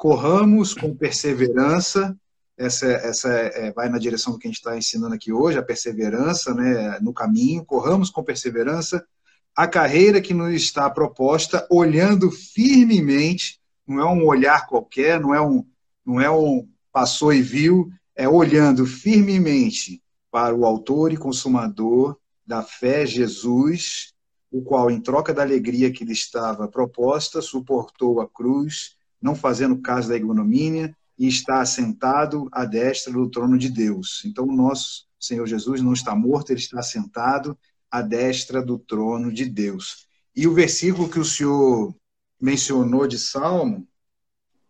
corramos 0.00 0.72
com 0.72 0.96
perseverança, 0.96 2.16
essa, 2.56 2.86
essa 2.86 3.28
é, 3.28 3.70
vai 3.70 3.90
na 3.90 3.98
direção 3.98 4.32
do 4.32 4.38
que 4.38 4.48
a 4.48 4.50
gente 4.50 4.56
está 4.56 4.74
ensinando 4.74 5.14
aqui 5.14 5.30
hoje, 5.30 5.58
a 5.58 5.62
perseverança 5.62 6.54
né, 6.54 6.98
no 7.02 7.12
caminho, 7.12 7.66
corramos 7.66 8.08
com 8.08 8.24
perseverança. 8.24 9.06
A 9.54 9.68
carreira 9.68 10.18
que 10.18 10.32
nos 10.32 10.54
está 10.54 10.88
proposta, 10.88 11.66
olhando 11.70 12.30
firmemente, 12.30 13.60
não 13.86 14.00
é 14.00 14.06
um 14.06 14.24
olhar 14.24 14.66
qualquer, 14.66 15.20
não 15.20 15.34
é 15.34 15.40
um, 15.42 15.66
não 16.02 16.18
é 16.18 16.30
um 16.30 16.66
passou 16.90 17.30
e 17.30 17.42
viu, 17.42 17.90
é 18.16 18.26
olhando 18.26 18.86
firmemente 18.86 20.02
para 20.30 20.54
o 20.54 20.64
autor 20.64 21.12
e 21.12 21.18
consumador 21.18 22.16
da 22.46 22.62
fé, 22.62 23.04
Jesus, 23.04 24.14
o 24.50 24.62
qual, 24.62 24.90
em 24.90 24.98
troca 24.98 25.34
da 25.34 25.42
alegria 25.42 25.92
que 25.92 26.06
lhe 26.06 26.14
estava 26.14 26.66
proposta, 26.66 27.42
suportou 27.42 28.22
a 28.22 28.26
cruz, 28.26 28.98
não 29.20 29.34
fazendo 29.34 29.80
caso 29.80 30.08
da 30.08 30.16
ignomínia, 30.16 30.94
e 31.18 31.28
está 31.28 31.60
assentado 31.60 32.48
à 32.50 32.64
destra 32.64 33.12
do 33.12 33.28
trono 33.28 33.58
de 33.58 33.68
Deus. 33.68 34.22
Então, 34.24 34.46
o 34.46 34.56
nosso 34.56 35.06
Senhor 35.18 35.46
Jesus 35.46 35.82
não 35.82 35.92
está 35.92 36.16
morto, 36.16 36.50
ele 36.50 36.60
está 36.60 36.80
assentado 36.80 37.58
à 37.90 38.00
destra 38.00 38.62
do 38.62 38.78
trono 38.78 39.30
de 39.30 39.44
Deus. 39.44 40.08
E 40.34 40.46
o 40.46 40.54
versículo 40.54 41.10
que 41.10 41.18
o 41.18 41.24
senhor 41.24 41.94
mencionou 42.40 43.06
de 43.06 43.18
Salmo, 43.18 43.86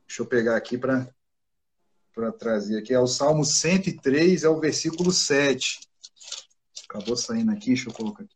deixa 0.08 0.22
eu 0.22 0.26
pegar 0.26 0.56
aqui 0.56 0.76
para 0.76 1.06
trazer 2.38 2.78
aqui, 2.78 2.92
é 2.92 2.98
o 2.98 3.06
Salmo 3.06 3.44
103, 3.44 4.42
é 4.42 4.48
o 4.48 4.58
versículo 4.58 5.12
7. 5.12 5.80
acabou 6.88 7.16
saindo 7.16 7.52
aqui, 7.52 7.66
deixa 7.66 7.88
eu 7.88 7.92
colocar 7.92 8.24
aqui. 8.24 8.34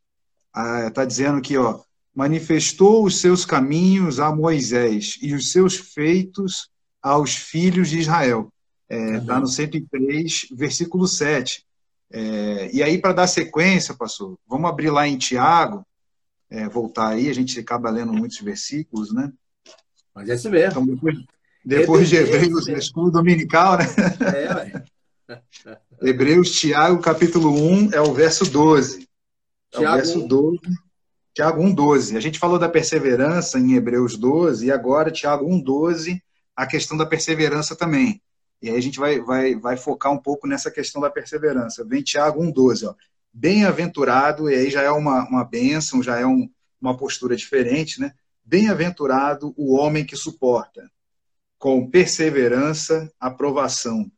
Ah, 0.52 0.88
tá 0.90 1.04
dizendo 1.04 1.38
aqui, 1.38 1.56
ó, 1.56 1.82
manifestou 2.14 3.04
os 3.04 3.20
seus 3.20 3.44
caminhos 3.44 4.20
a 4.20 4.34
Moisés 4.34 5.18
e 5.20 5.34
os 5.34 5.50
seus 5.50 5.76
feitos 5.76 6.68
aos 7.02 7.34
filhos 7.34 7.90
de 7.90 7.98
Israel. 7.98 8.52
Está 8.88 9.16
é, 9.16 9.20
tá 9.20 9.40
no 9.40 9.46
103, 9.46 10.46
versículo 10.52 11.08
7. 11.08 11.64
É, 12.12 12.70
e 12.72 12.82
aí, 12.82 12.98
para 12.98 13.12
dar 13.12 13.26
sequência, 13.26 13.94
pastor, 13.94 14.38
vamos 14.46 14.70
abrir 14.70 14.90
lá 14.90 15.08
em 15.08 15.18
Tiago, 15.18 15.84
é, 16.48 16.68
voltar 16.68 17.08
aí, 17.08 17.28
a 17.28 17.32
gente 17.32 17.58
acaba 17.58 17.90
lendo 17.90 18.12
muitos 18.12 18.38
versículos, 18.38 19.12
né? 19.12 19.32
Mas 20.14 20.28
é 20.28 20.34
isso 20.36 20.48
mesmo. 20.48 20.82
Então, 20.82 20.86
depois, 20.86 21.16
depois 21.64 22.08
de 22.08 22.16
Hebreus, 22.16 22.68
é, 22.68 22.78
escola 22.78 23.10
dominical, 23.10 23.78
né? 23.78 23.84
É, 25.28 25.38
Hebreus, 26.08 26.52
Tiago, 26.52 27.02
capítulo 27.02 27.50
1, 27.50 27.92
é 27.92 28.00
o 28.00 28.12
verso 28.14 28.48
12. 28.48 29.08
É 29.72 29.78
Tiago 29.78 29.94
o 29.94 29.96
verso 29.96 30.28
12. 30.28 30.60
Tiago 31.34 31.60
1, 31.60 31.74
12. 31.74 32.16
A 32.16 32.20
gente 32.20 32.38
falou 32.38 32.60
da 32.60 32.68
perseverança 32.68 33.58
em 33.58 33.74
Hebreus 33.74 34.16
12, 34.16 34.66
e 34.66 34.70
agora, 34.70 35.10
Tiago 35.10 35.44
1, 35.52 35.60
12, 35.60 36.22
a 36.54 36.64
questão 36.64 36.96
da 36.96 37.04
perseverança 37.04 37.74
também. 37.74 38.22
E 38.62 38.70
aí 38.70 38.76
a 38.76 38.80
gente 38.80 39.00
vai, 39.00 39.20
vai, 39.20 39.56
vai 39.56 39.76
focar 39.76 40.12
um 40.12 40.18
pouco 40.18 40.46
nessa 40.46 40.70
questão 40.70 41.02
da 41.02 41.10
perseverança. 41.10 41.84
Vem 41.84 42.02
Tiago 42.02 42.40
1, 42.40 42.52
12. 42.52 42.86
Bem-aventurado, 43.32 44.48
e 44.48 44.54
aí 44.54 44.70
já 44.70 44.82
é 44.82 44.90
uma, 44.90 45.28
uma 45.28 45.44
bênção, 45.44 46.00
já 46.00 46.16
é 46.16 46.24
um, 46.24 46.48
uma 46.80 46.96
postura 46.96 47.34
diferente, 47.34 48.00
né? 48.00 48.12
Bem-aventurado 48.44 49.52
o 49.56 49.74
homem 49.74 50.04
que 50.04 50.14
suporta, 50.14 50.88
com 51.58 51.90
perseverança, 51.90 53.10
aprovação. 53.18 54.08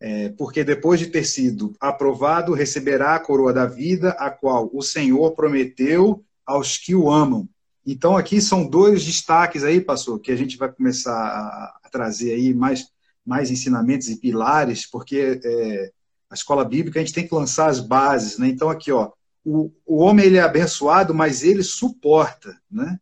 É, 0.00 0.28
porque 0.30 0.64
depois 0.64 1.00
de 1.00 1.06
ter 1.06 1.24
sido 1.24 1.74
aprovado, 1.80 2.52
receberá 2.52 3.14
a 3.14 3.20
coroa 3.20 3.52
da 3.52 3.64
vida, 3.64 4.10
a 4.10 4.30
qual 4.30 4.68
o 4.72 4.82
Senhor 4.82 5.32
prometeu 5.32 6.22
aos 6.44 6.76
que 6.76 6.94
o 6.94 7.10
amam. 7.10 7.48
Então, 7.86 8.16
aqui 8.16 8.40
são 8.40 8.66
dois 8.66 9.04
destaques 9.04 9.62
aí, 9.62 9.80
pastor, 9.80 10.18
que 10.18 10.32
a 10.32 10.36
gente 10.36 10.56
vai 10.56 10.72
começar 10.72 11.12
a, 11.12 11.88
trazer 11.90 12.34
aí 12.34 12.52
mais, 12.52 12.88
mais 13.24 13.50
ensinamentos 13.50 14.08
e 14.08 14.16
pilares, 14.16 14.84
porque 14.84 15.40
é, 15.44 15.92
a 16.28 16.34
escola 16.34 16.64
bíblica 16.64 16.98
a 16.98 17.02
gente 17.04 17.14
tem 17.14 17.26
que 17.26 17.34
lançar 17.34 17.68
as 17.68 17.78
bases, 17.78 18.38
né? 18.38 18.48
Então, 18.48 18.68
aqui, 18.68 18.90
ó, 18.90 19.12
o, 19.44 19.70
o 19.86 19.98
homem 19.98 20.26
ele 20.26 20.38
é 20.38 20.42
abençoado, 20.42 21.14
mas 21.14 21.42
ele 21.42 21.62
suporta, 21.62 22.58
né? 22.70 22.98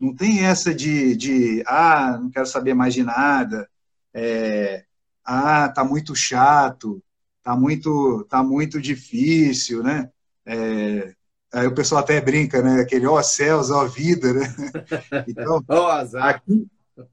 Não 0.00 0.14
tem 0.14 0.44
essa 0.44 0.74
de, 0.74 1.14
de 1.16 1.62
ah, 1.66 2.18
não 2.20 2.30
quero 2.30 2.46
saber 2.46 2.74
mais 2.74 2.92
de 2.92 3.02
nada, 3.02 3.68
é, 4.12 4.84
ah, 5.24 5.68
tá 5.68 5.82
muito 5.82 6.14
chato, 6.14 7.02
tá 7.42 7.56
muito, 7.56 8.26
tá 8.28 8.42
muito 8.42 8.80
difícil, 8.80 9.82
né? 9.82 10.10
É, 10.46 11.14
aí 11.52 11.66
o 11.66 11.74
pessoal 11.74 12.02
até 12.02 12.20
brinca, 12.20 12.62
né? 12.62 12.80
Aquele 12.80 13.06
ó 13.06 13.20
céus, 13.22 13.70
ó 13.70 13.86
vida, 13.86 14.32
né? 14.32 14.54
Então, 15.28 15.62
ó 15.68 15.90
azar. 15.90 16.26
Aqui, 16.26 16.66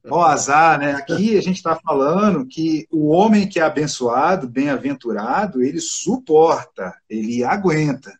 ó 0.09 0.23
azar, 0.23 0.79
né? 0.79 0.93
Aqui 0.93 1.37
a 1.37 1.41
gente 1.41 1.57
está 1.57 1.75
falando 1.75 2.45
que 2.45 2.87
o 2.91 3.07
homem 3.07 3.47
que 3.47 3.59
é 3.59 3.63
abençoado, 3.63 4.47
bem-aventurado, 4.47 5.61
ele 5.61 5.79
suporta, 5.79 6.93
ele 7.09 7.43
aguenta. 7.43 8.13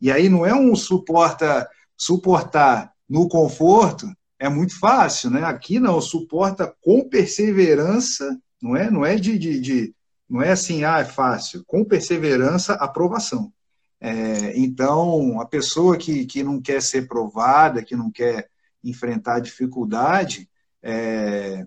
E 0.00 0.10
aí 0.10 0.28
não 0.28 0.44
é 0.44 0.54
um 0.54 0.74
suporta, 0.74 1.68
suportar 1.96 2.92
no 3.08 3.28
conforto, 3.28 4.06
é 4.38 4.48
muito 4.48 4.78
fácil, 4.78 5.30
né? 5.30 5.44
Aqui 5.44 5.80
não, 5.80 6.00
suporta 6.00 6.74
com 6.82 7.08
perseverança 7.08 8.38
não 8.60 8.76
é, 8.76 8.90
não 8.90 9.04
é 9.04 9.16
de, 9.16 9.38
de, 9.38 9.60
de 9.60 9.94
não 10.28 10.42
é 10.42 10.50
assim, 10.50 10.84
ah, 10.84 11.00
é 11.00 11.04
fácil. 11.04 11.64
Com 11.66 11.84
perseverança, 11.84 12.74
aprovação. 12.74 13.52
É, 14.00 14.58
então, 14.58 15.40
a 15.40 15.46
pessoa 15.46 15.96
que, 15.96 16.26
que 16.26 16.42
não 16.42 16.60
quer 16.60 16.82
ser 16.82 17.06
provada, 17.06 17.82
que 17.82 17.96
não 17.96 18.10
quer 18.10 18.48
enfrentar 18.82 19.40
dificuldade, 19.40 20.48
é, 20.82 21.66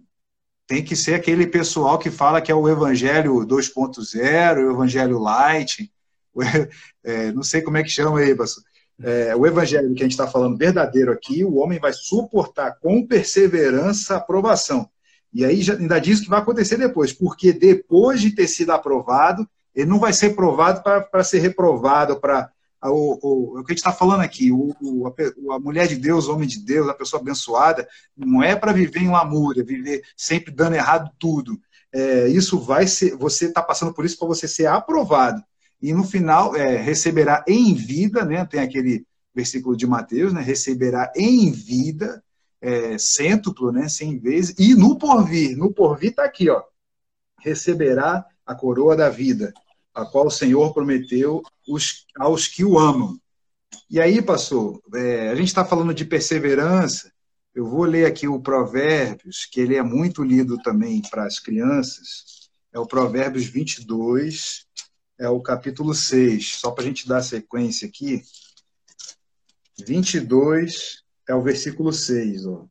tem 0.68 0.84
que 0.84 0.96
ser 0.96 1.16
aquele 1.16 1.48
pessoal 1.48 1.98
que 1.98 2.12
fala 2.12 2.42
que 2.42 2.52
é 2.52 2.56
o 2.56 2.70
evangelho 2.70 3.46
2.0, 3.46 4.68
o 4.68 4.72
evangelho 4.72 5.18
light, 5.18 5.92
é, 7.04 7.32
não 7.32 7.44
sei 7.44 7.62
como 7.62 7.78
é 7.78 7.84
que 7.84 7.90
chama 7.90 8.20
aí, 8.20 8.36
pastor. 8.36 8.64
É, 9.02 9.36
o 9.36 9.48
evangelho 9.48 9.94
que 9.94 10.02
a 10.02 10.06
gente 10.06 10.12
está 10.12 10.28
falando 10.28 10.58
verdadeiro 10.58 11.12
aqui, 11.12 11.44
o 11.44 11.56
homem 11.56 11.80
vai 11.80 11.94
suportar 11.94 12.78
com 12.80 13.06
perseverança 13.06 14.14
a 14.14 14.18
aprovação. 14.18 14.90
E 15.34 15.46
aí 15.46 15.62
já, 15.62 15.76
ainda 15.76 16.00
diz 16.00 16.20
o 16.20 16.24
que 16.24 16.30
vai 16.30 16.40
acontecer 16.40 16.78
depois, 16.78 17.14
porque 17.14 17.54
depois 17.54 18.22
de 18.22 18.32
ter 18.32 18.48
sido 18.48 18.72
aprovado, 18.72 19.48
ele 19.76 19.90
não 19.90 20.00
vai 20.00 20.12
ser 20.12 20.36
provado 20.36 20.82
para 20.84 21.24
ser 21.24 21.40
reprovado, 21.40 22.20
para 22.20 22.52
o, 22.84 23.20
o, 23.22 23.60
o, 23.60 23.64
que 23.64 23.72
a 23.72 23.74
gente 23.74 23.78
está 23.78 23.92
falando 23.92 24.22
aqui, 24.22 24.52
o, 24.52 24.76
o, 24.82 25.08
a, 25.08 25.56
a, 25.56 25.60
mulher 25.60 25.88
de 25.88 25.96
Deus, 25.96 26.28
o 26.28 26.34
homem 26.34 26.48
de 26.48 26.60
Deus, 26.60 26.88
a 26.88 26.94
pessoa 26.94 27.22
abençoada, 27.22 27.88
não 28.16 28.42
é 28.42 28.56
para 28.56 28.74
viver 28.74 29.02
em 29.02 29.10
lamúria, 29.10 29.64
viver 29.64 30.02
sempre 30.18 30.52
dando 30.52 30.76
errado 30.76 31.12
tudo. 31.20 31.60
É, 31.92 32.28
isso 32.28 32.60
vai 32.60 32.88
ser, 32.88 33.16
você 33.16 33.46
está 33.46 33.62
passando 33.62 33.94
por 33.94 34.06
isso 34.06 34.18
para 34.18 34.28
você 34.28 34.48
ser 34.48 34.68
aprovado. 34.68 35.44
E 35.82 35.94
no 35.94 36.04
final, 36.04 36.56
é, 36.56 36.78
receberá 36.78 37.44
em 37.48 37.74
vida, 37.74 38.26
né? 38.26 38.46
Tem 38.46 38.60
aquele 38.60 39.06
versículo 39.34 39.76
de 39.76 39.88
Mateus, 39.88 40.34
né? 40.34 40.42
Receberá 40.42 41.12
em 41.16 41.52
vida 41.52 42.22
é, 42.62 42.98
cêntuplo, 42.98 43.72
né, 43.72 43.88
cem 43.88 44.20
vezes, 44.20 44.56
e 44.58 44.76
no 44.76 44.98
porvir, 44.98 45.58
no 45.58 45.72
porvir 45.72 46.12
está 46.12 46.24
aqui, 46.26 46.50
ó, 46.50 46.62
receberá 47.40 48.26
a 48.46 48.56
coroa 48.56 48.96
da 48.96 49.10
vida, 49.10 49.54
a 49.94 50.06
qual 50.06 50.28
o 50.28 50.32
Senhor 50.32 50.74
prometeu 50.74 51.42
os, 51.68 52.06
aos 52.18 52.48
que 52.48 52.64
o 52.64 52.78
amam. 52.78 53.20
E 53.90 54.00
aí, 54.00 54.22
pastor, 54.22 54.82
é, 54.94 55.30
a 55.30 55.36
gente 55.36 55.48
está 55.48 55.64
falando 55.64 55.94
de 55.94 56.06
perseverança, 56.06 57.12
eu 57.54 57.66
vou 57.66 57.84
ler 57.84 58.06
aqui 58.06 58.28
o 58.28 58.40
Provérbios, 58.40 59.46
que 59.46 59.60
ele 59.60 59.76
é 59.76 59.84
muito 59.84 60.24
lido 60.24 60.58
também 60.60 61.02
para 61.10 61.26
as 61.26 61.40
crianças, 61.40 62.50
é 62.72 62.80
o 62.80 62.86
Provérbios 62.86 63.46
22, 63.46 64.66
é 65.18 65.28
o 65.28 65.42
capítulo 65.42 65.94
6, 65.94 66.60
só 66.60 66.72
para 66.72 66.84
a 66.84 66.88
gente 66.88 67.08
dar 67.08 67.22
sequência 67.22 67.88
aqui, 67.88 68.22
22, 69.86 71.04
é 71.30 71.36
o 71.36 71.42
versículo 71.44 71.94
6. 71.94 72.48
Ó. 72.48 72.66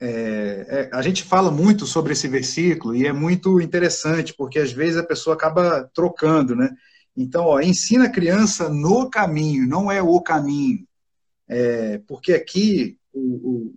É, 0.00 0.66
é, 0.68 0.90
a 0.92 1.02
gente 1.02 1.22
fala 1.22 1.50
muito 1.50 1.86
sobre 1.86 2.14
esse 2.14 2.26
versículo 2.26 2.96
e 2.96 3.06
é 3.06 3.12
muito 3.12 3.60
interessante, 3.60 4.34
porque 4.34 4.58
às 4.58 4.72
vezes 4.72 4.96
a 4.96 5.04
pessoa 5.04 5.36
acaba 5.36 5.88
trocando, 5.94 6.56
né? 6.56 6.74
Então, 7.14 7.44
ó, 7.44 7.60
ensina 7.60 8.06
a 8.06 8.10
criança 8.10 8.70
no 8.70 9.10
caminho, 9.10 9.68
não 9.68 9.92
é 9.92 10.02
o 10.02 10.20
caminho. 10.20 10.86
É, 11.48 11.98
porque 12.06 12.32
aqui 12.32 12.98
o, 13.12 13.20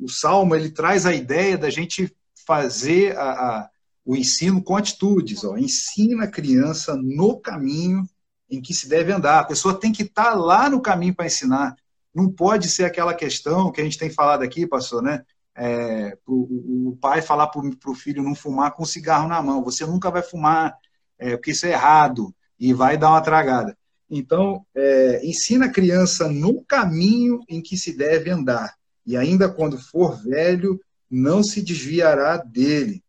o, 0.01 0.05
o, 0.05 0.10
Salmo 0.10 0.55
ele 0.55 0.72
traz 0.72 1.05
a 1.05 1.14
ideia 1.14 1.57
da 1.57 1.70
gente 1.70 2.14
fazer 2.47 3.16
a, 3.18 3.30
a, 3.30 3.70
o 4.05 4.16
ensino 4.16 4.64
com 4.64 4.76
atitudes. 4.76 5.43
Ó. 5.43 5.57
Ensina 5.57 6.24
a 6.24 6.32
criança 6.32 6.95
no 6.95 7.39
caminho 7.39 8.03
em 8.49 8.62
que 8.62 8.74
se 8.74 8.89
deve 8.89 9.12
andar. 9.12 9.39
A 9.39 9.45
pessoa 9.45 9.80
tem 9.80 9.91
que 9.91 10.03
estar 10.03 10.32
tá 10.32 10.34
lá 10.34 10.70
no 10.70 10.82
caminho 10.82 11.14
para 11.14 11.28
ensinar. 11.28 11.76
Não 12.14 12.32
pode 12.32 12.70
ser 12.70 12.86
aquela 12.86 13.14
questão 13.14 13.72
que 13.72 13.82
a 13.82 13.84
gente 13.84 13.97
tem 13.97 14.10
falado 14.10 14.41
aqui, 14.43 14.68
pastor, 14.68 15.01
né? 15.01 15.24
É, 15.55 16.18
o, 16.26 16.89
o, 16.89 16.97
pai 17.01 17.22
falar 17.22 17.47
para 17.47 17.62
o 17.62 17.95
filho 17.95 18.24
não 18.24 18.34
fumar 18.34 18.72
com 18.72 18.86
cigarro 18.86 19.28
na 19.28 19.41
mão. 19.41 19.64
Você 19.64 19.86
nunca 19.86 20.10
vai 20.10 20.22
fumar, 20.22 20.74
é, 21.18 21.36
porque 21.36 21.51
isso 21.51 21.66
é 21.66 21.72
errado, 21.72 22.34
e 22.60 22.74
vai 22.74 22.97
dar 22.97 23.10
uma 23.10 23.22
tragada. 23.22 23.78
Então, 24.10 24.66
é, 24.74 25.26
ensina 25.26 25.66
a 25.66 25.72
criança 25.72 26.28
no 26.30 26.64
caminho 26.64 27.41
em 27.47 27.62
que 27.62 27.78
se 27.78 27.95
deve 27.95 28.30
andar, 28.30 28.74
e 29.05 29.16
ainda 29.16 29.49
quando 29.49 29.78
for 29.78 30.22
velho, 30.24 30.80
não 31.10 31.43
se 31.43 31.62
desviará 31.62 32.38
dele. 32.38 33.03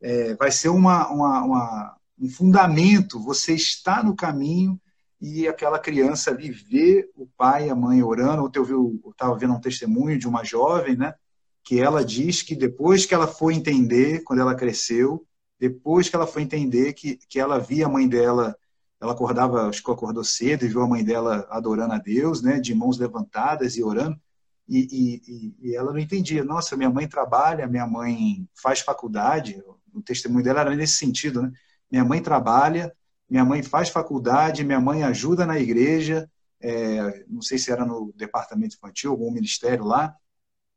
É, 0.00 0.34
vai 0.34 0.50
ser 0.50 0.68
uma, 0.68 1.08
uma, 1.08 1.42
uma, 1.44 1.96
um 2.18 2.28
fundamento, 2.28 3.22
você 3.22 3.54
está 3.54 4.02
no 4.02 4.14
caminho 4.14 4.78
e 5.26 5.48
aquela 5.48 5.78
criança 5.78 6.30
ali 6.30 6.50
vê 6.50 7.10
o 7.16 7.26
pai 7.26 7.68
e 7.68 7.70
a 7.70 7.74
mãe 7.74 8.02
orando. 8.02 8.44
Ontem 8.44 8.58
eu 8.58 9.00
estava 9.10 9.34
vendo 9.38 9.54
um 9.54 9.60
testemunho 9.60 10.18
de 10.18 10.28
uma 10.28 10.44
jovem, 10.44 10.98
né? 10.98 11.14
Que 11.62 11.80
ela 11.80 12.04
diz 12.04 12.42
que 12.42 12.54
depois 12.54 13.06
que 13.06 13.14
ela 13.14 13.26
foi 13.26 13.54
entender, 13.54 14.22
quando 14.22 14.40
ela 14.40 14.54
cresceu, 14.54 15.26
depois 15.58 16.10
que 16.10 16.14
ela 16.14 16.26
foi 16.26 16.42
entender 16.42 16.92
que, 16.92 17.16
que 17.26 17.40
ela 17.40 17.58
via 17.58 17.86
a 17.86 17.88
mãe 17.88 18.06
dela, 18.06 18.54
ela 19.00 19.12
acordava, 19.12 19.66
acho 19.66 19.82
que 19.82 19.90
acordou 19.90 20.22
cedo 20.22 20.66
e 20.66 20.68
viu 20.68 20.82
a 20.82 20.86
mãe 20.86 21.02
dela 21.02 21.46
adorando 21.48 21.94
a 21.94 21.98
Deus, 21.98 22.42
né? 22.42 22.60
De 22.60 22.74
mãos 22.74 22.98
levantadas 22.98 23.78
e 23.78 23.82
orando. 23.82 24.20
E, 24.68 24.86
e, 24.92 25.68
e 25.70 25.74
ela 25.74 25.90
não 25.90 25.98
entendia. 25.98 26.44
Nossa, 26.44 26.76
minha 26.76 26.90
mãe 26.90 27.08
trabalha, 27.08 27.66
minha 27.66 27.86
mãe 27.86 28.46
faz 28.52 28.80
faculdade. 28.80 29.64
O 29.94 30.02
testemunho 30.02 30.44
dela 30.44 30.60
era 30.60 30.76
nesse 30.76 30.98
sentido, 30.98 31.40
né? 31.40 31.50
Minha 31.90 32.04
mãe 32.04 32.20
trabalha, 32.20 32.94
minha 33.28 33.44
mãe 33.44 33.62
faz 33.62 33.88
faculdade, 33.88 34.64
minha 34.64 34.80
mãe 34.80 35.02
ajuda 35.02 35.46
na 35.46 35.58
igreja, 35.58 36.30
é, 36.60 37.24
não 37.28 37.42
sei 37.42 37.58
se 37.58 37.70
era 37.70 37.84
no 37.84 38.12
departamento 38.16 38.76
infantil, 38.76 39.10
algum 39.10 39.30
ministério 39.30 39.84
lá, 39.84 40.14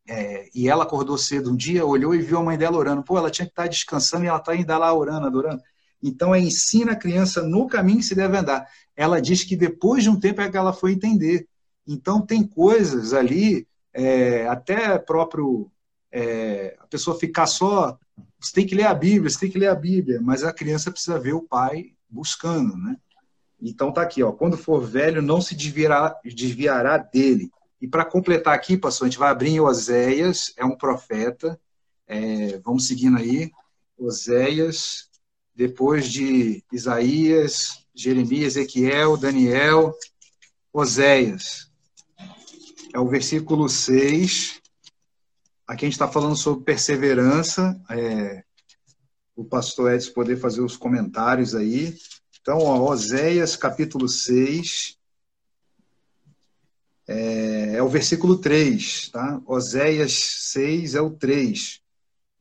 é, 0.08 0.50
e 0.56 0.70
ela 0.70 0.84
acordou 0.84 1.18
cedo 1.18 1.52
um 1.52 1.56
dia, 1.56 1.86
olhou 1.86 2.16
e 2.16 2.22
viu 2.22 2.38
a 2.38 2.44
mãe 2.44 2.58
dela 2.58 2.78
orando. 2.78 3.04
Pô, 3.04 3.18
ela 3.18 3.30
tinha 3.30 3.46
que 3.46 3.52
estar 3.52 3.68
descansando 3.68 4.24
e 4.24 4.28
ela 4.28 4.38
está 4.38 4.54
ainda 4.54 4.78
lá 4.78 4.94
orando, 4.94 5.28
adorando. 5.28 5.62
Então, 6.02 6.34
é 6.34 6.40
ensina 6.40 6.94
a 6.94 6.96
criança 6.96 7.42
no 7.42 7.68
caminho 7.68 8.00
que 8.00 8.06
se 8.06 8.16
deve 8.16 8.38
andar. 8.38 8.68
Ela 8.96 9.22
diz 9.22 9.44
que 9.44 9.56
depois 9.56 10.04
de 10.04 10.10
um 10.10 10.20
tempo 10.20 10.42
é 10.42 10.50
que 10.50 10.56
ela 10.56 10.72
foi 10.72 10.94
entender. 10.94 11.48
Então, 11.86 12.22
tem 12.22 12.48
coisas 12.48 13.14
ali, 13.14 13.68
é, 13.94 14.48
até 14.48 14.98
próprio 14.98 15.70
é, 16.12 16.78
a 16.80 16.88
pessoa 16.88 17.20
ficar 17.20 17.48
só. 17.48 17.98
Você 18.40 18.54
tem 18.54 18.66
que 18.66 18.76
ler 18.76 18.86
a 18.86 18.94
Bíblia, 18.94 19.30
você 19.30 19.40
tem 19.40 19.52
que 19.52 19.60
ler 19.60 19.68
a 19.68 19.76
Bíblia, 19.76 20.22
mas 20.22 20.44
a 20.44 20.54
criança 20.54 20.92
precisa 20.92 21.20
ver 21.20 21.34
o 21.34 21.42
pai 21.42 21.97
buscando, 22.10 22.76
né? 22.78 22.98
Então 23.62 23.92
tá 23.92 24.02
aqui, 24.02 24.22
ó. 24.22 24.32
Quando 24.32 24.58
for 24.58 24.82
velho, 24.82 25.22
não 25.22 25.42
se 25.42 25.56
desviará, 25.56 26.20
desviará 26.24 26.98
dele. 26.98 27.52
E 27.82 27.88
para 27.88 28.06
completar 28.06 28.54
aqui, 28.54 28.78
pastor, 28.78 29.06
a 29.06 29.10
gente 29.10 29.20
vai 29.20 29.30
abrir 29.30 29.50
em 29.50 29.60
Oséias, 29.60 30.54
é 30.58 30.66
um 30.66 30.76
profeta. 30.76 31.60
É, 32.08 32.60
vamos 32.60 32.88
seguindo 32.88 33.18
aí. 33.18 33.52
Oséias, 33.98 35.10
depois 35.56 36.08
de 36.08 36.64
Isaías, 36.72 37.84
Jeremias, 37.94 38.56
Ezequiel, 38.56 39.18
Daniel, 39.18 39.94
Oséias. 40.72 41.72
É 42.94 43.00
o 43.00 43.08
versículo 43.08 43.68
6. 43.68 44.62
Aqui 45.68 45.86
a 45.86 45.88
gente 45.88 45.94
está 45.94 46.08
falando 46.08 46.36
sobre 46.36 46.64
perseverança. 46.64 47.80
É, 47.90 48.44
o 49.38 49.46
pastor 49.46 49.94
Edson 49.94 50.12
poder 50.14 50.36
fazer 50.36 50.62
os 50.62 50.76
comentários 50.76 51.54
aí. 51.54 51.96
Então, 52.42 52.58
ó, 52.58 52.92
Oséias 52.92 53.56
capítulo 53.56 54.10
6, 54.10 54.98
é, 57.08 57.76
é, 57.76 57.84
o 57.84 57.88
versículo 57.88 58.40
3, 58.40 59.10
tá? 59.10 59.40
Oséias 59.46 60.14
6 60.14 60.96
é 60.96 61.02
o 61.02 61.12
3. 61.12 61.80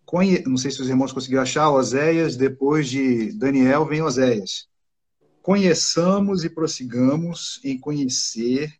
Conhe... 0.06 0.42
Não 0.46 0.56
sei 0.56 0.70
se 0.70 0.80
os 0.80 0.88
irmãos 0.88 1.12
conseguiram 1.12 1.42
achar, 1.42 1.70
Oséias, 1.70 2.34
depois 2.34 2.88
de 2.88 3.30
Daniel 3.32 3.84
vem 3.84 4.00
Oséias. 4.00 4.66
Conheçamos 5.42 6.44
e 6.44 6.48
prossigamos 6.48 7.60
em 7.62 7.78
conhecer 7.78 8.72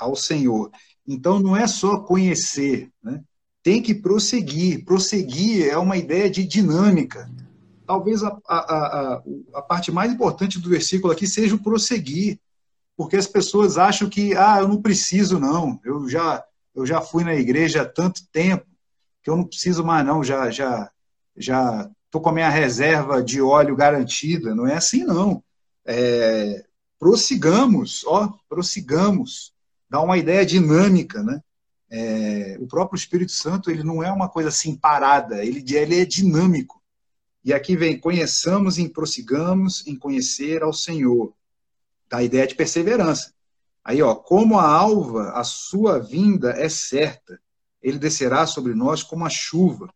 ao 0.00 0.16
Senhor. 0.16 0.70
Então, 1.06 1.38
não 1.38 1.54
é 1.54 1.66
só 1.66 2.00
conhecer, 2.00 2.90
né? 3.02 3.22
tem 3.62 3.82
que 3.82 3.94
prosseguir. 3.94 4.84
Prosseguir 4.84 5.68
é 5.68 5.76
uma 5.76 5.98
ideia 5.98 6.30
de 6.30 6.44
dinâmica 6.44 7.30
talvez 7.92 8.22
a, 8.22 8.28
a, 8.48 8.56
a, 8.56 9.22
a, 9.52 9.62
parte 9.62 9.92
mais 9.92 10.10
importante 10.10 10.58
do 10.58 10.70
versículo 10.70 11.12
aqui 11.12 11.26
seja 11.26 11.54
o 11.54 11.62
prosseguir, 11.62 12.40
porque 12.96 13.16
as 13.16 13.26
pessoas 13.26 13.76
acham 13.76 14.08
que, 14.08 14.34
ah, 14.34 14.60
eu 14.60 14.68
não 14.68 14.80
preciso 14.80 15.38
não, 15.38 15.78
eu 15.84 16.08
já, 16.08 16.42
eu 16.74 16.86
já 16.86 17.02
fui 17.02 17.22
na 17.22 17.34
igreja 17.34 17.82
há 17.82 17.84
tanto 17.84 18.26
tempo 18.32 18.64
que 19.22 19.28
eu 19.28 19.36
não 19.36 19.44
preciso 19.44 19.84
mais 19.84 20.06
não, 20.06 20.24
já 20.24 20.50
já 20.50 20.90
já 21.36 21.90
tô 22.10 22.18
com 22.18 22.30
a 22.30 22.32
minha 22.32 22.48
reserva 22.48 23.22
de 23.22 23.42
óleo 23.42 23.76
garantida, 23.76 24.54
não 24.54 24.66
é 24.66 24.74
assim 24.74 25.04
não. 25.04 25.44
É, 25.84 26.64
prossigamos, 26.98 28.04
ó, 28.06 28.32
prossigamos, 28.48 29.52
dá 29.88 30.00
uma 30.00 30.16
ideia 30.16 30.46
dinâmica, 30.46 31.22
né? 31.22 31.42
É, 31.90 32.56
o 32.58 32.66
próprio 32.66 32.96
Espírito 32.96 33.32
Santo 33.32 33.70
ele 33.70 33.84
não 33.84 34.02
é 34.02 34.10
uma 34.10 34.30
coisa 34.30 34.48
assim 34.48 34.74
parada, 34.74 35.44
ele, 35.44 35.62
ele 35.76 36.00
é 36.00 36.06
dinâmico. 36.06 36.81
E 37.44 37.52
aqui 37.52 37.76
vem, 37.76 37.98
conheçamos 37.98 38.78
e 38.78 38.88
prossigamos 38.88 39.86
em 39.86 39.96
conhecer 39.96 40.62
ao 40.62 40.72
Senhor. 40.72 41.34
Da 42.08 42.22
ideia 42.22 42.46
de 42.46 42.54
perseverança. 42.54 43.32
Aí, 43.84 44.00
ó, 44.00 44.14
como 44.14 44.58
a 44.58 44.68
alva, 44.68 45.32
a 45.32 45.42
sua 45.42 45.98
vinda 45.98 46.50
é 46.50 46.68
certa. 46.68 47.40
Ele 47.82 47.98
descerá 47.98 48.46
sobre 48.46 48.74
nós 48.74 49.02
como 49.02 49.24
a 49.24 49.30
chuva, 49.30 49.92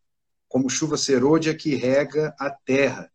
como 0.48 0.68
chuva 0.68 0.96
serôdia 0.96 1.54
que 1.54 1.76
rega 1.76 2.34
a 2.38 2.50
terra. 2.50 3.10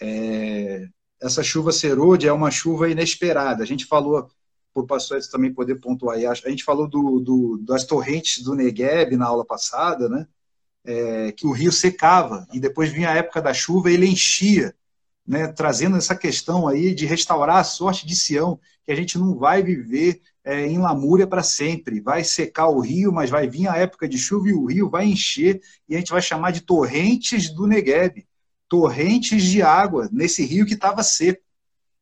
É, 0.00 0.88
essa 1.20 1.42
chuva 1.42 1.72
serôdia 1.72 2.28
é 2.28 2.32
uma 2.32 2.50
chuva 2.50 2.90
inesperada. 2.90 3.62
A 3.62 3.66
gente 3.66 3.86
falou, 3.86 4.28
por 4.74 4.86
pastor 4.86 5.20
também 5.30 5.52
poder 5.52 5.76
pontuar 5.76 6.18
a 6.18 6.50
gente 6.50 6.64
falou 6.64 6.88
do, 6.88 7.20
do, 7.20 7.58
das 7.64 7.84
torrentes 7.84 8.42
do 8.42 8.54
Negueb 8.54 9.16
na 9.16 9.26
aula 9.26 9.44
passada, 9.44 10.08
né? 10.08 10.26
É, 10.84 11.32
que 11.32 11.46
o 11.46 11.52
rio 11.52 11.72
secava 11.72 12.46
e 12.52 12.60
depois 12.60 12.92
vinha 12.92 13.10
a 13.10 13.16
época 13.16 13.40
da 13.40 13.54
chuva 13.54 13.90
e 13.90 13.94
ele 13.94 14.06
enchia, 14.06 14.74
né, 15.26 15.48
trazendo 15.48 15.96
essa 15.96 16.16
questão 16.16 16.66
aí 16.66 16.94
de 16.94 17.06
restaurar 17.06 17.58
a 17.58 17.64
sorte 17.64 18.06
de 18.06 18.16
Sião, 18.16 18.58
que 18.84 18.92
a 18.92 18.96
gente 18.96 19.18
não 19.18 19.38
vai 19.38 19.62
viver 19.62 20.20
é, 20.44 20.66
em 20.66 20.78
lamúria 20.78 21.26
para 21.26 21.42
sempre. 21.42 22.00
Vai 22.00 22.24
secar 22.24 22.68
o 22.68 22.80
rio, 22.80 23.12
mas 23.12 23.30
vai 23.30 23.48
vir 23.48 23.68
a 23.68 23.76
época 23.76 24.08
de 24.08 24.18
chuva 24.18 24.48
e 24.48 24.52
o 24.52 24.66
rio 24.66 24.90
vai 24.90 25.06
encher 25.06 25.60
e 25.88 25.94
a 25.94 25.98
gente 25.98 26.10
vai 26.10 26.22
chamar 26.22 26.50
de 26.50 26.62
torrentes 26.62 27.50
do 27.54 27.66
Negueb, 27.66 28.26
torrentes 28.68 29.44
de 29.44 29.62
água 29.62 30.08
nesse 30.10 30.44
rio 30.44 30.66
que 30.66 30.74
estava 30.74 31.02
seco. 31.02 31.42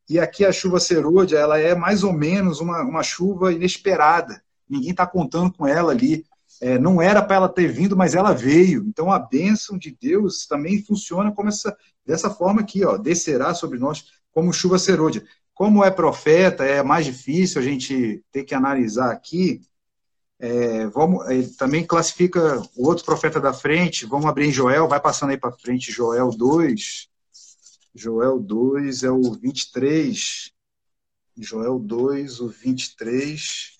E 0.08 0.18
aqui 0.18 0.44
a 0.44 0.52
chuva 0.52 0.80
serôdia, 0.80 1.38
ela 1.38 1.58
é 1.58 1.74
mais 1.74 2.02
ou 2.02 2.12
menos 2.12 2.60
uma, 2.60 2.82
uma 2.82 3.02
chuva 3.02 3.52
inesperada. 3.52 4.42
Ninguém 4.68 4.90
está 4.90 5.06
contando 5.06 5.52
com 5.52 5.66
ela 5.66 5.92
ali. 5.92 6.24
É, 6.60 6.78
não 6.78 7.00
era 7.00 7.22
para 7.22 7.36
ela 7.36 7.48
ter 7.48 7.68
vindo, 7.72 7.96
mas 7.96 8.14
ela 8.14 8.32
veio. 8.32 8.84
Então 8.86 9.10
a 9.10 9.18
bênção 9.18 9.78
de 9.78 9.96
Deus 9.98 10.46
também 10.46 10.82
funciona 10.82 11.32
como 11.32 11.48
essa, 11.48 11.76
dessa 12.04 12.30
forma 12.30 12.60
aqui, 12.60 12.84
ó, 12.84 12.96
descerá 12.96 13.54
sobre 13.54 13.78
nós 13.78 14.04
como 14.32 14.52
chuva 14.52 14.78
serôdia. 14.78 15.24
Como 15.54 15.84
é 15.84 15.90
profeta, 15.90 16.64
é 16.64 16.82
mais 16.82 17.04
difícil 17.06 17.60
a 17.60 17.64
gente 17.64 18.22
ter 18.32 18.44
que 18.44 18.54
analisar 18.54 19.10
aqui. 19.10 19.60
É, 20.38 20.86
vamos, 20.86 21.28
ele 21.28 21.48
também 21.48 21.86
classifica 21.86 22.62
o 22.74 22.86
outro 22.86 23.04
profeta 23.04 23.38
da 23.38 23.52
frente. 23.52 24.06
Vamos 24.06 24.26
abrir 24.26 24.48
em 24.48 24.52
Joel, 24.52 24.88
vai 24.88 25.00
passando 25.00 25.30
aí 25.30 25.36
para 25.36 25.52
frente, 25.52 25.92
Joel 25.92 26.30
2. 26.30 27.08
Joel 27.94 28.38
2 28.38 29.02
é 29.02 29.10
o 29.10 29.32
23. 29.34 30.52
Joel 31.36 31.78
2, 31.78 32.40
o 32.40 32.48
23. 32.48 33.76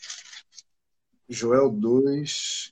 Joel 1.28 1.70
2. 1.70 2.70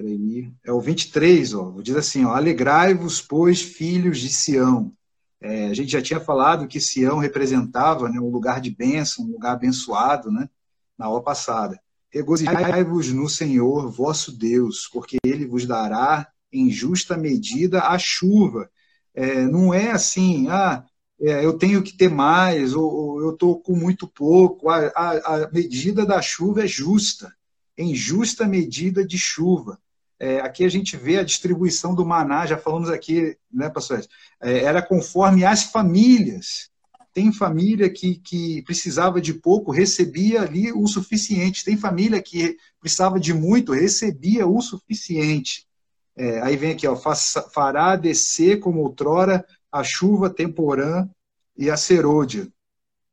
Peraí. 0.00 0.50
É 0.64 0.72
o 0.72 0.80
23, 0.80 1.52
ó. 1.52 1.74
Diz 1.82 1.94
assim: 1.94 2.24
ó, 2.24 2.34
Alegrai-vos, 2.34 3.20
pois, 3.20 3.60
filhos 3.60 4.18
de 4.18 4.30
Sião. 4.30 4.94
É, 5.42 5.66
a 5.66 5.74
gente 5.74 5.92
já 5.92 6.00
tinha 6.00 6.18
falado 6.18 6.66
que 6.66 6.80
Sião 6.80 7.18
representava 7.18 8.08
né, 8.08 8.18
um 8.18 8.30
lugar 8.30 8.62
de 8.62 8.70
bênção, 8.70 9.26
um 9.26 9.32
lugar 9.32 9.52
abençoado, 9.52 10.30
né? 10.30 10.48
Na 10.96 11.04
aula 11.06 11.22
passada. 11.22 11.78
Regozijai-vos 12.10 13.12
no 13.12 13.28
Senhor, 13.28 13.90
vosso 13.90 14.32
Deus, 14.32 14.88
porque 14.90 15.18
ele 15.22 15.46
vos 15.46 15.66
dará 15.66 16.28
em 16.50 16.70
justa 16.70 17.16
medida 17.16 17.82
a 17.82 17.98
chuva. 17.98 18.70
É, 19.14 19.44
não 19.46 19.72
é 19.72 19.90
assim, 19.90 20.48
ah, 20.48 20.82
é, 21.20 21.44
eu 21.44 21.58
tenho 21.58 21.82
que 21.82 21.92
ter 21.92 22.08
mais, 22.08 22.74
ou, 22.74 22.90
ou 22.90 23.20
eu 23.20 23.30
estou 23.32 23.60
com 23.60 23.76
muito 23.76 24.08
pouco. 24.08 24.70
A, 24.70 24.78
a, 24.96 25.44
a, 25.44 25.50
medida 25.50 26.06
da 26.06 26.22
chuva 26.22 26.64
é 26.64 26.66
justa, 26.66 27.34
em 27.76 27.94
justa 27.94 28.46
medida 28.46 29.06
de 29.06 29.18
chuva. 29.18 29.78
É, 30.22 30.38
aqui 30.40 30.66
a 30.66 30.68
gente 30.68 30.98
vê 30.98 31.18
a 31.18 31.24
distribuição 31.24 31.94
do 31.94 32.04
maná, 32.04 32.44
já 32.44 32.58
falamos 32.58 32.90
aqui, 32.90 33.38
né, 33.50 33.70
pastor? 33.70 34.04
É, 34.42 34.58
era 34.58 34.82
conforme 34.82 35.46
as 35.46 35.62
famílias. 35.62 36.68
Tem 37.14 37.32
família 37.32 37.88
que, 37.88 38.16
que 38.16 38.62
precisava 38.62 39.18
de 39.18 39.32
pouco, 39.32 39.72
recebia 39.72 40.42
ali 40.42 40.70
o 40.72 40.86
suficiente. 40.86 41.64
Tem 41.64 41.76
família 41.76 42.22
que 42.22 42.54
precisava 42.78 43.18
de 43.18 43.32
muito, 43.32 43.72
recebia 43.72 44.46
o 44.46 44.60
suficiente. 44.60 45.66
É, 46.14 46.42
aí 46.42 46.54
vem 46.54 46.72
aqui, 46.72 46.86
ó, 46.86 46.94
fará 46.94 47.96
descer 47.96 48.60
como 48.60 48.80
outrora 48.80 49.42
a 49.72 49.82
chuva 49.82 50.28
temporã 50.28 51.08
e 51.56 51.70
a 51.70 51.78
serôdia. 51.78 52.46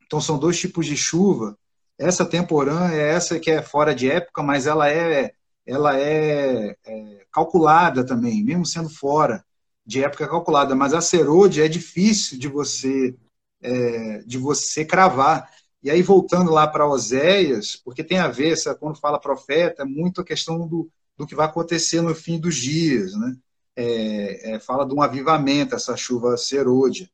Então 0.06 0.20
são 0.20 0.38
dois 0.38 0.60
tipos 0.60 0.86
de 0.86 0.98
chuva. 0.98 1.58
Essa 1.98 2.26
temporã 2.26 2.92
é 2.92 3.14
essa 3.14 3.40
que 3.40 3.50
é 3.50 3.62
fora 3.62 3.96
de 3.96 4.12
época, 4.12 4.44
mas 4.44 4.68
ela 4.68 4.90
é 4.90 5.32
ela 5.68 6.00
é, 6.00 6.76
é 6.86 7.26
calculada 7.32 8.06
também, 8.06 8.44
mesmo 8.44 8.66
sendo 8.66 8.90
fora 8.90 9.46
de 9.86 10.04
época 10.04 10.28
calculada. 10.28 10.76
Mas 10.76 10.94
a 10.94 11.02
serôdia 11.02 11.66
é 11.66 11.68
difícil 11.68 12.40
de 12.40 12.48
você 12.48 13.16
é, 13.62 14.20
de 14.20 14.38
você 14.38 14.86
cravar. 14.86 15.50
E 15.84 15.90
aí 15.90 16.02
voltando 16.02 16.52
lá 16.52 16.68
para 16.68 16.88
Oséias, 16.88 17.76
porque 17.76 18.04
tem 18.04 18.18
a 18.20 18.28
ver, 18.28 18.56
quando 18.80 19.00
fala 19.00 19.20
profeta, 19.20 19.84
é 19.84 19.86
muito 19.86 20.22
a 20.22 20.26
questão 20.26 20.68
do, 20.68 20.90
do 21.16 21.26
que 21.26 21.36
vai 21.36 21.46
acontecer 21.46 22.02
no 22.02 22.16
fim 22.16 22.40
dos 22.40 22.56
dias, 22.56 23.14
né? 23.14 23.36
É, 23.76 24.56
é, 24.56 24.60
fala 24.60 24.86
de 24.86 24.94
um 24.94 25.02
avivamento, 25.02 25.76
essa 25.76 25.96
chuva 25.96 26.36
serôdia. 26.36 27.10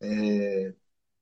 É, 0.00 0.72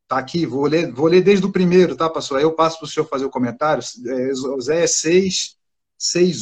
tá 0.07 0.19
aqui, 0.19 0.47
vou 0.47 0.67
ler, 0.67 0.93
vou 0.93 1.07
ler 1.07 1.23
desde 1.23 1.45
o 1.47 1.53
primeiro, 1.53 1.97
tá, 1.97 2.09
pastor? 2.09 2.39
Aí 2.39 2.45
eu 2.45 2.55
passo 2.55 2.79
para 2.79 2.87
o 2.87 2.89
senhor 2.89 3.07
fazer 3.07 3.25
o 3.25 3.31
comentário. 3.31 3.83
É, 3.83 4.35
6, 4.61 4.91
6, 4.91 5.57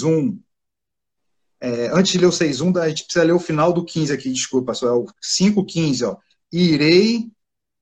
1. 0.04 0.38
É, 1.60 1.88
antes 1.88 2.12
de 2.12 2.18
ler 2.18 2.26
o 2.26 2.32
6, 2.32 2.60
1, 2.60 2.78
a 2.78 2.88
gente 2.88 3.04
precisa 3.04 3.24
ler 3.24 3.32
o 3.32 3.38
final 3.38 3.72
do 3.72 3.84
15 3.84 4.12
aqui, 4.12 4.32
desculpa, 4.32 4.68
pastor. 4.68 4.88
É 4.88 4.92
o 4.92 5.06
5, 5.20 5.64
15, 5.64 6.04
ó. 6.04 6.16
Irei 6.52 7.30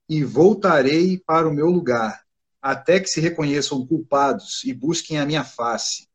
e 0.08 0.22
voltarei 0.24 1.18
para 1.18 1.48
o 1.48 1.54
meu 1.54 1.68
lugar, 1.68 2.22
até 2.60 3.00
que 3.00 3.08
se 3.08 3.20
reconheçam 3.20 3.86
culpados 3.86 4.62
e 4.64 4.74
busquem 4.74 5.18
a 5.18 5.26
minha 5.26 5.44
face. 5.44 6.08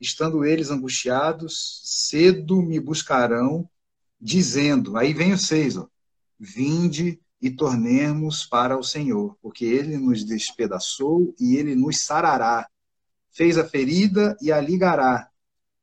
Estando 0.00 0.44
eles 0.44 0.70
angustiados, 0.70 1.80
cedo 1.82 2.62
me 2.62 2.78
buscarão, 2.78 3.68
dizendo, 4.20 4.96
aí 4.96 5.12
vem 5.12 5.32
o 5.32 5.38
6, 5.38 5.76
ó, 5.78 5.88
vinde, 6.38 7.20
e 7.40 7.50
tornemos 7.50 8.44
para 8.44 8.76
o 8.76 8.82
Senhor, 8.82 9.36
porque 9.40 9.64
ele 9.64 9.96
nos 9.96 10.24
despedaçou 10.24 11.34
e 11.38 11.56
ele 11.56 11.74
nos 11.74 12.00
sarará. 12.00 12.68
Fez 13.38 13.56
a 13.56 13.62
ferida 13.62 14.36
e 14.42 14.50
a 14.50 14.60
ligará. 14.60 15.30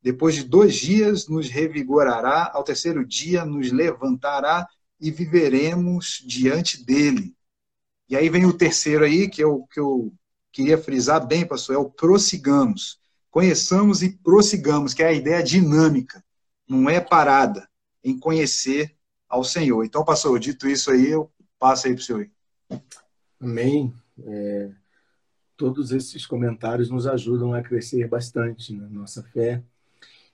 Depois 0.01 0.36
de 0.36 0.43
dois 0.43 0.76
dias 0.76 1.30
nos 1.30 1.47
revigorará, 1.47 2.51
ao 2.53 2.66
terceiro 2.66 3.06
dia 3.06 3.45
nos 3.45 3.72
levantará 3.72 4.68
e 4.99 5.10
viveremos 5.10 6.22
diante 6.28 6.84
dele. 6.84 7.34
E 8.10 8.18
aí 8.18 8.28
vem 8.28 8.45
o 8.45 8.51
terceiro 8.51 9.06
aí, 9.06 9.30
que 9.30 9.41
eu, 9.41 9.66
que 9.72 9.80
eu 9.80 10.12
queria 10.51 10.78
frisar 10.78 11.26
bem, 11.26 11.47
pastor, 11.47 11.76
é 11.76 11.80
o 11.80 11.89
prossigamos. 11.89 12.99
Conheçamos 13.32 14.03
e 14.03 14.10
prossigamos, 14.10 14.93
que 14.93 15.01
é 15.01 15.08
a 15.08 15.14
ideia 15.14 15.41
dinâmica, 15.41 16.22
não 16.68 16.89
é 16.89 16.99
parada, 16.99 17.70
em 18.03 18.20
conhecer 18.20 18.93
ao 19.30 19.45
Senhor. 19.45 19.86
Então, 19.86 20.03
pastor, 20.03 20.38
dito 20.39 20.68
isso 20.68 20.91
aí, 20.91 21.10
eu 21.10 21.32
passo 21.58 21.88
aí 21.88 21.93
para 21.93 22.01
o 22.01 22.03
senhor. 22.03 22.30
Amém. 23.39 23.93
É, 24.26 24.72
todos 25.58 25.91
esses 25.91 26.26
comentários 26.26 26.89
nos 26.89 27.08
ajudam 27.08 27.53
a 27.53 27.62
crescer 27.62 28.08
bastante 28.08 28.74
na 28.74 28.88
nossa 28.89 29.24
fé. 29.24 29.64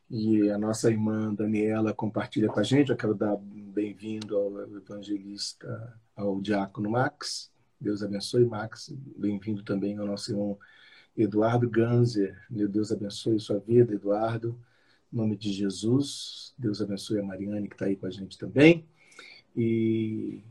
E 0.09 0.49
a 0.49 0.57
nossa 0.57 0.89
irmã 0.91 1.33
Daniela 1.33 1.93
compartilha 1.93 2.49
com 2.49 2.59
a 2.59 2.63
gente. 2.63 2.91
Eu 2.91 2.97
quero 2.97 3.15
dar 3.15 3.37
bem-vindo 3.37 4.35
ao 4.35 4.75
evangelista, 4.75 5.97
ao 6.15 6.41
diácono 6.41 6.89
Max. 6.89 7.49
Deus 7.79 8.03
abençoe, 8.03 8.45
Max. 8.45 8.93
Bem-vindo 9.17 9.63
também 9.63 9.97
ao 9.97 10.05
nosso 10.05 10.31
irmão 10.31 10.59
Eduardo 11.15 11.69
Ganzer. 11.69 12.37
Meu 12.49 12.67
Deus 12.67 12.91
abençoe 12.91 13.39
sua 13.39 13.59
vida, 13.59 13.93
Eduardo. 13.93 14.59
Em 15.13 15.15
nome 15.15 15.37
de 15.37 15.53
Jesus. 15.53 16.53
Deus 16.57 16.81
abençoe 16.81 17.19
a 17.19 17.23
Mariane, 17.23 17.69
que 17.69 17.75
está 17.75 17.85
aí 17.85 17.95
com 17.95 18.05
a 18.05 18.11
gente 18.11 18.37
também. 18.37 18.85
E 19.55 20.43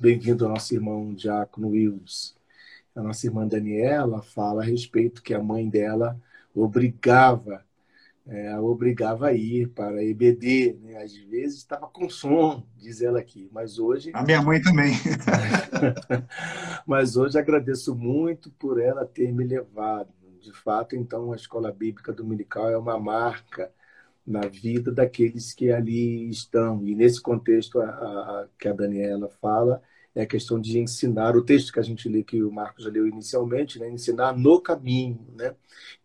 bem-vindo 0.00 0.46
ao 0.46 0.52
nosso 0.52 0.72
irmão 0.74 1.12
Diácono 1.12 1.68
Wills. 1.68 2.34
A 2.94 3.02
nossa 3.02 3.26
irmã 3.26 3.46
Daniela 3.46 4.22
fala 4.22 4.62
a 4.62 4.64
respeito 4.64 5.22
que 5.22 5.34
a 5.34 5.42
mãe 5.42 5.68
dela 5.68 6.20
obrigava, 6.54 7.64
é, 8.26 8.58
obrigava 8.58 9.28
a 9.28 9.32
ir 9.32 9.68
para 9.68 9.96
a 9.96 10.04
EBD. 10.04 10.78
Né? 10.80 11.02
Às 11.02 11.14
vezes 11.14 11.58
estava 11.58 11.86
com 11.88 12.08
sono, 12.08 12.66
diz 12.76 13.02
ela 13.02 13.18
aqui, 13.18 13.50
mas 13.52 13.78
hoje. 13.78 14.10
A 14.14 14.22
minha 14.22 14.40
mãe 14.40 14.62
também. 14.62 14.92
mas 16.86 17.16
hoje 17.16 17.38
agradeço 17.38 17.94
muito 17.94 18.50
por 18.52 18.80
ela 18.80 19.04
ter 19.04 19.32
me 19.32 19.44
levado. 19.44 20.12
De 20.40 20.52
fato, 20.52 20.94
então, 20.94 21.32
a 21.32 21.36
escola 21.36 21.72
bíblica 21.72 22.12
dominical 22.12 22.68
é 22.68 22.76
uma 22.76 22.98
marca 22.98 23.72
na 24.26 24.42
vida 24.42 24.92
daqueles 24.92 25.52
que 25.52 25.70
ali 25.70 26.28
estão. 26.28 26.86
E 26.86 26.94
nesse 26.94 27.20
contexto 27.20 27.80
a, 27.80 27.88
a, 27.88 28.46
que 28.58 28.68
a 28.68 28.72
Daniela 28.72 29.28
fala, 29.40 29.82
é 30.14 30.22
a 30.22 30.26
questão 30.26 30.60
de 30.60 30.78
ensinar, 30.78 31.36
o 31.36 31.42
texto 31.42 31.72
que 31.72 31.80
a 31.80 31.82
gente 31.82 32.08
lê, 32.08 32.22
que 32.22 32.42
o 32.42 32.52
Marcos 32.52 32.84
já 32.84 32.90
leu 32.90 33.06
inicialmente, 33.06 33.78
né? 33.78 33.90
ensinar 33.90 34.36
no 34.36 34.60
caminho. 34.60 35.26
Né? 35.36 35.54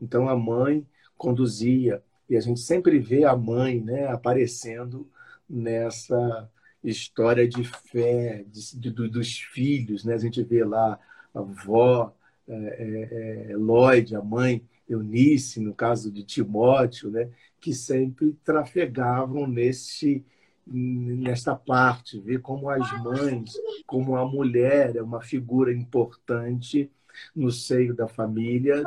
Então 0.02 0.28
a 0.28 0.36
mãe 0.36 0.86
conduzia, 1.18 2.02
e 2.30 2.36
a 2.36 2.42
gente 2.42 2.60
sempre 2.60 3.00
vê 3.00 3.24
a 3.24 3.36
mãe 3.36 3.80
né, 3.80 4.08
aparecendo 4.08 5.08
nessa 5.48 6.50
história 6.84 7.48
de 7.48 7.64
fé 7.64 8.46
de, 8.48 8.80
de, 8.80 8.92
dos 8.92 9.40
filhos. 9.40 10.04
Né? 10.04 10.14
A 10.16 10.18
gente 10.18 10.42
vê 10.44 10.64
lá 10.64 11.00
a 11.34 11.40
avó, 11.40 12.16
é, 12.48 12.54
é, 12.54 13.52
é, 13.52 13.58
Lloyd, 13.58 14.16
a 14.16 14.22
mãe 14.22 14.64
Eunice, 14.88 15.60
no 15.60 15.74
caso 15.74 16.12
de 16.12 16.24
Timóteo, 16.24 17.12
né? 17.12 17.30
que 17.62 17.74
sempre 17.74 18.34
trafegavam 18.44 19.46
nesse 19.46 20.26
nesta 20.72 21.56
parte, 21.56 22.20
ver 22.20 22.42
como 22.42 22.70
as 22.70 23.04
mães, 23.04 23.52
como 23.86 24.16
a 24.16 24.26
mulher 24.26 24.96
é 24.96 25.02
uma 25.02 25.22
figura 25.22 25.74
importante 25.74 26.92
no 27.36 27.52
seio 27.52 27.94
da 27.96 28.08
família, 28.08 28.84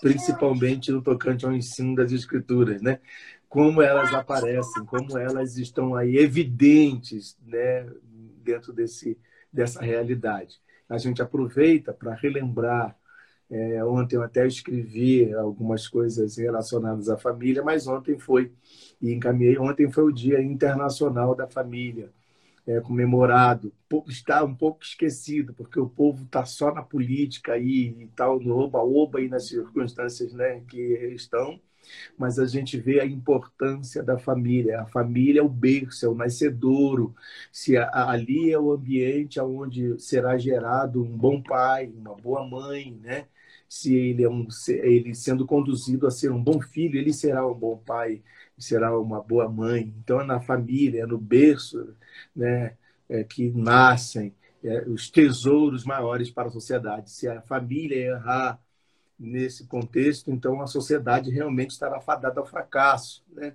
principalmente 0.00 0.90
no 0.90 1.02
tocante 1.02 1.44
ao 1.44 1.52
ensino 1.52 1.94
das 1.94 2.10
escrituras, 2.10 2.80
né? 2.82 3.00
Como 3.48 3.80
elas 3.80 4.12
aparecem, 4.12 4.84
como 4.86 5.16
elas 5.16 5.56
estão 5.56 5.94
aí 5.94 6.16
evidentes, 6.16 7.36
né, 7.46 7.86
dentro 8.42 8.72
desse 8.72 9.18
dessa 9.52 9.80
realidade. 9.80 10.60
A 10.88 10.98
gente 10.98 11.22
aproveita 11.22 11.92
para 11.92 12.14
relembrar 12.14 12.94
é, 13.50 13.84
ontem 13.84 14.16
eu 14.16 14.22
até 14.22 14.46
escrevi 14.46 15.32
algumas 15.34 15.86
coisas 15.88 16.36
relacionadas 16.36 17.08
à 17.08 17.16
família, 17.16 17.62
mas 17.62 17.86
ontem 17.86 18.18
foi, 18.18 18.52
e 19.00 19.12
encaminhei, 19.12 19.58
ontem 19.58 19.90
foi 19.90 20.04
o 20.04 20.12
Dia 20.12 20.42
Internacional 20.42 21.34
da 21.34 21.46
Família, 21.48 22.12
é, 22.66 22.80
comemorado. 22.80 23.72
Está 24.08 24.42
um 24.44 24.54
pouco 24.54 24.82
esquecido, 24.84 25.54
porque 25.54 25.78
o 25.78 25.88
povo 25.88 26.24
está 26.24 26.44
só 26.44 26.74
na 26.74 26.82
política 26.82 27.52
aí, 27.52 27.94
e 28.00 28.08
tal, 28.16 28.40
no 28.40 28.58
oba-oba 28.58 29.20
e 29.20 29.28
nas 29.28 29.48
circunstâncias 29.48 30.32
né, 30.32 30.60
que 30.68 30.80
estão, 31.14 31.60
mas 32.18 32.38
a 32.38 32.46
gente 32.46 32.78
vê 32.78 33.00
a 33.00 33.06
importância 33.06 34.02
da 34.02 34.18
família. 34.18 34.80
A 34.82 34.86
família 34.86 35.40
é 35.40 35.42
o 35.42 35.48
berço, 35.48 36.06
é 36.06 36.08
o 36.08 36.14
nascedouro. 36.14 37.14
Se 37.52 37.76
ali 37.76 38.50
é 38.52 38.58
o 38.58 38.72
ambiente 38.72 39.40
onde 39.40 39.98
será 40.00 40.36
gerado 40.38 41.02
um 41.02 41.16
bom 41.16 41.40
pai, 41.42 41.86
uma 41.96 42.14
boa 42.16 42.46
mãe, 42.48 42.92
né? 43.02 43.26
Se 43.68 43.94
ele 43.94 44.22
é 44.22 44.28
um 44.28 44.46
ele 44.68 45.14
sendo 45.14 45.46
conduzido 45.46 46.06
a 46.06 46.10
ser 46.10 46.30
um 46.30 46.42
bom 46.42 46.60
filho, 46.60 46.98
ele 46.98 47.12
será 47.12 47.46
um 47.46 47.54
bom 47.54 47.76
pai, 47.76 48.22
será 48.58 48.98
uma 48.98 49.20
boa 49.20 49.48
mãe. 49.48 49.92
Então 49.98 50.20
é 50.20 50.24
na 50.24 50.40
família, 50.40 51.02
é 51.02 51.06
no 51.06 51.18
berço, 51.18 51.94
né, 52.34 52.76
é, 53.08 53.24
que 53.24 53.50
nascem 53.50 54.34
é, 54.62 54.82
os 54.88 55.10
tesouros 55.10 55.84
maiores 55.84 56.30
para 56.30 56.48
a 56.48 56.50
sociedade. 56.52 57.10
Se 57.10 57.28
a 57.28 57.40
família 57.42 57.96
errar 57.96 58.60
nesse 59.18 59.66
contexto, 59.66 60.30
então 60.30 60.60
a 60.60 60.66
sociedade 60.66 61.30
realmente 61.30 61.70
estará 61.70 62.00
fadada 62.00 62.40
ao 62.40 62.46
fracasso, 62.46 63.24
né? 63.32 63.54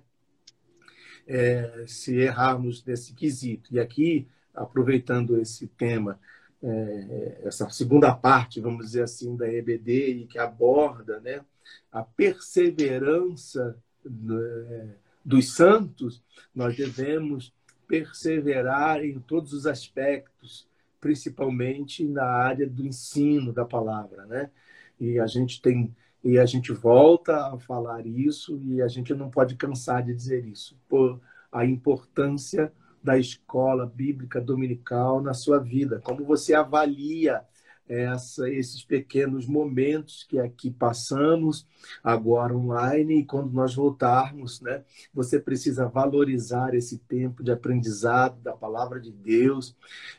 É, 1.24 1.84
se 1.86 2.16
errarmos 2.16 2.84
nesse 2.84 3.14
quesito. 3.14 3.72
E 3.72 3.78
aqui, 3.78 4.26
aproveitando 4.52 5.40
esse 5.40 5.68
tema 5.68 6.18
é, 6.62 7.40
essa 7.44 7.68
segunda 7.70 8.14
parte, 8.14 8.60
vamos 8.60 8.86
dizer 8.86 9.02
assim, 9.02 9.36
da 9.36 9.52
EBD 9.52 10.08
e 10.08 10.26
que 10.26 10.38
aborda 10.38 11.20
né, 11.20 11.44
a 11.90 12.02
perseverança 12.02 13.76
né, 14.04 14.94
dos 15.24 15.54
santos, 15.54 16.22
nós 16.54 16.76
devemos 16.76 17.52
perseverar 17.86 19.04
em 19.04 19.18
todos 19.20 19.52
os 19.52 19.66
aspectos, 19.66 20.66
principalmente 21.00 22.06
na 22.06 22.24
área 22.24 22.68
do 22.68 22.86
ensino 22.86 23.52
da 23.52 23.64
palavra, 23.64 24.24
né? 24.26 24.50
E 24.98 25.18
a 25.18 25.26
gente 25.26 25.60
tem 25.60 25.94
e 26.24 26.38
a 26.38 26.46
gente 26.46 26.72
volta 26.72 27.52
a 27.52 27.58
falar 27.58 28.06
isso 28.06 28.56
e 28.62 28.80
a 28.80 28.86
gente 28.86 29.12
não 29.12 29.28
pode 29.28 29.56
cansar 29.56 30.04
de 30.04 30.14
dizer 30.14 30.46
isso 30.46 30.78
por 30.88 31.20
a 31.50 31.66
importância 31.66 32.72
da 33.02 33.18
escola 33.18 33.86
bíblica 33.86 34.40
dominical 34.40 35.20
na 35.20 35.34
sua 35.34 35.58
vida? 35.58 36.00
Como 36.00 36.24
você 36.24 36.54
avalia 36.54 37.42
essa, 37.88 38.48
esses 38.48 38.84
pequenos 38.84 39.46
momentos 39.46 40.24
que 40.28 40.38
aqui 40.38 40.70
passamos, 40.70 41.66
agora 42.02 42.56
online, 42.56 43.20
e 43.20 43.24
quando 43.24 43.52
nós 43.52 43.74
voltarmos, 43.74 44.60
né, 44.60 44.84
você 45.12 45.38
precisa 45.38 45.88
valorizar 45.88 46.74
esse 46.74 46.98
tempo 46.98 47.42
de 47.42 47.50
aprendizado 47.50 48.40
da 48.40 48.52
palavra 48.52 49.00
de 49.00 49.10
Deus, 49.10 49.76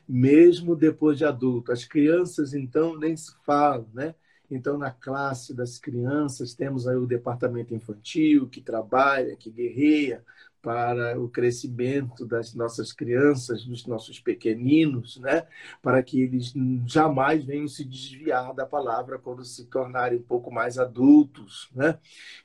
mesmo 0.08 0.76
depois 0.76 1.18
de 1.18 1.26
adulto. 1.26 1.72
As 1.72 1.86
crianças, 1.86 2.54
então, 2.54 2.98
nem 2.98 3.16
se 3.16 3.34
falam, 3.46 3.88
né? 3.94 4.14
Então, 4.52 4.78
na 4.78 4.92
classe 4.92 5.54
das 5.54 5.80
crianças, 5.80 6.54
temos 6.54 6.88
aí 6.88 6.96
o 6.96 7.08
departamento 7.08 7.74
infantil, 7.74 8.48
que 8.48 8.62
trabalha, 8.62 9.36
que 9.36 9.50
guerreia 9.50 10.24
para 10.64 11.20
o 11.20 11.28
crescimento 11.28 12.26
das 12.26 12.56
nossas 12.56 12.94
crianças, 12.94 13.66
dos 13.66 13.86
nossos 13.86 14.18
pequeninos, 14.18 15.18
né? 15.18 15.46
para 15.82 16.02
que 16.02 16.22
eles 16.22 16.54
jamais 16.88 17.44
venham 17.44 17.68
se 17.68 17.84
desviar 17.84 18.54
da 18.54 18.66
palavra 18.66 19.20
quando 19.20 19.44
se 19.44 19.66
tornarem 19.66 20.20
um 20.20 20.24
pouco 20.24 20.50
mais 20.50 20.80
adultos, 20.80 21.70
né? 21.76 22.00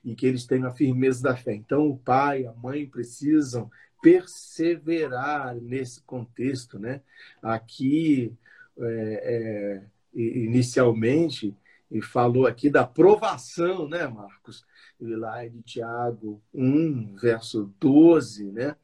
e 0.04 0.16
que 0.16 0.26
eles 0.26 0.44
tenham 0.44 0.66
a 0.66 0.74
firmeza 0.74 1.22
da 1.22 1.36
fé. 1.36 1.54
Então, 1.54 1.86
o 1.86 1.96
pai, 1.96 2.44
a 2.44 2.52
mãe 2.52 2.84
precisam 2.88 3.70
perseverar 4.02 5.54
nesse 5.54 6.02
contexto. 6.02 6.76
Né? 6.76 7.00
Aqui, 7.40 8.36
é, 8.80 9.82
é, 10.12 10.20
inicialmente, 10.20 11.56
e 11.90 12.02
falou 12.02 12.46
aqui 12.46 12.68
da 12.68 12.86
provação, 12.86 13.88
né, 13.88 14.06
Marcos? 14.06 14.64
lá 15.00 15.46
de 15.46 15.62
Tiago 15.62 16.42
1, 16.52 17.16
verso 17.16 17.72
12, 17.78 18.50
né? 18.50 18.76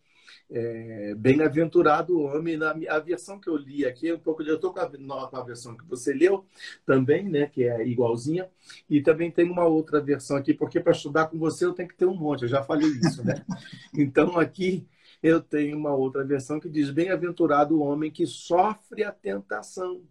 É, 0.51 1.15
Bem-aventurado 1.17 2.17
o 2.17 2.23
homem, 2.25 2.57
na 2.57 2.75
a 2.89 2.99
versão 2.99 3.41
que 3.41 3.49
eu 3.49 3.57
li 3.57 3.85
aqui, 3.85 4.13
um 4.13 4.19
pouco 4.19 4.43
eu 4.43 4.57
estou 4.57 4.73
com, 4.73 4.81
com, 4.81 5.37
a 5.37 5.43
versão 5.43 5.77
que 5.77 5.85
você 5.87 6.13
leu 6.13 6.45
também, 6.85 7.29
né, 7.29 7.47
que 7.47 7.65
é 7.65 7.87
igualzinha, 7.87 8.49
e 8.89 9.01
também 9.01 9.31
tem 9.31 9.51
uma 9.51 9.65
outra 9.65 10.01
versão 10.01 10.37
aqui, 10.37 10.53
porque 10.55 10.79
para 10.79 10.93
estudar 10.93 11.27
com 11.27 11.39
você 11.39 11.65
eu 11.65 11.73
tenho 11.73 11.89
que 11.89 11.97
ter 11.97 12.07
um 12.07 12.15
monte, 12.15 12.43
eu 12.43 12.49
já 12.49 12.63
falei 12.63 12.89
isso, 12.89 13.25
né? 13.25 13.45
Então 13.97 14.39
aqui 14.39 14.87
eu 15.23 15.41
tenho 15.41 15.77
uma 15.77 15.95
outra 15.95 16.25
versão 16.25 16.61
que 16.61 16.69
diz: 16.69 16.91
Bem-aventurado 16.91 17.77
o 17.77 17.83
homem 17.83 18.11
que 18.11 18.27
sofre 18.27 19.03
a 19.05 19.13
tentação, 19.13 20.03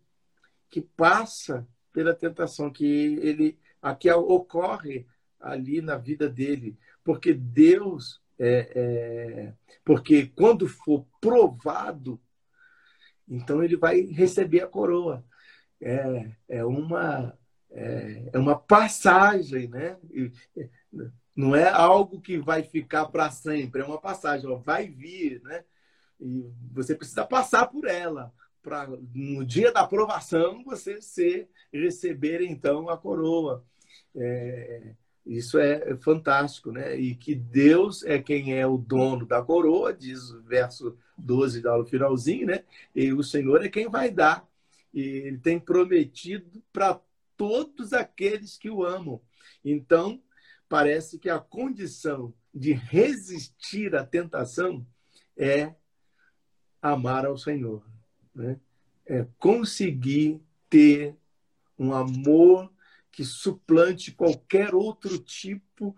que 0.69 0.81
passa 0.81 1.67
pela 1.93 2.13
tentação, 2.13 2.71
que 2.71 2.85
ele 3.21 3.57
aqui 3.81 4.11
ocorre 4.11 5.05
ali 5.39 5.81
na 5.81 5.95
vida 5.95 6.27
dele, 6.27 6.77
porque 7.03 7.33
Deus 7.33 8.21
é, 8.39 8.71
é, 8.75 9.53
porque 9.85 10.27
quando 10.27 10.67
for 10.67 11.05
provado, 11.21 12.19
então 13.27 13.63
ele 13.63 13.77
vai 13.77 14.01
receber 14.01 14.61
a 14.61 14.67
coroa. 14.67 15.23
É, 15.79 16.31
é 16.47 16.65
uma 16.65 17.37
é, 17.69 18.29
é 18.33 18.39
uma 18.39 18.57
passagem, 18.57 19.67
né? 19.67 19.97
Não 21.35 21.55
é 21.55 21.67
algo 21.69 22.21
que 22.21 22.37
vai 22.37 22.63
ficar 22.63 23.07
para 23.07 23.29
sempre, 23.31 23.81
é 23.81 23.85
uma 23.85 23.99
passagem, 23.99 24.45
ela 24.45 24.59
vai 24.59 24.87
vir, 24.87 25.41
né? 25.43 25.63
E 26.19 26.45
você 26.71 26.95
precisa 26.95 27.25
passar 27.25 27.67
por 27.67 27.85
ela 27.85 28.31
para 28.63 28.87
no 29.13 29.45
dia 29.45 29.71
da 29.71 29.81
aprovação 29.81 30.63
você 30.63 31.01
ser 31.01 31.49
receber 31.71 32.41
então 32.41 32.89
a 32.89 32.97
coroa. 32.97 33.63
É, 34.15 34.95
isso 35.25 35.59
é 35.59 35.95
fantástico, 35.97 36.71
né? 36.71 36.95
E 36.95 37.15
que 37.15 37.35
Deus 37.35 38.03
é 38.03 38.19
quem 38.19 38.57
é 38.57 38.65
o 38.65 38.77
dono 38.77 39.25
da 39.25 39.41
coroa, 39.41 39.93
diz 39.93 40.31
o 40.31 40.41
verso 40.41 40.97
12 41.17 41.61
dá 41.61 41.77
no 41.77 41.85
finalzinho, 41.85 42.47
né? 42.47 42.63
E 42.95 43.13
o 43.13 43.23
Senhor 43.23 43.63
é 43.63 43.69
quem 43.69 43.89
vai 43.89 44.09
dar. 44.09 44.47
E 44.93 45.01
ele 45.01 45.37
tem 45.37 45.59
prometido 45.59 46.61
para 46.71 46.99
todos 47.37 47.93
aqueles 47.93 48.57
que 48.57 48.69
o 48.69 48.83
amam. 48.83 49.21
Então, 49.63 50.21
parece 50.67 51.19
que 51.19 51.29
a 51.29 51.39
condição 51.39 52.33
de 52.53 52.73
resistir 52.73 53.95
à 53.95 54.05
tentação 54.05 54.85
é 55.35 55.73
amar 56.81 57.25
ao 57.25 57.37
Senhor, 57.37 57.83
né? 58.33 58.59
É 59.05 59.25
conseguir 59.37 60.41
ter 60.69 61.15
um 61.77 61.93
amor 61.93 62.71
que 63.11 63.23
suplante 63.23 64.11
qualquer 64.11 64.73
outro 64.73 65.19
tipo 65.19 65.95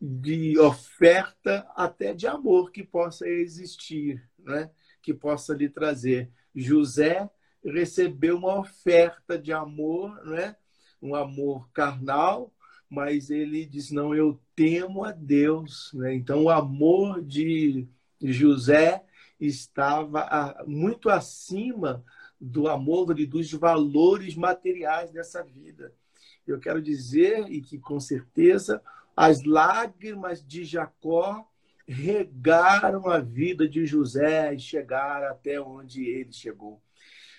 de 0.00 0.58
oferta, 0.58 1.66
até 1.76 2.12
de 2.12 2.26
amor 2.26 2.72
que 2.72 2.82
possa 2.82 3.28
existir, 3.28 4.28
né? 4.38 4.70
que 5.00 5.14
possa 5.14 5.54
lhe 5.54 5.68
trazer. 5.68 6.28
José 6.54 7.30
recebeu 7.64 8.36
uma 8.36 8.58
oferta 8.58 9.38
de 9.38 9.52
amor, 9.52 10.20
né? 10.24 10.56
um 11.00 11.14
amor 11.14 11.70
carnal, 11.72 12.52
mas 12.90 13.30
ele 13.30 13.64
diz: 13.64 13.90
Não, 13.90 14.14
eu 14.14 14.40
temo 14.54 15.04
a 15.04 15.12
Deus. 15.12 15.92
Né? 15.94 16.14
Então, 16.14 16.44
o 16.44 16.50
amor 16.50 17.22
de 17.22 17.86
José 18.20 19.04
estava 19.38 20.64
muito 20.66 21.08
acima 21.08 22.04
do 22.40 22.68
amor 22.68 23.18
e 23.18 23.26
dos 23.26 23.52
valores 23.52 24.34
materiais 24.36 25.10
dessa 25.10 25.42
vida 25.42 25.92
eu 26.46 26.60
quero 26.60 26.80
dizer, 26.80 27.50
e 27.50 27.60
que 27.60 27.78
com 27.78 27.98
certeza 27.98 28.82
as 29.16 29.42
lágrimas 29.42 30.46
de 30.46 30.64
Jacó 30.64 31.46
regaram 31.86 33.08
a 33.08 33.18
vida 33.18 33.68
de 33.68 33.86
José 33.86 34.54
e 34.54 34.58
chegaram 34.58 35.28
até 35.28 35.60
onde 35.60 36.04
ele 36.04 36.32
chegou. 36.32 36.80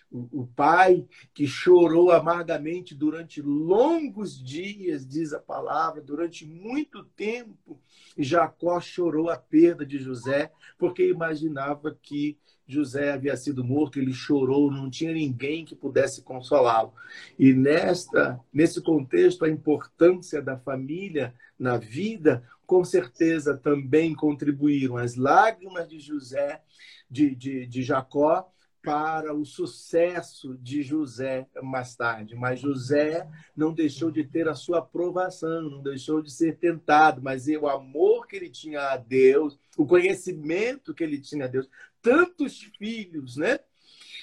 O, 0.10 0.48
pai 0.56 1.06
que 1.34 1.46
chorou 1.46 2.12
amargamente 2.12 2.96
durante 2.96 3.42
longos 3.42 4.42
dias, 4.42 5.06
diz 5.06 5.34
a 5.34 5.40
palavra, 5.40 6.02
durante 6.02 6.46
muito 6.46 7.04
tempo, 7.04 7.78
Jacó 8.18 8.80
chorou 8.80 9.30
a 9.30 9.38
perda 9.38 9.86
de 9.86 10.00
José, 10.00 10.50
porque 10.78 11.10
imaginava 11.10 11.94
que 12.02 12.38
José 12.66 13.12
havia 13.12 13.36
sido 13.38 13.64
morto, 13.64 14.00
ele 14.00 14.14
chorou, 14.14 14.72
não 14.72 14.90
tinha 14.90 15.14
ninguém 15.14 15.64
que 15.64 15.76
pudesse 15.76 16.22
consolá-lo. 16.22 16.94
E 17.40 17.54
nesta, 17.54 18.40
nesse 18.52 18.82
contexto, 18.82 19.46
a 19.46 19.50
importância 19.50 20.42
da 20.42 20.58
família 20.58 21.34
na 21.58 21.78
vida, 21.78 22.44
com 22.66 22.84
certeza 22.84 23.58
também 23.58 24.14
contribuíram 24.14 24.98
as 24.98 25.16
lágrimas 25.16 25.88
de 25.88 26.00
José, 26.00 26.62
de, 27.10 27.34
de, 27.34 27.66
de 27.66 27.82
Jacó, 27.82 28.52
para 28.88 29.34
o 29.34 29.44
sucesso 29.44 30.58
de 30.60 30.82
José 30.82 31.46
mais 31.62 31.94
tarde. 31.94 32.36
Mas 32.36 32.62
José 32.62 33.28
não 33.54 33.74
deixou 33.74 34.10
de 34.10 34.24
ter 34.24 34.48
a 34.48 34.56
sua 34.56 34.78
aprovação, 34.78 35.64
não 35.64 35.84
deixou 35.84 36.22
de 36.22 36.32
ser 36.32 36.56
tentado, 36.56 37.22
mas 37.22 37.48
o 37.48 37.68
amor 37.68 38.26
que 38.26 38.38
ele 38.38 38.50
tinha 38.50 38.80
a 38.80 38.96
Deus, 38.96 39.60
o 39.78 39.86
conhecimento 39.86 40.94
que 40.94 41.04
ele 41.04 41.20
tinha 41.20 41.44
a 41.44 41.48
Deus, 41.50 41.70
tantos 42.02 42.62
filhos, 42.78 43.36
né? 43.36 43.60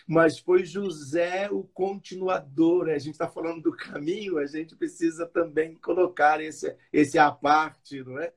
Mas 0.06 0.38
foi 0.38 0.64
José 0.64 1.50
o 1.50 1.64
continuador. 1.64 2.88
A 2.88 2.96
gente 2.98 3.12
está 3.12 3.28
falando 3.28 3.60
do 3.60 3.76
caminho, 3.76 4.38
a 4.38 4.46
gente 4.46 4.74
precisa 4.74 5.26
também 5.26 5.74
colocar 5.74 6.40
esse, 6.40 6.74
esse 6.90 7.18
à 7.18 7.30
parte, 7.30 8.02
não 8.02 8.18
é? 8.18 8.32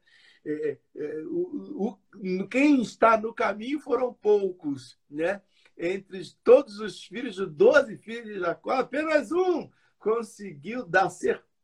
é, 0.46 0.78
é 0.94 1.22
o, 1.26 1.98
o, 2.20 2.48
quem 2.50 2.82
está 2.82 3.18
no 3.18 3.34
caminho 3.34 3.80
foram 3.80 4.14
poucos, 4.14 5.00
né? 5.10 5.42
Entre 5.78 6.22
todos 6.44 6.80
os 6.80 7.04
filhos, 7.04 7.36
de 7.36 7.46
12 7.46 7.98
filhos 7.98 8.26
de 8.26 8.40
Jacó, 8.40 8.72
apenas 8.72 9.32
um 9.32 9.70
conseguiu 10.00 10.86
dar 10.86 11.10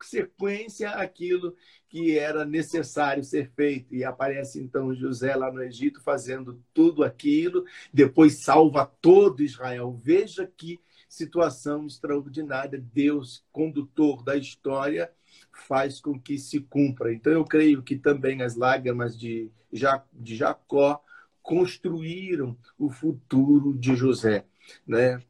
sequência 0.02 0.90
àquilo 0.92 1.56
que 1.88 2.18
era 2.18 2.44
necessário 2.44 3.24
ser 3.24 3.52
feito. 3.56 3.94
E 3.96 4.04
aparece 4.04 4.60
então 4.60 4.94
José 4.94 5.36
lá 5.36 5.52
no 5.52 5.64
Egito 5.64 6.02
fazendo 6.02 6.62
tudo 6.74 7.04
aquilo, 7.04 7.66
depois 7.94 8.44
salva 8.44 8.86
todo 8.86 9.44
Israel. 9.44 10.00
Veja 10.04 10.46
que 10.58 10.82
situação 11.08 11.86
extraordinária. 11.86 12.84
Deus, 12.94 13.46
condutor 13.52 14.24
da 14.24 14.36
história, 14.36 15.12
faz 15.68 16.02
com 16.02 16.20
que 16.20 16.38
se 16.38 16.60
cumpra. 16.60 17.14
Então 17.14 17.32
eu 17.32 17.46
creio 17.46 17.84
que 17.84 17.96
também 17.96 18.42
as 18.42 18.56
lágrimas 18.56 19.18
de 19.18 19.52
Jacó 19.72 21.02
construíram 21.44 22.58
o 22.80 22.90
futuro 22.90 23.74
de 23.74 23.96
José, 23.96 24.46
né? 24.88 25.22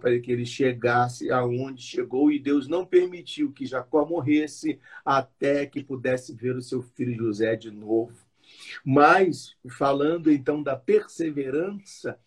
para 0.00 0.18
que 0.18 0.32
ele 0.32 0.46
chegasse 0.46 1.30
aonde 1.30 1.82
chegou 1.82 2.32
e 2.32 2.38
Deus 2.38 2.66
não 2.66 2.84
permitiu 2.84 3.52
que 3.52 3.66
Jacó 3.66 4.06
morresse 4.06 4.80
até 5.04 5.66
que 5.66 5.84
pudesse 5.84 6.34
ver 6.34 6.56
o 6.56 6.62
seu 6.62 6.82
filho 6.82 7.14
José 7.14 7.54
de 7.54 7.70
novo. 7.70 8.16
Mas, 8.84 9.54
falando 9.68 10.32
então 10.32 10.62
da 10.62 10.74
perseverança, 10.74 12.18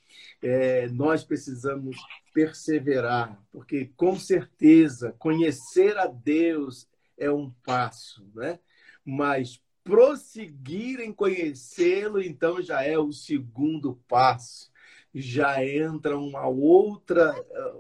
é, 0.41 0.87
nós 0.89 1.23
precisamos 1.23 1.97
perseverar, 2.33 3.37
porque 3.51 3.91
com 3.97 4.17
certeza 4.17 5.13
conhecer 5.17 5.97
a 5.97 6.05
Deus 6.07 6.87
é 7.17 7.31
um 7.31 7.51
passo, 7.65 8.25
né? 8.35 8.59
mas 9.03 9.61
prosseguir 9.83 10.99
em 10.99 11.11
conhecê-lo, 11.11 12.21
então 12.21 12.61
já 12.61 12.83
é 12.83 12.97
o 12.97 13.11
segundo 13.11 13.99
passo. 14.07 14.71
Já 15.13 15.63
entra 15.63 16.17
uma 16.17 16.47
outra, 16.47 17.33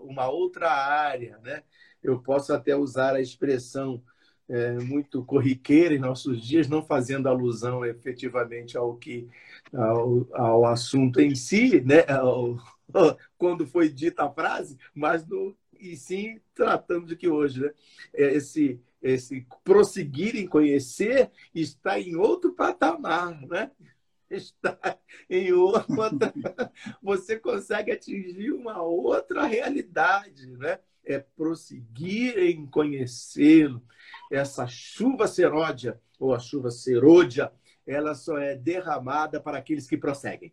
uma 0.03 0.29
outra 0.29 0.69
área, 0.71 1.39
né? 1.39 1.63
Eu 2.03 2.19
posso 2.19 2.53
até 2.53 2.75
usar 2.75 3.15
a 3.15 3.21
expressão 3.21 4.03
é, 4.47 4.73
muito 4.73 5.23
corriqueira 5.23 5.95
em 5.95 5.99
nossos 5.99 6.45
dias, 6.45 6.67
não 6.67 6.85
fazendo 6.85 7.27
alusão 7.27 7.85
efetivamente 7.85 8.77
ao 8.77 8.95
que 8.97 9.27
ao, 9.73 10.27
ao 10.33 10.65
assunto 10.65 11.19
em 11.21 11.33
si, 11.33 11.81
né? 11.81 12.05
Ao, 12.09 12.57
quando 13.37 13.65
foi 13.65 13.89
dita 13.89 14.25
a 14.25 14.29
frase, 14.29 14.77
mas 14.93 15.25
no, 15.25 15.55
e 15.79 15.95
sim 15.95 16.39
tratando 16.53 17.07
de 17.07 17.15
que 17.15 17.27
hoje, 17.27 17.61
né? 17.61 17.71
É 18.13 18.33
esse 18.35 18.79
esse 19.03 19.45
prosseguir 19.65 20.37
em 20.37 20.47
conhecer 20.47 21.29
está 21.53 21.99
em 21.99 22.15
outro 22.15 22.53
patamar, 22.53 23.39
né? 23.41 23.69
Está 24.31 24.97
em 25.29 25.51
outra. 25.53 26.33
Você 27.03 27.37
consegue 27.37 27.91
atingir 27.91 28.51
uma 28.51 28.81
outra 28.81 29.45
realidade, 29.45 30.47
né? 30.47 30.79
É 31.05 31.19
prosseguir 31.19 32.39
em 32.39 32.65
conhecê-lo. 32.65 33.83
Essa 34.31 34.65
chuva 34.65 35.27
seródia, 35.27 36.01
ou 36.17 36.33
a 36.33 36.39
chuva 36.39 36.71
serôdia, 36.71 37.51
ela 37.85 38.15
só 38.15 38.39
é 38.39 38.55
derramada 38.55 39.39
para 39.39 39.59
aqueles 39.59 39.85
que 39.85 39.97
prosseguem. 39.97 40.51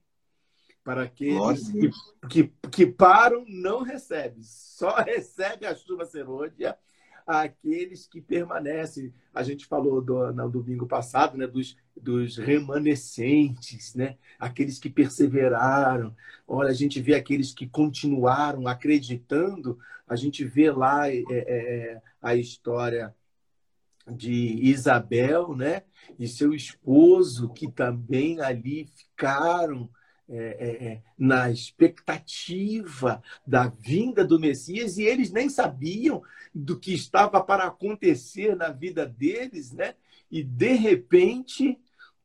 Para 0.84 1.05
aqueles 1.05 1.70
que, 1.70 1.90
que, 2.28 2.53
que 2.70 2.86
param, 2.86 3.46
não 3.48 3.82
recebe. 3.82 4.42
Só 4.44 4.96
recebe 5.01 5.64
a 5.64 5.74
chuva 5.74 6.05
serôdia 6.05 6.76
àqueles 7.31 8.07
que 8.07 8.20
permanecem. 8.20 9.12
A 9.33 9.43
gente 9.43 9.66
falou 9.66 10.03
do, 10.03 10.33
no 10.33 10.51
domingo 10.51 10.87
passado 10.87 11.37
né, 11.37 11.47
dos, 11.47 11.76
dos 11.97 12.37
remanescentes, 12.37 13.95
né? 13.95 14.16
aqueles 14.39 14.78
que 14.78 14.91
perseveraram. 14.91 16.14
Olha, 16.47 16.70
a 16.70 16.74
gente 16.74 17.01
vê 17.01 17.14
aqueles 17.14 17.55
que 17.55 17.68
continuaram 17.68 18.66
acreditando. 18.66 19.78
A 20.09 20.16
gente 20.16 20.45
vê 20.45 20.70
lá 20.70 21.09
é, 21.09 21.22
é, 21.31 21.35
é 21.39 22.03
a 22.20 22.35
história 22.35 23.14
de 24.11 24.59
Isabel 24.62 25.55
né? 25.55 25.83
e 26.18 26.26
seu 26.26 26.53
esposo, 26.53 27.51
que 27.51 27.70
também 27.70 28.41
ali 28.41 28.87
ficaram 28.87 29.89
é, 30.33 30.37
é, 30.37 30.85
é, 30.87 31.03
na 31.18 31.51
expectativa 31.51 33.20
da 33.45 33.66
vinda 33.66 34.24
do 34.24 34.39
Messias 34.39 34.97
e 34.97 35.03
eles 35.03 35.33
nem 35.33 35.49
sabiam 35.49 36.22
do 36.55 36.78
que 36.78 36.95
estava 36.95 37.43
para 37.43 37.64
acontecer 37.64 38.55
na 38.55 38.68
vida 38.70 39.05
deles, 39.05 39.72
né? 39.72 39.97
E 40.31 40.45
de 40.45 40.74
repente, 40.74 41.76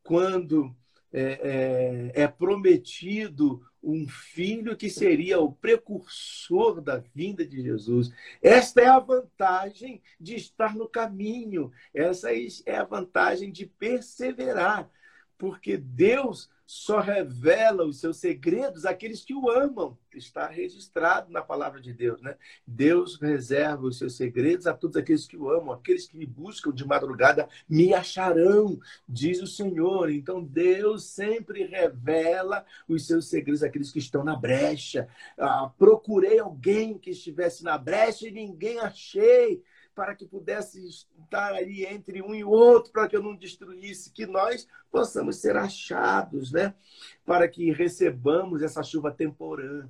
quando 0.04 0.72
é, 1.12 2.12
é, 2.14 2.22
é 2.22 2.28
prometido 2.28 3.66
um 3.82 4.06
filho 4.06 4.76
que 4.76 4.90
seria 4.90 5.40
o 5.40 5.52
precursor 5.52 6.80
da 6.80 6.98
vinda 7.14 7.46
de 7.46 7.62
Jesus. 7.62 8.12
Esta 8.42 8.82
é 8.82 8.86
a 8.86 8.98
vantagem 8.98 10.02
de 10.20 10.34
estar 10.34 10.74
no 10.74 10.88
caminho, 10.88 11.72
essa 11.94 12.30
é 12.32 12.76
a 12.76 12.84
vantagem 12.84 13.50
de 13.50 13.64
perseverar, 13.64 14.90
porque 15.38 15.76
Deus 15.76 16.50
só 16.66 16.98
revela 16.98 17.84
os 17.84 18.00
seus 18.00 18.16
segredos 18.16 18.84
àqueles 18.84 19.24
que 19.24 19.32
o 19.32 19.48
amam. 19.48 19.96
Está 20.12 20.48
registrado 20.48 21.30
na 21.30 21.42
palavra 21.42 21.80
de 21.80 21.92
Deus, 21.92 22.20
né? 22.22 22.36
Deus 22.66 23.20
reserva 23.20 23.86
os 23.86 23.98
seus 23.98 24.16
segredos 24.16 24.66
a 24.66 24.72
todos 24.72 24.96
aqueles 24.96 25.26
que 25.26 25.36
o 25.36 25.50
amam, 25.50 25.72
aqueles 25.72 26.08
que 26.08 26.16
me 26.16 26.26
buscam 26.26 26.72
de 26.72 26.84
madrugada 26.84 27.48
me 27.68 27.94
acharão, 27.94 28.80
diz 29.08 29.40
o 29.42 29.46
Senhor. 29.46 30.10
Então 30.10 30.42
Deus 30.42 31.04
sempre 31.04 31.64
revela 31.64 32.64
os 32.88 33.06
seus 33.06 33.28
segredos 33.28 33.62
àqueles 33.62 33.92
que 33.92 33.98
estão 33.98 34.24
na 34.24 34.34
brecha. 34.34 35.06
Ah, 35.38 35.70
procurei 35.78 36.38
alguém 36.38 36.98
que 36.98 37.10
estivesse 37.10 37.62
na 37.62 37.78
brecha 37.78 38.26
e 38.26 38.32
ninguém 38.32 38.80
achei 38.80 39.62
para 39.96 40.14
que 40.14 40.26
pudesse 40.26 40.86
estar 40.86 41.54
ali 41.54 41.86
entre 41.86 42.20
um 42.20 42.34
e 42.34 42.44
outro, 42.44 42.92
para 42.92 43.08
que 43.08 43.16
eu 43.16 43.22
não 43.22 43.34
destruísse, 43.34 44.12
que 44.12 44.26
nós 44.26 44.68
possamos 44.90 45.36
ser 45.36 45.56
achados, 45.56 46.52
né? 46.52 46.74
Para 47.24 47.48
que 47.48 47.72
recebamos 47.72 48.60
essa 48.60 48.82
chuva 48.82 49.10
temporã. 49.10 49.88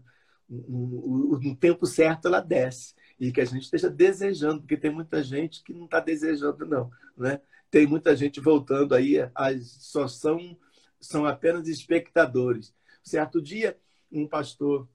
No, 0.48 1.56
tempo 1.56 1.86
certo 1.86 2.28
ela 2.28 2.40
desce. 2.40 2.94
E 3.18 3.32
que 3.32 3.40
a 3.40 3.44
gente 3.44 3.64
esteja 3.64 3.90
desejando, 3.90 4.60
porque 4.60 4.76
tem 4.76 4.92
muita 4.92 5.24
gente 5.24 5.64
que 5.64 5.74
não 5.74 5.86
está 5.86 5.98
desejando, 5.98 6.64
não. 6.64 6.88
Né? 7.16 7.40
Tem 7.68 7.84
muita 7.84 8.14
gente 8.14 8.38
voltando 8.38 8.94
aí, 8.94 9.16
as, 9.34 9.66
só 9.80 10.06
são, 10.06 10.56
são 11.00 11.26
apenas 11.26 11.66
espectadores. 11.66 12.72
Certo 13.02 13.42
dia, 13.42 13.76
um 14.12 14.28
pastor 14.28 14.88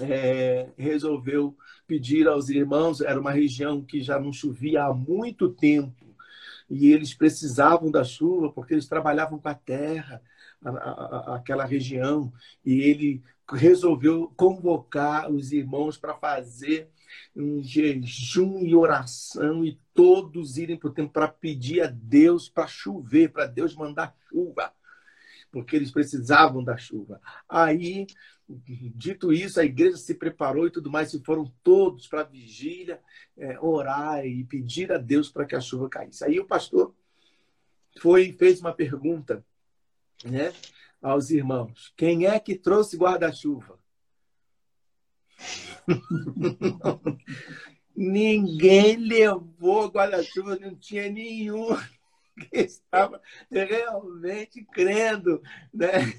é, 0.00 0.68
resolveu 0.76 1.56
pedir 1.86 2.28
aos 2.28 2.48
irmãos, 2.48 3.00
era 3.00 3.20
uma 3.20 3.30
região 3.30 3.82
que 3.82 4.00
já 4.00 4.18
não 4.18 4.32
chovia 4.32 4.84
há 4.84 4.94
muito 4.94 5.48
tempo, 5.48 6.06
e 6.68 6.92
eles 6.92 7.14
precisavam 7.14 7.90
da 7.90 8.04
chuva 8.04 8.52
porque 8.52 8.74
eles 8.74 8.86
trabalhavam 8.86 9.38
com 9.38 9.48
a 9.48 9.54
terra, 9.54 10.22
a, 10.62 10.70
a, 10.70 11.36
aquela 11.36 11.64
região, 11.64 12.32
e 12.64 12.80
ele 12.80 13.22
resolveu 13.50 14.32
convocar 14.36 15.30
os 15.30 15.52
irmãos 15.52 15.96
para 15.96 16.14
fazer 16.14 16.90
um 17.34 17.62
jejum 17.62 18.60
e 18.60 18.74
oração 18.74 19.64
e 19.64 19.78
todos 19.94 20.58
irem 20.58 20.76
para 20.76 20.88
o 20.90 20.92
tempo 20.92 21.12
para 21.12 21.28
pedir 21.28 21.80
a 21.80 21.86
Deus 21.86 22.48
para 22.48 22.66
chover, 22.66 23.30
para 23.32 23.46
Deus 23.46 23.74
mandar 23.74 24.14
chuva, 24.28 24.72
porque 25.50 25.76
eles 25.76 25.90
precisavam 25.90 26.62
da 26.62 26.76
chuva. 26.76 27.20
Aí 27.48 28.06
Dito 28.48 29.30
isso, 29.30 29.60
a 29.60 29.64
igreja 29.64 29.98
se 29.98 30.14
preparou 30.14 30.66
e 30.66 30.70
tudo 30.70 30.90
mais, 30.90 31.12
e 31.12 31.22
foram 31.22 31.52
todos 31.62 32.06
para 32.06 32.22
a 32.22 32.24
vigília, 32.24 32.98
é, 33.36 33.60
orar 33.60 34.24
e 34.24 34.42
pedir 34.44 34.90
a 34.90 34.96
Deus 34.96 35.28
para 35.28 35.44
que 35.44 35.54
a 35.54 35.60
chuva 35.60 35.86
caísse. 35.90 36.24
Aí 36.24 36.40
o 36.40 36.46
pastor 36.46 36.94
foi 38.00 38.32
fez 38.32 38.58
uma 38.60 38.72
pergunta 38.72 39.44
né, 40.24 40.54
aos 41.02 41.28
irmãos: 41.30 41.92
quem 41.94 42.24
é 42.24 42.40
que 42.40 42.56
trouxe 42.56 42.96
guarda-chuva? 42.96 43.78
Ninguém 47.94 48.96
levou 48.96 49.90
guarda-chuva, 49.90 50.56
não 50.56 50.74
tinha 50.74 51.10
nenhum 51.10 51.76
que 52.38 52.58
estava 52.58 53.20
realmente 53.50 54.64
crendo, 54.64 55.42
né? 55.72 56.12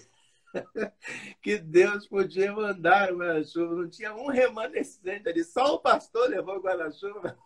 que 1.42 1.58
Deus 1.58 2.08
podia 2.08 2.52
mandar 2.52 3.14
o 3.14 3.18
guarda-chuva. 3.18 3.76
Não 3.76 3.90
tinha 3.90 4.16
um 4.16 4.28
remanescente 4.28 5.30
ali, 5.30 5.44
só 5.44 5.76
o 5.76 5.80
pastor 5.80 6.30
levou 6.30 6.58
o 6.58 6.62
guarda-chuva, 6.62 7.38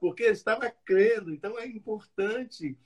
porque 0.00 0.24
estava 0.24 0.70
crendo. 0.84 1.32
Então 1.32 1.58
é 1.58 1.66
importante 1.66 2.78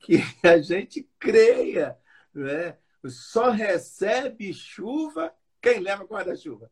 que 0.00 0.22
a 0.42 0.58
gente 0.58 1.08
creia. 1.18 1.98
Né? 2.32 2.76
Só 3.06 3.50
recebe 3.50 4.52
chuva 4.52 5.32
quem 5.60 5.80
leva 5.80 6.04
guarda-chuva. 6.04 6.70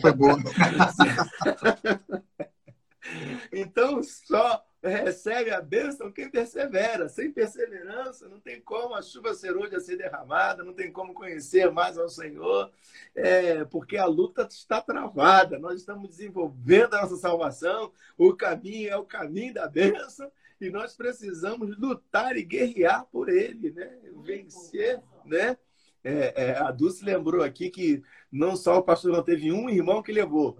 Foi 0.00 0.12
bom. 0.12 0.36
então, 3.52 4.02
só 4.02 4.64
recebe 4.88 5.50
a 5.50 5.60
bênção 5.60 6.12
quem 6.12 6.30
persevera. 6.30 7.08
Sem 7.08 7.32
perseverança, 7.32 8.28
não 8.28 8.38
tem 8.38 8.60
como 8.60 8.94
a 8.94 9.02
chuva 9.02 9.34
ser 9.34 9.56
hoje 9.56 9.74
a 9.74 9.80
ser 9.80 9.96
derramada, 9.96 10.62
não 10.62 10.72
tem 10.72 10.92
como 10.92 11.14
conhecer 11.14 11.70
mais 11.70 11.98
ao 11.98 12.08
Senhor, 12.08 12.70
é, 13.14 13.64
porque 13.64 13.96
a 13.96 14.06
luta 14.06 14.46
está 14.50 14.80
travada. 14.80 15.58
Nós 15.58 15.80
estamos 15.80 16.10
desenvolvendo 16.10 16.94
a 16.94 17.02
nossa 17.02 17.16
salvação, 17.16 17.92
o 18.16 18.34
caminho 18.34 18.90
é 18.90 18.96
o 18.96 19.04
caminho 19.04 19.54
da 19.54 19.66
bênção, 19.66 20.30
e 20.60 20.70
nós 20.70 20.94
precisamos 20.94 21.76
lutar 21.78 22.36
e 22.36 22.44
guerrear 22.44 23.06
por 23.06 23.28
ele, 23.28 23.70
né? 23.70 23.98
vencer. 24.22 25.00
Né? 25.24 25.56
É, 26.02 26.44
é, 26.44 26.58
a 26.58 26.70
Dulce 26.70 27.04
lembrou 27.04 27.42
aqui 27.42 27.70
que 27.70 28.02
não 28.30 28.56
só 28.56 28.78
o 28.78 28.82
pastor 28.82 29.12
não 29.12 29.22
teve 29.22 29.50
um 29.50 29.68
irmão 29.68 30.02
que 30.02 30.12
levou. 30.12 30.56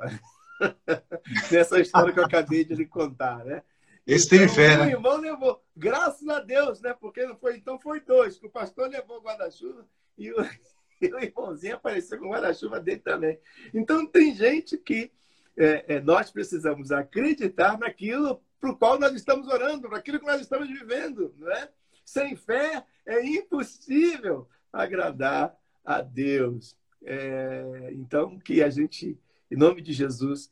Nessa 1.50 1.80
história 1.80 2.12
que 2.12 2.18
eu 2.18 2.24
acabei 2.24 2.64
de 2.64 2.74
lhe 2.74 2.86
contar, 2.86 3.44
né? 3.44 3.62
Esse 4.06 4.26
então, 4.26 4.38
teve 4.38 4.54
fé, 4.54 4.76
né? 4.76 4.86
O 4.86 4.90
irmão 4.90 5.16
levou, 5.16 5.64
graças 5.76 6.28
a 6.28 6.40
Deus, 6.40 6.80
né? 6.80 6.94
Porque 6.98 7.24
não 7.24 7.36
foi, 7.36 7.56
então 7.56 7.78
foi 7.78 8.00
dois, 8.00 8.38
que 8.38 8.46
o 8.46 8.50
pastor 8.50 8.88
levou 8.90 9.18
o 9.18 9.22
guarda-chuva 9.22 9.86
e 10.18 10.30
o, 10.30 10.36
e 11.00 11.06
o 11.12 11.18
irmãozinho 11.18 11.76
apareceu 11.76 12.18
com 12.18 12.26
o 12.26 12.30
guarda-chuva 12.30 12.80
dele 12.80 13.00
também. 13.00 13.38
Então 13.72 14.06
tem 14.06 14.34
gente 14.34 14.76
que 14.76 15.10
é, 15.56 15.96
é, 15.96 16.00
nós 16.00 16.30
precisamos 16.30 16.92
acreditar 16.92 17.78
naquilo 17.78 18.42
para 18.60 18.70
o 18.70 18.76
qual 18.76 18.98
nós 18.98 19.14
estamos 19.14 19.48
orando, 19.48 19.88
para 19.88 19.98
aquilo 19.98 20.18
que 20.18 20.26
nós 20.26 20.40
estamos 20.40 20.68
vivendo, 20.68 21.34
não 21.38 21.50
é? 21.50 21.68
Sem 22.04 22.36
fé 22.36 22.84
é 23.06 23.24
impossível 23.24 24.48
agradar 24.72 25.56
a 25.84 26.02
Deus. 26.02 26.76
É, 27.02 27.90
então 27.92 28.38
que 28.38 28.62
a 28.62 28.70
gente 28.70 29.18
em 29.50 29.56
nome 29.56 29.80
de 29.82 29.92
Jesus, 29.92 30.50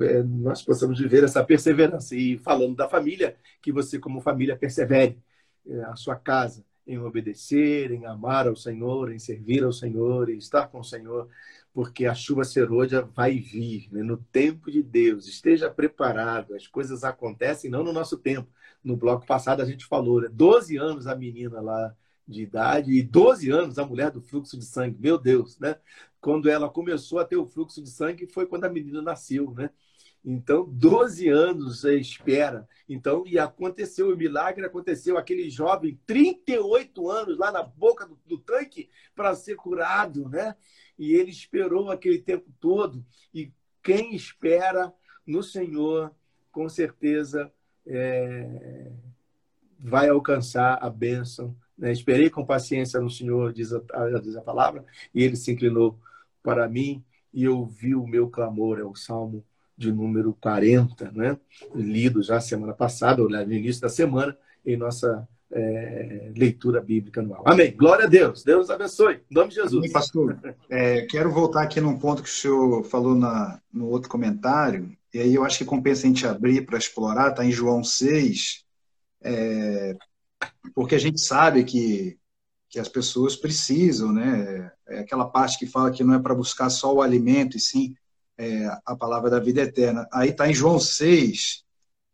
é, 0.00 0.22
nós 0.22 0.62
possamos 0.62 0.98
viver 0.98 1.24
essa 1.24 1.42
perseverança. 1.44 2.14
E 2.14 2.38
falando 2.38 2.76
da 2.76 2.88
família, 2.88 3.36
que 3.62 3.72
você, 3.72 3.98
como 3.98 4.20
família, 4.20 4.56
persevere 4.56 5.18
é, 5.66 5.80
a 5.84 5.96
sua 5.96 6.16
casa 6.16 6.64
em 6.86 6.98
obedecer, 6.98 7.90
em 7.90 8.04
amar 8.06 8.46
ao 8.46 8.56
Senhor, 8.56 9.10
em 9.12 9.18
servir 9.18 9.64
ao 9.64 9.72
Senhor, 9.72 10.28
em 10.28 10.36
estar 10.36 10.68
com 10.68 10.80
o 10.80 10.84
Senhor, 10.84 11.28
porque 11.72 12.06
a 12.06 12.14
chuva 12.14 12.44
serôdia 12.44 13.02
vai 13.02 13.38
vir 13.38 13.88
né? 13.90 14.02
no 14.02 14.16
tempo 14.16 14.70
de 14.70 14.82
Deus. 14.82 15.26
Esteja 15.26 15.70
preparado, 15.70 16.54
as 16.54 16.66
coisas 16.66 17.02
acontecem 17.02 17.70
não 17.70 17.82
no 17.82 17.92
nosso 17.92 18.18
tempo. 18.18 18.48
No 18.82 18.96
bloco 18.96 19.26
passado 19.26 19.62
a 19.62 19.64
gente 19.64 19.86
falou, 19.86 20.20
né? 20.20 20.28
12 20.30 20.76
anos 20.76 21.06
a 21.06 21.16
menina 21.16 21.60
lá 21.60 21.96
de 22.26 22.42
idade 22.42 22.92
e 22.92 23.02
12 23.02 23.50
anos 23.50 23.78
a 23.78 23.84
mulher 23.84 24.10
do 24.10 24.20
fluxo 24.20 24.58
de 24.58 24.64
sangue. 24.64 24.96
Meu 24.98 25.18
Deus, 25.18 25.58
né? 25.58 25.76
Quando 26.20 26.48
ela 26.48 26.68
começou 26.70 27.18
a 27.18 27.24
ter 27.24 27.36
o 27.36 27.46
fluxo 27.46 27.82
de 27.82 27.90
sangue 27.90 28.26
foi 28.26 28.46
quando 28.46 28.64
a 28.64 28.70
menina 28.70 29.02
nasceu, 29.02 29.52
né? 29.52 29.70
Então, 30.24 30.64
12 30.66 31.28
anos 31.28 31.84
espera. 31.84 32.66
Então, 32.88 33.24
e 33.26 33.38
aconteceu 33.38 34.10
o 34.10 34.16
milagre, 34.16 34.64
aconteceu 34.64 35.18
aquele 35.18 35.50
jovem, 35.50 36.00
38 36.06 37.10
anos, 37.10 37.36
lá 37.36 37.52
na 37.52 37.62
boca 37.62 38.06
do, 38.06 38.18
do 38.24 38.38
tanque, 38.38 38.88
para 39.14 39.34
ser 39.34 39.56
curado, 39.56 40.26
né? 40.30 40.56
E 40.98 41.12
ele 41.12 41.30
esperou 41.30 41.90
aquele 41.90 42.18
tempo 42.18 42.50
todo. 42.58 43.04
E 43.34 43.52
quem 43.82 44.14
espera 44.14 44.94
no 45.26 45.42
Senhor, 45.42 46.10
com 46.50 46.70
certeza, 46.70 47.52
é, 47.86 48.90
vai 49.78 50.08
alcançar 50.08 50.78
a 50.82 50.88
bênção 50.88 51.54
né? 51.76 51.92
Esperei 51.92 52.30
com 52.30 52.44
paciência 52.44 53.00
no 53.00 53.10
Senhor, 53.10 53.52
diz 53.52 53.72
a, 53.72 53.80
diz 54.22 54.36
a 54.36 54.40
palavra, 54.42 54.84
e 55.14 55.22
ele 55.22 55.36
se 55.36 55.52
inclinou 55.52 55.98
para 56.42 56.68
mim 56.68 57.02
e 57.32 57.48
ouviu 57.48 58.02
o 58.02 58.08
meu 58.08 58.28
clamor. 58.28 58.78
É 58.78 58.84
o 58.84 58.94
Salmo 58.94 59.44
de 59.76 59.92
número 59.92 60.36
40, 60.40 61.10
né? 61.12 61.38
lido 61.74 62.22
já 62.22 62.40
semana 62.40 62.72
passada, 62.72 63.22
ou 63.22 63.28
no 63.28 63.52
início 63.52 63.82
da 63.82 63.88
semana, 63.88 64.36
em 64.64 64.76
nossa 64.76 65.28
é, 65.50 66.32
leitura 66.36 66.80
bíblica 66.80 67.20
anual. 67.20 67.42
Amém. 67.46 67.74
Glória 67.76 68.06
a 68.06 68.08
Deus. 68.08 68.44
Deus 68.44 68.70
abençoe. 68.70 69.20
Em 69.30 69.34
nome 69.34 69.48
de 69.48 69.56
Jesus. 69.56 69.78
Amém, 69.78 69.92
pastor. 69.92 70.38
É, 70.68 71.02
quero 71.02 71.30
voltar 71.30 71.62
aqui 71.62 71.80
num 71.80 71.98
ponto 71.98 72.22
que 72.22 72.28
o 72.28 72.32
senhor 72.32 72.84
falou 72.84 73.14
na, 73.14 73.60
no 73.72 73.88
outro 73.88 74.08
comentário, 74.08 74.96
e 75.12 75.18
aí 75.18 75.34
eu 75.34 75.44
acho 75.44 75.58
que 75.58 75.64
compensa 75.64 76.06
a 76.06 76.08
gente 76.08 76.26
abrir 76.26 76.66
para 76.66 76.78
explorar, 76.78 77.30
está 77.30 77.44
em 77.44 77.52
João 77.52 77.84
6, 77.84 78.64
é, 79.22 79.96
porque 80.74 80.94
a 80.94 80.98
gente 80.98 81.20
sabe 81.20 81.64
que, 81.64 82.18
que 82.68 82.78
as 82.78 82.88
pessoas 82.88 83.36
precisam, 83.36 84.12
né? 84.12 84.70
É 84.86 85.00
aquela 85.00 85.26
parte 85.26 85.58
que 85.58 85.66
fala 85.66 85.90
que 85.90 86.04
não 86.04 86.14
é 86.14 86.18
para 86.18 86.34
buscar 86.34 86.70
só 86.70 86.92
o 86.92 87.02
alimento, 87.02 87.56
e 87.56 87.60
sim 87.60 87.94
é, 88.36 88.66
a 88.84 88.96
palavra 88.96 89.30
da 89.30 89.38
vida 89.38 89.62
eterna. 89.62 90.08
Aí 90.12 90.30
está 90.30 90.48
em 90.48 90.54
João 90.54 90.78
6, 90.78 91.64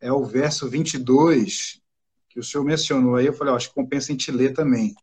é 0.01 0.12
o 0.12 0.24
verso 0.24 0.69
22, 0.69 1.81
que 2.28 2.39
o 2.39 2.44
senhor 2.44 2.65
mencionou. 2.65 3.16
Aí 3.16 3.27
eu 3.27 3.32
falei, 3.32 3.52
ó, 3.52 3.57
acho 3.57 3.69
que 3.69 3.74
compensa 3.74 4.12
em 4.12 4.16
te 4.16 4.31
ler 4.31 4.52
também. 4.52 4.94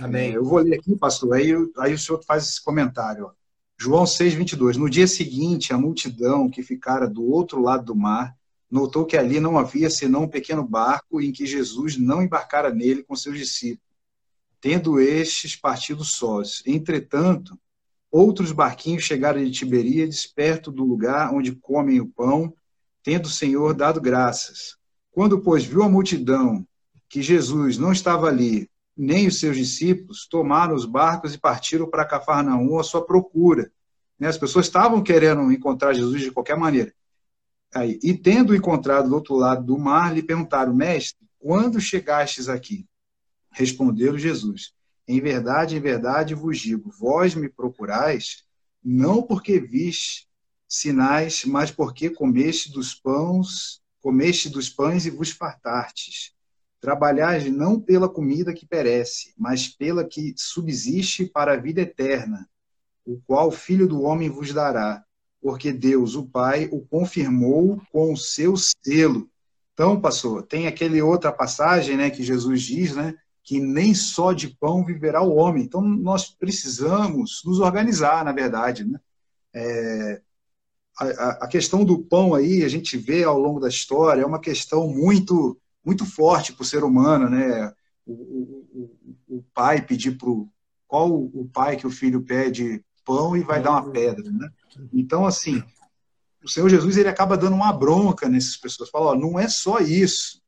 Amém. 0.00 0.32
É, 0.32 0.36
eu 0.36 0.44
vou 0.44 0.58
ler 0.58 0.78
aqui, 0.78 0.94
pastor, 0.96 1.34
aí, 1.34 1.52
aí 1.78 1.94
o 1.94 1.98
senhor 1.98 2.22
faz 2.22 2.44
esse 2.48 2.62
comentário. 2.62 3.26
Ó. 3.26 3.32
João 3.78 4.06
6, 4.06 4.34
22. 4.34 4.76
No 4.76 4.88
dia 4.88 5.06
seguinte, 5.06 5.72
a 5.72 5.78
multidão 5.78 6.50
que 6.50 6.62
ficara 6.62 7.08
do 7.08 7.24
outro 7.24 7.60
lado 7.60 7.84
do 7.84 7.94
mar 7.94 8.36
notou 8.70 9.04
que 9.04 9.16
ali 9.16 9.40
não 9.40 9.58
havia 9.58 9.88
senão 9.88 10.24
um 10.24 10.28
pequeno 10.28 10.66
barco 10.66 11.20
em 11.20 11.32
que 11.32 11.46
Jesus 11.46 11.96
não 11.96 12.22
embarcara 12.22 12.72
nele 12.72 13.02
com 13.02 13.14
seus 13.14 13.38
discípulos, 13.38 13.86
tendo 14.60 15.00
estes 15.00 15.54
partido 15.54 16.04
sós. 16.04 16.62
Entretanto, 16.66 17.58
outros 18.10 18.52
barquinhos 18.52 19.04
chegaram 19.04 19.42
de 19.42 19.50
Tiberíades, 19.50 20.26
perto 20.26 20.72
do 20.72 20.84
lugar 20.84 21.32
onde 21.32 21.54
comem 21.54 22.00
o 22.00 22.06
pão, 22.06 22.52
tendo 23.02 23.26
o 23.26 23.30
Senhor 23.30 23.72
dado 23.72 24.00
graças. 24.00 24.76
Quando, 25.12 25.40
pois, 25.40 25.64
viu 25.64 25.82
a 25.82 25.88
multidão 25.88 26.66
que 27.08 27.22
Jesus 27.22 27.78
não 27.78 27.92
estava 27.92 28.26
ali, 28.26 28.68
nem 28.96 29.26
os 29.26 29.38
seus 29.38 29.56
discípulos, 29.56 30.26
tomaram 30.26 30.74
os 30.74 30.84
barcos 30.84 31.34
e 31.34 31.38
partiram 31.38 31.88
para 31.88 32.04
Cafarnaum 32.04 32.78
à 32.78 32.82
sua 32.82 33.04
procura. 33.04 33.70
Né, 34.18 34.28
as 34.28 34.38
pessoas 34.38 34.66
estavam 34.66 35.02
querendo 35.02 35.52
encontrar 35.52 35.92
Jesus 35.92 36.22
de 36.22 36.30
qualquer 36.30 36.56
maneira. 36.56 36.92
Aí, 37.76 38.00
e 38.02 38.14
tendo 38.14 38.56
encontrado 38.56 39.10
do 39.10 39.14
outro 39.14 39.34
lado 39.34 39.62
do 39.62 39.76
mar, 39.76 40.14
lhe 40.14 40.22
perguntaram, 40.22 40.72
mestre, 40.72 41.28
quando 41.38 41.78
chegastes 41.78 42.48
aqui? 42.48 42.88
Respondeu 43.52 44.18
Jesus, 44.18 44.72
em 45.06 45.20
verdade, 45.20 45.76
em 45.76 45.80
verdade 45.80 46.34
vos 46.34 46.58
digo, 46.58 46.90
vós 46.98 47.34
me 47.34 47.50
procurais, 47.50 48.44
não 48.82 49.22
porque 49.22 49.60
viste 49.60 50.26
sinais, 50.66 51.44
mas 51.44 51.70
porque 51.70 52.08
comeste 52.08 52.72
dos 52.72 52.94
pães, 52.94 53.82
comeste 54.00 54.48
dos 54.48 54.70
pães 54.70 55.04
e 55.04 55.10
vos 55.10 55.30
fartastes. 55.30 56.32
Trabalhais 56.80 57.44
não 57.52 57.78
pela 57.78 58.08
comida 58.08 58.54
que 58.54 58.66
perece, 58.66 59.34
mas 59.36 59.68
pela 59.68 60.02
que 60.02 60.32
subsiste 60.34 61.26
para 61.26 61.52
a 61.52 61.56
vida 61.58 61.82
eterna, 61.82 62.48
o 63.04 63.20
qual 63.26 63.48
o 63.48 63.52
Filho 63.52 63.86
do 63.86 64.00
Homem 64.00 64.30
vos 64.30 64.54
dará 64.54 65.05
porque 65.40 65.72
Deus, 65.72 66.14
o 66.14 66.26
Pai, 66.26 66.68
o 66.72 66.80
confirmou 66.80 67.80
com 67.92 68.12
o 68.12 68.16
seu 68.16 68.54
selo. 68.56 69.28
Então, 69.72 70.00
pastor, 70.00 70.42
tem 70.42 70.66
aquele 70.66 71.02
outra 71.02 71.30
passagem, 71.30 71.96
né, 71.96 72.10
que 72.10 72.22
Jesus 72.22 72.62
diz, 72.62 72.96
né, 72.96 73.14
que 73.42 73.60
nem 73.60 73.94
só 73.94 74.32
de 74.32 74.48
pão 74.48 74.84
viverá 74.84 75.22
o 75.22 75.36
homem. 75.36 75.62
Então, 75.62 75.80
nós 75.80 76.28
precisamos 76.30 77.42
nos 77.44 77.60
organizar, 77.60 78.24
na 78.24 78.32
verdade, 78.32 78.84
né? 78.84 78.98
É, 79.54 80.20
a, 80.98 81.44
a, 81.44 81.48
questão 81.48 81.84
do 81.84 81.98
pão 81.98 82.34
aí, 82.34 82.64
a 82.64 82.68
gente 82.68 82.96
vê 82.96 83.22
ao 83.22 83.38
longo 83.38 83.60
da 83.60 83.68
história, 83.68 84.22
é 84.22 84.26
uma 84.26 84.40
questão 84.40 84.88
muito 84.88 85.58
muito 85.84 86.04
forte 86.04 86.52
para 86.52 86.62
o 86.62 86.66
ser 86.66 86.82
humano, 86.82 87.30
né? 87.30 87.72
O, 88.04 88.12
o, 88.12 88.90
o, 89.28 89.36
o 89.38 89.44
pai 89.54 89.80
pedir 89.80 90.18
para 90.18 90.28
qual 90.88 91.14
o 91.14 91.48
pai 91.52 91.76
que 91.76 91.86
o 91.86 91.90
filho 91.90 92.22
pede 92.22 92.84
pão 93.04 93.36
e 93.36 93.42
vai 93.42 93.62
dar 93.62 93.70
uma 93.70 93.90
pedra, 93.92 94.28
né? 94.28 94.50
Então, 94.92 95.26
assim, 95.26 95.62
o 96.42 96.48
Senhor 96.48 96.68
Jesus 96.68 96.96
ele 96.96 97.08
acaba 97.08 97.36
dando 97.36 97.54
uma 97.54 97.72
bronca 97.72 98.28
nessas 98.28 98.56
pessoas. 98.56 98.90
Fala, 98.90 99.12
ó, 99.12 99.14
não 99.14 99.38
é 99.38 99.48
só 99.48 99.78
isso, 99.78 100.40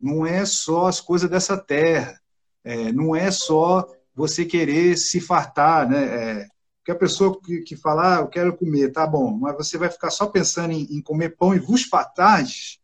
não 0.00 0.26
é 0.26 0.44
só 0.44 0.86
as 0.86 1.00
coisas 1.00 1.30
dessa 1.30 1.56
terra, 1.56 2.20
é, 2.64 2.92
não 2.92 3.14
é 3.14 3.30
só 3.30 3.86
você 4.14 4.44
querer 4.44 4.96
se 4.96 5.20
fartar, 5.20 5.88
né? 5.88 6.04
É, 6.04 6.48
porque 6.78 6.92
a 6.92 6.96
pessoa 6.96 7.40
que, 7.40 7.60
que 7.60 7.76
fala, 7.76 8.18
ah, 8.18 8.20
eu 8.20 8.28
quero 8.28 8.56
comer, 8.56 8.92
tá 8.92 9.06
bom, 9.06 9.30
mas 9.38 9.56
você 9.56 9.78
vai 9.78 9.90
ficar 9.90 10.10
só 10.10 10.26
pensando 10.26 10.72
em, 10.72 10.82
em 10.90 11.00
comer 11.00 11.30
pão 11.30 11.54
e 11.54 11.58
vos 11.58 11.84
fartares, 11.84 12.78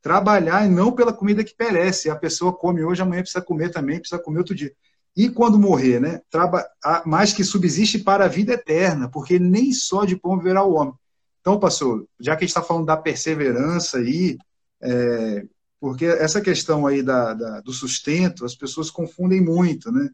trabalhar 0.00 0.64
e 0.64 0.70
não 0.70 0.92
pela 0.92 1.12
comida 1.12 1.44
que 1.44 1.54
perece. 1.54 2.08
A 2.08 2.16
pessoa 2.16 2.56
come 2.56 2.82
hoje, 2.82 3.02
amanhã 3.02 3.20
precisa 3.20 3.44
comer 3.44 3.70
também, 3.70 3.98
precisa 3.98 4.22
comer 4.22 4.38
outro 4.38 4.54
dia. 4.54 4.74
E 5.16 5.28
quando 5.28 5.58
morrer, 5.58 6.00
né? 6.00 6.20
Traba 6.28 6.66
mais 7.06 7.32
que 7.32 7.44
subsiste 7.44 8.00
para 8.00 8.24
a 8.24 8.28
vida 8.28 8.54
eterna, 8.54 9.08
porque 9.08 9.38
nem 9.38 9.72
só 9.72 10.04
de 10.04 10.16
pão 10.16 10.36
viverá 10.36 10.64
o 10.64 10.74
homem. 10.74 10.94
Então, 11.40 11.60
pastor, 11.60 12.06
já 12.18 12.34
que 12.34 12.44
a 12.44 12.46
gente 12.46 12.56
está 12.56 12.62
falando 12.62 12.86
da 12.86 12.96
perseverança 12.96 13.98
aí, 13.98 14.38
é, 14.80 15.46
porque 15.78 16.06
essa 16.06 16.40
questão 16.40 16.86
aí 16.86 17.02
da, 17.02 17.34
da, 17.34 17.60
do 17.60 17.72
sustento, 17.72 18.44
as 18.44 18.54
pessoas 18.54 18.90
confundem 18.90 19.40
muito, 19.40 19.92
né? 19.92 20.08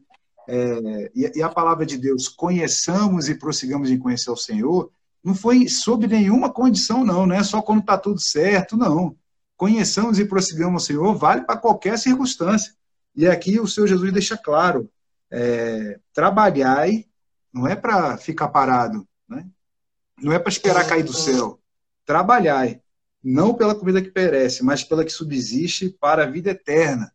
É, 0.47 1.11
e, 1.15 1.31
e, 1.35 1.41
a 1.41 1.49
palavra 1.49 1.85
de 1.85 1.97
Deus, 1.97 2.27
conheçamos 2.27 3.29
e 3.29 3.35
prossigamos 3.35 3.89
em 3.89 3.97
conhecer 3.97 4.29
o 4.29 4.35
Senhor, 4.35 4.91
não 5.23 5.33
foi 5.33 5.67
sob 5.67 6.07
nenhuma 6.07 6.51
condição, 6.51 7.05
não, 7.05 7.25
não 7.25 7.35
é 7.35 7.43
só 7.43 7.61
quando 7.61 7.81
está 7.81 7.97
tudo 7.97 8.19
certo, 8.19 8.75
não. 8.75 9.15
Conheçamos 9.55 10.19
e 10.19 10.25
prossigamos 10.25 10.83
o 10.83 10.85
Senhor 10.85 11.15
vale 11.15 11.41
para 11.41 11.57
qualquer 11.57 11.97
circunstância. 11.97 12.73
E 13.15 13.27
aqui 13.27 13.59
o 13.59 13.67
Senhor 13.67 13.87
Jesus 13.87 14.11
deixa 14.11 14.37
claro: 14.37 14.89
é, 15.31 15.99
trabalhai 16.13 17.05
não 17.53 17.67
é 17.67 17.75
para 17.75 18.17
ficar 18.17 18.47
parado, 18.47 19.07
né? 19.27 19.45
não 20.21 20.31
é 20.31 20.39
para 20.39 20.51
esperar 20.51 20.87
cair 20.87 21.03
do 21.03 21.13
céu. 21.13 21.59
Trabalhai, 22.05 22.81
não 23.23 23.53
pela 23.53 23.75
comida 23.75 24.01
que 24.01 24.09
perece, 24.09 24.63
mas 24.63 24.83
pela 24.83 25.03
que 25.03 25.11
subsiste 25.11 25.89
para 25.89 26.23
a 26.23 26.29
vida 26.29 26.51
eterna. 26.51 27.11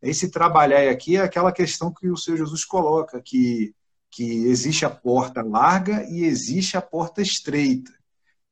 Esse 0.00 0.30
trabalhar 0.30 0.88
aqui 0.90 1.16
é 1.16 1.20
aquela 1.20 1.52
questão 1.52 1.92
que 1.92 2.08
o 2.08 2.16
Senhor 2.16 2.38
Jesus 2.38 2.64
coloca, 2.64 3.20
que, 3.20 3.74
que 4.10 4.44
existe 4.44 4.84
a 4.84 4.90
porta 4.90 5.42
larga 5.42 6.04
e 6.08 6.24
existe 6.24 6.76
a 6.76 6.82
porta 6.82 7.20
estreita. 7.20 7.92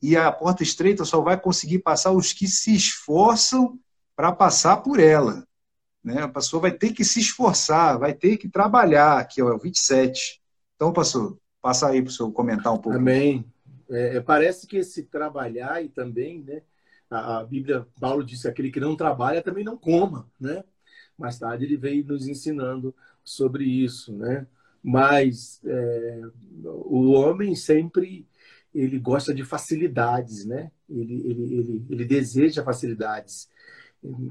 E 0.01 0.17
a 0.17 0.31
porta 0.31 0.63
estreita 0.63 1.05
só 1.05 1.21
vai 1.21 1.41
conseguir 1.41 1.79
passar 1.81 2.13
os 2.13 2.33
que 2.33 2.47
se 2.47 2.75
esforçam 2.75 3.79
para 4.15 4.31
passar 4.31 4.79
por 4.79 5.01
ela. 5.01 5.48
Né? 6.03 6.23
A 6.23 6.29
pessoa 6.29 6.63
vai 6.63 6.73
ter 6.73 6.93
que 6.93 7.05
se 7.05 7.21
esforçar, 7.21 7.99
vai 7.99 8.15
ter 8.15 8.37
que 8.37 8.49
trabalhar, 8.49 9.27
ó, 9.41 9.49
é 9.51 9.55
o 9.55 9.59
27. 9.59 10.41
Então, 10.77 10.93
pastor, 10.93 11.39
passa 11.61 11.89
aí 11.89 12.01
para 12.01 12.11
o 12.11 12.13
senhor 12.13 12.33
comentar 12.33 12.73
um 12.73 12.79
pouco. 12.79 12.99
Amém. 12.99 13.45
É, 13.91 14.17
é, 14.17 14.21
parece 14.21 14.67
que 14.67 14.77
esse 14.77 15.05
trabalhar 15.05 15.83
e 15.83 15.89
também, 15.89 16.43
né, 16.43 16.63
a, 17.11 17.39
a, 17.39 17.45
Bíblia, 17.45 17.87
Paulo 18.01 18.23
disse, 18.23 18.47
aquele 18.47 18.71
que 18.71 18.81
não 18.81 18.97
trabalha 18.97 19.43
também 19.43 19.65
não 19.65 19.77
coma, 19.77 20.31
né? 20.39 20.63
Mais 21.19 21.39
tarde 21.39 21.65
ele 21.65 21.77
veio 21.77 22.05
nos 22.05 22.29
ensinando 22.29 22.95
sobre 23.25 23.65
isso, 23.65 24.15
né? 24.15 24.47
Mas 24.83 25.61
é, 25.65 26.21
o 26.65 27.11
homem 27.11 27.55
sempre 27.55 28.29
ele 28.75 28.99
gosta 28.99 29.35
de 29.35 29.45
facilidades, 29.45 30.45
né? 30.45 30.71
Ele, 30.89 31.15
ele, 31.25 31.55
ele, 31.55 31.87
ele 31.91 32.05
deseja 32.05 32.63
facilidades, 32.63 33.49
ele 34.03 34.31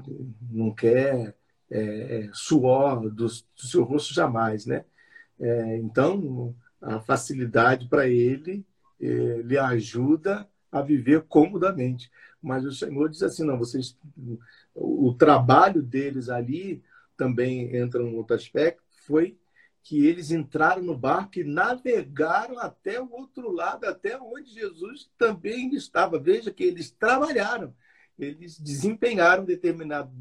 não 0.50 0.72
quer 0.74 1.36
é, 1.70 1.80
é, 1.80 2.30
suor 2.32 3.00
do, 3.10 3.26
do, 3.26 3.30
seu 3.56 3.84
rosto 3.84 4.14
jamais, 4.14 4.66
né? 4.66 4.84
É, 5.38 5.76
então, 5.78 6.54
a 6.80 7.00
facilidade 7.00 7.88
para 7.88 8.08
ele 8.08 8.64
é, 9.00 9.42
lhe 9.42 9.58
ajuda 9.58 10.48
a 10.70 10.82
viver 10.82 11.22
comodamente. 11.22 12.10
Mas 12.42 12.64
o 12.64 12.72
Senhor 12.72 13.08
diz 13.08 13.22
assim, 13.22 13.44
não, 13.44 13.58
vocês, 13.58 13.96
o, 14.74 15.12
trabalho 15.14 15.82
deles 15.82 16.28
ali 16.28 16.82
também 17.16 17.74
entra 17.76 18.02
um 18.02 18.16
outro 18.16 18.36
aspecto, 18.36 18.82
foi 19.06 19.36
que 19.82 20.06
eles 20.06 20.30
entraram 20.30 20.82
no 20.82 20.96
barco 20.96 21.38
e 21.38 21.44
navegaram 21.44 22.58
até 22.58 23.00
o 23.00 23.10
outro 23.10 23.50
lado, 23.50 23.84
até 23.86 24.18
onde 24.18 24.52
Jesus 24.52 25.10
também 25.16 25.74
estava. 25.74 26.18
Veja 26.18 26.52
que 26.52 26.62
eles 26.62 26.90
trabalharam, 26.90 27.74
eles 28.18 28.58
desempenharam 28.58 29.44
determinado 29.44 30.12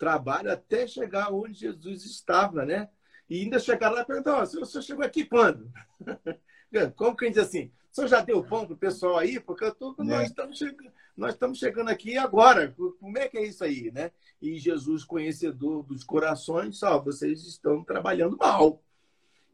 trabalho 0.00 0.50
até 0.50 0.86
chegar 0.86 1.30
onde 1.30 1.60
Jesus 1.60 2.06
estava, 2.06 2.64
né? 2.64 2.88
E 3.28 3.42
ainda 3.42 3.58
chegaram 3.60 3.94
lá 3.94 4.00
e 4.00 4.06
perguntaram, 4.06 4.42
oh, 4.42 4.46
você 4.46 4.80
chegou 4.82 5.04
aqui 5.04 5.24
quando? 5.26 5.70
Como 6.96 7.14
que 7.14 7.26
a 7.26 7.28
gente 7.28 7.36
diz 7.36 7.46
assim? 7.46 7.70
O 7.92 7.94
senhor 7.94 8.08
já 8.08 8.22
deu 8.22 8.42
pão 8.42 8.64
para 8.64 8.74
o 8.74 8.78
pessoal 8.78 9.18
aí? 9.18 9.38
Porque 9.38 9.64
eu 9.64 9.74
tô, 9.74 9.94
nós, 9.98 10.30
estamos 10.30 10.56
chegando, 10.56 10.90
nós 11.16 11.34
estamos 11.34 11.58
chegando 11.58 11.90
aqui 11.90 12.16
agora. 12.16 12.74
Como 12.98 13.18
é 13.18 13.28
que 13.28 13.36
é 13.36 13.44
isso 13.44 13.62
aí, 13.62 13.90
né? 13.92 14.10
E 14.40 14.58
Jesus, 14.58 15.04
conhecedor 15.04 15.82
dos 15.82 16.02
corações, 16.02 16.78
só 16.78 16.98
vocês 16.98 17.46
estão 17.46 17.84
trabalhando 17.84 18.38
mal. 18.38 18.82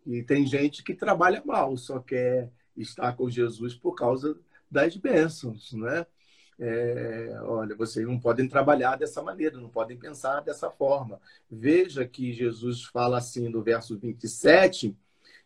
E 0.07 0.23
tem 0.23 0.47
gente 0.47 0.85
que 0.85 0.95
trabalha 0.95 1.43
mal, 1.45 1.77
só 1.77 1.99
quer 1.99 2.53
estar 2.77 3.17
com 3.17 3.29
Jesus 3.29 3.75
por 3.75 3.95
causa 3.95 4.39
das 4.71 4.97
bênçãos, 4.97 5.73
né? 5.73 6.07
É, 6.59 7.39
olha, 7.43 7.77
vocês 7.77 8.07
não 8.07 8.19
podem 8.19 8.49
trabalhar 8.49 8.97
dessa 8.97 9.23
maneira, 9.23 9.59
não 9.59 9.69
podem 9.69 9.97
pensar 9.97 10.41
dessa 10.41 10.71
forma. 10.71 11.21
Veja 11.51 12.07
que 12.07 12.33
Jesus 12.33 12.85
fala 12.85 13.19
assim 13.19 13.49
no 13.49 13.63
verso 13.63 13.99
27, 13.99 14.97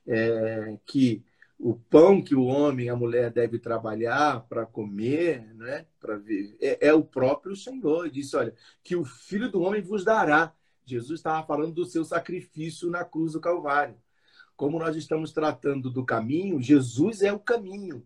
é, 0.07 0.77
que 0.87 1.23
o 1.59 1.75
pão 1.75 2.23
que 2.23 2.35
o 2.35 2.45
homem 2.45 2.87
e 2.87 2.89
a 2.89 2.97
mulher 2.97 3.31
deve 3.31 3.59
trabalhar 3.59 4.47
para 4.49 4.65
comer, 4.65 5.55
né, 5.55 5.85
para 6.01 6.17
viver, 6.17 6.57
é, 6.61 6.89
é, 6.89 6.95
o 6.95 7.05
próprio 7.05 7.55
Senhor. 7.55 8.07
Ele 8.07 8.15
disse, 8.15 8.37
olha, 8.37 8.55
que 8.83 8.97
o 8.97 9.05
Filho 9.05 9.51
do 9.51 9.61
Homem 9.61 9.83
vos 9.83 10.05
dará. 10.05 10.55
Jesus 10.87 11.21
estava 11.21 11.47
falando 11.47 11.75
do 11.75 11.85
seu 11.85 12.05
sacrifício 12.05 12.89
na 12.91 13.05
cruz 13.05 13.33
do 13.33 13.41
Calvário. 13.41 13.97
como 14.57 14.79
nós 14.79 14.95
estamos 14.97 15.33
tratando 15.33 15.91
do 15.91 16.05
caminho, 16.05 16.61
Jesus 16.61 17.23
é 17.23 17.33
o 17.33 17.39
caminho. 17.39 18.05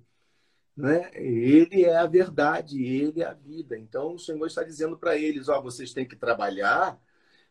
Né? 0.76 1.10
Ele 1.14 1.84
é 1.84 1.96
a 1.96 2.06
verdade, 2.06 2.82
ele 2.82 3.22
é 3.22 3.26
a 3.26 3.32
vida. 3.32 3.78
Então 3.78 4.14
o 4.14 4.18
Senhor 4.18 4.46
está 4.46 4.62
dizendo 4.64 4.98
para 4.98 5.16
eles: 5.16 5.48
ó, 5.48 5.60
vocês 5.60 5.92
têm 5.92 6.06
que 6.06 6.16
trabalhar 6.16 6.98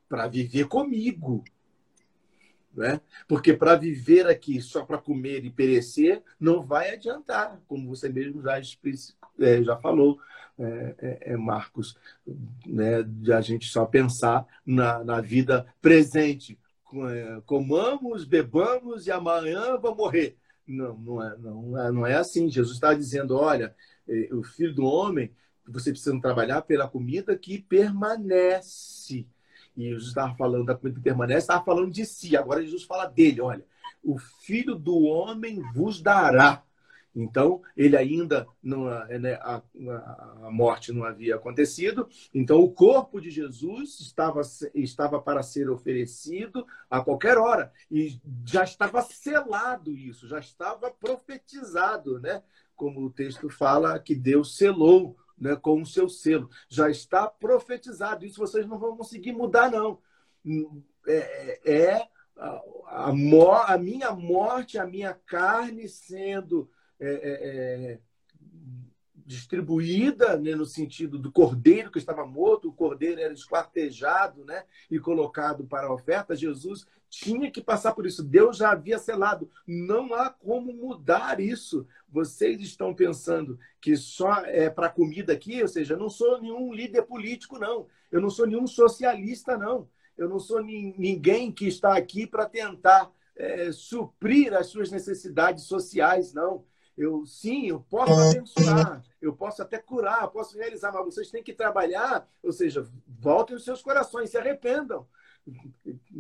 para 0.09 0.27
viver 0.27 0.67
comigo. 0.67 1.43
Né? 2.75 2.99
Porque 3.27 3.53
para 3.53 3.75
viver 3.75 4.27
aqui 4.27 4.59
só 4.61 4.83
para 4.83 4.97
comer 4.97 5.45
e 5.45 5.49
perecer 5.49 6.23
não 6.39 6.63
vai 6.63 6.89
adiantar, 6.89 7.61
como 7.67 7.87
você 7.87 8.09
mesmo 8.09 8.41
já, 8.41 8.57
é, 8.57 9.63
já 9.63 9.77
falou, 9.77 10.19
é, 10.57 10.95
é, 10.99 11.33
é, 11.33 11.37
Marcos, 11.37 11.95
né? 12.65 13.03
de 13.03 13.31
a 13.31 13.41
gente 13.41 13.67
só 13.69 13.85
pensar 13.85 14.45
na, 14.65 15.03
na 15.03 15.21
vida 15.21 15.67
presente. 15.81 16.59
É, 16.93 17.41
comamos, 17.45 18.25
bebamos 18.25 19.07
e 19.07 19.11
amanhã 19.11 19.77
vamos 19.77 19.97
morrer. 19.97 20.37
Não, 20.68 20.98
não 20.98 21.23
é, 21.23 21.38
não 21.38 21.77
é, 21.77 21.91
não 21.91 22.07
é 22.07 22.15
assim. 22.15 22.49
Jesus 22.49 22.76
está 22.76 22.94
dizendo: 22.94 23.35
olha, 23.35 23.76
é, 24.07 24.30
o 24.34 24.44
filho 24.44 24.73
do 24.73 24.84
homem, 24.84 25.31
você 25.68 25.91
precisa 25.91 26.19
trabalhar 26.22 26.61
pela 26.61 26.88
comida 26.88 27.38
que 27.38 27.61
permanece. 27.61 29.27
E 29.76 29.90
Jesus 29.90 30.10
estava 30.10 30.35
falando 30.35 30.65
da 30.65 30.76
comida 30.76 30.98
que 30.98 31.03
permanece, 31.03 31.40
estava 31.40 31.64
falando 31.64 31.91
de 31.91 32.06
si. 32.06 32.38
Agora 32.38 32.64
Jesus 32.64 32.84
fala 32.84 33.06
dele: 33.06 33.41
olha, 33.41 33.65
o 34.03 34.18
filho 34.18 34.76
do 34.76 35.03
homem 35.03 35.61
vos 35.73 36.02
dará. 36.02 36.64
Então, 37.15 37.61
ele 37.77 37.95
ainda 37.95 38.48
não, 38.61 38.85
né, 39.19 39.35
a, 39.35 39.61
a, 40.41 40.49
morte 40.52 40.91
não 40.91 41.03
havia 41.03 41.35
acontecido. 41.35 42.07
Então, 42.34 42.60
o 42.60 42.72
corpo 42.72 43.22
de 43.22 43.30
Jesus 43.30 43.99
estava, 43.99 44.41
estava 44.73 45.22
para 45.22 45.44
ser 45.44 45.69
oferecido 45.69 46.65
a 46.90 47.02
qualquer 47.02 47.38
hora 47.38 47.72
e 47.91 48.19
já 48.45 48.64
estava 48.64 49.02
selado 49.02 49.91
isso, 49.91 50.27
já 50.27 50.40
estava 50.40 50.90
profetizado, 50.90 52.19
né? 52.19 52.41
Como 52.76 53.02
o 53.02 53.11
texto 53.11 53.48
fala 53.49 53.99
que 53.99 54.15
Deus 54.15 54.57
selou, 54.57 55.15
né, 55.38 55.56
com 55.56 55.81
o 55.81 55.85
seu 55.85 56.10
selo. 56.10 56.49
Já 56.68 56.90
está 56.90 57.27
profetizado. 57.27 58.26
Isso 58.26 58.40
vocês 58.40 58.65
não 58.65 58.80
vão 58.80 58.98
conseguir 58.98 59.34
mudar, 59.34 59.69
não. 59.69 59.99
É, 61.07 61.61
é, 61.64 61.76
é 61.76 62.07
a, 62.35 62.61
a, 62.88 63.73
a 63.73 63.77
minha 63.77 64.11
morte, 64.11 64.80
a 64.80 64.85
minha 64.88 65.14
carne 65.14 65.88
sendo 65.88 66.69
é, 66.99 67.09
é, 67.09 67.93
é, 67.93 67.99
distribuída 69.25 70.37
né, 70.37 70.55
no 70.55 70.65
sentido 70.65 71.17
do 71.17 71.31
cordeiro 71.31 71.91
que 71.91 71.97
estava 71.97 72.25
morto, 72.25 72.69
o 72.69 72.73
cordeiro 72.73 73.19
era 73.19 73.33
esquartejado 73.33 74.43
né, 74.45 74.63
e 74.89 74.99
colocado 74.99 75.65
para 75.65 75.87
a 75.87 75.93
oferta, 75.93 76.35
Jesus 76.35 76.85
tinha 77.09 77.51
que 77.51 77.61
passar 77.61 77.93
por 77.93 78.07
isso. 78.07 78.23
Deus 78.23 78.57
já 78.57 78.71
havia 78.71 78.97
selado. 78.97 79.47
Não 79.67 80.15
há 80.15 80.31
como 80.31 80.73
mudar 80.73 81.39
isso. 81.39 81.85
Vocês 82.09 82.59
estão 82.59 82.91
pensando 82.91 83.59
que 83.79 83.95
só 83.95 84.39
é 84.45 84.67
para 84.67 84.89
comida 84.89 85.31
aqui, 85.31 85.61
ou 85.61 85.67
seja, 85.67 85.93
eu 85.93 85.99
não 85.99 86.09
sou 86.09 86.41
nenhum 86.41 86.73
líder 86.73 87.03
político, 87.03 87.59
não. 87.59 87.85
Eu 88.11 88.19
não 88.19 88.31
sou 88.31 88.47
nenhum 88.47 88.65
socialista, 88.65 89.55
não. 89.55 89.87
Eu 90.17 90.27
não 90.27 90.39
sou 90.39 90.63
ninguém 90.63 91.51
que 91.51 91.67
está 91.67 91.95
aqui 91.95 92.25
para 92.25 92.47
tentar 92.47 93.11
é, 93.35 93.71
suprir 93.71 94.51
as 94.55 94.67
suas 94.67 94.89
necessidades 94.89 95.65
sociais, 95.65 96.33
não. 96.33 96.65
Eu 96.97 97.25
sim, 97.25 97.67
eu 97.67 97.79
posso 97.89 98.13
abençoar, 98.13 99.03
eu 99.21 99.33
posso 99.33 99.61
até 99.61 99.79
curar, 99.79 100.27
posso 100.27 100.57
realizar, 100.57 100.91
mas 100.91 101.05
vocês 101.05 101.31
têm 101.31 101.41
que 101.41 101.53
trabalhar, 101.53 102.27
ou 102.43 102.51
seja, 102.51 102.87
voltem 103.07 103.55
os 103.55 103.63
seus 103.63 103.81
corações, 103.81 104.29
se 104.29 104.37
arrependam, 104.37 105.07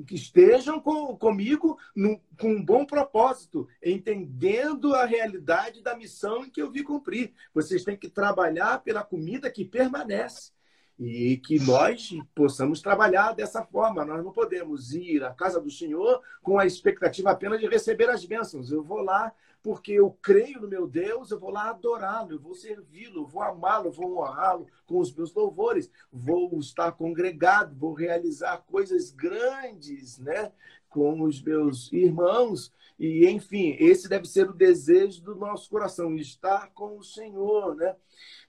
que 0.07 0.15
estejam 0.15 0.79
com, 0.79 1.15
comigo 1.15 1.77
num, 1.95 2.19
com 2.39 2.49
um 2.49 2.63
bom 2.63 2.85
propósito, 2.85 3.67
entendendo 3.83 4.93
a 4.95 5.05
realidade 5.05 5.81
da 5.81 5.95
missão 5.95 6.49
que 6.49 6.61
eu 6.61 6.71
vi 6.71 6.83
cumprir. 6.83 7.33
Vocês 7.53 7.83
têm 7.83 7.95
que 7.95 8.09
trabalhar 8.09 8.81
pela 8.83 9.03
comida 9.03 9.51
que 9.51 9.63
permanece 9.63 10.51
e 10.99 11.37
que 11.37 11.59
nós 11.59 12.09
possamos 12.35 12.81
trabalhar 12.81 13.33
dessa 13.33 13.63
forma. 13.63 14.05
Nós 14.05 14.23
não 14.23 14.31
podemos 14.31 14.93
ir 14.93 15.23
à 15.23 15.31
casa 15.31 15.59
do 15.59 15.71
Senhor 15.71 16.21
com 16.41 16.59
a 16.59 16.65
expectativa 16.65 17.31
apenas 17.31 17.59
de 17.59 17.67
receber 17.67 18.09
as 18.09 18.25
bênçãos. 18.25 18.71
Eu 18.71 18.83
vou 18.83 19.01
lá 19.01 19.31
porque 19.63 19.93
eu 19.93 20.11
creio 20.21 20.61
no 20.61 20.67
meu 20.67 20.85
Deus, 20.85 21.31
eu 21.31 21.39
vou 21.39 21.49
lá 21.49 21.69
adorá-lo, 21.69 22.33
eu 22.33 22.39
vou 22.39 22.53
servi-lo, 22.53 23.25
vou 23.25 23.41
amá-lo, 23.41 23.91
vou 23.91 24.19
honrá-lo 24.19 24.67
com 24.85 24.99
os 24.99 25.15
meus 25.15 25.33
louvores, 25.33 25.89
vou 26.11 26.59
estar 26.59 26.91
congregado, 26.91 27.73
vou 27.73 27.93
realizar 27.93 28.57
coisas 28.67 29.09
grandes, 29.09 30.19
né? 30.19 30.51
Com 30.89 31.21
os 31.23 31.41
meus 31.41 31.91
irmãos, 31.91 32.71
e 32.99 33.27
enfim, 33.27 33.75
esse 33.79 34.07
deve 34.07 34.27
ser 34.27 34.49
o 34.49 34.53
desejo 34.53 35.23
do 35.23 35.35
nosso 35.35 35.69
coração, 35.69 36.15
estar 36.15 36.69
com 36.73 36.97
o 36.97 37.03
Senhor, 37.03 37.75
né? 37.75 37.95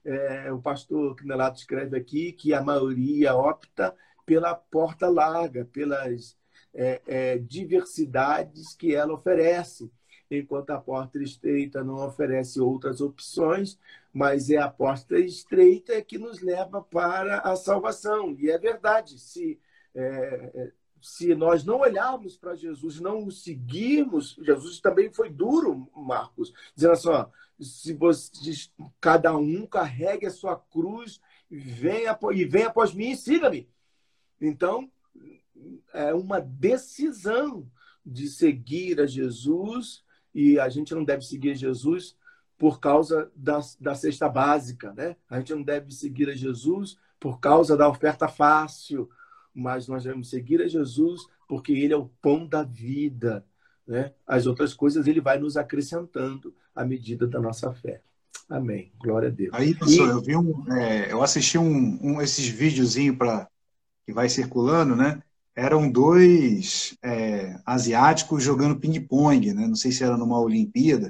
É, 0.03 0.51
o 0.51 0.61
pastor 0.61 1.15
Quinelato 1.15 1.57
escreve 1.57 1.97
aqui 1.97 2.31
que 2.31 2.53
a 2.53 2.61
maioria 2.61 3.35
opta 3.35 3.95
pela 4.25 4.53
porta 4.53 5.07
larga, 5.07 5.65
pelas 5.65 6.37
é, 6.73 7.01
é, 7.07 7.37
diversidades 7.37 8.75
que 8.75 8.93
ela 8.93 9.13
oferece, 9.13 9.89
enquanto 10.29 10.71
a 10.71 10.79
porta 10.79 11.21
estreita 11.21 11.83
não 11.83 12.05
oferece 12.05 12.59
outras 12.59 13.01
opções, 13.01 13.79
mas 14.13 14.49
é 14.49 14.57
a 14.57 14.69
porta 14.69 15.19
estreita 15.19 16.01
que 16.01 16.17
nos 16.17 16.41
leva 16.41 16.81
para 16.81 17.39
a 17.39 17.55
salvação. 17.55 18.35
E 18.39 18.49
é 18.49 18.57
verdade, 18.57 19.19
se, 19.19 19.59
é, 19.93 20.51
é 20.53 20.71
se 21.01 21.35
nós 21.35 21.63
não 21.63 21.81
olharmos 21.81 22.37
para 22.37 22.55
Jesus, 22.55 22.99
não 22.99 23.25
o 23.25 23.31
seguirmos, 23.31 24.35
Jesus 24.41 24.79
também 24.79 25.11
foi 25.11 25.29
duro, 25.29 25.89
Marcos, 25.95 26.53
dizendo 26.75 26.93
assim, 26.93 27.09
ó, 27.09 27.27
se 27.59 27.93
vocês, 27.93 28.73
cada 28.99 29.35
um 29.37 29.65
carregue 29.65 30.25
a 30.25 30.31
sua 30.31 30.57
cruz 30.57 31.21
venha, 31.49 32.17
e 32.33 32.45
venha 32.45 32.67
após 32.67 32.93
mim 32.93 33.11
e 33.11 33.15
siga-me. 33.15 33.69
Então, 34.41 34.91
é 35.93 36.13
uma 36.13 36.39
decisão 36.39 37.69
de 38.05 38.27
seguir 38.27 38.99
a 38.99 39.07
Jesus 39.07 40.04
e 40.35 40.59
a 40.59 40.67
gente 40.67 40.93
não 40.93 41.05
deve 41.05 41.25
seguir 41.25 41.55
Jesus 41.55 42.17
por 42.57 42.81
causa 42.81 43.31
da, 43.33 43.61
da 43.79 43.95
cesta 43.95 44.27
básica, 44.27 44.93
né? 44.93 45.15
A 45.29 45.39
gente 45.39 45.55
não 45.55 45.63
deve 45.63 45.93
seguir 45.93 46.29
a 46.29 46.35
Jesus 46.35 46.97
por 47.17 47.39
causa 47.39 47.77
da 47.77 47.87
oferta 47.87 48.27
fácil, 48.27 49.09
mas 49.53 49.87
nós 49.87 50.03
devemos 50.03 50.29
seguir 50.29 50.61
a 50.61 50.67
Jesus 50.67 51.21
porque 51.47 51.71
ele 51.71 51.93
é 51.93 51.97
o 51.97 52.09
pão 52.21 52.45
da 52.45 52.63
vida, 52.63 53.45
né? 53.87 54.13
As 54.27 54.45
outras 54.45 54.73
coisas 54.73 55.07
ele 55.07 55.21
vai 55.21 55.39
nos 55.39 55.55
acrescentando 55.55 56.53
à 56.75 56.83
medida 56.83 57.25
da 57.25 57.39
nossa 57.39 57.73
fé. 57.73 58.01
Amém. 58.49 58.91
Glória 58.99 59.29
a 59.29 59.31
Deus. 59.31 59.53
Aí, 59.53 59.73
professor, 59.73 60.07
e... 60.07 60.11
eu 60.11 60.21
vi 60.21 60.35
um, 60.35 60.73
é, 60.73 61.11
eu 61.11 61.23
assisti 61.23 61.57
um, 61.57 61.97
um 62.01 62.21
esses 62.21 62.47
videozinhos 62.47 63.17
para 63.17 63.49
que 64.05 64.13
vai 64.13 64.27
circulando, 64.27 64.95
né? 64.95 65.23
Eram 65.55 65.89
dois 65.89 66.97
é, 67.03 67.57
asiáticos 67.65 68.43
jogando 68.43 68.79
ping-pong, 68.79 69.53
né? 69.53 69.67
Não 69.67 69.75
sei 69.75 69.91
se 69.91 70.03
era 70.03 70.17
numa 70.17 70.39
Olimpíada. 70.39 71.09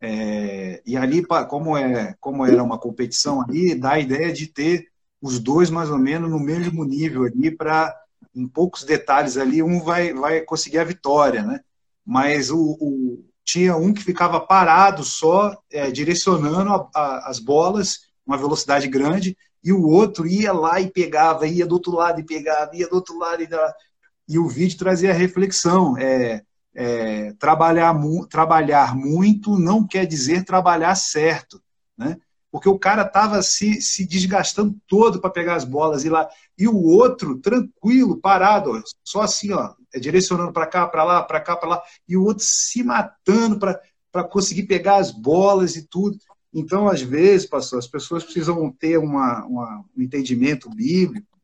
É, 0.00 0.82
e 0.86 0.96
ali, 0.96 1.24
como, 1.48 1.76
é, 1.76 2.14
como 2.20 2.44
era 2.44 2.62
uma 2.62 2.78
competição 2.78 3.42
ali, 3.42 3.74
dá 3.74 3.92
a 3.92 3.98
ideia 3.98 4.32
de 4.32 4.46
ter 4.46 4.86
os 5.20 5.40
dois 5.40 5.70
mais 5.70 5.90
ou 5.90 5.98
menos 5.98 6.30
no 6.30 6.38
mesmo 6.38 6.84
nível 6.84 7.24
ali 7.24 7.50
para, 7.50 7.94
em 8.34 8.46
poucos 8.46 8.84
detalhes 8.84 9.36
ali, 9.36 9.62
um 9.62 9.80
vai, 9.80 10.12
vai 10.12 10.42
conseguir 10.42 10.78
a 10.78 10.84
vitória, 10.84 11.42
né? 11.42 11.60
mas 12.06 12.52
o, 12.52 12.76
o, 12.80 13.24
tinha 13.44 13.76
um 13.76 13.92
que 13.92 14.04
ficava 14.04 14.38
parado 14.38 15.02
só, 15.02 15.58
é, 15.72 15.90
direcionando 15.90 16.70
a, 16.70 16.88
a, 16.94 17.28
as 17.28 17.40
bolas, 17.40 18.06
uma 18.24 18.36
velocidade 18.36 18.86
grande, 18.86 19.36
e 19.66 19.72
o 19.72 19.82
outro 19.82 20.28
ia 20.28 20.52
lá 20.52 20.80
e 20.80 20.88
pegava, 20.88 21.44
ia 21.44 21.66
do 21.66 21.72
outro 21.72 21.90
lado 21.90 22.20
e 22.20 22.24
pegava, 22.24 22.70
ia 22.76 22.86
do 22.86 22.94
outro 22.94 23.18
lado 23.18 23.42
e. 23.42 23.48
E 24.28 24.38
o 24.38 24.48
vídeo 24.48 24.78
trazia 24.78 25.10
a 25.10 25.14
reflexão, 25.14 25.98
é, 25.98 26.42
é, 26.72 27.32
trabalhar, 27.32 27.92
mu 27.92 28.26
trabalhar 28.28 28.94
muito 28.94 29.58
não 29.58 29.84
quer 29.84 30.06
dizer 30.06 30.44
trabalhar 30.44 30.94
certo, 30.94 31.60
né? 31.98 32.16
Porque 32.48 32.68
o 32.68 32.78
cara 32.78 33.02
estava 33.02 33.42
se, 33.42 33.80
se 33.82 34.06
desgastando 34.06 34.76
todo 34.86 35.20
para 35.20 35.30
pegar 35.30 35.56
as 35.56 35.64
bolas 35.64 36.04
e 36.04 36.08
lá, 36.08 36.28
e 36.56 36.68
o 36.68 36.80
outro 36.80 37.38
tranquilo, 37.38 38.20
parado, 38.20 38.80
só 39.02 39.22
assim, 39.22 39.52
ó, 39.52 39.74
é, 39.92 39.98
direcionando 39.98 40.52
para 40.52 40.66
cá, 40.66 40.86
para 40.86 41.02
lá, 41.02 41.22
para 41.22 41.40
cá, 41.40 41.56
para 41.56 41.68
lá, 41.68 41.82
e 42.08 42.16
o 42.16 42.22
outro 42.24 42.44
se 42.44 42.84
matando 42.84 43.58
para 43.58 44.24
conseguir 44.24 44.62
pegar 44.62 44.96
as 44.96 45.10
bolas 45.10 45.74
e 45.74 45.86
tudo. 45.88 46.18
Então, 46.58 46.88
às 46.88 47.02
vezes, 47.02 47.46
pastor, 47.46 47.78
as 47.78 47.86
pessoas 47.86 48.24
precisam 48.24 48.72
ter 48.72 48.96
uma, 48.96 49.44
uma 49.44 49.84
um 49.94 50.02
entendimento 50.02 50.70
bíblico 50.70 51.38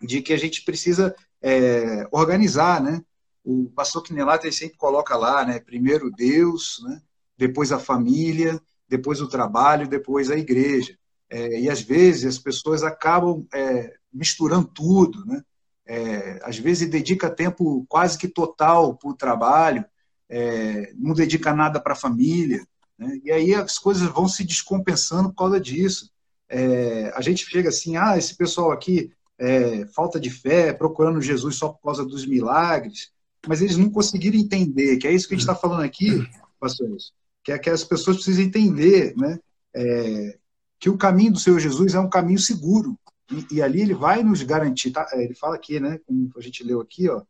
de 0.00 0.22
que 0.22 0.32
a 0.32 0.36
gente 0.36 0.62
precisa 0.62 1.12
é, 1.42 2.06
organizar, 2.12 2.80
né? 2.80 3.02
O 3.42 3.68
pastor 3.74 4.04
Quinelato 4.04 4.50
sempre 4.52 4.76
coloca 4.76 5.16
lá, 5.16 5.44
né? 5.44 5.58
Primeiro 5.58 6.08
Deus, 6.08 6.80
né? 6.84 7.02
depois 7.36 7.72
a 7.72 7.80
família, 7.80 8.62
depois 8.88 9.20
o 9.20 9.26
trabalho, 9.26 9.88
depois 9.88 10.30
a 10.30 10.38
igreja. 10.38 10.96
É, 11.28 11.60
e 11.60 11.68
às 11.68 11.80
vezes 11.80 12.24
as 12.24 12.38
pessoas 12.38 12.84
acabam 12.84 13.44
é, 13.52 13.92
misturando 14.12 14.68
tudo, 14.68 15.26
né? 15.26 15.42
é, 15.84 16.38
às 16.44 16.58
vezes 16.58 16.88
dedica 16.88 17.28
tempo 17.28 17.84
quase 17.88 18.16
que 18.16 18.28
total 18.28 18.96
para 18.96 19.10
o 19.10 19.16
trabalho, 19.16 19.84
é, 20.28 20.92
não 20.94 21.12
dedica 21.12 21.52
nada 21.52 21.80
para 21.80 21.94
a 21.94 21.96
família. 21.96 22.64
Né? 23.04 23.20
E 23.24 23.30
aí 23.30 23.54
as 23.54 23.78
coisas 23.78 24.08
vão 24.08 24.26
se 24.26 24.44
descompensando 24.44 25.28
por 25.30 25.36
causa 25.36 25.60
disso. 25.60 26.10
É, 26.48 27.12
a 27.14 27.20
gente 27.20 27.44
chega 27.44 27.68
assim, 27.68 27.96
ah, 27.96 28.16
esse 28.16 28.36
pessoal 28.36 28.70
aqui, 28.70 29.12
é, 29.38 29.86
falta 29.86 30.20
de 30.20 30.30
fé, 30.30 30.72
procurando 30.72 31.20
Jesus 31.20 31.56
só 31.56 31.68
por 31.68 31.82
causa 31.82 32.04
dos 32.04 32.26
milagres, 32.26 33.10
mas 33.46 33.60
eles 33.60 33.76
não 33.76 33.90
conseguiram 33.90 34.38
entender, 34.38 34.96
que 34.96 35.06
é 35.06 35.12
isso 35.12 35.28
que 35.28 35.34
a 35.34 35.36
gente 35.36 35.42
está 35.48 35.54
falando 35.54 35.82
aqui, 35.82 36.26
pastores, 36.58 37.12
que 37.42 37.52
é 37.52 37.58
que 37.58 37.68
as 37.68 37.84
pessoas 37.84 38.16
precisam 38.16 38.44
entender, 38.44 39.14
né? 39.16 39.38
É, 39.74 40.38
que 40.78 40.88
o 40.88 40.96
caminho 40.96 41.32
do 41.32 41.38
Senhor 41.38 41.58
Jesus 41.58 41.94
é 41.94 42.00
um 42.00 42.08
caminho 42.08 42.38
seguro. 42.38 42.98
E, 43.30 43.56
e, 43.56 43.62
ali 43.62 43.80
ele 43.80 43.94
vai 43.94 44.22
nos 44.22 44.42
garantir, 44.42 44.90
tá? 44.90 45.08
É, 45.12 45.24
ele 45.24 45.34
fala 45.34 45.56
aqui, 45.56 45.80
né? 45.80 45.98
Como 46.06 46.30
a 46.36 46.40
gente 46.40 46.62
leu 46.62 46.80
aqui, 46.80 47.08
ó, 47.08 47.22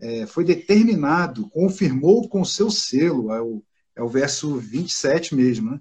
é, 0.00 0.26
foi 0.26 0.44
determinado, 0.44 1.48
confirmou 1.50 2.28
com 2.28 2.44
seu 2.44 2.70
selo, 2.70 3.32
é 3.32 3.40
o, 3.40 3.62
é 3.98 4.02
o 4.02 4.08
verso 4.08 4.56
27 4.56 5.34
mesmo, 5.34 5.72
né? 5.72 5.80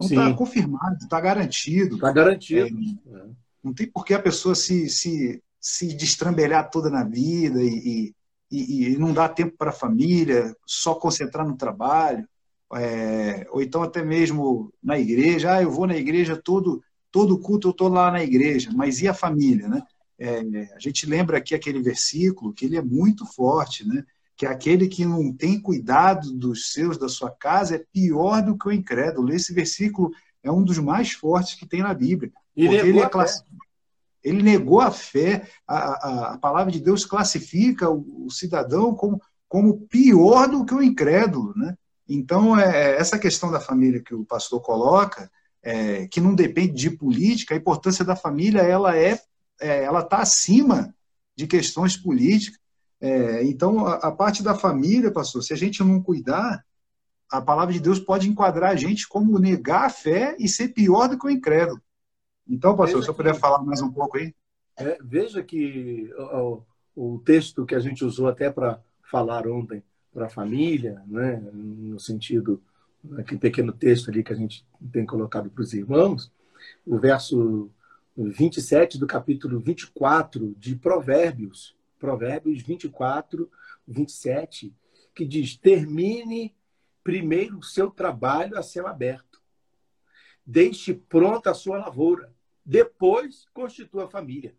Então 0.00 0.24
está 0.24 0.36
confirmado, 0.36 0.96
está 1.02 1.18
garantido. 1.18 1.94
Está 1.94 2.12
garantido. 2.12 2.78
É, 3.08 3.28
não 3.64 3.72
tem 3.72 3.90
por 3.90 4.04
que 4.04 4.12
a 4.12 4.20
pessoa 4.20 4.54
se, 4.54 4.90
se, 4.90 5.42
se 5.58 5.94
destrambelhar 5.94 6.70
toda 6.70 6.90
na 6.90 7.02
vida 7.02 7.62
e, 7.62 8.14
e, 8.50 8.92
e 8.92 8.98
não 8.98 9.14
dar 9.14 9.30
tempo 9.30 9.56
para 9.56 9.70
a 9.70 9.74
família, 9.74 10.54
só 10.66 10.94
concentrar 10.94 11.48
no 11.48 11.56
trabalho. 11.56 12.28
É, 12.74 13.46
ou 13.50 13.62
então 13.62 13.82
até 13.82 14.04
mesmo 14.04 14.72
na 14.82 14.98
igreja, 14.98 15.54
ah, 15.54 15.62
eu 15.62 15.70
vou 15.70 15.86
na 15.86 15.96
igreja 15.96 16.36
todo 16.36 16.82
todo 17.10 17.38
culto 17.38 17.68
eu 17.68 17.70
estou 17.70 17.88
lá 17.88 18.10
na 18.10 18.22
igreja, 18.22 18.70
mas 18.74 19.00
e 19.00 19.08
a 19.08 19.14
família, 19.14 19.68
né? 19.68 19.82
É, 20.18 20.40
a 20.74 20.78
gente 20.78 21.06
lembra 21.06 21.38
aqui 21.38 21.54
aquele 21.54 21.80
versículo 21.80 22.52
que 22.52 22.66
ele 22.66 22.76
é 22.76 22.82
muito 22.82 23.24
forte, 23.24 23.86
né? 23.86 24.04
Que 24.36 24.46
aquele 24.46 24.88
que 24.88 25.04
não 25.04 25.32
tem 25.32 25.60
cuidado 25.60 26.32
dos 26.32 26.72
seus, 26.72 26.98
da 26.98 27.08
sua 27.08 27.30
casa, 27.30 27.76
é 27.76 27.84
pior 27.92 28.42
do 28.42 28.56
que 28.56 28.68
o 28.68 28.72
incrédulo. 28.72 29.32
Esse 29.32 29.54
versículo 29.54 30.10
é 30.42 30.50
um 30.50 30.62
dos 30.62 30.78
mais 30.78 31.12
fortes 31.12 31.54
que 31.54 31.66
tem 31.66 31.82
na 31.82 31.94
Bíblia. 31.94 32.32
E 32.54 32.66
porque 32.66 32.86
ele, 32.86 33.00
é 33.00 33.08
class... 33.08 33.42
ele 34.22 34.42
negou 34.42 34.80
a 34.80 34.90
fé. 34.90 35.48
A, 35.66 35.76
a, 35.76 36.34
a, 36.34 36.38
palavra 36.38 36.72
de 36.72 36.80
Deus 36.80 37.04
classifica 37.04 37.90
o, 37.90 38.26
o 38.26 38.30
cidadão 38.30 38.94
como, 38.94 39.20
como 39.48 39.86
pior 39.88 40.48
do 40.48 40.64
que 40.64 40.74
o 40.74 40.82
incrédulo, 40.82 41.52
né? 41.56 41.76
Então, 42.08 42.58
é, 42.58 42.64
é, 42.64 42.96
essa 42.96 43.18
questão 43.18 43.50
da 43.50 43.60
família 43.60 44.02
que 44.02 44.14
o 44.14 44.24
pastor 44.24 44.60
coloca, 44.60 45.30
é, 45.62 46.06
que 46.06 46.20
não 46.20 46.34
depende 46.34 46.74
de 46.74 46.90
política, 46.90 47.54
a 47.54 47.58
importância 47.58 48.04
da 48.04 48.14
família 48.14 48.60
ela 48.60 48.96
é, 48.96 49.20
é 49.60 49.82
ela 49.82 50.00
está 50.00 50.18
acima 50.18 50.94
de 51.34 51.46
questões 51.46 51.96
políticas. 51.96 52.60
É, 53.00 53.44
então, 53.44 53.86
a, 53.86 53.94
a, 53.96 54.12
parte 54.12 54.42
da 54.42 54.54
família, 54.54 55.12
pastor, 55.12 55.42
se 55.42 55.52
a 55.52 55.56
gente 55.56 55.82
não 55.82 56.02
cuidar, 56.02 56.64
a 57.30 57.40
palavra 57.40 57.74
de 57.74 57.80
Deus 57.80 57.98
pode 57.98 58.28
enquadrar 58.28 58.70
a 58.70 58.76
gente 58.76 59.06
como 59.06 59.38
negar 59.38 59.86
a 59.86 59.90
fé 59.90 60.36
e 60.38 60.48
ser 60.48 60.68
pior 60.68 61.08
do 61.08 61.18
que 61.18 61.26
o 61.26 61.30
incrédulo. 61.30 61.80
Então, 62.48 62.76
pastor, 62.76 63.00
veja 63.00 63.04
se 63.04 63.10
eu 63.10 63.14
puder 63.14 63.34
falar 63.34 63.62
mais 63.62 63.82
um 63.82 63.90
pouco 63.90 64.16
aí. 64.16 64.34
É, 64.78 64.98
veja 65.02 65.42
que 65.42 66.10
o, 66.16 66.62
o 66.94 67.18
texto 67.24 67.66
que 67.66 67.74
a 67.74 67.80
gente 67.80 68.04
usou 68.04 68.28
até 68.28 68.50
para 68.50 68.80
falar 69.10 69.46
ontem, 69.46 69.82
para 70.12 70.26
a 70.26 70.30
família, 70.30 71.02
né, 71.06 71.42
no 71.52 72.00
sentido, 72.00 72.62
aquele 73.18 73.38
pequeno 73.38 73.72
texto 73.72 74.10
ali 74.10 74.22
que 74.22 74.32
a 74.32 74.36
gente 74.36 74.66
tem 74.92 75.04
colocado 75.04 75.50
para 75.50 75.62
os 75.62 75.74
irmãos, 75.74 76.32
o 76.86 76.98
verso 76.98 77.70
27 78.16 78.98
do 78.98 79.06
capítulo 79.06 79.60
24 79.60 80.54
de 80.58 80.74
Provérbios, 80.74 81.75
Provérbios 81.98 82.62
24, 82.62 83.50
27, 83.86 84.74
que 85.14 85.24
diz: 85.24 85.56
termine 85.56 86.54
primeiro 87.02 87.58
o 87.58 87.62
seu 87.62 87.90
trabalho 87.90 88.58
a 88.58 88.62
céu 88.62 88.86
aberto, 88.86 89.40
deixe 90.44 90.94
pronta 90.94 91.50
a 91.50 91.54
sua 91.54 91.78
lavoura, 91.78 92.32
depois 92.64 93.46
constitua 93.54 94.04
a 94.04 94.08
família. 94.08 94.54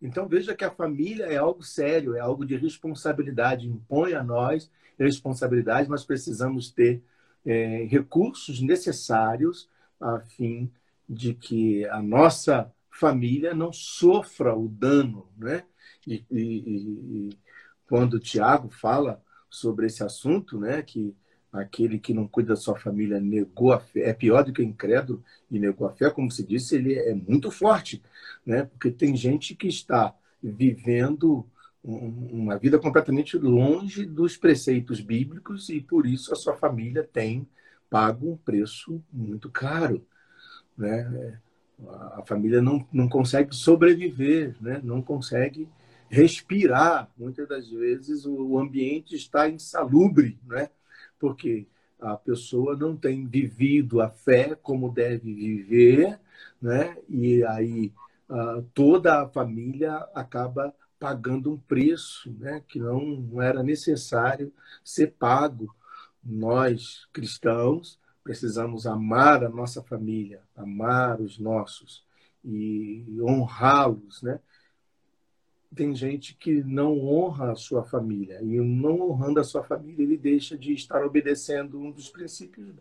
Então 0.00 0.26
veja 0.26 0.54
que 0.54 0.64
a 0.64 0.70
família 0.70 1.26
é 1.26 1.36
algo 1.36 1.62
sério, 1.62 2.16
é 2.16 2.20
algo 2.20 2.44
de 2.44 2.56
responsabilidade, 2.56 3.68
impõe 3.68 4.14
a 4.14 4.22
nós 4.22 4.70
responsabilidade, 4.98 5.88
nós 5.88 6.04
precisamos 6.04 6.70
ter 6.70 7.02
é, 7.44 7.84
recursos 7.84 8.60
necessários 8.60 9.68
a 10.00 10.20
fim 10.20 10.70
de 11.08 11.34
que 11.34 11.84
a 11.86 12.02
nossa 12.02 12.72
família 12.90 13.54
não 13.54 13.72
sofra 13.72 14.54
o 14.56 14.68
dano, 14.68 15.28
né? 15.36 15.64
E, 16.06 16.24
e, 16.30 16.40
e 16.40 17.38
quando 17.88 18.14
o 18.14 18.20
Tiago 18.20 18.68
fala 18.68 19.22
sobre 19.48 19.86
esse 19.86 20.02
assunto, 20.02 20.58
né, 20.58 20.82
que 20.82 21.14
aquele 21.52 21.98
que 21.98 22.14
não 22.14 22.26
cuida 22.26 22.54
da 22.54 22.56
sua 22.56 22.78
família 22.78 23.20
negou 23.20 23.72
a 23.72 23.78
fé, 23.78 24.08
é 24.08 24.14
pior 24.14 24.42
do 24.42 24.52
que 24.52 24.62
incrédulo 24.62 25.22
e 25.50 25.58
negou 25.58 25.86
a 25.86 25.92
fé, 25.92 26.10
como 26.10 26.30
se 26.30 26.42
disse, 26.42 26.76
ele 26.76 26.94
é 26.94 27.14
muito 27.14 27.50
forte, 27.50 28.02
né? 28.46 28.64
Porque 28.64 28.90
tem 28.90 29.14
gente 29.14 29.54
que 29.54 29.68
está 29.68 30.14
vivendo 30.42 31.46
uma 31.84 32.56
vida 32.56 32.78
completamente 32.78 33.36
longe 33.36 34.06
dos 34.06 34.36
preceitos 34.36 35.00
bíblicos 35.00 35.68
e 35.68 35.80
por 35.80 36.06
isso 36.06 36.32
a 36.32 36.36
sua 36.36 36.54
família 36.54 37.02
tem 37.02 37.46
pago 37.90 38.32
um 38.32 38.36
preço 38.36 39.02
muito 39.12 39.50
caro, 39.50 40.02
né? 40.78 41.38
A 42.14 42.22
família 42.24 42.62
não, 42.62 42.86
não 42.92 43.08
consegue 43.08 43.54
sobreviver, 43.54 44.54
né? 44.60 44.80
Não 44.82 45.02
consegue 45.02 45.68
respirar. 46.12 47.10
Muitas 47.16 47.48
das 47.48 47.70
vezes 47.70 48.26
o 48.26 48.58
ambiente 48.58 49.16
está 49.16 49.48
insalubre, 49.48 50.38
né? 50.46 50.68
porque 51.18 51.68
a 52.00 52.16
pessoa 52.16 52.76
não 52.76 52.96
tem 52.96 53.24
vivido 53.26 54.00
a 54.00 54.10
fé 54.10 54.56
como 54.56 54.92
deve 54.92 55.32
viver, 55.32 56.18
né? 56.60 56.96
E 57.08 57.44
aí 57.44 57.92
uh, 58.28 58.60
toda 58.74 59.22
a 59.22 59.28
família 59.28 59.94
acaba 60.12 60.74
pagando 60.98 61.52
um 61.52 61.56
preço, 61.56 62.28
né? 62.40 62.60
Que 62.66 62.80
não 62.80 63.40
era 63.40 63.62
necessário 63.62 64.52
ser 64.84 65.12
pago. 65.12 65.72
Nós 66.22 67.06
cristãos 67.12 68.00
precisamos 68.24 68.84
amar 68.84 69.44
a 69.44 69.48
nossa 69.48 69.80
família, 69.80 70.42
amar 70.56 71.20
os 71.20 71.38
nossos 71.38 72.04
e 72.44 73.16
honrá-los, 73.22 74.22
né? 74.22 74.40
Tem 75.74 75.94
gente 75.94 76.34
que 76.34 76.62
não 76.62 76.98
honra 77.00 77.52
a 77.52 77.56
sua 77.56 77.82
família. 77.82 78.40
E 78.42 78.60
não 78.60 79.00
honrando 79.00 79.40
a 79.40 79.44
sua 79.44 79.62
família, 79.62 80.02
ele 80.02 80.16
deixa 80.16 80.56
de 80.56 80.72
estar 80.72 81.04
obedecendo 81.04 81.80
um 81.80 81.90
dos 81.90 82.08
princípios, 82.08 82.74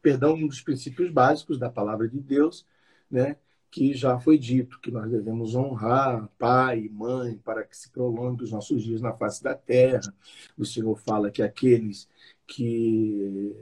perdão, 0.00 0.34
um 0.34 0.46
dos 0.46 0.60
princípios 0.60 1.10
básicos 1.10 1.58
da 1.58 1.70
palavra 1.70 2.08
de 2.08 2.20
Deus, 2.20 2.66
né? 3.10 3.36
que 3.72 3.94
já 3.94 4.20
foi 4.20 4.36
dito, 4.36 4.78
que 4.80 4.90
nós 4.90 5.10
devemos 5.10 5.54
honrar 5.54 6.28
pai 6.38 6.80
e 6.80 6.88
mãe 6.90 7.38
para 7.38 7.64
que 7.64 7.74
se 7.74 7.88
prolongue 7.88 8.44
os 8.44 8.52
nossos 8.52 8.82
dias 8.82 9.00
na 9.00 9.14
face 9.14 9.42
da 9.42 9.54
terra. 9.54 10.12
O 10.58 10.64
Senhor 10.66 10.94
fala 10.98 11.30
que 11.30 11.42
aqueles 11.42 12.06
que, 12.46 13.56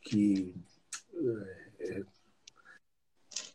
que 0.00 0.54
é, 1.80 2.04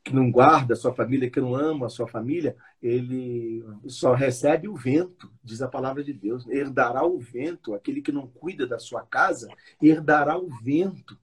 que 0.07 0.15
não 0.15 0.31
guarda 0.31 0.73
a 0.73 0.77
sua 0.77 0.93
família, 0.93 1.29
que 1.29 1.41
não 1.41 1.53
ama 1.53 1.87
a 1.87 1.89
sua 1.89 2.07
família, 2.07 2.55
ele 2.81 3.61
só 3.87 4.13
recebe 4.13 4.65
o 4.65 4.75
vento, 4.75 5.29
diz 5.43 5.61
a 5.61 5.67
palavra 5.67 6.01
de 6.01 6.13
Deus. 6.13 6.47
Herdará 6.47 7.05
o 7.05 7.19
vento. 7.19 7.73
Aquele 7.73 8.01
que 8.01 8.11
não 8.11 8.25
cuida 8.25 8.65
da 8.65 8.79
sua 8.79 9.01
casa, 9.01 9.49
herdará 9.81 10.37
o 10.37 10.47
vento. 10.63 11.19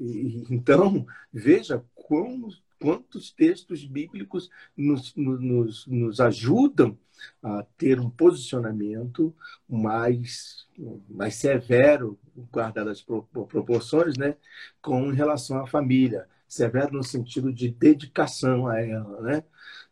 E, 0.00 0.42
então, 0.50 1.06
veja 1.30 1.84
como, 1.94 2.48
quantos 2.80 3.30
textos 3.30 3.84
bíblicos 3.84 4.48
nos, 4.74 5.14
nos, 5.14 5.86
nos 5.86 6.18
ajudam 6.18 6.96
a 7.42 7.62
ter 7.76 8.00
um 8.00 8.08
posicionamento 8.08 9.34
mais, 9.68 10.66
mais 11.08 11.34
severo, 11.34 12.18
guardadas 12.50 12.98
as 12.98 13.02
proporções, 13.02 14.16
né, 14.16 14.36
com 14.80 15.10
relação 15.10 15.60
à 15.60 15.66
família 15.66 16.26
severo 16.54 16.92
no 16.92 17.02
sentido 17.02 17.52
de 17.52 17.68
dedicação 17.68 18.66
a 18.66 18.80
ela, 18.80 19.20
né? 19.20 19.44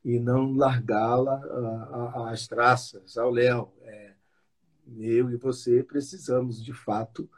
E 0.05 0.19
não 0.19 0.55
largá-la 0.55 1.41
às 2.31 2.47
traças, 2.47 3.17
ao 3.17 3.31
léu. 3.31 3.73
É, 3.83 4.13
eu 4.99 5.31
e 5.31 5.37
você 5.37 5.83
precisamos, 5.83 6.63
de 6.63 6.73
fato, 6.73 7.29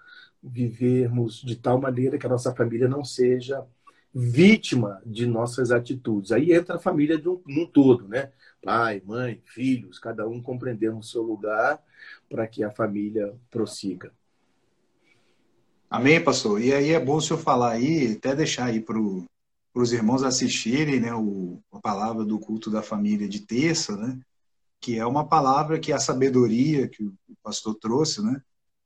vivermos 0.42 1.40
de 1.40 1.56
tal 1.56 1.80
maneira 1.80 2.18
que 2.18 2.26
a 2.26 2.30
nossa 2.30 2.54
família 2.54 2.88
não 2.88 3.04
seja 3.04 3.66
vítima 4.14 5.02
de 5.04 5.26
nossas 5.26 5.70
atitudes. 5.70 6.30
Aí 6.30 6.52
entra 6.52 6.76
a 6.76 6.78
família 6.78 7.18
de 7.18 7.28
um, 7.28 7.42
um 7.48 7.66
todo, 7.66 8.06
né? 8.06 8.30
Pai, 8.62 9.02
mãe, 9.04 9.42
filhos, 9.44 9.98
cada 9.98 10.28
um 10.28 10.40
compreendendo 10.40 10.98
o 10.98 11.02
seu 11.02 11.22
lugar 11.22 11.82
para 12.28 12.46
que 12.46 12.62
a 12.62 12.70
família 12.70 13.34
prossiga. 13.50 14.12
Amém, 15.90 16.22
pastor? 16.22 16.60
E 16.60 16.72
aí 16.72 16.90
é 16.90 17.00
bom 17.00 17.16
o 17.16 17.20
senhor 17.20 17.38
falar 17.38 17.72
aí, 17.72 18.12
até 18.16 18.34
deixar 18.34 18.66
aí 18.66 18.80
para 18.80 18.98
os 18.98 19.92
irmãos 19.92 20.22
assistirem 20.22 21.00
né, 21.00 21.14
o, 21.14 21.60
a 21.72 21.80
palavra 21.80 22.24
do 22.24 22.38
culto 22.38 22.70
da 22.70 22.82
família 22.82 23.28
de 23.28 23.40
terça, 23.40 23.96
né? 23.96 24.18
Que 24.80 24.98
é 24.98 25.06
uma 25.06 25.26
palavra 25.26 25.78
que 25.78 25.92
a 25.92 25.98
sabedoria 25.98 26.88
que 26.88 27.04
o 27.04 27.14
pastor 27.42 27.74
trouxe, 27.76 28.22
né? 28.22 28.42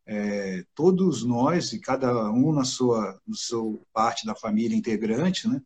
é, 0.09 0.65
todos 0.75 1.23
nós 1.23 1.75
e 1.75 1.79
cada 1.79 2.31
um 2.33 2.51
na 2.51 2.65
sua, 2.65 3.21
na 3.27 3.37
sua 3.37 3.79
parte 3.93 4.25
da 4.25 4.35
família 4.35 4.77
integrante, 4.77 5.47
né, 5.47 5.61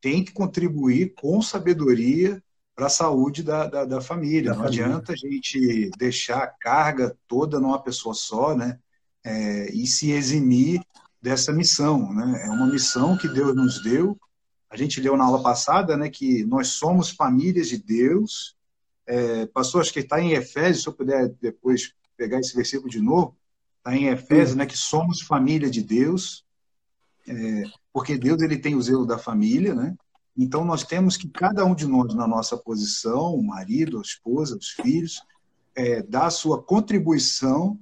tem 0.00 0.24
que 0.24 0.32
contribuir 0.32 1.12
com 1.14 1.42
sabedoria 1.42 2.40
para 2.76 2.86
a 2.86 2.90
saúde 2.90 3.42
da, 3.42 3.66
da, 3.66 3.84
da 3.84 4.00
família. 4.00 4.50
Da 4.50 4.56
Não 4.56 4.64
família. 4.64 4.86
adianta 4.86 5.12
a 5.12 5.16
gente 5.16 5.90
deixar 5.98 6.44
a 6.44 6.46
carga 6.46 7.16
toda 7.26 7.58
numa 7.58 7.82
pessoa 7.82 8.14
só, 8.14 8.56
né? 8.56 8.78
É, 9.24 9.72
e 9.72 9.86
se 9.86 10.10
eximir 10.10 10.82
dessa 11.20 11.52
missão, 11.52 12.12
né? 12.12 12.44
É 12.46 12.50
uma 12.50 12.66
missão 12.66 13.16
que 13.16 13.28
Deus 13.28 13.54
nos 13.54 13.82
deu. 13.82 14.18
A 14.68 14.76
gente 14.76 15.00
leu 15.00 15.16
na 15.16 15.24
aula 15.24 15.42
passada, 15.42 15.96
né, 15.96 16.08
que 16.08 16.44
nós 16.44 16.68
somos 16.68 17.10
famílias 17.10 17.68
de 17.68 17.78
Deus. 17.78 18.56
É, 19.06 19.46
passou, 19.46 19.80
acho 19.80 19.92
que 19.92 20.00
está 20.00 20.20
em 20.20 20.32
Efésios, 20.32 20.82
se 20.82 20.88
eu 20.88 20.92
puder 20.92 21.28
depois 21.40 21.92
pegar 22.16 22.40
esse 22.40 22.54
versículo 22.56 22.88
de 22.88 23.00
novo, 23.00 23.36
está 23.78 23.94
em 23.94 24.06
Efésios, 24.06 24.56
né, 24.56 24.64
que 24.64 24.76
somos 24.76 25.20
família 25.20 25.70
de 25.70 25.82
Deus, 25.82 26.44
é, 27.28 27.62
porque 27.92 28.16
Deus 28.16 28.40
ele 28.42 28.56
tem 28.56 28.74
o 28.74 28.82
zelo 28.82 29.06
da 29.06 29.18
família, 29.18 29.74
né? 29.74 29.94
Então, 30.36 30.64
nós 30.64 30.82
temos 30.82 31.16
que, 31.16 31.28
cada 31.28 31.64
um 31.64 31.74
de 31.74 31.86
nós, 31.86 32.14
na 32.14 32.26
nossa 32.26 32.56
posição, 32.56 33.34
o 33.34 33.42
marido, 33.42 33.98
a 33.98 34.02
esposa, 34.02 34.56
os 34.56 34.70
filhos, 34.70 35.20
é, 35.74 36.02
dar 36.02 36.26
a 36.26 36.30
sua 36.30 36.62
contribuição 36.62 37.78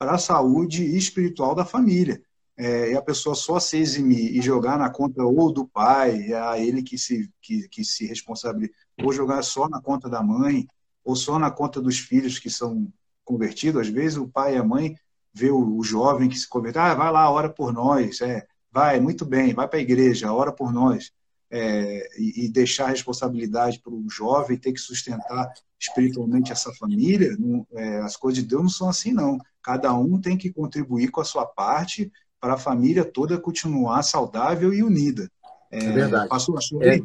para 0.00 0.12
a 0.12 0.18
saúde 0.18 0.96
espiritual 0.96 1.54
da 1.54 1.62
família. 1.62 2.22
É, 2.56 2.92
e 2.92 2.96
a 2.96 3.02
pessoa 3.02 3.34
só 3.34 3.60
se 3.60 3.76
eximir 3.76 4.34
e 4.34 4.40
jogar 4.40 4.78
na 4.78 4.88
conta 4.88 5.22
ou 5.22 5.52
do 5.52 5.66
pai, 5.66 6.32
é 6.32 6.40
a 6.40 6.58
ele 6.58 6.82
que 6.82 6.96
se, 6.96 7.30
que, 7.40 7.68
que 7.68 7.84
se 7.84 8.06
responsabiliza, 8.06 8.72
ou 9.02 9.12
jogar 9.12 9.42
só 9.42 9.68
na 9.68 9.80
conta 9.80 10.08
da 10.08 10.22
mãe, 10.22 10.66
ou 11.04 11.14
só 11.14 11.38
na 11.38 11.50
conta 11.50 11.82
dos 11.82 11.98
filhos 11.98 12.38
que 12.38 12.48
são 12.48 12.90
convertidos. 13.24 13.82
Às 13.82 13.88
vezes, 13.88 14.16
o 14.16 14.26
pai 14.26 14.54
e 14.54 14.58
a 14.58 14.64
mãe 14.64 14.96
vê 15.34 15.50
o, 15.50 15.76
o 15.76 15.84
jovem 15.84 16.30
que 16.30 16.38
se 16.38 16.48
converteu, 16.48 16.80
ah, 16.80 16.94
vai 16.94 17.12
lá, 17.12 17.30
ora 17.30 17.50
por 17.50 17.70
nós, 17.70 18.22
é, 18.22 18.46
vai, 18.72 19.00
muito 19.00 19.26
bem, 19.26 19.52
vai 19.52 19.68
para 19.68 19.78
a 19.78 19.82
igreja, 19.82 20.32
ora 20.32 20.50
por 20.50 20.72
nós 20.72 21.12
é, 21.50 22.08
e, 22.18 22.44
e, 22.44 22.48
deixar 22.48 22.86
a 22.86 22.90
responsabilidade 22.90 23.80
para 23.80 23.92
o 23.92 24.08
jovem 24.08 24.56
ter 24.56 24.72
que 24.72 24.80
sustentar 24.80 25.52
espiritualmente 25.78 26.52
essa 26.52 26.72
família, 26.74 27.36
não, 27.38 27.66
é, 27.72 27.98
as 27.98 28.16
coisas 28.16 28.42
de 28.42 28.48
Deus 28.48 28.62
não 28.62 28.70
são 28.70 28.88
assim, 28.88 29.12
não. 29.12 29.38
Cada 29.62 29.92
um 29.94 30.20
tem 30.20 30.36
que 30.36 30.52
contribuir 30.52 31.10
com 31.10 31.20
a 31.20 31.24
sua 31.24 31.46
parte 31.46 32.10
para 32.40 32.54
a 32.54 32.58
família 32.58 33.04
toda 33.04 33.38
continuar 33.38 34.02
saudável 34.02 34.72
e 34.72 34.82
unida. 34.82 35.30
É, 35.70 35.84
é 35.84 35.92
verdade. 35.92 36.28
Passou 36.28 36.56
a 36.56 36.60
sua 36.60 36.84
é, 36.84 37.00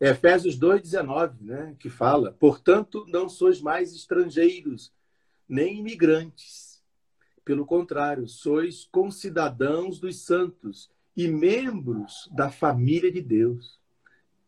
Efésios 0.00 0.58
2,19, 0.58 1.40
né, 1.40 1.74
que 1.78 1.88
fala: 1.88 2.32
Portanto, 2.32 3.04
não 3.08 3.28
sois 3.28 3.60
mais 3.60 3.94
estrangeiros, 3.94 4.92
nem 5.48 5.78
imigrantes. 5.78 6.82
Pelo 7.44 7.66
contrário, 7.66 8.26
sois 8.26 8.88
concidadãos 8.90 9.98
dos 9.98 10.20
santos 10.24 10.90
e 11.16 11.28
membros 11.28 12.28
da 12.32 12.50
família 12.50 13.12
de 13.12 13.20
Deus 13.20 13.78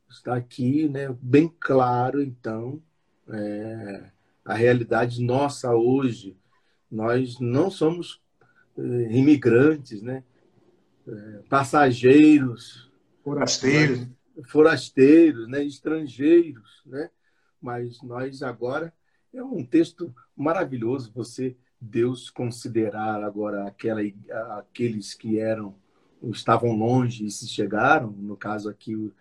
está 0.09 0.37
aqui 0.37 0.89
né, 0.89 1.15
bem 1.21 1.53
claro, 1.61 2.23
então, 2.23 2.81
é, 3.29 4.11
a 4.45 4.55
realidade 4.55 5.23
nossa 5.23 5.75
hoje. 5.75 6.37
Nós 6.91 7.39
não 7.41 7.71
somos 7.71 8.21
é, 8.79 8.83
imigrantes, 9.13 10.03
né? 10.03 10.23
É, 11.07 11.43
passageiros, 11.49 12.91
forasteiros, 13.23 14.07
forasteiros, 14.47 15.49
né? 15.49 15.65
estrangeiros, 15.65 16.83
né? 16.87 17.11
Mas 17.61 18.03
nós 18.03 18.43
agora 18.43 18.93
é 19.33 19.43
um 19.43 19.65
texto 19.65 20.15
maravilhoso 20.37 21.13
você 21.15 21.57
Deus 21.81 22.31
considerar 22.31 23.23
agora 23.23 23.67
aquela, 23.67 24.01
aqueles 24.59 25.15
que 25.15 25.39
eram 25.39 25.75
estavam 26.31 26.73
longe 26.73 27.27
e 27.27 27.31
se 27.31 27.47
chegaram, 27.47 28.11
no 28.11 28.37
caso 28.37 28.69
aqui 28.69 28.95
uh, 28.97 29.15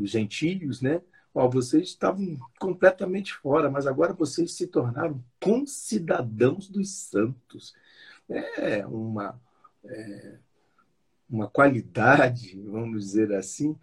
os 0.00 0.10
gentios, 0.10 0.80
né? 0.80 1.02
Ó, 1.34 1.48
vocês 1.48 1.88
estavam 1.88 2.38
completamente 2.60 3.34
fora, 3.34 3.70
mas 3.70 3.86
agora 3.86 4.12
vocês 4.12 4.52
se 4.52 4.66
tornaram 4.66 5.22
concidadãos 5.40 6.68
dos 6.68 6.90
santos. 6.90 7.74
É 8.28 8.86
uma, 8.86 9.40
é, 9.84 10.38
uma 11.28 11.48
qualidade, 11.48 12.60
vamos 12.60 13.04
dizer 13.04 13.32
assim, 13.32 13.76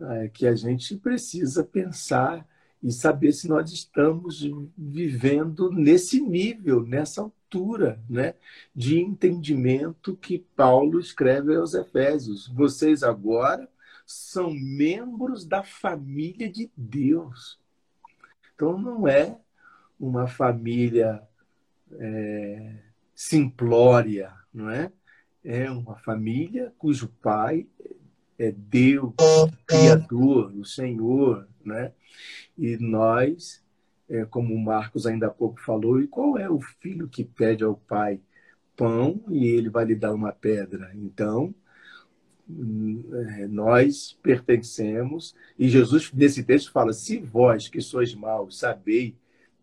é, 0.00 0.28
que 0.28 0.46
a 0.46 0.54
gente 0.54 0.96
precisa 0.96 1.64
pensar 1.64 2.46
e 2.82 2.90
saber 2.90 3.32
se 3.32 3.48
nós 3.48 3.72
estamos 3.72 4.44
vivendo 4.76 5.70
nesse 5.70 6.20
nível, 6.20 6.84
nessa 6.84 7.22
altura 7.22 8.00
né, 8.08 8.34
de 8.74 8.98
entendimento 8.98 10.16
que 10.16 10.38
Paulo 10.56 10.98
escreve 10.98 11.54
aos 11.54 11.74
Efésios. 11.74 12.48
Vocês 12.48 13.02
agora 13.02 13.68
são 14.12 14.52
membros 14.52 15.44
da 15.44 15.62
família 15.62 16.50
de 16.50 16.70
Deus. 16.76 17.58
Então 18.54 18.78
não 18.78 19.08
é 19.08 19.38
uma 19.98 20.26
família 20.26 21.22
é, 21.92 22.76
simplória, 23.14 24.32
não 24.52 24.70
é? 24.70 24.92
É 25.44 25.70
uma 25.70 25.96
família 25.96 26.72
cujo 26.78 27.08
pai 27.20 27.66
é 28.38 28.52
Deus, 28.52 29.14
Criador, 29.66 30.52
o 30.56 30.64
Senhor, 30.64 31.48
né? 31.64 31.92
E 32.56 32.76
nós, 32.76 33.62
é, 34.08 34.24
como 34.24 34.54
o 34.54 34.60
Marcos 34.60 35.06
ainda 35.06 35.28
há 35.28 35.30
pouco 35.30 35.60
falou, 35.60 36.00
e 36.00 36.06
qual 36.06 36.38
é 36.38 36.48
o 36.48 36.60
filho 36.60 37.08
que 37.08 37.24
pede 37.24 37.64
ao 37.64 37.76
pai 37.76 38.20
pão 38.76 39.22
e 39.28 39.46
ele 39.46 39.68
vai 39.68 39.84
lhe 39.84 39.94
dar 39.94 40.12
uma 40.12 40.32
pedra? 40.32 40.90
Então, 40.94 41.54
nós 43.48 44.18
pertencemos, 44.22 45.34
e 45.58 45.68
Jesus, 45.68 46.12
nesse 46.12 46.42
texto, 46.44 46.72
fala: 46.72 46.92
se 46.92 47.18
vós 47.18 47.68
que 47.68 47.80
sois 47.80 48.14
maus 48.14 48.58
sabeis 48.58 49.14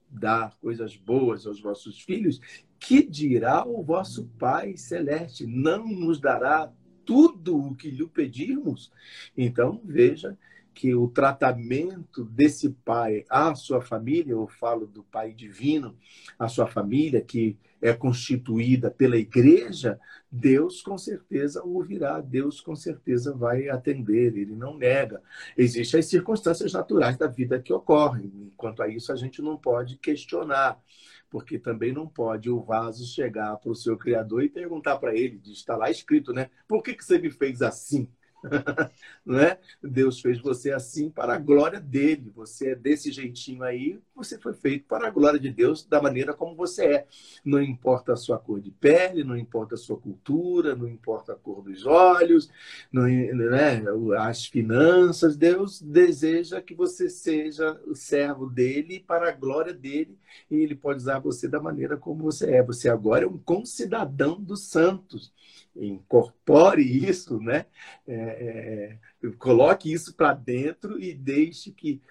dar 0.09 0.57
coisas 0.59 0.95
boas 0.95 1.45
aos 1.45 1.61
vossos 1.61 2.01
filhos, 2.01 2.41
que 2.79 3.03
dirá 3.03 3.65
o 3.65 3.83
vosso 3.83 4.25
Pai 4.39 4.75
Celeste? 4.77 5.45
Não 5.45 5.87
nos 5.87 6.19
dará 6.19 6.71
tudo 7.05 7.57
o 7.57 7.75
que 7.75 7.89
lhe 7.91 8.05
pedirmos? 8.07 8.91
Então, 9.37 9.81
veja 9.83 10.37
que 10.79 10.95
o 10.95 11.09
tratamento 11.09 12.23
desse 12.23 12.69
pai 12.69 13.25
à 13.29 13.53
sua 13.53 13.81
família, 13.81 14.31
eu 14.31 14.47
falo 14.47 14.87
do 14.87 15.03
pai 15.03 15.33
divino, 15.33 15.93
à 16.39 16.47
sua 16.47 16.67
família, 16.67 17.19
que 17.19 17.57
é 17.81 17.91
constituída 17.91 18.89
pela 18.89 19.17
igreja, 19.17 19.99
Deus 20.31 20.81
com 20.81 20.97
certeza 20.97 21.61
ouvirá, 21.65 22.21
Deus 22.21 22.61
com 22.61 22.77
certeza 22.77 23.35
vai 23.35 23.67
atender, 23.67 24.37
ele 24.37 24.55
não 24.55 24.77
nega. 24.77 25.21
Existem 25.57 25.99
as 25.99 26.05
circunstâncias 26.05 26.71
naturais 26.71 27.17
da 27.17 27.27
vida 27.27 27.59
que 27.59 27.73
ocorrem, 27.73 28.49
quanto 28.55 28.81
a 28.81 28.87
isso 28.87 29.11
a 29.11 29.17
gente 29.17 29.41
não 29.41 29.57
pode 29.57 29.97
questionar, 29.97 30.81
porque 31.29 31.59
também 31.59 31.91
não 31.91 32.07
pode 32.07 32.49
o 32.49 32.61
vaso 32.61 33.05
chegar 33.05 33.57
para 33.57 33.69
o 33.69 33.75
seu 33.75 33.97
criador 33.97 34.43
e 34.43 34.49
perguntar 34.49 34.97
para 34.97 35.13
ele, 35.13 35.41
está 35.47 35.75
lá 35.75 35.91
escrito, 35.91 36.31
né? 36.31 36.49
Por 36.65 36.81
que, 36.81 36.93
que 36.93 37.03
você 37.03 37.19
me 37.19 37.29
fez 37.29 37.61
assim? 37.61 38.09
não 39.25 39.39
é? 39.39 39.59
Deus 39.81 40.21
fez 40.21 40.39
você 40.39 40.71
assim 40.71 41.09
para 41.09 41.33
a 41.35 41.37
glória 41.39 41.79
dele. 41.79 42.31
Você 42.35 42.71
é 42.71 42.75
desse 42.75 43.11
jeitinho 43.11 43.63
aí, 43.63 43.99
você 44.19 44.37
foi 44.37 44.53
feito 44.53 44.85
para 44.85 45.07
a 45.07 45.09
glória 45.09 45.39
de 45.39 45.49
Deus 45.49 45.83
da 45.85 46.01
maneira 46.01 46.33
como 46.33 46.55
você 46.55 46.85
é. 46.85 47.07
Não 47.43 47.61
importa 47.61 48.13
a 48.13 48.15
sua 48.15 48.37
cor 48.37 48.59
de 48.59 48.69
pele, 48.69 49.23
não 49.23 49.37
importa 49.37 49.75
a 49.75 49.77
sua 49.77 49.97
cultura, 49.97 50.75
não 50.75 50.87
importa 50.87 51.33
a 51.33 51.35
cor 51.35 51.63
dos 51.63 51.85
olhos, 51.85 52.49
não, 52.91 53.03
né? 53.03 53.83
as 54.19 54.45
finanças. 54.45 55.37
Deus 55.37 55.81
deseja 55.81 56.61
que 56.61 56.75
você 56.75 57.09
seja 57.09 57.79
o 57.87 57.95
servo 57.95 58.47
dele 58.47 58.99
para 58.99 59.29
a 59.29 59.31
glória 59.31 59.73
dele 59.73 60.17
e 60.51 60.57
ele 60.57 60.75
pode 60.75 60.99
usar 60.99 61.19
você 61.19 61.47
da 61.47 61.61
maneira 61.61 61.97
como 61.97 62.23
você 62.23 62.55
é. 62.55 62.63
Você 62.63 62.89
agora 62.89 63.23
é 63.23 63.27
um 63.27 63.37
concidadão 63.37 64.39
dos 64.41 64.67
santos 64.67 65.33
incorpore 65.75 66.81
isso, 66.81 67.39
né? 67.39 67.65
É, 68.07 68.97
é, 69.23 69.29
coloque 69.37 69.91
isso 69.91 70.13
para 70.13 70.33
dentro 70.33 70.99
e 70.99 71.13
deixe 71.13 71.71
que 71.71 72.01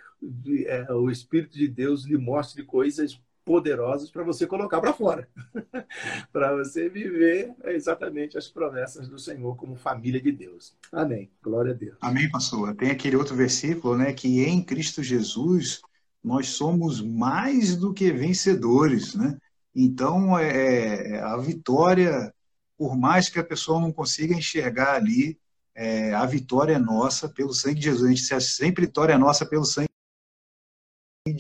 é, 0.67 0.93
o 0.93 1.11
Espírito 1.11 1.57
de 1.57 1.69
Deus 1.69 2.05
lhe 2.05 2.17
mostre 2.17 2.63
coisas 2.63 3.21
poderosas 3.45 4.11
para 4.11 4.23
você 4.23 4.47
colocar 4.47 4.79
para 4.81 4.93
fora, 4.93 5.27
para 6.31 6.55
você 6.55 6.89
viver 6.89 7.55
exatamente 7.65 8.37
as 8.37 8.47
promessas 8.47 9.09
do 9.09 9.19
Senhor 9.19 9.57
como 9.57 9.75
família 9.75 10.21
de 10.21 10.31
Deus. 10.31 10.77
Amém. 10.93 11.31
Glória 11.43 11.73
a 11.73 11.75
Deus. 11.75 11.97
Amém, 12.03 12.31
pastor. 12.31 12.75
Tem 12.75 12.91
aquele 12.91 13.17
outro 13.17 13.35
versículo, 13.35 13.97
né, 13.97 14.13
que 14.13 14.45
em 14.45 14.63
Cristo 14.63 15.03
Jesus 15.03 15.81
nós 16.23 16.49
somos 16.49 17.01
mais 17.01 17.75
do 17.75 17.95
que 17.95 18.13
vencedores, 18.13 19.15
né? 19.15 19.39
Então, 19.75 20.39
é, 20.39 21.13
é 21.13 21.21
a 21.21 21.37
vitória 21.37 22.35
por 22.79 22.97
mais 22.97 23.29
que 23.29 23.41
a 23.41 23.45
pessoa 23.45 23.81
não 23.81 23.93
consiga 23.93 24.35
enxergar 24.35 24.95
ali, 24.95 25.37
é, 25.75 26.15
a 26.15 26.25
vitória 26.25 26.75
é 26.75 26.79
nossa 26.79 27.29
pelo 27.29 27.53
sangue 27.53 27.81
de 27.81 27.87
Jesus. 27.87 28.05
A 28.05 28.15
gente 28.15 28.41
sempre 28.41 28.87
vitória 28.87 29.15
é 29.15 29.19
nossa 29.19 29.45
pelo 29.45 29.65
sangue 29.65 29.88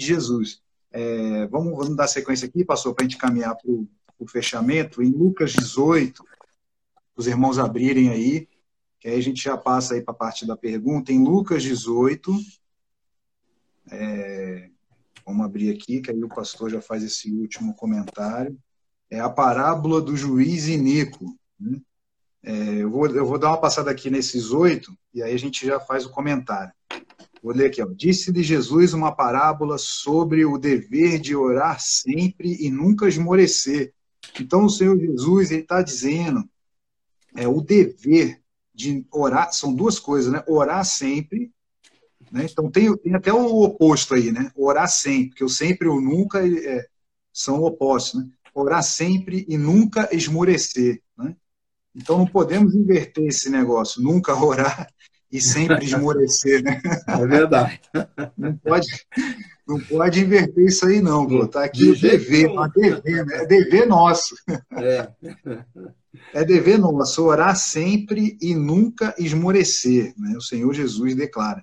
Jesus. 0.08 0.62
É, 0.90 1.46
vamos, 1.46 1.76
vamos 1.76 1.96
dar 1.96 2.08
sequência 2.08 2.46
aqui, 2.48 2.64
passou 2.64 2.94
para 2.94 3.04
a 3.04 3.08
gente 3.08 3.18
caminhar 3.18 3.54
para 3.56 3.70
o 3.70 4.28
fechamento, 4.28 5.02
em 5.02 5.10
Lucas 5.10 5.52
18, 5.52 6.24
os 7.16 7.26
irmãos 7.26 7.58
abrirem 7.58 8.10
aí, 8.10 8.48
que 9.00 9.08
aí 9.08 9.18
a 9.18 9.22
gente 9.22 9.42
já 9.42 9.56
passa 9.56 9.94
aí 9.94 10.02
para 10.02 10.12
a 10.12 10.16
parte 10.16 10.46
da 10.46 10.56
pergunta. 10.56 11.12
Em 11.12 11.22
Lucas 11.22 11.62
18, 11.62 12.32
é, 13.90 14.70
vamos 15.24 15.44
abrir 15.44 15.70
aqui, 15.70 16.00
que 16.00 16.10
aí 16.10 16.22
o 16.22 16.28
pastor 16.28 16.70
já 16.70 16.80
faz 16.80 17.02
esse 17.02 17.32
último 17.32 17.74
comentário. 17.74 18.58
É 19.10 19.20
a 19.20 19.30
parábola 19.30 20.00
do 20.00 20.16
juiz 20.16 20.68
Inico. 20.68 21.36
Né? 21.58 21.80
É, 22.42 22.52
eu, 22.52 22.90
vou, 22.90 23.06
eu 23.06 23.26
vou 23.26 23.38
dar 23.38 23.48
uma 23.48 23.60
passada 23.60 23.90
aqui 23.90 24.10
nesses 24.10 24.50
oito, 24.52 24.96
e 25.12 25.22
aí 25.22 25.34
a 25.34 25.38
gente 25.38 25.66
já 25.66 25.80
faz 25.80 26.04
o 26.06 26.10
comentário. 26.10 26.72
Vou 27.42 27.54
ler 27.54 27.66
aqui. 27.66 27.80
Disse-lhe 27.94 28.42
Jesus 28.42 28.92
uma 28.92 29.12
parábola 29.12 29.78
sobre 29.78 30.44
o 30.44 30.58
dever 30.58 31.18
de 31.18 31.34
orar 31.36 31.80
sempre 31.80 32.56
e 32.60 32.70
nunca 32.70 33.08
esmorecer. 33.08 33.92
Então, 34.40 34.64
o 34.64 34.70
Senhor 34.70 34.98
Jesus 34.98 35.50
está 35.50 35.82
dizendo 35.82 36.48
é 37.34 37.46
o 37.46 37.60
dever 37.60 38.40
de 38.74 39.04
orar, 39.12 39.52
são 39.52 39.74
duas 39.74 39.98
coisas, 39.98 40.32
né? 40.32 40.42
Orar 40.46 40.84
sempre, 40.84 41.52
né? 42.30 42.46
Então 42.50 42.70
tem, 42.70 42.96
tem 42.98 43.14
até 43.14 43.32
o 43.32 43.62
oposto 43.62 44.14
aí, 44.14 44.30
né? 44.30 44.50
Orar 44.54 44.88
sempre, 44.88 45.30
porque 45.30 45.44
o 45.44 45.48
sempre 45.48 45.88
e 45.88 45.90
o 45.90 46.00
nunca 46.00 46.46
é, 46.46 46.86
são 47.32 47.62
opostos, 47.62 48.20
né? 48.20 48.30
Orar 48.54 48.82
sempre 48.82 49.44
e 49.48 49.58
nunca 49.58 50.08
esmorecer, 50.14 51.02
né? 51.16 51.36
Então 51.94 52.18
não 52.18 52.26
podemos 52.26 52.74
inverter 52.74 53.26
esse 53.26 53.50
negócio, 53.50 54.02
nunca 54.02 54.34
orar 54.40 54.88
e 55.30 55.40
sempre 55.40 55.84
esmorecer, 55.84 56.62
né? 56.62 56.80
É 57.06 57.26
verdade. 57.26 57.80
Não 58.36 58.56
pode, 58.56 58.86
não 59.66 59.80
pode 59.80 60.20
inverter 60.20 60.64
isso 60.64 60.86
aí, 60.86 61.00
não, 61.00 61.26
pô. 61.26 61.46
Tá 61.46 61.64
aqui 61.64 61.90
o 61.90 62.00
dever, 62.00 62.50
é 62.50 62.68
dever, 62.80 63.26
né? 63.26 63.36
é 63.42 63.46
dever 63.46 63.86
nosso. 63.86 64.34
É. 64.72 65.10
É 66.32 66.44
dever 66.44 66.78
nosso 66.78 67.24
orar 67.24 67.56
sempre 67.56 68.36
e 68.40 68.54
nunca 68.54 69.14
esmorecer, 69.18 70.14
né? 70.16 70.36
O 70.36 70.40
Senhor 70.40 70.72
Jesus 70.72 71.14
declara. 71.14 71.62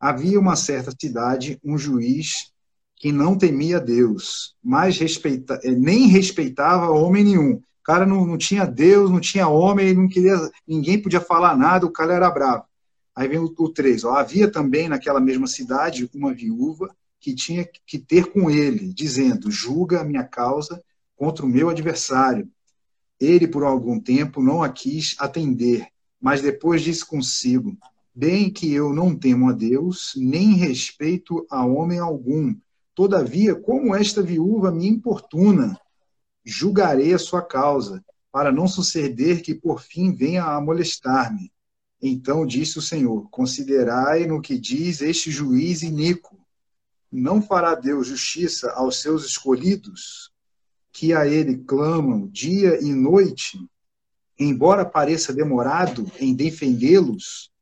Havia 0.00 0.40
uma 0.40 0.56
certa 0.56 0.92
cidade 0.98 1.58
um 1.62 1.78
juiz 1.78 2.52
que 2.96 3.12
não 3.12 3.36
temia 3.36 3.80
Deus, 3.80 4.54
mas 4.62 4.98
respeita, 4.98 5.60
eh, 5.62 5.72
nem 5.72 6.06
respeitava 6.06 6.90
homem 6.90 7.24
nenhum. 7.24 7.54
O 7.54 7.84
cara 7.84 8.06
não, 8.06 8.24
não 8.24 8.38
tinha 8.38 8.64
Deus, 8.64 9.10
não 9.10 9.20
tinha 9.20 9.48
homem, 9.48 9.92
não 9.92 10.08
queria, 10.08 10.36
ninguém 10.66 11.02
podia 11.02 11.20
falar 11.20 11.56
nada, 11.56 11.84
o 11.84 11.90
cara 11.90 12.14
era 12.14 12.30
bravo. 12.30 12.64
Aí 13.14 13.28
vem 13.28 13.38
o, 13.38 13.52
o 13.56 13.68
3. 13.68 14.04
Ó, 14.04 14.14
havia 14.14 14.50
também 14.50 14.88
naquela 14.88 15.20
mesma 15.20 15.46
cidade 15.46 16.08
uma 16.14 16.32
viúva 16.32 16.94
que 17.20 17.34
tinha 17.34 17.66
que 17.86 17.98
ter 17.98 18.32
com 18.32 18.50
ele, 18.50 18.92
dizendo: 18.92 19.50
julga 19.50 20.00
a 20.00 20.04
minha 20.04 20.24
causa 20.24 20.82
contra 21.14 21.44
o 21.44 21.48
meu 21.48 21.68
adversário. 21.68 22.50
Ele, 23.20 23.46
por 23.46 23.62
algum 23.62 24.00
tempo, 24.00 24.42
não 24.42 24.62
a 24.62 24.68
quis 24.68 25.14
atender, 25.18 25.86
mas 26.20 26.42
depois 26.42 26.82
disse 26.82 27.06
consigo: 27.06 27.76
Bem 28.14 28.50
que 28.50 28.72
eu 28.72 28.92
não 28.92 29.16
temo 29.16 29.48
a 29.48 29.52
Deus, 29.52 30.12
nem 30.16 30.54
respeito 30.54 31.46
a 31.50 31.64
homem 31.64 31.98
algum. 31.98 32.54
Todavia, 32.94 33.54
como 33.54 33.94
esta 33.94 34.20
viúva 34.20 34.70
me 34.70 34.86
importuna, 34.86 35.78
julgarei 36.44 37.14
a 37.14 37.18
sua 37.18 37.40
causa, 37.40 38.04
para 38.30 38.50
não 38.50 38.66
suceder 38.66 39.42
que 39.42 39.54
por 39.54 39.80
fim 39.80 40.14
venha 40.14 40.44
a 40.44 40.60
molestar-me. 40.60 41.52
Então 42.02 42.44
disse 42.44 42.78
o 42.78 42.82
Senhor: 42.82 43.30
Considerai 43.30 44.26
no 44.26 44.42
que 44.42 44.58
diz 44.58 45.00
este 45.00 45.30
juiz 45.30 45.82
iníquo. 45.82 46.36
Não 47.10 47.40
fará 47.40 47.76
Deus 47.76 48.08
justiça 48.08 48.72
aos 48.72 49.00
seus 49.00 49.24
escolhidos, 49.24 50.32
que 50.90 51.14
a 51.14 51.26
ele 51.26 51.58
clamam 51.58 52.26
dia 52.26 52.80
e 52.82 52.92
noite, 52.92 53.58
embora 54.38 54.84
pareça 54.84 55.32
demorado 55.32 56.10
em 56.18 56.34
defendê-los? 56.34 57.52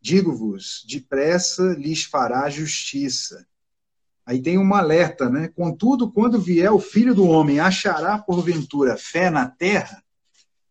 Digo-vos, 0.00 0.84
depressa 0.86 1.74
lhes 1.78 2.04
fará 2.04 2.50
justiça. 2.50 3.46
Aí 4.26 4.42
tem 4.42 4.58
um 4.58 4.74
alerta, 4.74 5.30
né? 5.30 5.48
Contudo, 5.48 6.10
quando 6.10 6.40
vier 6.40 6.70
o 6.70 6.80
filho 6.80 7.14
do 7.14 7.24
homem, 7.24 7.60
achará 7.60 8.18
porventura 8.18 8.96
fé 8.96 9.30
na 9.30 9.48
terra? 9.48 10.02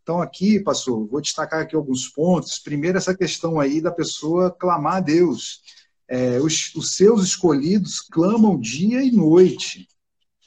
Então, 0.05 0.21
aqui, 0.21 0.59
pastor, 0.59 1.07
vou 1.07 1.19
destacar 1.19 1.61
aqui 1.61 1.75
alguns 1.75 2.07
pontos. 2.07 2.59
Primeiro, 2.59 2.95
essa 2.95 3.17
questão 3.17 3.59
aí 3.59 3.81
da 3.81 3.91
pessoa 3.91 4.51
clamar 4.51 4.97
a 4.97 4.99
Deus. 4.99 5.61
É, 6.07 6.39
os, 6.39 6.75
os, 6.75 6.91
seus 6.91 7.23
escolhidos 7.23 8.01
clamam 8.01 8.59
dia 8.59 9.01
e 9.01 9.11
noite. 9.11 9.87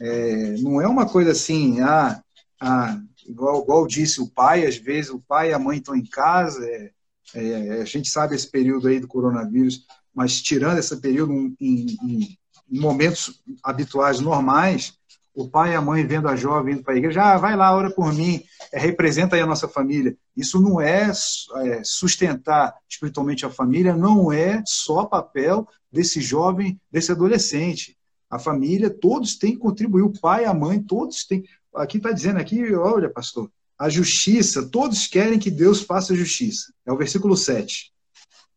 É, 0.00 0.52
não 0.58 0.80
é 0.80 0.86
uma 0.86 1.08
coisa 1.08 1.32
assim, 1.32 1.80
ah, 1.80 2.22
ah, 2.60 3.00
igual, 3.26 3.62
igual 3.62 3.84
disse 3.88 4.20
o 4.20 4.30
pai, 4.30 4.64
às 4.64 4.76
vezes 4.76 5.10
o 5.10 5.18
pai 5.18 5.50
e 5.50 5.52
a 5.52 5.58
mãe 5.58 5.78
estão 5.78 5.96
em 5.96 6.06
casa, 6.06 6.64
é, 6.64 6.92
é, 7.34 7.82
a 7.82 7.84
gente 7.84 8.08
sabe 8.08 8.36
esse 8.36 8.48
período 8.48 8.86
aí 8.86 9.00
do 9.00 9.08
coronavírus, 9.08 9.84
mas 10.14 10.40
tirando 10.40 10.78
esse 10.78 10.96
período 11.00 11.32
em, 11.32 11.56
em, 11.60 12.38
em 12.70 12.78
momentos 12.78 13.42
habituais 13.64 14.20
normais, 14.20 14.96
o 15.38 15.48
pai 15.48 15.70
e 15.70 15.76
a 15.76 15.80
mãe 15.80 16.04
vendo 16.04 16.26
a 16.26 16.34
jovem 16.34 16.74
indo 16.74 16.82
para 16.82 16.94
a 16.94 16.96
igreja, 16.96 17.22
ah, 17.22 17.38
vai 17.38 17.54
lá, 17.54 17.72
ora 17.72 17.88
por 17.88 18.12
mim, 18.12 18.42
é, 18.72 18.78
representa 18.80 19.36
aí 19.36 19.40
a 19.40 19.46
nossa 19.46 19.68
família. 19.68 20.16
Isso 20.36 20.60
não 20.60 20.80
é, 20.80 21.12
é, 21.12 21.84
sustentar 21.84 22.74
espiritualmente 22.90 23.46
a 23.46 23.50
família, 23.50 23.94
não 23.94 24.32
é 24.32 24.60
só 24.66 25.04
papel 25.04 25.64
desse 25.92 26.20
jovem, 26.20 26.80
desse 26.90 27.12
adolescente. 27.12 27.96
A 28.28 28.36
família, 28.36 28.90
todos 28.90 29.36
têm 29.36 29.52
que 29.52 29.58
contribuir, 29.58 30.02
o 30.02 30.12
pai, 30.20 30.44
a 30.44 30.52
mãe, 30.52 30.82
todos 30.82 31.24
têm. 31.24 31.44
Aqui 31.72 31.98
está 31.98 32.10
dizendo 32.10 32.40
aqui, 32.40 32.74
olha, 32.74 33.08
pastor, 33.08 33.48
a 33.78 33.88
justiça, 33.88 34.68
todos 34.68 35.06
querem 35.06 35.38
que 35.38 35.52
Deus 35.52 35.82
faça 35.82 36.16
justiça. 36.16 36.72
É 36.84 36.92
o 36.92 36.98
versículo 36.98 37.36
7. 37.36 37.92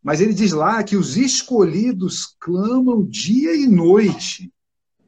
Mas 0.01 0.19
ele 0.19 0.33
diz 0.33 0.51
lá 0.51 0.81
que 0.83 0.95
os 0.95 1.15
escolhidos 1.15 2.35
clamam 2.39 3.05
dia 3.05 3.55
e 3.55 3.67
noite. 3.67 4.51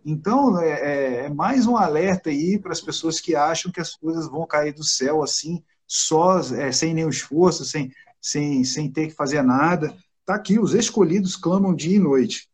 Então, 0.06 0.60
é, 0.60 0.70
é, 0.70 1.26
é, 1.26 1.30
mais 1.30 1.66
um 1.66 1.78
alerta 1.78 2.30
aí 2.30 2.60
para 2.60 2.74
as 2.74 2.82
pessoas 2.82 3.22
que 3.22 3.36
acham 3.36 3.72
que 3.72 3.80
as 3.80 3.96
coisas 3.96 4.28
vão 4.28 4.46
cair 4.46 4.74
do 4.74 4.84
céu 4.84 5.24
assim, 5.24 5.64
só, 5.88 6.40
é, 6.40 6.72
sem 6.72 6.94
nenhum 6.94 7.10
esforço, 7.10 7.64
sem, 7.64 7.92
sem, 8.20 8.64
sem 8.64 8.92
ter 8.92 9.08
que 9.08 9.16
fazer 9.16 9.42
nada. 9.42 9.96
Está 10.20 10.36
aqui, 10.36 10.60
os 10.60 10.74
escolhidos 10.74 11.36
clamam 11.36 11.74
dia 11.74 11.96
e 11.96 12.00
noite. 12.00 12.50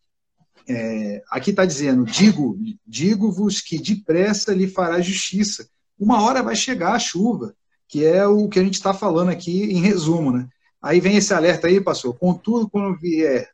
É, 0.67 1.23
aqui 1.31 1.49
está 1.49 1.65
dizendo: 1.65 2.05
digo, 2.05 2.57
digo-vos 2.85 3.61
que 3.61 3.79
depressa 3.79 4.53
lhe 4.53 4.67
fará 4.67 5.01
justiça. 5.01 5.67
Uma 5.97 6.21
hora 6.21 6.43
vai 6.43 6.55
chegar 6.55 6.93
a 6.93 6.99
chuva, 6.99 7.55
que 7.87 8.05
é 8.05 8.25
o 8.27 8.47
que 8.47 8.59
a 8.59 8.63
gente 8.63 8.75
está 8.75 8.93
falando 8.93 9.29
aqui 9.29 9.63
em 9.63 9.81
resumo, 9.81 10.31
né? 10.31 10.47
Aí 10.81 10.99
vem 10.99 11.17
esse 11.17 11.33
alerta 11.33 11.67
aí, 11.67 11.81
pastor. 11.81 12.15
Contudo, 12.17 12.69
quando 12.69 12.97
vier 12.97 13.49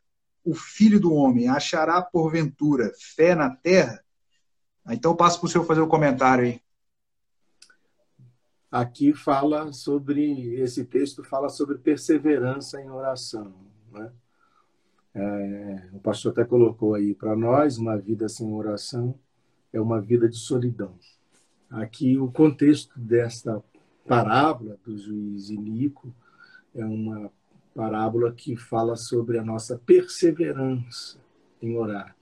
o 0.46 0.54
filho 0.54 1.00
do 1.00 1.12
homem 1.12 1.48
achará 1.48 2.00
porventura 2.00 2.92
fé 2.96 3.34
na 3.34 3.50
terra? 3.50 4.02
Então 4.88 5.16
passo 5.16 5.40
para 5.40 5.46
o 5.48 5.50
senhor 5.50 5.64
fazer 5.64 5.80
o 5.80 5.86
um 5.86 5.88
comentário 5.88 6.44
aí. 6.44 6.60
Aqui 8.70 9.12
fala 9.12 9.72
sobre, 9.72 10.54
esse 10.60 10.84
texto 10.84 11.24
fala 11.24 11.48
sobre 11.48 11.78
perseverança 11.78 12.80
em 12.80 12.88
oração. 12.88 13.52
Né? 13.90 14.12
É, 15.14 15.88
o 15.92 15.98
pastor 15.98 16.32
até 16.32 16.44
colocou 16.44 16.94
aí, 16.94 17.14
para 17.14 17.34
nós, 17.34 17.78
uma 17.78 17.96
vida 17.96 18.28
sem 18.28 18.52
oração 18.52 19.18
é 19.72 19.80
uma 19.80 20.00
vida 20.00 20.28
de 20.28 20.36
solidão. 20.36 20.94
Aqui 21.70 22.16
o 22.18 22.30
contexto 22.30 22.98
desta 22.98 23.62
parábola 24.06 24.78
do 24.84 24.96
juiz 24.96 25.50
Inico 25.50 26.14
é 26.74 26.84
uma 26.84 27.32
parábola 27.76 28.32
que 28.32 28.56
fala 28.56 28.96
sobre 28.96 29.38
a 29.38 29.44
nossa 29.44 29.78
perseverança 29.84 31.18
em 31.60 31.76
orar. 31.76 32.16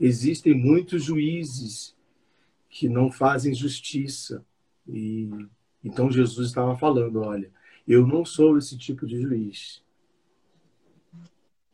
Existem 0.00 0.54
muitos 0.54 1.04
juízes 1.04 1.94
que 2.70 2.88
não 2.88 3.12
fazem 3.12 3.54
justiça 3.54 4.42
e 4.88 5.28
então 5.84 6.10
Jesus 6.10 6.48
estava 6.48 6.76
falando, 6.76 7.20
olha, 7.20 7.50
eu 7.86 8.06
não 8.06 8.24
sou 8.24 8.58
esse 8.58 8.76
tipo 8.76 9.06
de 9.06 9.20
juiz. 9.20 9.82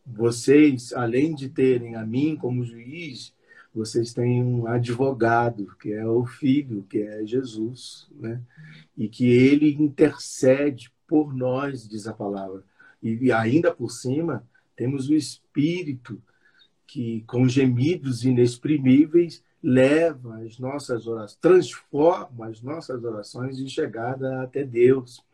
Vocês, 0.05 0.93
além 0.93 1.35
de 1.35 1.49
terem 1.49 1.95
a 1.95 2.05
mim 2.05 2.37
como 2.37 2.65
juiz, 2.65 3.33
vocês 3.75 4.13
têm 4.13 4.43
um 4.43 4.67
advogado, 4.67 5.75
que 5.81 5.93
é 5.93 6.05
o 6.05 6.27
Filho, 6.27 6.85
que 6.91 6.99
é 6.99 7.25
Jesus, 7.25 8.07
né? 8.15 8.43
E 8.99 9.09
que 9.09 9.25
ele 9.25 9.73
intercede 9.73 10.93
por 11.07 11.35
nós, 11.35 11.89
diz 11.89 12.07
a 12.07 12.13
palavra. 12.13 12.63
E 13.03 13.33
ainda 13.33 13.75
por 13.75 13.91
cima, 13.91 14.47
temos 14.77 15.09
o 15.09 15.15
Espírito 15.15 16.23
que, 16.87 17.23
com 17.27 17.49
gemidos 17.49 18.25
inexprimíveis, 18.25 19.43
leva 19.63 20.39
as 20.39 20.59
nossas 20.59 21.07
orações, 21.07 21.39
transforma 21.41 22.49
as 22.49 22.61
nossas 22.61 23.03
orações 23.03 23.59
em 23.59 23.69
chegada 23.69 24.43
até 24.43 24.65
Deus. 24.65 25.25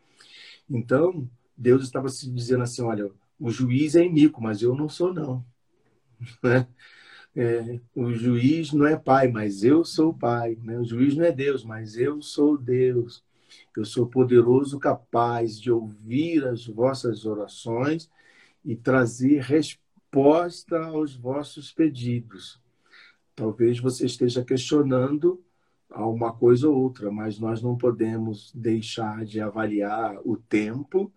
Então, 0.69 1.29
Deus 1.57 1.83
estava 1.83 2.09
se 2.09 2.29
dizendo 2.31 2.63
assim: 2.63 2.81
olha, 2.81 3.11
o 3.39 3.49
juiz 3.49 3.95
é 3.95 4.03
iníquo, 4.03 4.41
mas 4.41 4.61
eu 4.61 4.75
não 4.75 4.89
sou, 4.89 5.13
não. 5.13 5.45
Né? 6.43 6.67
é, 7.35 7.79
o 7.95 8.11
juiz 8.13 8.73
não 8.73 8.85
é 8.85 8.97
pai, 8.97 9.29
mas 9.29 9.63
eu 9.63 9.85
sou 9.85 10.13
pai. 10.13 10.57
Né? 10.61 10.77
O 10.77 10.83
juiz 10.83 11.15
não 11.15 11.25
é 11.25 11.31
Deus, 11.31 11.63
mas 11.63 11.97
eu 11.97 12.21
sou 12.21 12.57
Deus. 12.57 13.23
Eu 13.75 13.85
sou 13.85 14.07
poderoso, 14.07 14.79
capaz 14.79 15.59
de 15.59 15.71
ouvir 15.71 16.45
as 16.45 16.65
vossas 16.65 17.25
orações 17.25 18.09
e 18.63 18.75
trazer 18.75 19.41
resposta 19.41 20.79
aos 20.85 21.15
vossos 21.15 21.71
pedidos. 21.71 22.59
Talvez 23.35 23.79
você 23.79 24.05
esteja 24.05 24.43
questionando 24.43 25.41
uma 25.89 26.31
coisa 26.31 26.69
ou 26.69 26.75
outra, 26.75 27.11
mas 27.11 27.39
nós 27.39 27.61
não 27.61 27.77
podemos 27.77 28.51
deixar 28.53 29.25
de 29.25 29.39
avaliar 29.39 30.19
o 30.23 30.37
tempo, 30.37 31.11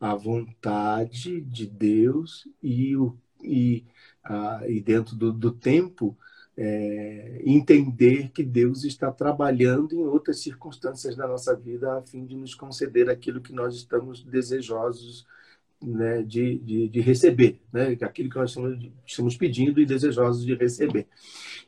a 0.00 0.14
vontade 0.14 1.40
de 1.40 1.66
Deus 1.66 2.48
e, 2.62 2.96
o, 2.96 3.16
e, 3.42 3.84
a, 4.22 4.62
e 4.68 4.80
dentro 4.80 5.16
do, 5.16 5.32
do 5.32 5.50
tempo, 5.50 6.16
é, 6.56 7.42
entender 7.44 8.30
que 8.30 8.42
Deus 8.42 8.84
está 8.84 9.10
trabalhando 9.10 9.94
em 9.94 10.04
outras 10.04 10.40
circunstâncias 10.40 11.16
da 11.16 11.26
nossa 11.26 11.54
vida 11.54 11.98
a 11.98 12.02
fim 12.02 12.24
de 12.24 12.36
nos 12.36 12.54
conceder 12.54 13.10
aquilo 13.10 13.40
que 13.40 13.52
nós 13.52 13.74
estamos 13.74 14.22
desejosos 14.22 15.26
né, 15.82 16.22
de, 16.22 16.58
de, 16.58 16.88
de, 16.88 17.00
receber, 17.00 17.60
né, 17.72 17.96
aquilo 18.02 18.30
que 18.30 18.36
nós 18.36 18.50
estamos, 18.50 18.90
estamos 19.04 19.36
pedindo 19.36 19.80
e 19.80 19.86
desejosos 19.86 20.44
de 20.44 20.54
receber. 20.54 21.06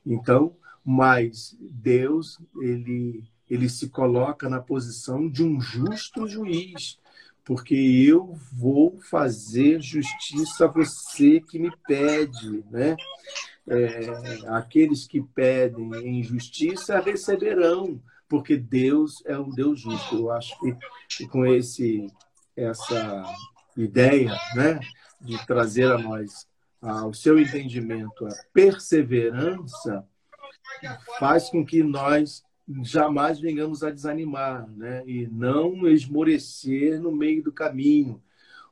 Então, 0.04 0.56
mas 0.84 1.56
Deus 1.60 2.38
ele 2.60 3.24
ele 3.48 3.68
se 3.68 3.88
coloca 3.88 4.48
na 4.48 4.60
posição 4.60 5.28
de 5.28 5.44
um 5.44 5.60
justo 5.60 6.26
juiz, 6.26 6.98
porque 7.44 7.74
eu 7.76 8.36
vou 8.52 8.98
fazer 9.00 9.80
justiça 9.80 10.64
a 10.64 10.68
você 10.68 11.40
que 11.40 11.58
me 11.58 11.70
pede, 11.86 12.64
né? 12.70 12.96
É, 13.68 14.48
aqueles 14.48 15.06
que 15.06 15.20
pedem 15.20 15.92
em 15.94 16.22
justiça 16.22 17.00
receberão, 17.00 18.00
porque 18.28 18.56
Deus 18.56 19.22
é 19.26 19.36
um 19.38 19.50
Deus 19.50 19.80
justo. 19.80 20.16
Eu 20.16 20.30
acho 20.30 20.54
que 20.60 21.26
com 21.26 21.44
esse 21.44 22.06
essa 22.56 23.24
ideia, 23.76 24.34
né, 24.54 24.80
de 25.20 25.46
trazer 25.46 25.90
a 25.92 25.98
nós 25.98 26.46
ao 26.80 27.12
seu 27.12 27.38
entendimento 27.38 28.26
a 28.26 28.30
perseverança, 28.52 30.06
faz 31.18 31.50
com 31.50 31.64
que 31.64 31.82
nós 31.82 32.44
jamais 32.82 33.38
venhamos 33.38 33.82
a 33.82 33.90
desanimar, 33.90 34.68
né? 34.70 35.02
E 35.06 35.26
não 35.26 35.86
esmorecer 35.86 37.00
no 37.00 37.12
meio 37.12 37.42
do 37.42 37.52
caminho. 37.52 38.22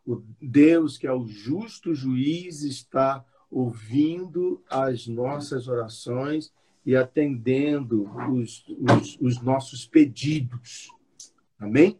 O 0.06 0.22
Deus, 0.40 0.98
que 0.98 1.06
é 1.06 1.12
o 1.12 1.26
justo 1.26 1.94
juiz, 1.94 2.62
está 2.62 3.24
ouvindo 3.55 4.60
as 4.68 5.06
nossas 5.06 5.68
orações 5.68 6.52
e 6.85 6.97
atendendo 6.97 8.10
os, 8.32 8.66
os, 8.68 9.16
os 9.20 9.40
nossos 9.40 9.86
pedidos. 9.86 10.89
Amém? 11.56 11.97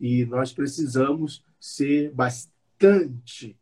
E 0.00 0.26
nós 0.26 0.52
precisamos 0.52 1.44
ser 1.60 2.12
bastante 2.12 3.56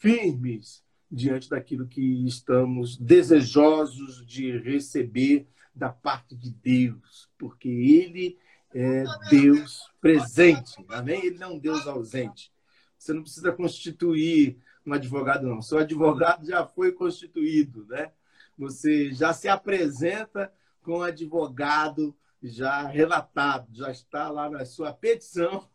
firmes 0.00 0.82
diante 1.08 1.48
daquilo 1.48 1.86
que 1.86 2.26
estamos 2.26 2.96
desejosos 2.96 4.26
de 4.26 4.58
receber 4.58 5.46
da 5.72 5.90
parte 5.90 6.34
de 6.34 6.50
Deus, 6.50 7.30
porque 7.38 7.68
Ele 7.68 8.36
é 8.74 9.04
Deus 9.30 9.88
presente, 10.00 10.84
amém? 10.88 11.26
Ele 11.26 11.38
não 11.38 11.52
é 11.52 11.54
um 11.54 11.58
Deus 11.60 11.86
ausente. 11.86 12.52
Você 12.98 13.12
não 13.12 13.22
precisa 13.22 13.52
constituir 13.52 14.58
um 14.88 14.94
advogado, 14.94 15.46
não. 15.46 15.62
Seu 15.62 15.78
advogado 15.78 16.46
já 16.46 16.66
foi 16.66 16.92
constituído, 16.92 17.86
né? 17.88 18.10
Você 18.56 19.12
já 19.12 19.32
se 19.32 19.48
apresenta 19.48 20.52
com 20.82 20.98
um 20.98 21.02
advogado 21.02 22.14
já 22.42 22.86
relatado, 22.86 23.68
já 23.72 23.90
está 23.90 24.30
lá 24.30 24.48
na 24.48 24.64
sua 24.64 24.92
petição, 24.92 25.68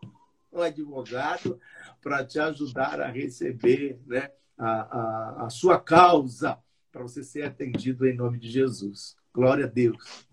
o 0.52 0.62
advogado, 0.62 1.60
para 2.02 2.24
te 2.24 2.40
ajudar 2.40 3.02
a 3.02 3.08
receber 3.08 4.00
né, 4.06 4.32
a, 4.58 4.70
a, 4.70 5.46
a 5.46 5.50
sua 5.50 5.80
causa, 5.80 6.58
para 6.92 7.02
você 7.02 7.24
ser 7.24 7.44
atendido 7.44 8.06
em 8.06 8.16
nome 8.16 8.38
de 8.38 8.50
Jesus. 8.50 9.16
Glória 9.34 9.66
a 9.66 9.68
Deus. 9.68 10.28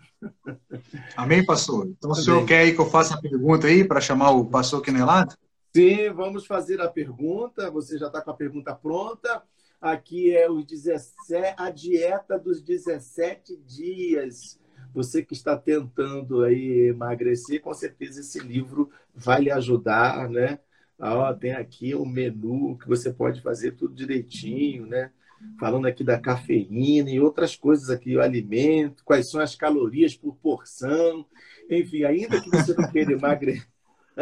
Amém, 1.16 1.44
pastor? 1.44 1.86
Então, 1.86 2.10
Amém. 2.10 2.20
o 2.20 2.24
senhor 2.24 2.44
quer 2.44 2.70
que 2.72 2.80
eu 2.80 2.90
faça 2.90 3.14
a 3.14 3.20
pergunta 3.20 3.66
aí 3.66 3.82
para 3.86 4.00
chamar 4.00 4.32
o 4.32 4.44
pastor 4.44 4.82
Quinelato? 4.82 5.36
Sim, 5.74 6.10
vamos 6.10 6.46
fazer 6.46 6.80
a 6.80 6.88
pergunta. 6.88 7.70
Você 7.70 7.96
já 7.96 8.08
está 8.08 8.20
com 8.20 8.30
a 8.30 8.36
pergunta 8.36 8.74
pronta. 8.74 9.42
Aqui 9.80 10.36
é 10.36 10.50
os 10.50 10.64
17, 10.64 11.54
a 11.56 11.70
dieta 11.70 12.36
dos 12.38 12.60
17 12.60 13.56
dias. 13.58 14.58
Você 14.92 15.24
que 15.24 15.32
está 15.32 15.56
tentando 15.56 16.42
aí 16.42 16.88
emagrecer, 16.88 17.60
com 17.60 17.72
certeza 17.72 18.20
esse 18.20 18.40
livro 18.40 18.90
vai 19.14 19.42
lhe 19.42 19.50
ajudar, 19.50 20.28
né? 20.28 20.58
Ah, 20.98 21.32
tem 21.32 21.52
aqui 21.52 21.94
o 21.94 22.02
um 22.02 22.06
menu 22.06 22.76
que 22.76 22.88
você 22.88 23.12
pode 23.12 23.40
fazer 23.40 23.72
tudo 23.72 23.94
direitinho, 23.94 24.86
né? 24.86 25.12
Falando 25.58 25.86
aqui 25.86 26.02
da 26.02 26.18
cafeína 26.18 27.10
e 27.10 27.20
outras 27.20 27.54
coisas 27.54 27.88
aqui, 27.90 28.16
o 28.16 28.20
alimento, 28.20 29.04
quais 29.04 29.30
são 29.30 29.40
as 29.40 29.54
calorias 29.54 30.16
por 30.16 30.34
porção. 30.36 31.24
Enfim, 31.70 32.02
ainda 32.04 32.40
que 32.40 32.50
você 32.50 32.74
não 32.74 32.90
queira 32.90 33.12
emagrecer, 33.12 33.69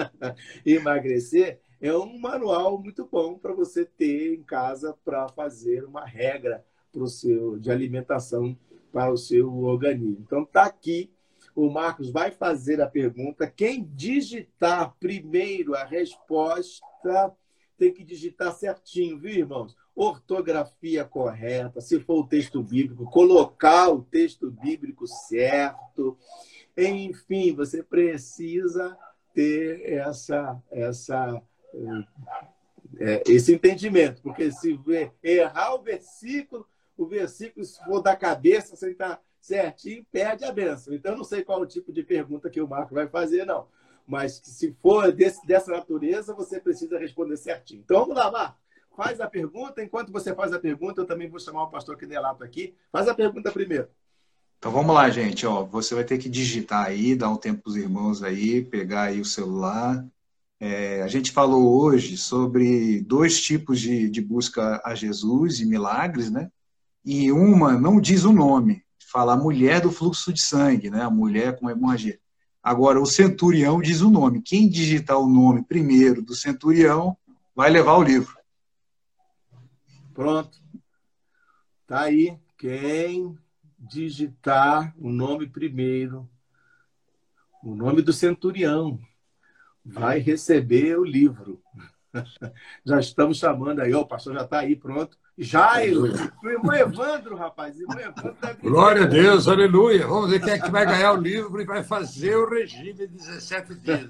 emagrecer, 0.64 1.60
é 1.80 1.92
um 1.94 2.18
manual 2.18 2.78
muito 2.78 3.06
bom 3.06 3.38
para 3.38 3.52
você 3.52 3.84
ter 3.84 4.34
em 4.34 4.42
casa 4.42 4.96
para 5.04 5.28
fazer 5.28 5.84
uma 5.84 6.04
regra 6.04 6.64
pro 6.92 7.06
seu, 7.06 7.58
de 7.58 7.70
alimentação 7.70 8.58
para 8.92 9.10
o 9.12 9.16
seu 9.16 9.52
organismo. 9.64 10.24
Então, 10.26 10.42
está 10.42 10.64
aqui 10.64 11.10
o 11.58 11.68
Marcos 11.68 12.10
vai 12.10 12.30
fazer 12.30 12.80
a 12.80 12.86
pergunta. 12.86 13.50
Quem 13.50 13.84
digitar 13.84 14.94
primeiro 15.00 15.74
a 15.74 15.82
resposta 15.84 17.34
tem 17.76 17.92
que 17.92 18.04
digitar 18.04 18.52
certinho, 18.52 19.18
viu, 19.18 19.30
irmãos? 19.30 19.76
Ortografia 19.94 21.04
correta, 21.04 21.80
se 21.80 21.98
for 21.98 22.20
o 22.20 22.26
texto 22.26 22.62
bíblico, 22.62 23.10
colocar 23.10 23.88
o 23.88 24.02
texto 24.02 24.50
bíblico 24.50 25.06
certo. 25.08 26.16
Enfim, 26.76 27.52
você 27.52 27.82
precisa 27.82 28.96
ter 29.38 29.92
essa, 29.92 30.60
essa, 30.68 31.40
é, 32.98 33.22
esse 33.28 33.54
entendimento, 33.54 34.20
porque 34.20 34.50
se 34.50 34.76
errar 35.22 35.76
o 35.76 35.80
versículo, 35.80 36.66
o 36.96 37.06
versículo, 37.06 37.64
se 37.64 37.78
for 37.84 38.02
da 38.02 38.16
cabeça, 38.16 38.74
você 38.74 38.90
está 38.90 39.20
certinho, 39.40 40.04
perde 40.10 40.44
a 40.44 40.50
benção. 40.50 40.92
Então, 40.92 41.16
não 41.16 41.22
sei 41.22 41.44
qual 41.44 41.60
o 41.60 41.66
tipo 41.66 41.92
de 41.92 42.02
pergunta 42.02 42.50
que 42.50 42.60
o 42.60 42.66
Marco 42.66 42.96
vai 42.96 43.06
fazer, 43.06 43.44
não. 43.44 43.68
Mas 44.04 44.40
se 44.42 44.72
for 44.82 45.12
desse, 45.12 45.46
dessa 45.46 45.70
natureza, 45.70 46.34
você 46.34 46.58
precisa 46.58 46.98
responder 46.98 47.36
certinho. 47.36 47.82
Então, 47.84 48.00
vamos 48.00 48.16
lá, 48.16 48.32
Marco. 48.32 48.58
Faz 48.96 49.20
a 49.20 49.30
pergunta. 49.30 49.84
Enquanto 49.84 50.10
você 50.10 50.34
faz 50.34 50.52
a 50.52 50.58
pergunta, 50.58 51.02
eu 51.02 51.06
também 51.06 51.30
vou 51.30 51.38
chamar 51.38 51.62
o 51.62 51.70
pastor 51.70 51.96
Quinelato 51.96 52.42
aqui. 52.42 52.74
Faz 52.90 53.06
a 53.06 53.14
pergunta 53.14 53.52
primeiro. 53.52 53.88
Então 54.58 54.72
vamos 54.72 54.92
lá, 54.92 55.08
gente. 55.08 55.46
Ó, 55.46 55.64
você 55.64 55.94
vai 55.94 56.04
ter 56.04 56.18
que 56.18 56.28
digitar 56.28 56.84
aí, 56.84 57.14
dar 57.14 57.30
um 57.30 57.36
tempo 57.36 57.62
para 57.62 57.70
os 57.70 57.76
irmãos 57.76 58.22
aí, 58.22 58.64
pegar 58.64 59.04
aí 59.04 59.20
o 59.20 59.24
celular. 59.24 60.04
É, 60.60 61.00
a 61.02 61.06
gente 61.06 61.30
falou 61.30 61.80
hoje 61.80 62.16
sobre 62.16 63.00
dois 63.02 63.40
tipos 63.40 63.80
de, 63.80 64.10
de 64.10 64.20
busca 64.20 64.82
a 64.84 64.96
Jesus 64.96 65.60
e 65.60 65.64
milagres, 65.64 66.28
né? 66.28 66.50
E 67.04 67.30
uma 67.30 67.78
não 67.78 68.00
diz 68.00 68.24
o 68.24 68.32
nome, 68.32 68.82
fala 69.12 69.34
a 69.34 69.36
mulher 69.36 69.80
do 69.80 69.92
fluxo 69.92 70.32
de 70.32 70.40
sangue, 70.40 70.90
né? 70.90 71.02
A 71.02 71.10
mulher 71.10 71.56
com 71.58 71.70
hemorragia. 71.70 72.18
Agora, 72.60 73.00
o 73.00 73.06
centurião 73.06 73.80
diz 73.80 74.00
o 74.00 74.10
nome. 74.10 74.42
Quem 74.42 74.68
digitar 74.68 75.18
o 75.18 75.28
nome 75.28 75.62
primeiro 75.62 76.20
do 76.20 76.34
centurião 76.34 77.16
vai 77.54 77.70
levar 77.70 77.96
o 77.96 78.02
livro. 78.02 78.36
Pronto. 80.12 80.58
Tá 81.86 82.00
aí. 82.00 82.36
Quem 82.58 83.38
digitar 83.78 84.94
o 84.98 85.10
nome 85.10 85.46
primeiro, 85.46 86.28
o 87.62 87.74
nome 87.74 88.02
do 88.02 88.12
centurião, 88.12 88.98
vai 89.84 90.18
receber 90.18 90.98
o 90.98 91.04
livro. 91.04 91.62
Já 92.84 92.98
estamos 92.98 93.38
chamando 93.38 93.80
aí, 93.80 93.94
ó, 93.94 94.00
o 94.00 94.06
pastor 94.06 94.34
já 94.34 94.42
está 94.42 94.60
aí, 94.60 94.74
pronto. 94.74 95.16
Jairo, 95.36 96.04
o 96.42 96.48
irmão 96.48 96.74
Evandro, 96.74 97.36
rapaz. 97.36 97.78
Irmão 97.78 98.00
Evandro 98.00 98.36
Glória 98.60 99.04
a 99.04 99.06
Deus, 99.06 99.46
aleluia. 99.46 100.04
Vamos 100.04 100.30
ver 100.30 100.40
quem 100.40 100.54
é 100.54 100.58
que 100.58 100.70
vai 100.70 100.84
ganhar 100.84 101.12
o 101.12 101.20
livro 101.20 101.60
e 101.60 101.64
vai 101.64 101.84
fazer 101.84 102.34
o 102.34 102.48
regime 102.48 102.94
de 102.94 103.06
17 103.06 103.74
dias. 103.76 104.08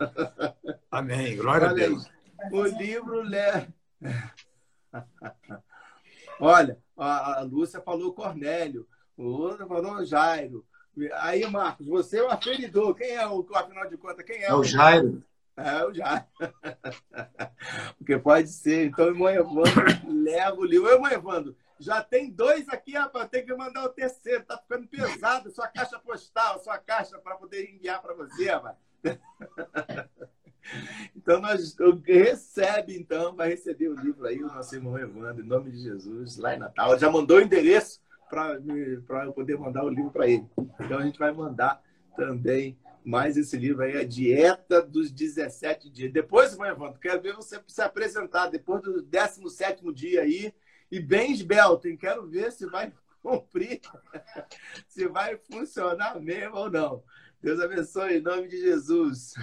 Amém. 0.90 1.36
Glória 1.36 1.68
a 1.68 1.72
Deus. 1.74 2.06
O 2.50 2.62
livro 2.62 3.20
leva. 3.20 3.68
Olha, 6.40 6.78
a, 6.96 7.42
Lúcia 7.42 7.80
falou 7.80 8.14
Cornélio, 8.14 8.86
o 9.18 9.24
outro 9.24 9.66
falou 9.66 10.04
Jairo. 10.04 10.64
Aí, 11.14 11.44
Marcos, 11.46 11.86
você 11.86 12.18
é 12.18 12.22
o 12.22 12.30
aferidor. 12.30 12.94
Quem 12.94 13.10
é 13.10 13.26
o, 13.26 13.46
afinal 13.54 13.88
de 13.88 13.96
contas, 13.96 14.24
quem 14.24 14.36
é, 14.36 14.46
é 14.46 14.54
o 14.54 14.62
Jairo? 14.62 15.22
É, 15.56 15.82
eu 15.82 15.92
já. 15.92 16.24
Porque 17.98 18.16
pode 18.18 18.48
ser. 18.48 18.86
Então, 18.86 19.08
irmão 19.08 19.28
Evandro 19.28 19.84
leva 20.06 20.56
o 20.56 20.64
livro. 20.64 20.88
Irmão 20.88 21.10
Evandro, 21.10 21.56
Já 21.80 22.02
tem 22.02 22.30
dois 22.30 22.68
aqui, 22.68 22.92
rapaz. 22.92 23.28
Tem 23.28 23.44
que 23.44 23.54
mandar 23.54 23.84
o 23.84 23.88
terceiro. 23.88 24.44
Tá 24.44 24.56
ficando 24.56 24.86
pesado. 24.86 25.50
Sua 25.50 25.66
caixa 25.66 25.98
postal, 25.98 26.60
sua 26.60 26.78
caixa 26.78 27.18
para 27.18 27.36
poder 27.36 27.68
enviar 27.68 28.00
para 28.00 28.14
você, 28.14 28.50
rapaz. 28.50 28.76
Então, 31.16 31.40
nós 31.40 31.74
recebe, 32.04 32.94
então, 32.94 33.34
vai 33.34 33.48
receber 33.48 33.88
o 33.88 33.94
livro 33.94 34.26
aí, 34.26 34.42
o 34.42 34.48
nosso 34.48 34.74
irmão 34.74 34.98
Evandro, 34.98 35.42
em 35.42 35.46
nome 35.46 35.70
de 35.70 35.78
Jesus, 35.78 36.36
lá 36.36 36.54
em 36.54 36.58
Natal. 36.58 36.98
Já 36.98 37.10
mandou 37.10 37.38
o 37.38 37.40
endereço 37.40 38.02
para 38.28 39.24
eu 39.24 39.32
poder 39.32 39.58
mandar 39.58 39.84
o 39.84 39.88
livro 39.88 40.10
para 40.10 40.28
ele. 40.28 40.46
Então, 40.80 40.98
a 40.98 41.02
gente 41.02 41.18
vai 41.18 41.32
mandar 41.32 41.82
também 42.16 42.78
mais 43.04 43.36
esse 43.36 43.56
livro 43.56 43.82
aí, 43.82 43.96
A 43.96 44.04
Dieta 44.04 44.82
dos 44.82 45.10
17 45.10 45.88
Dias. 45.88 46.12
Depois, 46.12 46.52
irmão 46.52 46.68
Evandro, 46.68 47.00
quero 47.00 47.22
ver 47.22 47.34
você 47.34 47.58
se 47.66 47.80
apresentar 47.80 48.48
depois 48.48 48.82
do 48.82 49.00
17 49.00 49.92
dia 49.92 50.22
aí, 50.22 50.52
e 50.90 51.00
bem 51.00 51.32
esbelto, 51.32 51.88
hein? 51.88 51.96
Quero 51.96 52.26
ver 52.26 52.52
se 52.52 52.66
vai 52.66 52.92
cumprir, 53.22 53.80
se 54.86 55.06
vai 55.06 55.36
funcionar 55.36 56.20
mesmo 56.20 56.56
ou 56.56 56.70
não. 56.70 57.02
Deus 57.40 57.60
abençoe, 57.60 58.18
em 58.18 58.20
nome 58.20 58.48
de 58.48 58.60
Jesus. 58.60 59.34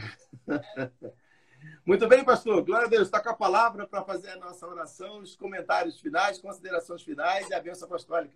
Muito 1.85 2.07
bem, 2.07 2.23
pastor. 2.23 2.63
Glória 2.63 2.87
a 2.87 2.89
Deus. 2.89 3.07
Está 3.07 3.19
com 3.19 3.29
a 3.29 3.35
palavra 3.35 3.87
para 3.87 4.03
fazer 4.03 4.29
a 4.29 4.37
nossa 4.37 4.67
oração, 4.67 5.19
os 5.19 5.35
comentários 5.35 5.99
finais, 5.99 6.37
considerações 6.39 7.01
finais 7.03 7.49
e 7.49 7.53
a 7.53 7.59
bênção 7.59 7.87
apostólica. 7.87 8.35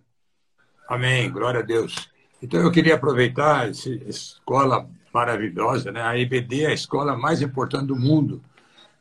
Amém. 0.89 1.31
Glória 1.31 1.59
a 1.59 1.63
Deus. 1.63 2.09
Então, 2.41 2.59
eu 2.61 2.71
queria 2.71 2.95
aproveitar 2.95 3.69
essa 3.69 3.89
escola 3.89 4.89
maravilhosa, 5.13 5.91
né? 5.91 6.01
A 6.01 6.17
IBD 6.17 6.63
é 6.63 6.67
a 6.67 6.73
escola 6.73 7.15
mais 7.15 7.41
importante 7.41 7.85
do 7.85 7.95
mundo. 7.95 8.41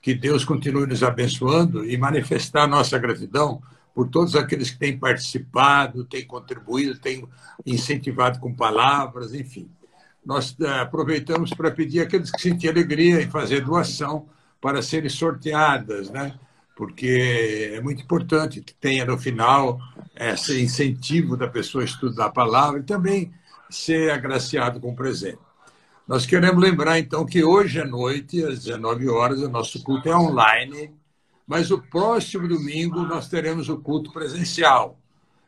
Que 0.02 0.15
Deus 0.15 0.44
continue 0.44 0.86
nos 0.86 1.02
abençoando 1.02 1.85
e 1.85 1.97
manifestar 1.97 2.66
nossa 2.66 2.98
gratidão 2.98 3.62
por 3.94 4.09
todos 4.09 4.36
aqueles 4.36 4.70
que 4.70 4.78
têm 4.78 4.97
participado, 4.97 6.05
têm 6.05 6.24
contribuído, 6.24 6.98
têm 6.98 7.27
incentivado 7.66 8.39
com 8.39 8.55
palavras, 8.55 9.35
enfim 9.35 9.69
nós 10.28 10.55
eh, 10.60 10.81
aproveitamos 10.81 11.55
para 11.55 11.70
pedir 11.70 12.01
aqueles 12.01 12.31
que 12.31 12.43
sentem 12.43 12.69
alegria 12.69 13.23
em 13.23 13.31
fazer 13.31 13.65
doação 13.65 14.27
para 14.60 14.82
serem 14.82 15.09
sorteadas, 15.09 16.10
né? 16.10 16.35
Porque 16.79 17.73
é 17.75 17.81
muito 17.81 18.05
importante 18.05 18.61
que 18.61 18.73
tenha 18.73 19.05
no 19.05 19.19
final 19.19 19.81
esse 20.15 20.63
incentivo 20.63 21.37
da 21.37 21.49
pessoa 21.49 21.83
estudar 21.83 22.27
a 22.27 22.31
palavra 22.31 22.79
e 22.79 22.85
também 22.85 23.35
ser 23.69 24.13
agraciado 24.13 24.79
com 24.79 24.95
presente. 24.95 25.41
Nós 26.07 26.25
queremos 26.25 26.63
lembrar, 26.63 26.97
então, 27.01 27.27
que 27.27 27.43
hoje 27.43 27.81
à 27.81 27.85
noite, 27.85 28.45
às 28.45 28.63
19 28.63 29.09
horas, 29.09 29.41
o 29.41 29.49
nosso 29.49 29.83
culto 29.83 30.09
é 30.09 30.17
online, 30.17 30.95
mas 31.45 31.73
o 31.73 31.83
próximo 31.83 32.47
domingo 32.47 33.03
nós 33.03 33.29
teremos 33.29 33.69
o 33.69 33.79
culto 33.79 34.13
presencial. 34.13 34.97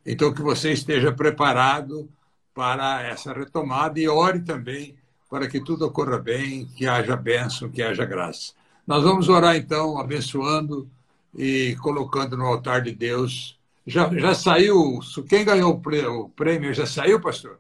Então, 0.05 0.35
que 0.35 0.43
você 0.43 0.73
esteja 0.73 1.13
preparado 1.13 2.11
para 2.53 3.03
essa 3.05 3.33
retomada 3.33 4.01
e 4.01 4.09
ore 4.09 4.41
também 4.41 4.97
para 5.31 5.47
que 5.47 5.61
tudo 5.61 5.87
ocorra 5.87 6.19
bem, 6.19 6.67
que 6.75 6.89
haja 6.89 7.15
bênção, 7.15 7.71
que 7.71 7.85
haja 7.85 8.05
graça. 8.05 8.53
Nós 8.85 9.05
vamos 9.05 9.29
orar 9.29 9.55
então, 9.55 9.97
abençoando 9.97 10.91
e 11.35 11.77
colocando 11.81 12.37
no 12.37 12.45
altar 12.45 12.83
de 12.83 12.93
Deus. 12.93 13.59
Já, 13.87 14.09
já 14.19 14.35
saiu, 14.35 15.01
quem 15.29 15.45
ganhou 15.45 15.81
o 15.83 16.29
prêmio 16.29 16.73
já 16.75 16.87
saiu, 16.87 17.21
pastor? 17.21 17.59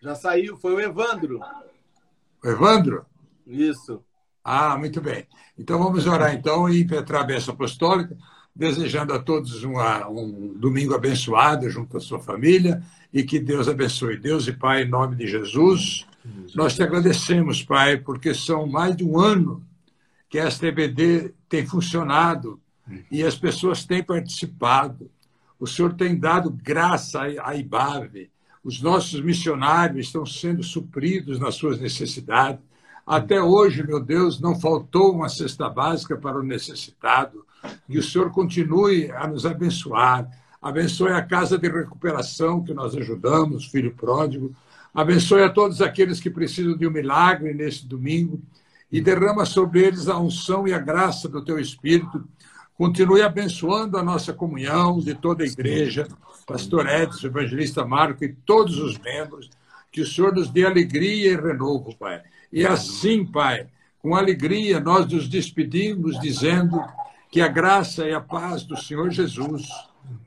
Já 0.00 0.14
saiu, 0.14 0.56
foi 0.56 0.74
o 0.74 0.80
Evandro. 0.80 1.40
O 2.42 2.48
Evandro? 2.48 3.04
Isso. 3.46 4.02
Ah, 4.44 4.76
muito 4.76 5.00
bem. 5.00 5.26
Então 5.56 5.78
vamos 5.78 6.06
orar 6.06 6.34
então 6.34 6.68
e 6.68 6.82
impetrar 6.82 7.22
a 7.22 7.26
bênção 7.26 7.54
apostólica, 7.54 8.16
desejando 8.54 9.12
a 9.12 9.18
todos 9.18 9.62
uma, 9.62 10.08
um 10.08 10.54
domingo 10.56 10.94
abençoado 10.94 11.70
junto 11.70 11.96
à 11.96 12.00
sua 12.00 12.18
família 12.18 12.82
e 13.12 13.22
que 13.22 13.38
Deus 13.38 13.68
abençoe. 13.68 14.16
Deus 14.16 14.48
e 14.48 14.52
Pai, 14.52 14.82
em 14.82 14.88
nome 14.88 15.14
de 15.14 15.26
Jesus, 15.26 16.06
nós 16.54 16.74
te 16.74 16.82
agradecemos, 16.82 17.62
Pai, 17.62 17.96
porque 17.96 18.34
são 18.34 18.66
mais 18.66 18.96
de 18.96 19.04
um 19.04 19.18
ano 19.18 19.64
que 20.28 20.38
a 20.38 20.48
STBD 20.48 21.34
tem 21.48 21.66
funcionado 21.66 22.60
e 23.10 23.22
as 23.22 23.36
pessoas 23.36 23.84
têm 23.84 24.02
participado. 24.02 25.10
O 25.58 25.66
Senhor 25.66 25.94
tem 25.94 26.18
dado 26.18 26.50
graça 26.50 27.22
à 27.42 27.54
IBAV. 27.54 28.30
Os 28.64 28.80
nossos 28.80 29.20
missionários 29.20 30.06
estão 30.06 30.24
sendo 30.24 30.62
supridos 30.62 31.38
nas 31.38 31.54
suas 31.54 31.80
necessidades. 31.80 32.62
Até 33.06 33.42
hoje, 33.42 33.86
meu 33.86 34.00
Deus, 34.00 34.40
não 34.40 34.58
faltou 34.58 35.12
uma 35.12 35.28
cesta 35.28 35.68
básica 35.68 36.16
para 36.16 36.38
o 36.38 36.42
necessitado. 36.42 37.44
Que 37.88 37.98
o 37.98 38.02
Senhor 38.02 38.30
continue 38.30 39.10
a 39.12 39.26
nos 39.26 39.46
abençoar 39.46 40.28
Abençoe 40.62 41.10
a 41.10 41.20
casa 41.20 41.58
de 41.58 41.68
recuperação 41.68 42.62
que 42.62 42.72
nós 42.72 42.94
ajudamos, 42.94 43.66
filho 43.66 43.92
pródigo. 43.96 44.54
Abençoe 44.94 45.42
a 45.42 45.50
todos 45.50 45.82
aqueles 45.82 46.20
que 46.20 46.30
precisam 46.30 46.76
de 46.76 46.86
um 46.86 46.90
milagre 46.90 47.52
neste 47.52 47.84
domingo 47.84 48.40
e 48.90 49.00
derrama 49.00 49.44
sobre 49.44 49.80
eles 49.80 50.08
a 50.08 50.16
unção 50.20 50.68
e 50.68 50.72
a 50.72 50.78
graça 50.78 51.28
do 51.28 51.44
teu 51.44 51.58
Espírito. 51.58 52.24
Continue 52.82 53.22
abençoando 53.22 53.96
a 53.96 54.02
nossa 54.02 54.32
comunhão 54.32 54.98
de 54.98 55.14
toda 55.14 55.44
a 55.44 55.46
igreja, 55.46 56.08
pastor 56.44 56.88
Edson, 56.88 57.28
evangelista 57.28 57.84
Marco 57.84 58.24
e 58.24 58.32
todos 58.32 58.76
os 58.76 58.98
membros. 58.98 59.48
Que 59.92 60.00
o 60.00 60.06
Senhor 60.06 60.34
nos 60.34 60.50
dê 60.50 60.66
alegria 60.66 61.30
e 61.30 61.36
renovo, 61.36 61.94
Pai. 61.96 62.20
E 62.52 62.66
assim, 62.66 63.24
Pai, 63.24 63.68
com 64.00 64.16
alegria 64.16 64.80
nós 64.80 65.06
nos 65.06 65.28
despedimos 65.28 66.18
dizendo 66.18 66.84
que 67.30 67.40
a 67.40 67.46
graça 67.46 68.04
e 68.04 68.12
a 68.12 68.20
paz 68.20 68.64
do 68.64 68.76
Senhor 68.76 69.12
Jesus 69.12 69.68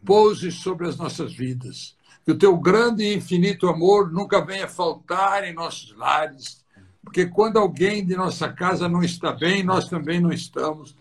pouse 0.06 0.50
sobre 0.50 0.88
as 0.88 0.96
nossas 0.96 1.34
vidas. 1.34 1.98
Que 2.24 2.32
o 2.32 2.38
teu 2.38 2.58
grande 2.58 3.04
e 3.04 3.16
infinito 3.16 3.68
amor 3.68 4.10
nunca 4.10 4.40
venha 4.40 4.70
faltar 4.70 5.44
em 5.44 5.54
nossos 5.54 5.94
lares, 5.98 6.64
porque 7.04 7.26
quando 7.26 7.60
alguém 7.60 8.06
de 8.06 8.16
nossa 8.16 8.48
casa 8.48 8.88
não 8.88 9.04
está 9.04 9.34
bem, 9.34 9.62
nós 9.62 9.90
também 9.90 10.22
não 10.22 10.32
estamos. 10.32 10.96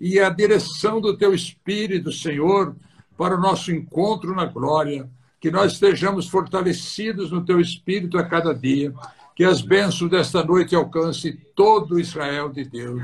E 0.00 0.20
a 0.20 0.28
direção 0.30 1.00
do 1.00 1.16
teu 1.16 1.34
Espírito, 1.34 2.12
Senhor, 2.12 2.74
para 3.16 3.36
o 3.36 3.40
nosso 3.40 3.72
encontro 3.72 4.34
na 4.34 4.44
glória, 4.44 5.08
que 5.40 5.50
nós 5.50 5.72
estejamos 5.72 6.28
fortalecidos 6.28 7.30
no 7.30 7.44
teu 7.44 7.60
Espírito 7.60 8.18
a 8.18 8.24
cada 8.24 8.54
dia, 8.54 8.92
que 9.34 9.44
as 9.44 9.60
bênçãos 9.60 10.10
desta 10.10 10.42
noite 10.44 10.74
alcance 10.74 11.32
todo 11.54 11.98
Israel 11.98 12.48
de 12.48 12.64
Deus. 12.64 13.02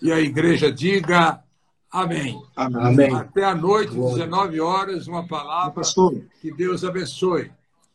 E 0.00 0.12
a 0.12 0.20
igreja 0.20 0.72
diga 0.72 1.42
Amém. 1.90 2.42
Amém. 2.54 3.14
Até 3.14 3.44
a 3.44 3.54
noite, 3.54 3.94
19 3.94 4.60
horas, 4.60 5.06
uma 5.06 5.26
palavra. 5.26 5.72
Pastor. 5.72 6.22
Que 6.40 6.52
Deus 6.52 6.84
abençoe. 6.84 7.50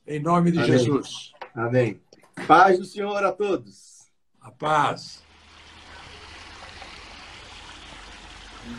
Em 0.08 0.20
nome 0.20 0.52
de 0.52 0.58
Amém. 0.58 0.72
Jesus. 0.72 1.32
Amém. 1.56 2.02
Paz 2.48 2.80
do 2.80 2.86
Senhor 2.86 3.24
a 3.24 3.32
todos. 3.32 4.08
A 4.42 4.52
paz. 4.52 5.23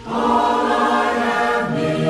All 0.06 0.12
I 0.12 1.04
have. 1.18 2.03